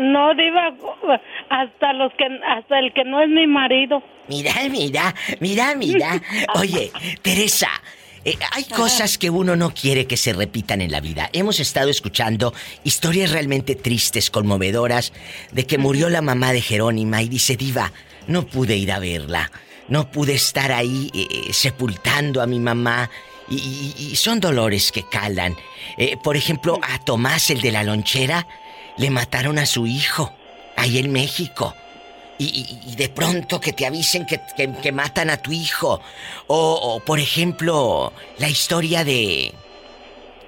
No, 0.00 0.34
diva, 0.34 0.74
hasta 1.50 1.92
los 1.92 2.12
que 2.14 2.24
hasta 2.46 2.78
el 2.78 2.92
que 2.94 3.04
no 3.04 3.20
es 3.20 3.28
mi 3.28 3.46
marido. 3.46 4.02
Mira, 4.28 4.52
mira, 4.70 5.14
mira, 5.40 5.74
mira. 5.74 6.22
Oye, 6.54 6.90
Teresa, 7.20 7.68
eh, 8.24 8.36
hay 8.52 8.64
cosas 8.64 9.18
que 9.18 9.30
uno 9.30 9.56
no 9.56 9.74
quiere 9.74 10.06
que 10.06 10.16
se 10.16 10.32
repitan 10.32 10.80
en 10.80 10.92
la 10.92 11.00
vida. 11.00 11.28
Hemos 11.32 11.58
estado 11.60 11.88
escuchando 11.90 12.54
historias 12.84 13.30
realmente 13.30 13.74
tristes, 13.74 14.30
conmovedoras, 14.30 15.12
de 15.52 15.66
que 15.66 15.78
murió 15.78 16.08
la 16.08 16.22
mamá 16.22 16.52
de 16.52 16.60
Jerónima 16.60 17.22
y 17.22 17.28
dice, 17.28 17.56
Diva, 17.56 17.92
no 18.26 18.46
pude 18.46 18.76
ir 18.76 18.92
a 18.92 18.98
verla, 18.98 19.50
no 19.88 20.10
pude 20.10 20.34
estar 20.34 20.70
ahí 20.70 21.10
eh, 21.14 21.52
sepultando 21.52 22.40
a 22.40 22.46
mi 22.46 22.60
mamá 22.60 23.10
y, 23.50 24.14
son 24.16 24.40
dolores 24.40 24.92
que 24.92 25.02
calan. 25.02 25.56
Eh, 25.96 26.16
por 26.16 26.36
ejemplo, 26.36 26.78
a 26.82 26.98
Tomás, 27.00 27.50
el 27.50 27.60
de 27.60 27.72
la 27.72 27.82
lonchera, 27.82 28.46
le 28.96 29.10
mataron 29.10 29.58
a 29.58 29.66
su 29.66 29.86
hijo, 29.86 30.32
ahí 30.76 30.98
en 30.98 31.10
México. 31.12 31.74
Y, 32.38 32.94
de 32.96 33.08
pronto 33.10 33.60
que 33.60 33.74
te 33.74 33.84
avisen 33.84 34.24
que, 34.24 34.40
que, 34.56 34.92
matan 34.92 35.28
a 35.28 35.36
tu 35.36 35.52
hijo. 35.52 36.00
O, 36.46 37.02
por 37.04 37.18
ejemplo, 37.18 38.12
la 38.38 38.48
historia 38.48 39.04
de. 39.04 39.52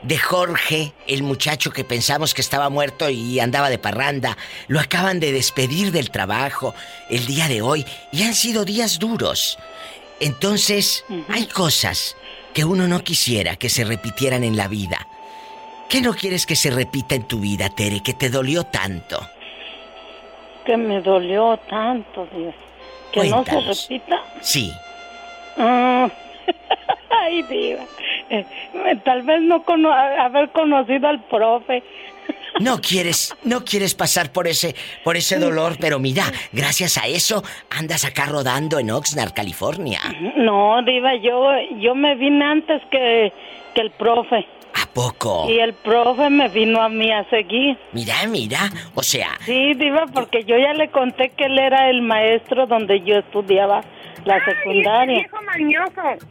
de 0.02 0.18
Jorge, 0.18 0.94
el 1.06 1.22
muchacho 1.22 1.70
que 1.70 1.84
pensamos 1.84 2.32
que 2.32 2.40
estaba 2.40 2.70
muerto 2.70 3.10
y 3.10 3.40
andaba 3.40 3.68
de 3.68 3.78
parranda. 3.78 4.38
Lo 4.68 4.80
acaban 4.80 5.20
de 5.20 5.32
despedir 5.32 5.92
del 5.92 6.10
trabajo 6.10 6.74
el 7.10 7.26
día 7.26 7.48
de 7.48 7.60
hoy. 7.60 7.84
Y 8.10 8.22
han 8.22 8.34
sido 8.34 8.64
días 8.64 8.98
duros. 8.98 9.58
Entonces, 10.18 11.04
hay 11.28 11.46
cosas 11.46 12.16
que 12.52 12.64
uno 12.64 12.86
no 12.86 13.00
quisiera 13.00 13.56
que 13.56 13.68
se 13.68 13.84
repitieran 13.84 14.44
en 14.44 14.56
la 14.56 14.68
vida. 14.68 15.06
¿Qué 15.88 16.00
no 16.00 16.14
quieres 16.14 16.46
que 16.46 16.56
se 16.56 16.70
repita 16.70 17.14
en 17.14 17.24
tu 17.24 17.38
vida, 17.40 17.68
Tere, 17.68 18.00
que 18.02 18.14
te 18.14 18.30
dolió 18.30 18.64
tanto? 18.64 19.20
Que 20.64 20.76
me 20.76 21.00
dolió 21.00 21.58
tanto, 21.68 22.26
Dios. 22.34 22.54
Que 23.12 23.28
no 23.28 23.44
se 23.44 23.60
repita. 23.60 24.22
Sí. 24.40 24.72
Ah, 25.58 26.08
ay, 27.10 27.42
Dios. 27.42 27.80
Eh, 28.30 28.46
tal 29.04 29.22
vez 29.22 29.42
no 29.42 29.62
haber 29.92 30.48
conocido 30.50 31.08
al 31.08 31.20
profe. 31.24 31.82
No 32.60 32.80
quieres, 32.80 33.34
no 33.44 33.64
quieres 33.64 33.94
pasar 33.94 34.32
por 34.32 34.46
ese, 34.46 34.74
por 35.04 35.16
ese 35.16 35.38
dolor, 35.38 35.76
pero 35.80 35.98
mira, 35.98 36.24
gracias 36.52 36.98
a 36.98 37.06
eso 37.06 37.42
andas 37.70 38.04
acá 38.04 38.26
rodando 38.26 38.78
en 38.78 38.90
Oxnard, 38.90 39.32
California. 39.32 40.00
No, 40.36 40.82
diva, 40.82 41.14
yo, 41.16 41.50
yo 41.80 41.94
me 41.94 42.14
vine 42.14 42.44
antes 42.44 42.82
que, 42.90 43.32
que 43.74 43.80
el 43.80 43.90
profe. 43.92 44.46
¿A 44.74 44.86
poco? 44.92 45.50
Y 45.50 45.58
el 45.58 45.74
profe 45.74 46.30
me 46.30 46.48
vino 46.48 46.80
a 46.80 46.88
mí 46.88 47.10
a 47.12 47.28
seguir. 47.28 47.76
Mira, 47.92 48.14
mira, 48.28 48.70
o 48.94 49.02
sea. 49.02 49.30
Sí, 49.44 49.74
diva, 49.74 50.06
porque 50.12 50.44
yo 50.44 50.56
ya 50.56 50.72
le 50.72 50.88
conté 50.88 51.30
que 51.30 51.44
él 51.44 51.58
era 51.58 51.90
el 51.90 52.02
maestro 52.02 52.66
donde 52.66 53.00
yo 53.02 53.18
estudiaba 53.18 53.82
la 54.24 54.44
secundaria. 54.44 55.18
Viejo 55.18 55.42
mañoso. 55.42 56.26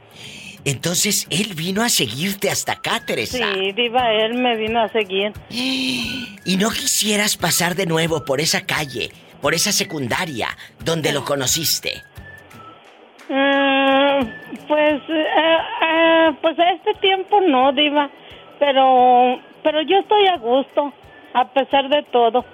Entonces 0.65 1.27
él 1.29 1.53
vino 1.55 1.81
a 1.81 1.89
seguirte 1.89 2.49
hasta 2.49 2.73
acá, 2.73 3.03
Teresa. 3.05 3.37
Sí, 3.37 3.71
Diva, 3.71 4.11
él 4.13 4.35
me 4.35 4.55
vino 4.55 4.81
a 4.81 4.89
seguir. 4.89 5.33
¿Y 5.49 6.57
no 6.57 6.69
quisieras 6.69 7.37
pasar 7.37 7.75
de 7.75 7.85
nuevo 7.85 8.25
por 8.25 8.41
esa 8.41 8.65
calle, 8.65 9.11
por 9.41 9.53
esa 9.53 9.71
secundaria, 9.71 10.49
donde 10.83 11.11
lo 11.11 11.25
conociste? 11.25 12.03
Mm, 13.29 14.25
pues, 14.67 15.01
eh, 15.09 15.57
eh, 15.83 16.31
pues 16.41 16.59
a 16.59 16.69
este 16.71 16.93
tiempo 16.95 17.39
no, 17.41 17.71
Diva. 17.71 18.09
Pero, 18.59 19.39
pero 19.63 19.81
yo 19.81 19.97
estoy 19.97 20.27
a 20.27 20.37
gusto, 20.37 20.93
a 21.33 21.47
pesar 21.53 21.89
de 21.89 22.03
todo. 22.11 22.45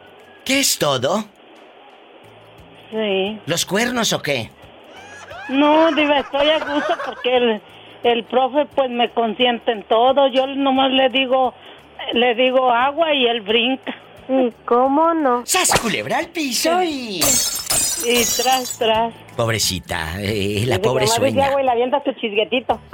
¿Qué 0.45 0.59
es 0.59 0.77
todo? 0.77 1.25
Sí. 2.91 3.39
¿Los 3.47 3.65
cuernos 3.65 4.13
o 4.13 4.21
qué? 4.21 4.49
No, 5.49 5.91
Diva, 5.91 6.19
estoy 6.19 6.49
a 6.49 6.59
gusto 6.59 6.95
porque 7.05 7.37
él 7.37 7.61
el 8.03 8.23
profe 8.25 8.65
pues 8.75 8.89
me 8.89 9.09
consiente 9.11 9.71
en 9.71 9.83
todo. 9.83 10.27
Yo 10.27 10.47
nomás 10.47 10.91
le 10.91 11.09
digo, 11.09 11.53
le 12.13 12.35
digo 12.35 12.71
agua 12.71 13.13
y 13.13 13.25
él 13.27 13.41
brinca. 13.41 13.95
¿Y 14.29 14.51
cómo 14.65 15.13
no? 15.13 15.45
¡Sas 15.45 15.79
culebra 15.79 16.17
al 16.17 16.27
piso 16.27 16.81
y... 16.83 17.21
Y 18.05 18.23
tras, 18.41 18.77
tras. 18.77 19.13
Pobrecita, 19.35 20.21
eh, 20.21 20.63
la 20.65 20.79
pobre 20.79 21.07
sueña. 21.07 21.47
agua 21.47 21.61
y 21.61 21.65
la 21.65 21.71
avienta 21.71 22.01
tu 22.03 22.11
chisguetito. 22.13 22.79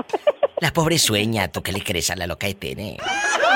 La 0.60 0.72
pobre 0.72 0.98
sueña, 0.98 1.50
¿tú 1.50 1.62
qué 1.62 1.74
le 1.74 1.82
crees 1.82 2.10
a 2.10 2.16
la 2.16 2.26
loca 2.26 2.48
de 2.48 2.54
Tene? 2.54 2.96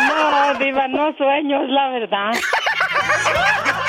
No, 0.10 0.60
diva, 0.60 0.90
no 0.90 1.16
sueño, 1.16 1.64
es 1.64 1.70
la 1.70 1.90
verdad. 1.90 2.32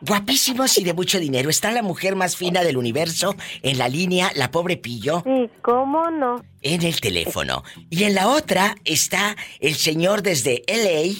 guapísimos 0.00 0.78
y 0.78 0.84
de 0.84 0.94
mucho 0.94 1.18
dinero. 1.18 1.50
Está 1.50 1.70
la 1.70 1.82
mujer 1.82 2.16
más 2.16 2.36
fina 2.36 2.62
del 2.62 2.76
universo 2.76 3.34
en 3.62 3.78
la 3.78 3.88
línea, 3.88 4.30
la 4.34 4.50
pobre 4.50 4.76
Pillo. 4.76 5.22
Sí, 5.24 5.50
¿cómo 5.62 6.10
no? 6.10 6.44
En 6.60 6.82
el 6.82 7.00
teléfono. 7.00 7.62
Y 7.90 8.04
en 8.04 8.14
la 8.14 8.28
otra 8.28 8.76
está 8.84 9.36
el 9.60 9.74
señor 9.74 10.22
desde 10.22 10.62
LA, 10.66 11.14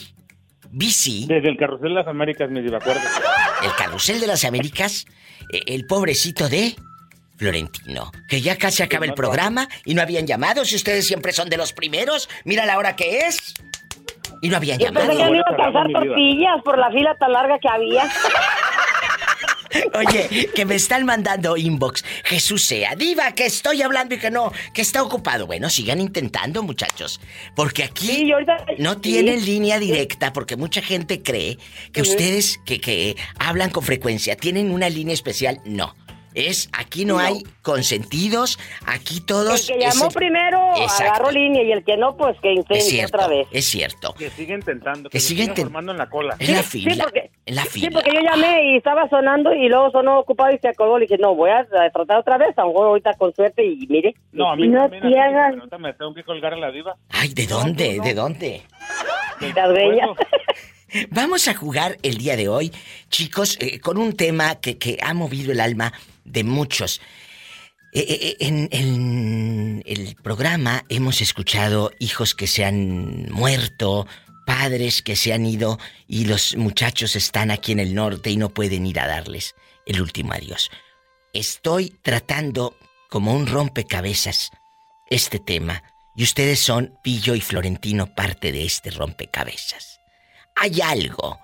BC. 0.70 1.26
Desde 1.26 1.48
el 1.48 1.56
Carrusel 1.56 1.90
de 1.90 1.94
las 1.94 2.06
Américas, 2.06 2.50
me 2.50 2.60
acuerdo. 2.60 3.00
El 3.62 3.72
Carrusel 3.76 4.20
de 4.20 4.26
las 4.26 4.44
Américas, 4.44 5.06
eh, 5.52 5.62
el 5.66 5.86
pobrecito 5.86 6.48
de 6.48 6.74
Florentino. 7.36 8.10
Que 8.28 8.40
ya 8.40 8.56
casi 8.56 8.82
acaba 8.82 9.04
el 9.04 9.14
programa 9.14 9.68
y 9.84 9.94
no 9.94 10.02
habían 10.02 10.26
llamado. 10.26 10.64
Si 10.64 10.76
ustedes 10.76 11.06
siempre 11.06 11.32
son 11.32 11.48
de 11.48 11.56
los 11.56 11.72
primeros, 11.72 12.28
mira 12.44 12.66
la 12.66 12.78
hora 12.78 12.96
que 12.96 13.20
es. 13.20 13.54
Y 14.42 14.50
no 14.50 14.56
habían 14.58 14.78
llamado. 14.78 15.06
Pensé 15.06 15.24
que 15.24 15.30
me 15.30 15.38
iba 15.38 15.46
a 15.48 15.88
tortillas 15.88 16.62
por 16.62 16.76
la 16.76 16.90
fila 16.90 17.14
tan 17.14 17.32
larga 17.32 17.58
que 17.58 17.68
había. 17.68 18.04
Oye, 19.94 20.50
que 20.54 20.64
me 20.64 20.74
están 20.74 21.06
mandando 21.06 21.56
inbox. 21.56 22.04
Jesús 22.24 22.66
sea, 22.66 22.94
diva, 22.94 23.32
que 23.32 23.46
estoy 23.46 23.82
hablando 23.82 24.14
y 24.14 24.18
que 24.18 24.30
no, 24.30 24.52
que 24.74 24.82
está 24.82 25.02
ocupado. 25.02 25.46
Bueno, 25.46 25.70
sigan 25.70 26.00
intentando, 26.00 26.62
muchachos. 26.62 27.20
Porque 27.54 27.84
aquí 27.84 28.30
no 28.78 28.98
tienen 28.98 29.44
línea 29.44 29.78
directa, 29.78 30.32
porque 30.32 30.56
mucha 30.56 30.82
gente 30.82 31.22
cree 31.22 31.56
que 31.92 32.02
ustedes 32.02 32.60
que, 32.66 32.80
que 32.80 33.16
hablan 33.38 33.70
con 33.70 33.82
frecuencia 33.82 34.36
tienen 34.36 34.72
una 34.72 34.88
línea 34.88 35.14
especial. 35.14 35.60
No. 35.64 35.94
Es, 36.34 36.70
aquí 36.72 37.04
no, 37.04 37.18
hay 37.18 37.42
consentidos, 37.62 38.58
aquí 38.86 39.20
todos... 39.20 39.68
El 39.68 39.76
que 39.76 39.84
llamó 39.84 40.08
primero 40.08 40.58
agarro 40.74 41.30
línea 41.30 41.62
y 41.62 41.72
el 41.72 41.84
que 41.84 41.96
no, 41.96 42.16
pues 42.16 42.38
que 42.40 42.52
intente 42.52 43.04
otra 43.04 43.28
vez. 43.28 43.46
Es 43.50 43.66
cierto. 43.66 44.14
Que 44.14 44.30
sigue 44.30 44.54
intentando, 44.54 45.10
que, 45.10 45.18
que 45.18 45.20
sigue 45.20 45.44
intentando 45.44 45.92
en 45.92 45.98
la 45.98 46.08
cola. 46.08 46.36
En 46.38 46.54
la 46.54 46.62
fila, 46.62 47.04
porque, 47.04 47.30
en 47.46 47.54
la 47.54 47.64
fila. 47.64 47.88
Sí, 47.88 47.94
porque 47.94 48.10
yo 48.14 48.20
llamé 48.20 48.72
y 48.72 48.76
estaba 48.76 49.08
sonando 49.08 49.52
y 49.52 49.68
luego 49.68 49.90
sonó 49.90 50.20
ocupado 50.20 50.54
y 50.54 50.58
se 50.58 50.68
acordó. 50.68 50.98
Le 50.98 51.06
dije, 51.06 51.18
no, 51.18 51.34
voy 51.34 51.50
a 51.50 51.66
tratar 51.92 52.18
otra 52.18 52.38
vez, 52.38 52.56
a 52.56 52.62
lo 52.62 52.68
mejor 52.68 52.86
ahorita 52.88 53.14
con 53.14 53.34
suerte 53.34 53.64
y 53.64 53.86
mire. 53.88 54.14
No, 54.32 54.50
a 54.50 54.56
mí 54.56 54.68
no 54.68 54.88
me, 54.88 55.20
hagas... 55.20 55.54
me 55.78 55.92
tengo 55.92 56.14
que 56.14 56.24
colgar 56.24 56.54
a 56.54 56.56
la 56.56 56.70
diva. 56.70 56.96
Ay, 57.10 57.34
¿de 57.34 57.46
dónde? 57.46 58.00
¿De 58.00 58.14
dónde? 58.14 58.62
De 59.40 59.52
Vamos 61.10 61.48
a 61.48 61.54
jugar 61.54 61.96
el 62.02 62.18
día 62.18 62.36
de 62.36 62.48
hoy, 62.48 62.70
chicos, 63.08 63.58
eh, 63.60 63.80
con 63.80 63.96
un 63.96 64.14
tema 64.14 64.56
que, 64.60 64.78
que 64.78 64.98
ha 65.02 65.14
movido 65.14 65.50
el 65.50 65.60
alma 65.60 65.92
de 66.24 66.44
muchos. 66.44 67.00
Eh, 67.94 68.00
eh, 68.08 68.36
eh, 68.40 68.68
en, 68.70 69.82
el 69.84 70.16
programa 70.16 70.84
hemos 70.88 71.20
escuchado 71.20 71.92
hijos 71.98 72.34
que 72.34 72.46
se 72.46 72.64
han 72.64 73.30
muerto, 73.30 74.06
padres 74.46 75.02
que 75.02 75.14
se 75.14 75.34
han 75.34 75.44
ido 75.44 75.78
y 76.08 76.24
los 76.24 76.56
muchachos 76.56 77.16
están 77.16 77.50
aquí 77.50 77.72
en 77.72 77.80
el 77.80 77.94
norte 77.94 78.30
y 78.30 78.38
no 78.38 78.48
pueden 78.48 78.86
ir 78.86 78.98
a 78.98 79.06
darles 79.06 79.54
el 79.86 80.00
último 80.00 80.32
adiós. 80.32 80.70
Estoy 81.34 81.90
tratando 82.02 82.76
como 83.10 83.34
un 83.34 83.46
rompecabezas 83.46 84.50
este 85.10 85.38
tema 85.38 85.82
y 86.16 86.24
ustedes 86.24 86.60
son, 86.60 86.98
Pillo 87.02 87.34
y 87.34 87.40
Florentino, 87.40 88.14
parte 88.14 88.52
de 88.52 88.64
este 88.64 88.90
rompecabezas. 88.90 90.00
¿Hay 90.56 90.80
algo 90.80 91.38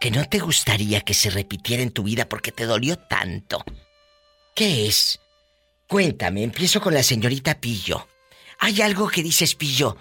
que 0.00 0.10
no 0.10 0.26
te 0.26 0.38
gustaría 0.38 1.00
que 1.00 1.14
se 1.14 1.30
repitiera 1.30 1.82
en 1.82 1.92
tu 1.92 2.02
vida 2.02 2.28
porque 2.28 2.52
te 2.52 2.66
dolió 2.66 2.98
tanto? 2.98 3.64
¿Qué 4.54 4.86
es? 4.86 5.20
Cuéntame, 5.88 6.44
empiezo 6.44 6.80
con 6.80 6.94
la 6.94 7.02
señorita 7.02 7.56
Pillo. 7.60 8.06
¿Hay 8.60 8.80
algo 8.82 9.08
que 9.08 9.22
dices, 9.22 9.56
Pillo? 9.56 9.96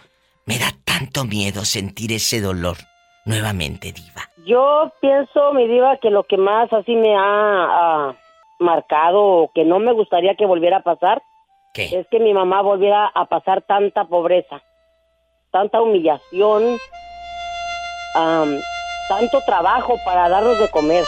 Me 0.45 0.59
da 0.59 0.67
tanto 0.85 1.25
miedo 1.25 1.65
sentir 1.65 2.11
ese 2.11 2.39
dolor 2.39 2.77
nuevamente, 3.25 3.91
Diva. 3.91 4.29
Yo 4.45 4.91
pienso, 5.01 5.53
mi 5.53 5.67
Diva, 5.67 5.97
que 5.97 6.11
lo 6.11 6.25
que 6.25 6.37
más 6.37 6.71
así 6.71 6.95
me 6.95 7.15
ha, 7.17 8.15
marcado 8.59 9.21
o 9.21 9.51
que 9.53 9.65
no 9.65 9.79
me 9.79 9.91
gustaría 9.91 10.35
que 10.35 10.45
volviera 10.45 10.77
a 10.77 10.83
pasar 10.83 11.21
es 11.75 12.07
que 12.09 12.19
mi 12.19 12.33
mamá 12.33 12.61
volviera 12.61 13.07
a 13.07 13.25
pasar 13.25 13.63
tanta 13.63 14.05
pobreza, 14.05 14.61
tanta 15.51 15.81
humillación, 15.81 16.77
tanto 19.09 19.41
trabajo 19.45 19.95
para 20.05 20.29
darnos 20.29 20.59
de 20.59 20.69
comer. 20.69 21.03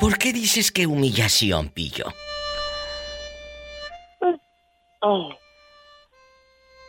¿Por 0.00 0.16
qué 0.16 0.32
dices 0.32 0.72
que 0.72 0.86
humillación, 0.86 1.68
Pillo? 1.68 2.06
Pues, 4.18 4.40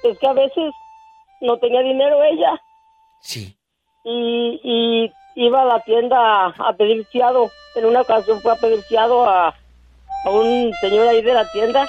es 0.03 0.17
que 0.17 0.27
a 0.27 0.33
veces 0.33 0.73
no 1.41 1.57
tenía 1.57 1.81
dinero 1.81 2.23
ella. 2.23 2.59
Sí. 3.21 3.55
Y, 4.05 5.11
iba 5.35 5.61
a 5.61 5.65
la 5.65 5.79
tienda 5.81 6.47
a 6.47 6.73
pedir 6.77 7.05
fiado. 7.05 7.51
En 7.75 7.85
una 7.85 8.01
ocasión 8.01 8.41
fue 8.41 8.51
a 8.51 8.55
pedir 8.55 8.81
fiado 8.83 9.29
a, 9.29 9.49
a 9.49 10.29
un 10.29 10.73
señor 10.81 11.07
ahí 11.07 11.21
de 11.21 11.33
la 11.33 11.49
tienda 11.51 11.87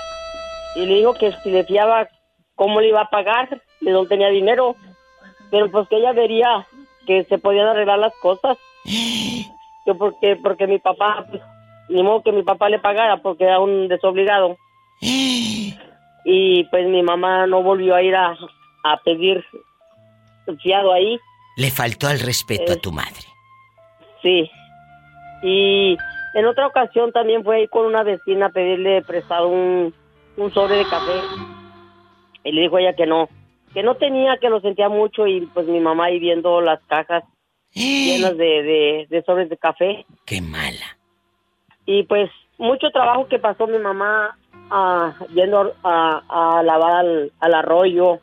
y 0.77 0.87
le 0.87 0.97
dijo 0.97 1.15
que 1.15 1.33
si 1.43 1.51
le 1.51 1.65
fiaba, 1.65 2.09
¿cómo 2.55 2.81
le 2.81 2.89
iba 2.89 3.03
a 3.03 3.11
pagar? 3.11 3.63
De 3.81 3.91
no 3.91 4.07
tenía 4.07 4.29
dinero. 4.29 4.77
Pero 5.51 5.71
pues 5.71 5.89
que 5.89 5.97
ella 5.97 6.13
vería 6.13 6.67
que 7.07 7.25
se 7.25 7.39
podían 7.39 7.67
arreglar 7.67 7.99
las 7.99 8.15
cosas. 8.17 8.59
que 9.85 9.95
porque 9.95 10.37
porque 10.37 10.67
mi 10.67 10.79
papá 10.79 11.27
pues, 11.29 11.43
ni 11.89 12.03
modo 12.03 12.23
que 12.23 12.33
mi 12.33 12.43
papá 12.43 12.69
le 12.69 12.79
pagara 12.79 13.19
porque 13.19 13.45
era 13.45 13.61
un 13.61 13.89
desobligado. 13.89 14.57
Y 16.25 16.63
pues 16.71 16.87
mi 16.87 17.03
mamá 17.03 17.49
no 17.49 17.65
volvió 17.65 17.97
a 17.97 18.03
ir 18.03 18.15
a, 18.15 18.37
a 18.85 18.97
pedir 19.05 19.45
fiado 20.63 20.93
ahí. 20.93 21.19
Le 21.57 21.69
faltó 21.73 22.07
al 22.07 22.21
respeto 22.21 22.73
a 22.73 22.77
tu 22.77 22.93
madre. 22.93 23.27
sí. 24.23 24.49
Y 25.43 25.97
en 26.35 26.47
otra 26.47 26.69
ocasión 26.69 27.11
también 27.11 27.43
fue 27.43 27.63
ir 27.63 27.71
con 27.71 27.87
una 27.87 28.05
vecina 28.05 28.47
a 28.47 28.51
pedirle 28.51 29.03
prestado 29.03 29.49
un, 29.49 29.93
un 30.37 30.55
sobre 30.55 30.77
de 30.77 30.85
café. 30.85 31.21
Y 32.45 32.53
le 32.53 32.63
dijo 32.63 32.79
ella 32.79 32.95
que 32.95 33.07
no 33.07 33.29
que 33.75 33.83
no 33.83 33.97
tenía 33.97 34.37
que 34.37 34.49
lo 34.49 34.61
sentía 34.61 34.89
mucho 34.89 35.27
y 35.27 35.41
pues 35.47 35.67
mi 35.67 35.81
mamá 35.81 36.05
ahí 36.05 36.21
viendo 36.21 36.61
las 36.61 36.81
cajas 36.85 37.25
llenas 37.75 38.37
de, 38.37 39.07
de, 39.09 39.23
sobres 39.25 39.49
de 39.49 39.57
café. 39.57 40.07
Qué 40.25 40.41
mala. 40.41 40.99
Y 41.87 42.05
pues 42.05 42.31
mucho 42.59 42.91
trabajo 42.91 43.29
que 43.29 43.39
pasó 43.39 43.67
mi 43.67 43.79
mamá 43.79 44.37
uh, 44.71 45.27
yendo 45.35 45.75
a, 45.83 46.23
a 46.59 46.63
lavar 46.63 46.93
al, 46.93 47.33
al, 47.41 47.55
arroyo, 47.55 48.21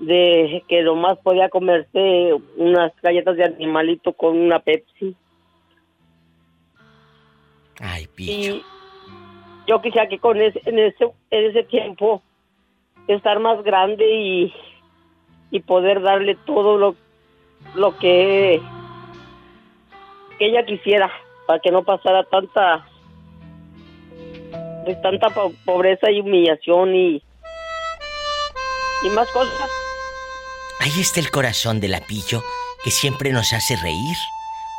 de 0.00 0.62
que 0.68 0.82
lo 0.82 0.94
más 0.94 1.18
podía 1.18 1.48
comerse 1.48 2.32
unas 2.56 2.92
galletas 3.02 3.36
de 3.36 3.44
animalito 3.44 4.12
con 4.12 4.38
una 4.38 4.60
Pepsi. 4.60 5.14
Ay, 7.80 8.06
pillo. 8.14 8.56
Y 8.56 8.64
yo 9.66 9.82
quisiera 9.82 10.08
que 10.08 10.18
con 10.18 10.40
ese, 10.40 10.60
en 10.64 10.78
ese 10.78 11.04
en 11.30 11.44
ese 11.46 11.62
tiempo 11.64 12.22
estar 13.06 13.38
más 13.40 13.62
grande 13.62 14.04
y, 14.10 14.54
y 15.50 15.60
poder 15.60 16.00
darle 16.00 16.36
todo 16.46 16.78
lo 16.78 16.96
lo 17.74 17.96
que, 17.98 18.60
que 20.38 20.46
ella 20.46 20.64
quisiera 20.64 21.10
para 21.46 21.60
que 21.60 21.70
no 21.70 21.82
pasara 21.82 22.24
tanta 22.24 22.86
tanta 25.02 25.28
pobreza 25.66 26.10
y 26.10 26.20
humillación 26.20 26.94
y 26.94 27.22
y 29.02 29.08
más 29.10 29.28
cosas. 29.30 29.70
Ahí 30.80 31.00
está 31.00 31.20
el 31.20 31.30
corazón 31.30 31.80
de 31.80 31.88
la 31.88 32.00
pillo 32.00 32.42
que 32.84 32.90
siempre 32.90 33.32
nos 33.32 33.52
hace 33.52 33.76
reír. 33.76 34.16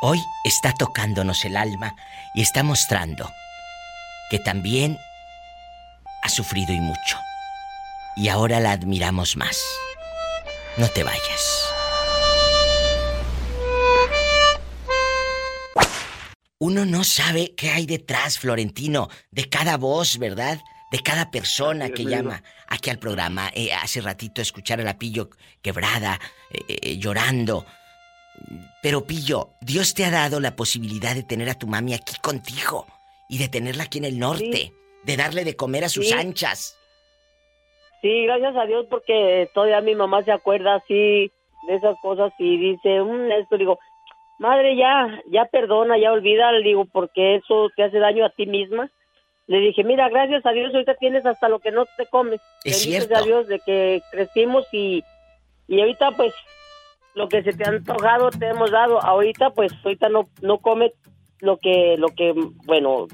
Hoy 0.02 0.18
está 0.44 0.72
tocándonos 0.72 1.44
el 1.44 1.56
alma 1.56 1.94
y 2.34 2.42
está 2.42 2.62
mostrando 2.62 3.30
que 4.30 4.38
también 4.38 4.98
ha 6.22 6.28
sufrido 6.28 6.72
y 6.72 6.80
mucho. 6.80 7.18
Y 8.16 8.28
ahora 8.28 8.60
la 8.60 8.72
admiramos 8.72 9.36
más. 9.36 9.58
No 10.76 10.88
te 10.88 11.04
vayas. 11.04 11.69
Uno 16.62 16.84
no 16.84 17.04
sabe 17.04 17.54
qué 17.56 17.70
hay 17.70 17.86
detrás, 17.86 18.38
Florentino, 18.38 19.08
de 19.30 19.48
cada 19.48 19.78
voz, 19.78 20.18
¿verdad? 20.18 20.58
De 20.92 20.98
cada 20.98 21.30
persona 21.30 21.88
que 21.88 22.04
llama 22.04 22.42
aquí 22.68 22.90
al 22.90 22.98
programa. 22.98 23.48
Eh, 23.54 23.72
hace 23.72 24.02
ratito 24.02 24.42
escuchar 24.42 24.78
a 24.78 24.84
la 24.84 24.98
Pillo 24.98 25.30
quebrada, 25.62 26.20
eh, 26.50 26.76
eh, 26.82 26.98
llorando. 26.98 27.64
Pero 28.82 29.06
Pillo, 29.06 29.52
Dios 29.62 29.94
te 29.94 30.04
ha 30.04 30.10
dado 30.10 30.38
la 30.38 30.54
posibilidad 30.54 31.14
de 31.14 31.22
tener 31.22 31.48
a 31.48 31.58
tu 31.58 31.66
mami 31.66 31.94
aquí 31.94 32.12
contigo 32.20 32.86
y 33.30 33.38
de 33.38 33.48
tenerla 33.48 33.84
aquí 33.84 33.96
en 33.96 34.04
el 34.04 34.18
norte, 34.18 34.74
de 35.04 35.16
darle 35.16 35.44
de 35.44 35.56
comer 35.56 35.84
a 35.84 35.88
sus 35.88 36.12
anchas. 36.12 36.78
Sí, 38.02 38.24
gracias 38.26 38.54
a 38.56 38.66
Dios 38.66 38.84
porque 38.90 39.48
todavía 39.54 39.80
mi 39.80 39.94
mamá 39.94 40.22
se 40.24 40.32
acuerda 40.32 40.74
así 40.74 41.32
de 41.68 41.74
esas 41.74 41.96
cosas 42.02 42.34
y 42.38 42.58
dice, 42.58 43.00
mm, 43.00 43.32
esto 43.32 43.56
digo, 43.56 43.78
madre, 44.40 44.76
ya, 44.76 45.22
ya 45.30 45.44
perdona, 45.44 45.98
ya 45.98 46.12
olvida, 46.12 46.50
le 46.50 46.62
digo, 46.62 46.86
porque 46.86 47.36
eso 47.36 47.70
te 47.76 47.84
hace 47.84 47.98
daño 47.98 48.24
a 48.24 48.30
ti 48.30 48.46
misma. 48.46 48.90
Le 49.46 49.60
dije, 49.60 49.84
mira, 49.84 50.08
gracias 50.08 50.44
a 50.46 50.52
Dios, 50.52 50.72
ahorita 50.72 50.94
tienes 50.94 51.26
hasta 51.26 51.48
lo 51.48 51.58
que 51.58 51.70
no 51.70 51.84
te 51.96 52.06
comes. 52.06 52.40
Es 52.64 52.82
cierto. 52.82 53.16
a 53.16 53.22
Dios 53.22 53.46
de 53.48 53.60
que 53.60 54.02
crecimos 54.10 54.66
y, 54.72 55.04
y 55.68 55.80
ahorita 55.80 56.12
pues 56.12 56.34
lo 57.14 57.28
que 57.28 57.42
se 57.42 57.52
te 57.52 57.64
ha 57.64 57.68
antojado 57.68 58.30
te 58.30 58.46
hemos 58.46 58.70
dado. 58.70 59.02
Ahorita, 59.02 59.50
pues, 59.50 59.72
ahorita 59.84 60.08
no, 60.08 60.28
no 60.40 60.58
come 60.58 60.92
lo 61.40 61.56
que, 61.56 61.96
lo 61.98 62.08
que, 62.08 62.32
bueno, 62.64 63.08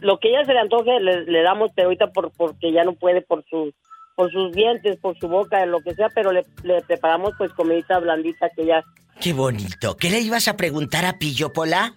lo 0.00 0.18
que 0.18 0.28
ella 0.28 0.44
se 0.44 0.52
le 0.52 0.60
antoje 0.60 1.00
le, 1.00 1.42
damos, 1.42 1.70
pero 1.74 1.88
ahorita 1.88 2.08
por, 2.08 2.30
porque 2.32 2.72
ya 2.72 2.84
no 2.84 2.92
puede 2.92 3.22
por 3.22 3.44
sus, 3.44 3.74
por 4.14 4.30
sus 4.30 4.52
dientes, 4.52 4.96
por 4.98 5.18
su 5.18 5.28
boca, 5.28 5.64
lo 5.66 5.80
que 5.80 5.94
sea, 5.94 6.08
pero 6.14 6.32
le, 6.32 6.44
le 6.62 6.82
preparamos 6.82 7.32
pues 7.38 7.52
comidita 7.52 7.98
blandita 7.98 8.50
que 8.50 8.66
ya. 8.66 8.84
Qué 9.20 9.32
bonito. 9.32 9.96
¿Qué 9.96 10.10
le 10.10 10.20
ibas 10.20 10.48
a 10.48 10.56
preguntar 10.56 11.04
a 11.04 11.18
Pillo 11.18 11.52
Pola? 11.52 11.94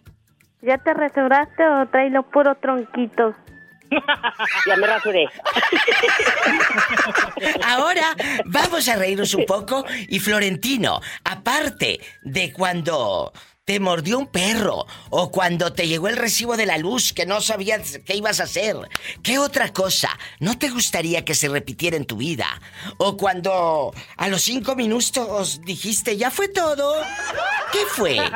¿Ya 0.62 0.78
te 0.78 0.94
restauraste 0.94 1.68
o 1.68 1.88
traílo 1.88 2.24
puro 2.24 2.56
tronquitos? 2.56 3.36
ya 4.68 4.76
me 4.78 4.88
rasuré. 4.88 5.28
Ahora 7.66 8.16
vamos 8.46 8.88
a 8.88 8.96
reírnos 8.96 9.34
un 9.34 9.46
poco 9.46 9.86
y 10.08 10.20
Florentino, 10.20 11.02
aparte 11.24 12.00
de 12.24 12.54
cuando 12.54 13.34
te 13.66 13.80
mordió 13.80 14.18
un 14.18 14.28
perro 14.28 14.86
o 15.10 15.32
cuando 15.32 15.74
te 15.74 15.88
llegó 15.88 16.08
el 16.08 16.18
recibo 16.18 16.58
de 16.58 16.66
la 16.66 16.78
luz 16.78 17.14
que 17.14 17.26
no 17.26 17.42
sabías 17.42 18.00
qué 18.06 18.16
ibas 18.16 18.40
a 18.40 18.44
hacer, 18.44 18.76
¿qué 19.24 19.38
otra 19.40 19.72
cosa 19.72 20.10
no 20.40 20.58
te 20.58 20.70
gustaría 20.70 21.24
que 21.24 21.36
se 21.36 21.48
repitiera 21.48 21.98
en 21.98 22.06
tu 22.06 22.18
vida? 22.18 22.48
O 22.98 23.18
cuando 23.18 23.94
a 24.18 24.28
los 24.30 24.42
cinco 24.42 24.76
minutos 24.76 25.62
dijiste, 25.64 26.18
ya 26.18 26.32
fue 26.32 26.48
todo, 26.48 26.96
¿qué 27.72 27.80
fue? 27.88 28.18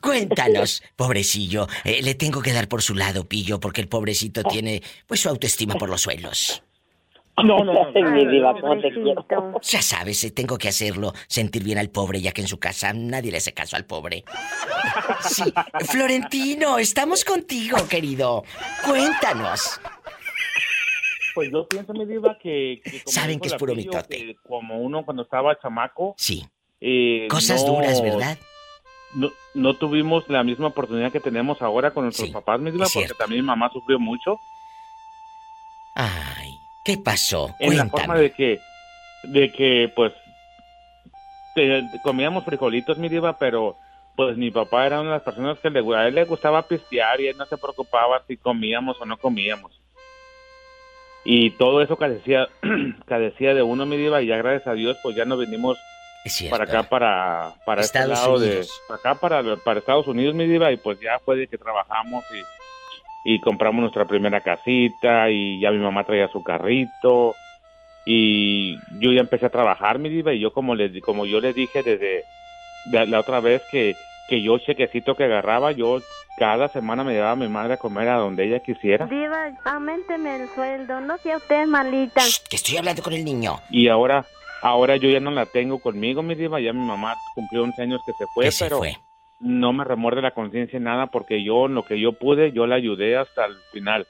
Cuéntanos, 0.00 0.82
pobrecillo. 0.96 1.68
Eh, 1.84 2.02
le 2.02 2.14
tengo 2.14 2.40
que 2.40 2.52
dar 2.52 2.66
por 2.68 2.82
su 2.82 2.94
lado, 2.94 3.28
Pillo, 3.28 3.60
porque 3.60 3.82
el 3.82 3.88
pobrecito 3.88 4.42
tiene 4.42 4.82
pues 5.06 5.20
su 5.20 5.28
autoestima 5.28 5.74
por 5.74 5.90
los 5.90 6.00
suelos. 6.00 6.62
No, 7.44 7.64
no, 7.64 7.72
no. 7.72 9.60
Ya 9.60 9.82
sabes, 9.82 10.24
eh, 10.24 10.30
tengo 10.30 10.58
que 10.58 10.68
hacerlo, 10.68 11.12
sentir 11.26 11.62
bien 11.64 11.78
al 11.78 11.90
pobre, 11.90 12.20
ya 12.20 12.32
que 12.32 12.42
en 12.42 12.48
su 12.48 12.58
casa 12.58 12.92
nadie 12.92 13.30
le 13.30 13.38
hace 13.38 13.52
caso 13.52 13.76
al 13.76 13.84
pobre. 13.84 14.24
Sí. 15.20 15.44
Florentino, 15.86 16.78
estamos 16.78 17.24
contigo, 17.24 17.76
querido. 17.88 18.44
Cuéntanos. 18.84 19.80
Pues 21.34 21.50
yo 21.52 21.68
pienso, 21.68 21.92
mi 21.92 22.04
diva, 22.04 22.36
que... 22.42 22.80
Saben 23.06 23.38
que 23.38 23.48
es 23.48 23.54
puro 23.54 23.74
mitote. 23.74 24.36
como 24.46 24.78
uno 24.78 25.04
cuando 25.04 25.22
estaba 25.22 25.58
chamaco... 25.60 26.14
Sí. 26.16 26.44
Eh, 26.80 27.26
Cosas 27.30 27.64
duras, 27.64 28.00
¿verdad? 28.02 28.38
No, 29.14 29.30
no, 29.54 29.74
tuvimos 29.74 30.28
la 30.28 30.44
misma 30.44 30.68
oportunidad 30.68 31.10
que 31.10 31.20
tenemos 31.20 31.62
ahora 31.62 31.92
con 31.92 32.04
nuestros 32.04 32.30
papás, 32.30 32.60
mi 32.60 32.70
diva, 32.70 32.86
porque 32.92 33.08
también 33.18 33.42
mi 33.42 33.46
mamá 33.46 33.70
sufrió 33.72 33.98
mucho. 33.98 34.36
Ay, 35.94 36.47
¿Qué 36.88 36.96
pasó? 36.96 37.54
En 37.58 37.76
la 37.76 37.84
forma 37.84 38.16
de 38.16 38.32
que, 38.32 38.60
de 39.24 39.52
que, 39.52 39.92
pues, 39.94 40.10
comíamos 42.02 42.46
frijolitos, 42.46 42.96
mi 42.96 43.10
diva, 43.10 43.38
pero 43.38 43.76
pues 44.16 44.38
mi 44.38 44.50
papá 44.50 44.86
era 44.86 45.00
una 45.02 45.10
de 45.10 45.16
las 45.16 45.22
personas 45.22 45.58
que 45.58 45.68
le, 45.68 45.80
a 45.94 46.08
él 46.08 46.14
le 46.14 46.24
gustaba 46.24 46.66
pistear 46.66 47.20
y 47.20 47.26
él 47.26 47.36
no 47.36 47.44
se 47.44 47.58
preocupaba 47.58 48.22
si 48.26 48.38
comíamos 48.38 48.98
o 49.02 49.04
no 49.04 49.18
comíamos. 49.18 49.78
Y 51.26 51.50
todo 51.58 51.82
eso 51.82 51.98
carecía, 51.98 52.48
carecía 53.06 53.52
de 53.52 53.60
uno, 53.62 53.84
mi 53.84 53.98
diva, 53.98 54.22
y 54.22 54.28
ya 54.28 54.38
gracias 54.38 54.66
a 54.66 54.72
Dios, 54.72 54.96
pues 55.02 55.14
ya 55.14 55.26
nos 55.26 55.38
venimos 55.38 55.76
para 56.48 56.64
acá, 56.64 56.84
para, 56.84 57.52
para 57.66 57.82
este 57.82 58.06
lado 58.06 58.38
de, 58.38 58.66
para 58.88 58.98
acá, 58.98 59.14
para, 59.14 59.56
para 59.56 59.80
Estados 59.80 60.06
Unidos, 60.06 60.34
mi 60.34 60.46
diva, 60.46 60.72
y 60.72 60.78
pues 60.78 60.98
ya 61.00 61.18
fue 61.18 61.36
de 61.36 61.48
que 61.48 61.58
trabajamos 61.58 62.24
y 62.32 62.42
y 63.24 63.40
compramos 63.40 63.80
nuestra 63.80 64.06
primera 64.06 64.40
casita 64.40 65.30
y 65.30 65.60
ya 65.60 65.70
mi 65.70 65.78
mamá 65.78 66.04
traía 66.04 66.28
su 66.28 66.42
carrito 66.42 67.34
y 68.06 68.76
yo 69.00 69.12
ya 69.12 69.20
empecé 69.20 69.46
a 69.46 69.50
trabajar 69.50 69.98
mi 69.98 70.08
diva 70.08 70.32
y 70.32 70.40
yo 70.40 70.52
como 70.52 70.74
le 70.74 71.00
como 71.00 71.26
yo 71.26 71.40
le 71.40 71.52
dije 71.52 71.82
desde 71.82 72.24
la 72.90 73.20
otra 73.20 73.40
vez 73.40 73.62
que 73.70 73.94
que 74.28 74.42
yo 74.42 74.58
chequecito 74.58 75.14
que 75.14 75.24
agarraba 75.24 75.72
yo 75.72 76.00
cada 76.38 76.68
semana 76.68 77.02
me 77.02 77.12
llevaba 77.12 77.32
a 77.32 77.36
mi 77.36 77.48
madre 77.48 77.74
a 77.74 77.76
comer 77.78 78.08
a 78.08 78.14
donde 78.14 78.44
ella 78.46 78.60
quisiera. 78.60 79.06
Diva, 79.06 79.50
aumenteme 79.64 80.36
el 80.36 80.48
sueldo, 80.50 81.00
no 81.00 81.18
sea 81.18 81.36
usted 81.36 81.66
malita. 81.66 82.22
que 82.48 82.56
estoy 82.56 82.76
hablando 82.76 83.02
con 83.02 83.12
el 83.12 83.24
niño. 83.24 83.60
Y 83.70 83.88
ahora, 83.88 84.24
ahora 84.62 84.96
yo 84.96 85.10
ya 85.10 85.18
no 85.18 85.32
la 85.32 85.46
tengo 85.46 85.80
conmigo, 85.80 86.22
mi 86.22 86.36
diva, 86.36 86.60
ya 86.60 86.72
mi 86.72 86.86
mamá 86.86 87.16
cumplió 87.34 87.64
11 87.64 87.82
años 87.82 88.00
que 88.06 88.12
se 88.12 88.24
fue, 88.32 88.50
pero 88.56 88.80
no 89.40 89.72
me 89.72 89.84
remuerde 89.84 90.22
la 90.22 90.32
conciencia 90.32 90.80
nada 90.80 91.08
porque 91.08 91.42
yo, 91.44 91.68
lo 91.68 91.84
que 91.84 92.00
yo 92.00 92.12
pude, 92.12 92.52
yo 92.52 92.66
la 92.66 92.76
ayudé 92.76 93.16
hasta 93.16 93.46
el 93.46 93.56
final. 93.72 94.06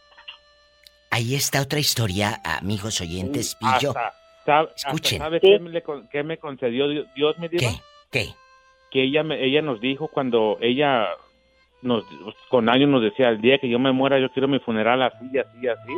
Ahí 1.10 1.34
está 1.34 1.62
otra 1.62 1.78
historia, 1.78 2.40
amigos 2.44 3.00
oyentes, 3.00 3.56
Pillo. 3.56 3.94
Escuchen. 4.74 5.18
¿Sabe 5.18 5.40
qué, 5.40 6.22
me, 6.22 6.38
concedió 6.38 6.88
Dios, 6.88 7.38
me 7.38 7.48
dijo? 7.48 7.70
¿Qué? 8.10 8.28
Que 8.90 9.02
ella, 9.02 9.22
me, 9.22 9.44
ella 9.44 9.60
nos 9.60 9.80
dijo 9.80 10.08
cuando 10.08 10.56
ella 10.60 11.06
nos, 11.82 12.04
con 12.48 12.68
años 12.68 12.88
nos 12.88 13.02
decía, 13.02 13.28
el 13.28 13.40
día 13.40 13.58
que 13.58 13.68
yo 13.68 13.78
me 13.78 13.92
muera 13.92 14.18
yo 14.18 14.30
quiero 14.30 14.48
mi 14.48 14.58
funeral 14.58 15.02
así, 15.02 15.26
así, 15.38 15.68
así. 15.68 15.92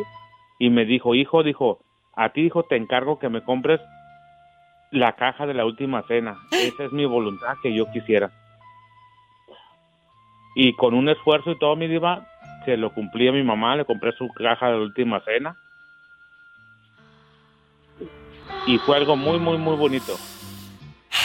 Y 0.59 0.71
me 0.71 0.85
dijo, 0.85 1.15
hijo, 1.15 1.43
dijo, 1.43 1.81
a 2.15 2.31
ti, 2.33 2.43
hijo, 2.43 2.65
te 2.65 2.77
encargo 2.77 3.19
que 3.19 3.29
me 3.29 3.43
compres 3.43 3.81
la 4.91 5.15
caja 5.15 5.47
de 5.47 5.55
la 5.55 5.65
última 5.65 6.03
cena. 6.09 6.37
Esa 6.51 6.85
es 6.85 6.93
mi 6.93 7.05
voluntad 7.05 7.55
que 7.63 7.75
yo 7.75 7.91
quisiera. 7.93 8.31
Y 10.55 10.75
con 10.75 10.95
un 10.95 11.09
esfuerzo 11.09 11.53
y 11.53 11.59
todo, 11.59 11.77
mi 11.77 11.87
diva, 11.87 12.27
se 12.65 12.77
lo 12.77 12.93
cumplí 12.93 13.29
a 13.29 13.33
mi 13.33 13.43
mamá, 13.43 13.77
le 13.77 13.85
compré 13.85 14.13
su 14.13 14.29
caja 14.29 14.71
de 14.71 14.79
última 14.79 15.23
cena. 15.25 15.57
Y 18.67 18.79
fue 18.79 18.97
algo 18.97 19.17
muy, 19.17 19.39
muy, 19.39 19.59
muy 19.59 19.77
bonito. 19.77 20.19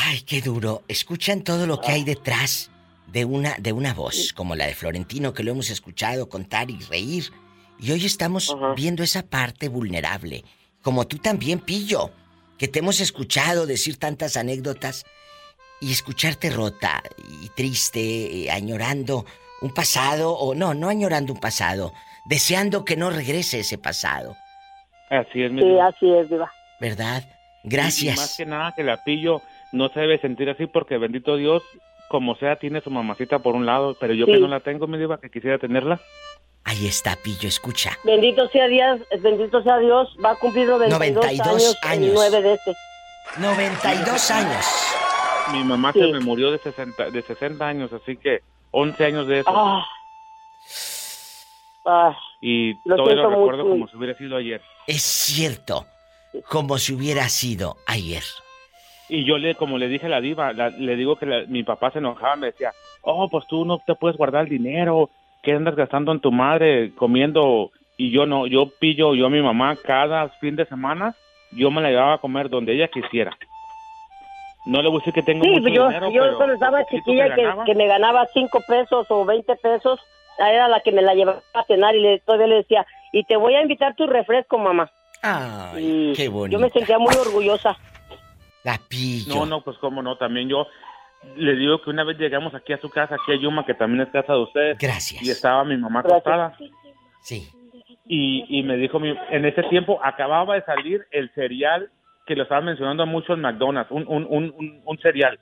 Ay, 0.05 0.21
qué 0.21 0.41
duro. 0.41 0.83
Escuchan 0.87 1.43
todo 1.43 1.65
lo 1.65 1.81
que 1.81 1.91
hay 1.91 2.03
detrás 2.03 2.71
de 3.07 3.25
una, 3.25 3.55
de 3.59 3.73
una 3.73 3.93
voz, 3.93 4.33
como 4.33 4.55
la 4.55 4.67
de 4.67 4.75
Florentino, 4.75 5.33
que 5.33 5.43
lo 5.43 5.51
hemos 5.51 5.69
escuchado 5.69 6.29
contar 6.29 6.69
y 6.69 6.79
reír. 6.79 7.31
Y 7.79 7.91
hoy 7.91 8.05
estamos 8.05 8.55
viendo 8.75 9.03
esa 9.03 9.23
parte 9.23 9.67
vulnerable. 9.67 10.43
Como 10.81 11.07
tú 11.07 11.17
también, 11.17 11.59
Pillo, 11.59 12.11
que 12.57 12.67
te 12.67 12.79
hemos 12.79 12.99
escuchado 13.01 13.65
decir 13.65 13.97
tantas 13.97 14.37
anécdotas 14.37 15.05
y 15.81 15.91
escucharte 15.91 16.49
rota 16.49 17.01
y 17.41 17.49
triste, 17.49 18.49
añorando 18.51 19.25
un 19.61 19.73
pasado, 19.73 20.33
o 20.33 20.55
no, 20.55 20.73
no 20.73 20.89
añorando 20.89 21.33
un 21.33 21.39
pasado, 21.39 21.93
deseando 22.25 22.85
que 22.85 22.95
no 22.95 23.09
regrese 23.09 23.59
ese 23.59 23.77
pasado. 23.77 24.35
Así 25.09 25.43
es, 25.43 25.51
mi 25.51 25.61
Sí, 25.61 25.79
así 25.79 26.11
es, 26.11 26.29
Diva. 26.29 26.51
¿Verdad? 26.79 27.23
Gracias. 27.63 28.17
más 28.17 28.37
que 28.37 28.45
nada 28.45 28.73
que 28.75 28.83
la 28.83 29.03
pillo 29.03 29.41
no 29.71 29.89
se 29.89 29.99
debe 29.99 30.19
sentir 30.19 30.49
así 30.49 30.67
porque 30.67 30.97
bendito 30.97 31.35
Dios, 31.35 31.63
como 32.09 32.35
sea, 32.35 32.57
tiene 32.57 32.81
su 32.81 32.89
mamacita 32.91 33.39
por 33.39 33.55
un 33.55 33.65
lado, 33.65 33.95
pero 33.99 34.13
yo 34.13 34.25
que 34.25 34.39
no 34.39 34.47
la 34.47 34.59
tengo, 34.59 34.87
mi 34.87 34.97
diva, 34.97 35.19
que 35.19 35.29
quisiera 35.29 35.57
tenerla. 35.57 35.99
Ahí 36.63 36.87
está, 36.87 37.15
Pillo, 37.23 37.47
escucha. 37.47 37.91
Bendito 38.03 38.47
sea 38.49 38.67
Dios, 38.67 39.01
bendito 39.21 39.61
sea 39.61 39.77
Dios, 39.77 40.15
va 40.23 40.31
a 40.31 40.35
cumplir 40.35 40.67
92, 40.67 41.13
92 41.13 41.77
años, 41.83 42.11
9 42.15 42.41
de 42.41 42.53
este. 42.53 42.73
92 43.37 44.31
años. 44.31 44.65
Mi 45.51 45.63
mamá 45.63 45.93
se 45.93 46.07
me 46.07 46.19
murió 46.19 46.51
de 46.51 46.57
60, 46.57 47.11
de 47.11 47.21
60 47.21 47.67
años, 47.67 47.93
así 47.93 48.17
que 48.17 48.41
11 48.71 49.05
años 49.05 49.27
de 49.27 49.39
eso. 49.39 49.49
Ah. 49.49 49.85
Ah. 51.87 52.17
y 52.41 52.73
todo 52.83 53.13
lo 53.13 53.29
recuerdo 53.29 53.69
como 53.69 53.87
si 53.87 53.95
hubiera 53.95 54.17
sido 54.17 54.37
ayer. 54.37 54.61
Es 54.87 55.03
cierto, 55.03 55.85
como 56.49 56.77
si 56.79 56.93
hubiera 56.93 57.29
sido 57.29 57.77
ayer. 57.85 58.23
Y 59.07 59.23
yo 59.23 59.37
le, 59.37 59.53
como 59.55 59.77
le 59.77 59.87
dije 59.87 60.07
a 60.07 60.09
la 60.09 60.19
diva, 60.21 60.51
le 60.51 60.95
digo 60.95 61.15
que 61.15 61.45
mi 61.47 61.63
papá 61.63 61.91
se 61.91 61.99
enojaba, 61.99 62.35
me 62.35 62.47
decía, 62.47 62.73
oh, 63.01 63.29
pues 63.29 63.45
tú 63.47 63.63
no 63.65 63.79
te 63.85 63.93
puedes 63.93 64.17
guardar 64.17 64.45
el 64.45 64.49
dinero, 64.49 65.11
¿qué 65.43 65.53
andas 65.53 65.75
gastando 65.75 66.11
en 66.11 66.19
tu 66.19 66.31
madre 66.31 66.91
comiendo? 66.95 67.71
Y 67.97 68.11
yo 68.11 68.25
no, 68.25 68.47
yo 68.47 68.71
pillo, 68.79 69.13
yo 69.13 69.27
a 69.27 69.29
mi 69.29 69.41
mamá 69.41 69.75
cada 69.75 70.29
fin 70.39 70.55
de 70.55 70.65
semana, 70.65 71.15
yo 71.51 71.69
me 71.69 71.81
la 71.81 71.89
llevaba 71.89 72.15
a 72.15 72.17
comer 72.17 72.49
donde 72.49 72.73
ella 72.73 72.87
quisiera. 72.87 73.37
No 74.65 74.81
le 74.81 74.89
voy 74.89 74.97
a 74.97 74.99
decir 74.99 75.13
que 75.13 75.21
tengo 75.21 75.43
sí, 75.43 75.51
mucho 75.51 75.69
yo, 75.69 75.87
dinero, 75.87 76.09
yo 76.09 76.23
pero 76.23 76.37
cuando 76.37 76.53
estaba 76.55 76.85
chiquilla 76.85 77.35
que, 77.65 77.75
me 77.75 77.87
ganaba 77.87 78.27
5 78.33 78.61
pesos 78.67 79.05
o 79.09 79.25
20 79.25 79.55
pesos, 79.57 79.99
era 80.39 80.67
la 80.67 80.79
que 80.79 80.91
me 80.91 81.01
la 81.01 81.13
llevaba 81.13 81.41
a 81.53 81.63
cenar 81.65 81.95
y 81.95 82.01
le, 82.01 82.19
todavía 82.19 82.47
le 82.47 82.55
decía, 82.55 82.85
y 83.11 83.23
te 83.25 83.37
voy 83.37 83.55
a 83.55 83.61
invitar 83.61 83.95
tu 83.95 84.07
refresco, 84.07 84.57
mamá. 84.57 84.89
Ay, 85.21 86.13
qué 86.15 86.29
bonito. 86.29 86.57
Yo 86.57 86.59
me 86.59 86.69
sentía 86.71 86.97
muy 86.97 87.15
orgullosa. 87.15 87.77
La 88.63 88.79
pillo. 88.89 89.35
No, 89.35 89.45
no, 89.45 89.61
pues 89.61 89.77
cómo 89.77 90.01
no, 90.01 90.17
también 90.17 90.49
yo 90.49 90.67
le 91.35 91.55
digo 91.55 91.81
que 91.81 91.89
una 91.89 92.03
vez 92.03 92.17
llegamos 92.17 92.53
aquí 92.55 92.73
a 92.73 92.77
su 92.77 92.89
casa, 92.89 93.15
aquí 93.15 93.33
a 93.33 93.35
Yuma, 93.35 93.65
que 93.65 93.73
también 93.73 94.01
es 94.01 94.09
casa 94.09 94.33
de 94.33 94.39
ustedes. 94.39 94.77
Gracias. 94.79 95.21
Y 95.21 95.29
estaba 95.29 95.63
mi 95.63 95.77
mamá 95.77 96.01
acostada. 96.01 96.55
Sí. 97.21 97.47
Y, 98.07 98.45
y 98.49 98.63
me 98.63 98.77
dijo, 98.77 98.99
mi, 98.99 99.15
en 99.29 99.45
ese 99.45 99.63
tiempo 99.63 99.99
acababa 100.03 100.55
de 100.55 100.63
salir 100.63 101.05
el 101.11 101.31
cereal 101.33 101.89
que 102.25 102.35
lo 102.35 102.43
estaban 102.43 102.65
mencionando 102.65 103.05
mucho 103.05 103.33
en 103.33 103.41
McDonald's, 103.41 103.91
un, 103.91 104.05
un, 104.07 104.25
un, 104.29 104.81
un 104.83 104.97
cereal 104.99 105.39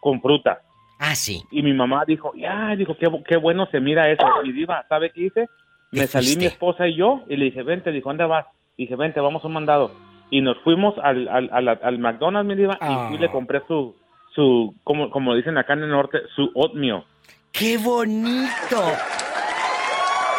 con, 0.00 0.20
fruta. 0.20 0.60
Ah, 0.98 1.14
sí. 1.14 1.42
Y 1.50 1.62
mi 1.62 1.72
mamá 1.72 2.04
dijo, 2.06 2.32
ya, 2.36 2.74
dijo, 2.76 2.96
qué, 2.96 3.08
qué 3.26 3.36
bueno 3.36 3.66
se 3.70 3.80
mira 3.80 4.10
eso. 4.10 4.24
Y 4.44 4.52
diva, 4.52 4.84
¿sabe 4.88 5.10
qué 5.10 5.22
hice? 5.26 5.48
Me 5.92 6.06
salí 6.06 6.36
mi 6.36 6.46
esposa 6.46 6.86
y 6.88 6.96
yo 6.96 7.22
y 7.28 7.36
le 7.36 7.46
dije, 7.46 7.62
vente, 7.62 7.90
dijo, 7.92 8.08
¿dónde 8.08 8.24
vas? 8.24 8.46
Y 8.76 8.84
dije, 8.84 8.96
vente, 8.96 9.20
vamos 9.20 9.42
a 9.44 9.46
un 9.46 9.52
mandado. 9.54 9.92
y 10.30 10.40
nos 10.40 10.58
fuimos 10.64 10.94
al, 11.02 11.28
al, 11.28 11.48
al, 11.52 11.68
al 11.68 11.98
McDonald's, 11.98 12.48
mi 12.48 12.56
diva, 12.56 12.76
y 12.80 13.06
fui 13.08 13.16
y 13.16 13.18
le 13.18 13.30
compré 13.30 13.62
su, 13.68 13.94
su 14.34 14.74
como, 14.82 15.10
como 15.10 15.34
dicen 15.34 15.56
acá 15.58 15.74
en 15.74 15.84
el 15.84 15.90
norte, 15.90 16.18
su 16.34 16.50
oatmeal. 16.54 17.04
¡Qué 17.52 17.78
bonito! 17.78 18.82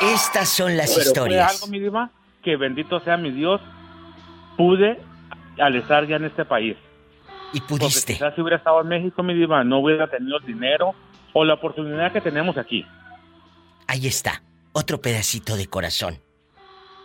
Estas 0.02 0.50
son 0.50 0.76
las 0.76 0.94
Pero 0.94 1.08
historias. 1.08 1.46
Fue 1.46 1.56
algo, 1.56 1.72
mi 1.72 1.80
diva, 1.80 2.10
que 2.44 2.58
bendito 2.58 3.00
sea 3.00 3.16
mi 3.16 3.32
Dios, 3.32 3.62
pude 4.58 5.00
al 5.60 5.76
estar 5.76 6.08
ya 6.08 6.18
en 6.18 6.26
este 6.26 6.46
país. 6.46 6.78
Y 7.54 7.62
pudiste. 7.62 8.02
Porque 8.02 8.14
quizás 8.14 8.36
si 8.36 8.42
hubiera 8.42 8.58
estado 8.58 8.82
en 8.82 8.88
México, 8.88 9.24
mi 9.24 9.34
diva, 9.34 9.64
no 9.64 9.80
hubiera 9.80 10.08
tenido 10.08 10.38
el 10.38 10.46
dinero 10.46 10.94
o 11.34 11.46
la 11.46 11.56
oportunidad 11.56 12.12
que 12.12 12.22
tenemos 12.22 12.58
aquí. 12.58 12.86
Ahí 13.88 14.08
está, 14.08 14.44
otro 14.74 15.02
pedacito 15.02 15.56
de 15.56 15.68
corazón. 15.68 16.20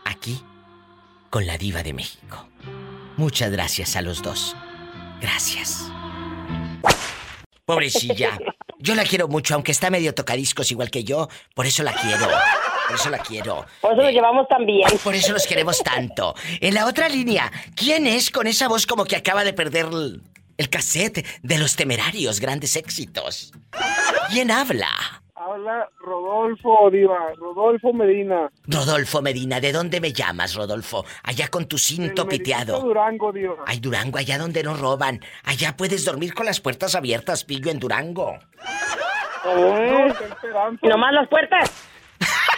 Aquí, 0.05 0.41
con 1.29 1.47
la 1.47 1.59
diva 1.59 1.83
de 1.83 1.93
México. 1.93 2.49
Muchas 3.17 3.51
gracias 3.51 3.97
a 3.97 4.03
los 4.03 4.23
dos. 4.23 4.57
Gracias. 5.21 5.91
Pobrecilla. 7.65 8.39
Yo 8.79 8.95
la 8.95 9.05
quiero 9.05 9.29
mucho, 9.29 9.55
aunque 9.55 9.73
está 9.73 9.91
medio 9.91 10.15
tocadiscos 10.15 10.71
igual 10.71 10.91
que 10.91 11.05
yo. 11.05 11.29
Por 11.55 11.67
eso 11.67 11.83
la 11.83 11.93
quiero. 11.93 12.27
Por 12.91 12.99
eso 12.99 13.11
la 13.11 13.19
quiero. 13.19 13.67
Por 13.81 13.93
eso 13.93 14.03
lo 14.03 14.11
llevamos 14.11 14.49
tan 14.49 14.67
bien. 14.67 14.89
Por 15.05 15.15
eso 15.15 15.33
los 15.33 15.47
queremos 15.47 15.79
tanto. 15.79 16.35
En 16.61 16.75
la 16.75 16.87
otra 16.87 17.09
línea, 17.09 17.53
¿quién 17.77 18.05
es 18.05 18.33
con 18.33 18.49
esa 18.49 18.67
voz 18.67 18.85
como 18.85 19.05
que 19.05 19.15
acaba 19.15 19.45
de 19.45 19.53
perder 19.53 19.87
el, 19.93 20.21
el 20.59 20.69
cassette 20.69 21.25
de 21.41 21.59
los 21.59 21.77
temerarios 21.77 22.41
grandes 22.41 22.75
éxitos? 22.75 23.53
¿Quién 24.33 24.51
habla? 24.51 24.89
Habla 25.37 25.89
Rodolfo, 26.01 26.91
Diva, 26.91 27.33
Rodolfo 27.37 27.93
Medina. 27.93 28.51
Rodolfo 28.67 29.23
Medina, 29.23 29.61
¿de 29.61 29.71
dónde 29.71 30.01
me 30.01 30.13
llamas, 30.13 30.57
Rodolfo? 30.57 31.05
Allá 31.23 31.47
con 31.47 31.67
tu 31.67 31.79
cinto 31.79 32.27
piteado. 32.27 32.81
Durango, 32.81 33.31
Diva. 33.31 33.55
Ay, 33.69 33.79
Durango, 33.79 34.19
allá 34.19 34.37
donde 34.37 34.65
no 34.65 34.75
roban. 34.75 35.21
Allá 35.45 35.77
puedes 35.77 36.05
dormir 36.05 36.35
con 36.35 36.45
las 36.45 36.61
puertas 36.61 36.97
abiertas, 36.97 37.45
pillo, 37.45 37.71
en 37.71 37.79
Durango. 37.79 38.37
No, 39.45 40.07
está 40.07 40.25
esperanza. 40.25 40.89
Nomás 40.89 41.13
las 41.15 41.29
puertas. 41.29 41.71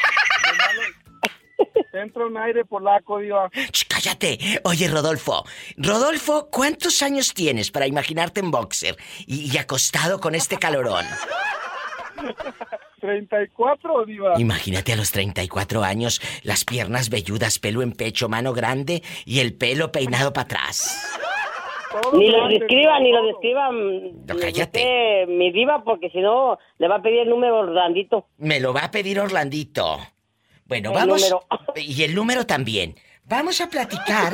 Entra 1.92 2.26
un 2.26 2.36
aire 2.36 2.64
polaco, 2.64 3.18
Diva. 3.18 3.50
Ch, 3.70 3.86
cállate. 3.86 4.38
Oye, 4.64 4.88
Rodolfo. 4.88 5.44
Rodolfo, 5.76 6.48
¿cuántos 6.50 7.02
años 7.02 7.34
tienes 7.34 7.70
para 7.70 7.86
imaginarte 7.86 8.40
en 8.40 8.50
boxer 8.50 8.96
y, 9.26 9.52
y 9.52 9.58
acostado 9.58 10.20
con 10.20 10.34
este 10.34 10.56
calorón? 10.56 11.04
34, 13.00 14.04
Diva. 14.06 14.40
Imagínate 14.40 14.92
a 14.92 14.96
los 14.96 15.10
34 15.10 15.82
años, 15.82 16.20
las 16.44 16.64
piernas 16.64 17.10
velludas, 17.10 17.58
pelo 17.58 17.82
en 17.82 17.92
pecho, 17.92 18.28
mano 18.28 18.52
grande 18.52 19.02
y 19.24 19.40
el 19.40 19.54
pelo 19.54 19.90
peinado 19.92 20.32
para 20.32 20.44
atrás. 20.44 21.18
Ni 22.14 22.30
lo 22.30 22.48
describan, 22.48 23.02
ni 23.02 23.12
lo 23.12 23.22
describan. 23.26 24.26
No, 24.26 24.36
cállate. 24.40 25.26
mi 25.28 25.52
diva, 25.52 25.82
porque 25.84 26.10
si 26.10 26.20
no, 26.20 26.58
le 26.78 26.88
va 26.88 26.96
a 26.96 27.02
pedir 27.02 27.20
el 27.20 27.28
número 27.28 27.58
Orlandito. 27.58 28.26
Me 28.38 28.60
lo 28.60 28.72
va 28.72 28.84
a 28.84 28.90
pedir 28.90 29.20
Orlandito. 29.20 29.98
Bueno, 30.72 30.88
El 30.88 30.94
vamos. 30.94 31.20
número. 31.20 31.44
Y 31.76 32.02
el 32.02 32.14
número 32.14 32.46
también. 32.46 32.94
Vamos 33.26 33.60
a 33.60 33.68
platicar 33.68 34.32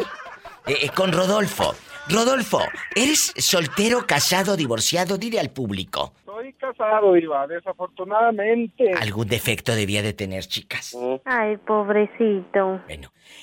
eh, 0.68 0.76
eh, 0.82 0.90
con 0.94 1.10
Rodolfo. 1.12 1.74
Rodolfo, 2.08 2.60
¿eres 2.94 3.32
soltero, 3.36 4.06
casado, 4.06 4.56
divorciado? 4.56 5.18
Dile 5.18 5.40
al 5.40 5.50
público. 5.50 6.14
Estoy 6.20 6.52
casado, 6.52 7.12
Diva, 7.14 7.48
desafortunadamente. 7.48 8.92
Algún 8.92 9.26
defecto 9.26 9.74
debía 9.74 10.00
de 10.00 10.12
tener, 10.12 10.46
chicas. 10.46 10.96
Ay, 11.24 11.56
pobrecito. 11.56 12.82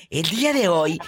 El 0.08 0.22
día 0.22 0.54
de 0.54 0.66
hoy, 0.68 0.98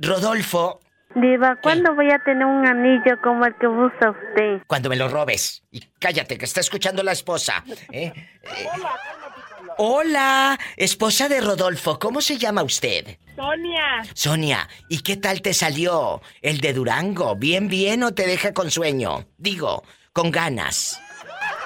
Rodolfo, 0.00 0.78
Diva, 1.14 1.58
¿cuándo 1.62 1.94
voy 1.94 2.10
a 2.10 2.18
tener 2.20 2.46
un 2.46 2.66
anillo 2.66 3.20
como 3.22 3.44
el 3.44 3.54
que 3.56 3.66
usa 3.66 4.10
usted? 4.10 4.62
cuando 4.66 4.88
me 4.88 4.96
lo 4.96 5.08
robes. 5.08 5.62
Y 5.70 5.80
cállate, 5.98 6.38
que 6.38 6.44
está 6.46 6.60
escuchando 6.60 7.02
la 7.02 7.12
esposa. 7.12 7.64
¿eh? 7.90 8.12
Eh, 8.14 8.66
Hola, 8.74 8.96
esposa 10.76 11.28
de 11.28 11.40
Rodolfo, 11.40 11.98
¿cómo 11.98 12.20
se 12.20 12.38
llama 12.38 12.62
usted? 12.62 13.18
Sonia. 13.34 14.04
Sonia, 14.14 14.68
¿y 14.88 15.00
qué 15.00 15.16
tal 15.16 15.42
te 15.42 15.54
salió 15.54 16.22
el 16.40 16.58
de 16.58 16.72
Durango? 16.72 17.34
¿Bien, 17.34 17.68
bien 17.68 18.02
o 18.04 18.14
te 18.14 18.26
deja 18.26 18.52
con 18.52 18.70
sueño? 18.70 19.26
Digo, 19.38 19.82
con 20.12 20.30
ganas. 20.30 21.00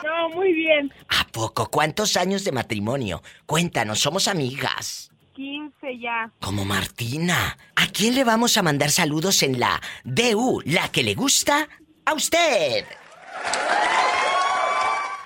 No, 0.02 0.30
muy 0.30 0.52
bien. 0.52 0.92
¿A 1.08 1.26
poco? 1.26 1.70
¿Cuántos 1.70 2.16
años 2.16 2.44
de 2.44 2.52
matrimonio? 2.52 3.22
Cuéntanos, 3.44 3.98
somos 3.98 4.28
amigas. 4.28 5.10
15 5.34 5.98
ya. 6.00 6.30
Como 6.40 6.64
Martina. 6.64 7.58
¿A 7.74 7.86
quién 7.88 8.14
le 8.14 8.24
vamos 8.24 8.56
a 8.56 8.62
mandar 8.62 8.90
saludos 8.90 9.42
en 9.42 9.60
la 9.60 9.80
DU, 10.04 10.62
la 10.64 10.88
que 10.90 11.02
le 11.02 11.14
gusta 11.14 11.68
a 12.06 12.14
usted? 12.14 12.86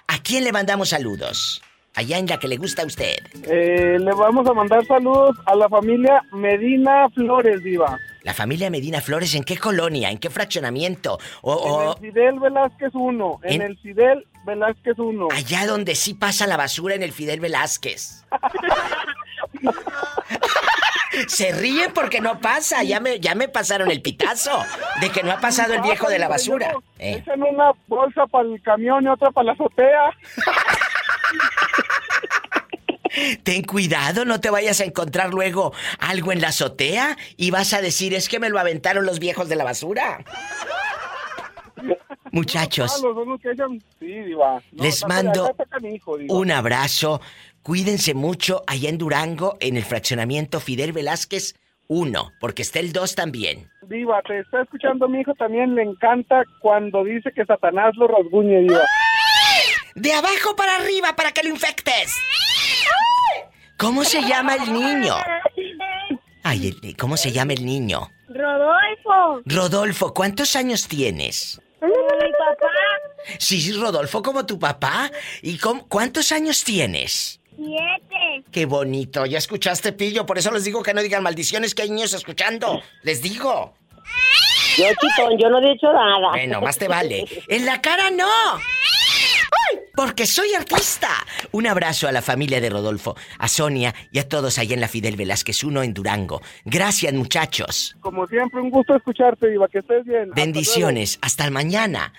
¿A 0.08 0.18
quién 0.22 0.42
le 0.42 0.52
mandamos 0.52 0.88
saludos? 0.88 1.62
Allá 1.94 2.18
en 2.18 2.26
la 2.26 2.38
que 2.38 2.46
le 2.48 2.56
gusta 2.56 2.82
a 2.82 2.86
usted. 2.86 3.16
Eh, 3.44 3.98
le 3.98 4.12
vamos 4.12 4.46
a 4.48 4.54
mandar 4.54 4.84
saludos 4.86 5.36
a 5.46 5.54
la 5.56 5.68
familia 5.68 6.22
Medina 6.32 7.08
Flores, 7.10 7.62
Diva. 7.64 7.98
La 8.22 8.32
familia 8.32 8.70
Medina 8.70 9.00
Flores, 9.00 9.34
¿en 9.34 9.42
qué 9.44 9.56
colonia? 9.58 10.10
¿En 10.10 10.18
qué 10.18 10.30
fraccionamiento? 10.30 11.18
O, 11.42 11.94
En 11.94 12.06
el 12.06 12.12
Fidel 12.12 12.38
Velázquez 12.38 12.90
1. 12.94 13.40
En, 13.42 13.52
En- 13.54 13.62
el 13.62 13.78
Fidel 13.78 14.24
Velázquez 14.46 14.98
1. 14.98 15.28
allá 15.34 15.66
donde 15.66 15.94
sí 15.94 16.14
pasa 16.14 16.46
la 16.46 16.56
basura 16.56 16.94
en 16.94 17.02
el 17.02 17.12
Fidel 17.12 17.40
Velázquez. 17.40 18.24
Se 21.26 21.52
ríen 21.52 21.92
porque 21.92 22.20
no 22.20 22.40
pasa. 22.40 22.82
Ya 22.84 23.00
me, 23.00 23.18
ya 23.20 23.34
me 23.34 23.48
pasaron 23.48 23.90
el 23.90 24.00
pitazo 24.00 24.62
de 25.00 25.10
que 25.10 25.22
no 25.24 25.32
ha 25.32 25.40
pasado 25.40 25.74
el 25.74 25.80
viejo 25.82 26.08
de 26.08 26.18
la 26.18 26.28
basura. 26.28 26.72
Eh, 26.98 27.16
Echan 27.18 27.42
una 27.42 27.72
bolsa 27.88 28.26
para 28.26 28.48
el 28.48 28.62
camión 28.62 29.04
y 29.04 29.08
otra 29.08 29.30
para 29.32 29.46
la 29.46 29.52
azotea. 29.52 30.10
Ten 33.42 33.62
cuidado, 33.64 34.24
no 34.24 34.40
te 34.40 34.50
vayas 34.50 34.80
a 34.80 34.84
encontrar 34.84 35.30
luego 35.34 35.72
algo 35.98 36.30
en 36.32 36.40
la 36.40 36.48
azotea 36.48 37.16
y 37.36 37.50
vas 37.50 37.72
a 37.74 37.80
decir 37.82 38.14
es 38.14 38.28
que 38.28 38.38
me 38.38 38.48
lo 38.48 38.58
aventaron 38.60 39.04
los 39.04 39.18
viejos 39.18 39.48
de 39.48 39.56
la 39.56 39.64
basura. 39.64 40.24
Muchachos, 42.32 43.02
Ah, 44.44 44.60
Les 44.72 45.04
mando 45.08 45.52
un 46.28 46.50
abrazo. 46.52 47.20
Cuídense 47.62 48.14
mucho 48.14 48.62
allá 48.68 48.88
en 48.88 48.98
Durango, 48.98 49.56
en 49.60 49.76
el 49.76 49.82
fraccionamiento 49.84 50.60
Fidel 50.60 50.92
Velázquez 50.92 51.54
1, 51.88 52.32
porque 52.40 52.62
está 52.62 52.78
el 52.78 52.92
2 52.92 53.16
también. 53.16 53.68
Diva, 53.82 54.22
te 54.22 54.38
está 54.38 54.62
escuchando 54.62 55.08
mi 55.08 55.20
hijo, 55.20 55.34
también 55.34 55.74
le 55.74 55.82
encanta 55.82 56.44
cuando 56.60 57.02
dice 57.02 57.32
que 57.34 57.44
Satanás 57.44 57.92
lo 57.96 58.06
rasguñe, 58.06 58.60
Diva. 58.60 58.80
De 59.94 60.12
abajo 60.12 60.54
para 60.56 60.76
arriba 60.76 61.14
para 61.16 61.32
que 61.32 61.42
lo 61.42 61.50
infectes. 61.50 62.14
¿Cómo 63.76 64.04
se 64.04 64.22
llama 64.22 64.54
el 64.56 64.72
niño? 64.72 65.16
Ay, 66.42 66.94
¿cómo 66.98 67.16
se 67.16 67.32
llama 67.32 67.52
el 67.54 67.64
niño? 67.64 68.10
Rodolfo. 68.28 69.42
Rodolfo, 69.44 70.14
¿cuántos 70.14 70.54
años 70.56 70.86
tienes? 70.88 71.60
Mi 71.82 71.88
papá. 71.88 72.68
Sí, 73.38 73.72
Rodolfo, 73.72 74.22
como 74.22 74.44
tu 74.46 74.58
papá. 74.58 75.10
¿Y 75.42 75.58
cómo- 75.58 75.86
cuántos 75.88 76.30
años 76.32 76.62
tienes? 76.64 77.40
Siete. 77.56 78.44
Qué 78.52 78.66
bonito. 78.66 79.26
Ya 79.26 79.38
escuchaste, 79.38 79.92
Pillo. 79.92 80.24
Por 80.26 80.38
eso 80.38 80.50
les 80.50 80.64
digo 80.64 80.82
que 80.82 80.94
no 80.94 81.02
digan 81.02 81.22
maldiciones 81.22 81.74
que 81.74 81.82
hay 81.82 81.90
niños 81.90 82.12
escuchando. 82.14 82.82
Les 83.02 83.20
digo. 83.22 83.74
Yo, 84.78 84.86
chitón, 84.88 85.38
yo 85.38 85.50
no 85.50 85.58
he 85.58 85.72
dicho 85.72 85.92
nada. 85.92 86.30
Bueno, 86.30 86.60
más 86.60 86.78
te 86.78 86.88
vale. 86.88 87.26
En 87.48 87.66
la 87.66 87.80
cara 87.82 88.10
no. 88.10 88.26
¡Ay! 89.50 89.78
Porque 89.94 90.26
soy 90.26 90.54
artista. 90.54 91.08
Un 91.52 91.66
abrazo 91.66 92.08
a 92.08 92.12
la 92.12 92.22
familia 92.22 92.58
de 92.60 92.70
Rodolfo, 92.70 93.16
a 93.38 93.48
Sonia 93.48 93.94
y 94.12 94.18
a 94.18 94.28
todos 94.28 94.58
allá 94.58 94.74
en 94.74 94.80
la 94.80 94.88
Fidel 94.88 95.16
Velázquez 95.16 95.62
1 95.64 95.82
en 95.82 95.94
Durango. 95.94 96.40
Gracias, 96.64 97.12
muchachos. 97.12 97.96
Como 98.00 98.26
siempre, 98.26 98.60
un 98.60 98.70
gusto 98.70 98.96
escucharte, 98.96 99.48
Diva, 99.48 99.68
que 99.68 99.80
estés 99.80 100.04
bien. 100.04 100.30
Hasta 100.30 100.40
Bendiciones. 100.40 101.18
Hasta 101.22 101.44
el 101.44 101.50
mañana. 101.50 102.12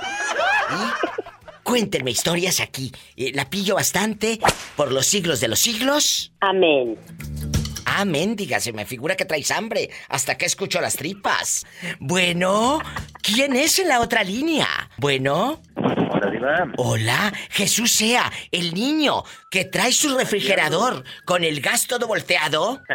Y 0.70 0.76
cuéntenme 1.64 2.12
historias 2.12 2.60
aquí. 2.60 2.92
Eh, 3.16 3.32
la 3.34 3.50
pillo 3.50 3.76
bastante 3.76 4.40
por 4.76 4.92
los 4.92 5.08
siglos 5.08 5.40
de 5.40 5.48
los 5.48 5.60
siglos. 5.60 6.34
Amén. 6.40 6.98
Amén, 8.00 8.36
diga, 8.36 8.60
se 8.60 8.74
me 8.74 8.86
figura 8.86 9.16
que 9.16 9.26
traes 9.26 9.50
hambre 9.50 9.90
hasta 10.08 10.38
que 10.38 10.46
escucho 10.46 10.80
las 10.80 10.98
tripas. 10.98 11.66
Bueno, 12.00 12.80
¿quién 13.24 13.56
es 13.56 13.80
en 13.80 13.88
la 13.88 14.02
otra 14.02 14.24
línea? 14.24 14.68
Bueno, 14.98 15.64
Hola, 15.76 16.30
Diva. 16.30 16.72
Hola, 16.78 17.34
Jesús 17.50 17.92
sea, 17.92 18.32
el 18.52 18.76
niño 18.76 19.24
que 19.50 19.66
trae 19.66 19.92
su 19.92 20.16
refrigerador 20.16 21.06
con 21.26 21.44
el 21.44 21.60
gas 21.60 21.88
todo 21.88 22.06
volteado. 22.06 22.84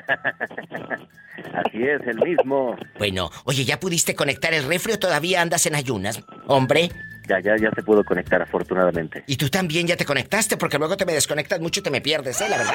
Así 1.53 1.83
es, 1.83 2.01
el 2.07 2.21
mismo. 2.21 2.77
Bueno, 2.97 3.29
oye, 3.43 3.65
¿ya 3.65 3.81
pudiste 3.81 4.15
conectar 4.15 4.55
el 4.55 4.63
refri 4.63 4.93
o 4.93 4.99
todavía 5.01 5.43
andas 5.43 5.67
en 5.67 5.75
ayunas, 5.75 6.23
hombre? 6.47 6.91
Ya, 7.27 7.41
ya, 7.41 7.57
ya 7.57 7.71
se 7.75 7.83
pudo 7.83 8.05
conectar, 8.05 8.41
afortunadamente. 8.41 9.25
Y 9.27 9.35
tú 9.35 9.49
también 9.49 9.89
ya 9.89 9.97
te 9.97 10.05
conectaste, 10.05 10.57
porque 10.57 10.79
luego 10.79 10.97
te 10.97 11.07
me 11.07 11.13
desconectas 11.13 11.59
mucho 11.59 11.81
y 11.81 11.83
te 11.83 11.91
me 11.91 12.01
pierdes, 12.01 12.41
¿eh? 12.41 12.49
La 12.49 12.59
verdad. 12.59 12.75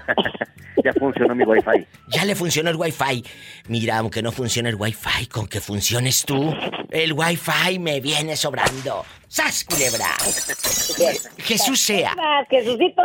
ya 0.84 0.92
funcionó 0.92 1.34
mi 1.34 1.44
wifi. 1.44 1.86
Ya 2.08 2.24
le 2.24 2.34
funcionó 2.34 2.70
el 2.70 2.76
wifi. 2.76 3.24
Mira, 3.68 3.98
aunque 3.98 4.22
no 4.22 4.32
funcione 4.32 4.68
el 4.68 4.76
wifi, 4.76 5.26
con 5.26 5.46
que 5.46 5.60
funciones 5.60 6.24
tú, 6.24 6.54
el 6.90 7.12
wifi 7.12 7.78
me 7.78 8.00
viene 8.00 8.36
sobrando. 8.36 9.04
¡Sas, 9.28 9.64
culebra! 9.64 10.06
Jesús 11.38 11.80
sea. 11.80 12.14
Jesucito. 12.48 13.02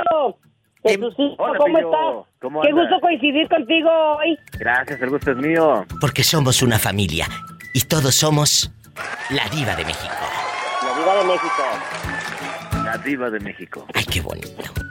Jesucito, 0.83 1.37
¿cómo 1.37 1.77
estás? 1.77 2.63
Qué 2.63 2.71
gusto 2.71 2.99
coincidir 3.01 3.47
contigo 3.47 3.89
hoy. 4.17 4.37
Gracias, 4.53 4.99
el 5.01 5.09
gusto 5.09 5.31
es 5.31 5.37
mío. 5.37 5.85
Porque 5.99 6.23
somos 6.23 6.61
una 6.63 6.79
familia 6.79 7.27
y 7.73 7.81
todos 7.81 8.15
somos 8.15 8.71
la 9.29 9.47
diva 9.49 9.75
de 9.75 9.85
México. 9.85 10.13
La 10.81 10.97
diva 10.97 11.15
de 11.15 11.23
México. 11.27 12.83
La 12.83 12.97
diva 12.97 13.29
de 13.29 13.39
México. 13.39 13.85
Ay, 13.93 14.05
qué 14.05 14.21
bonito. 14.21 14.90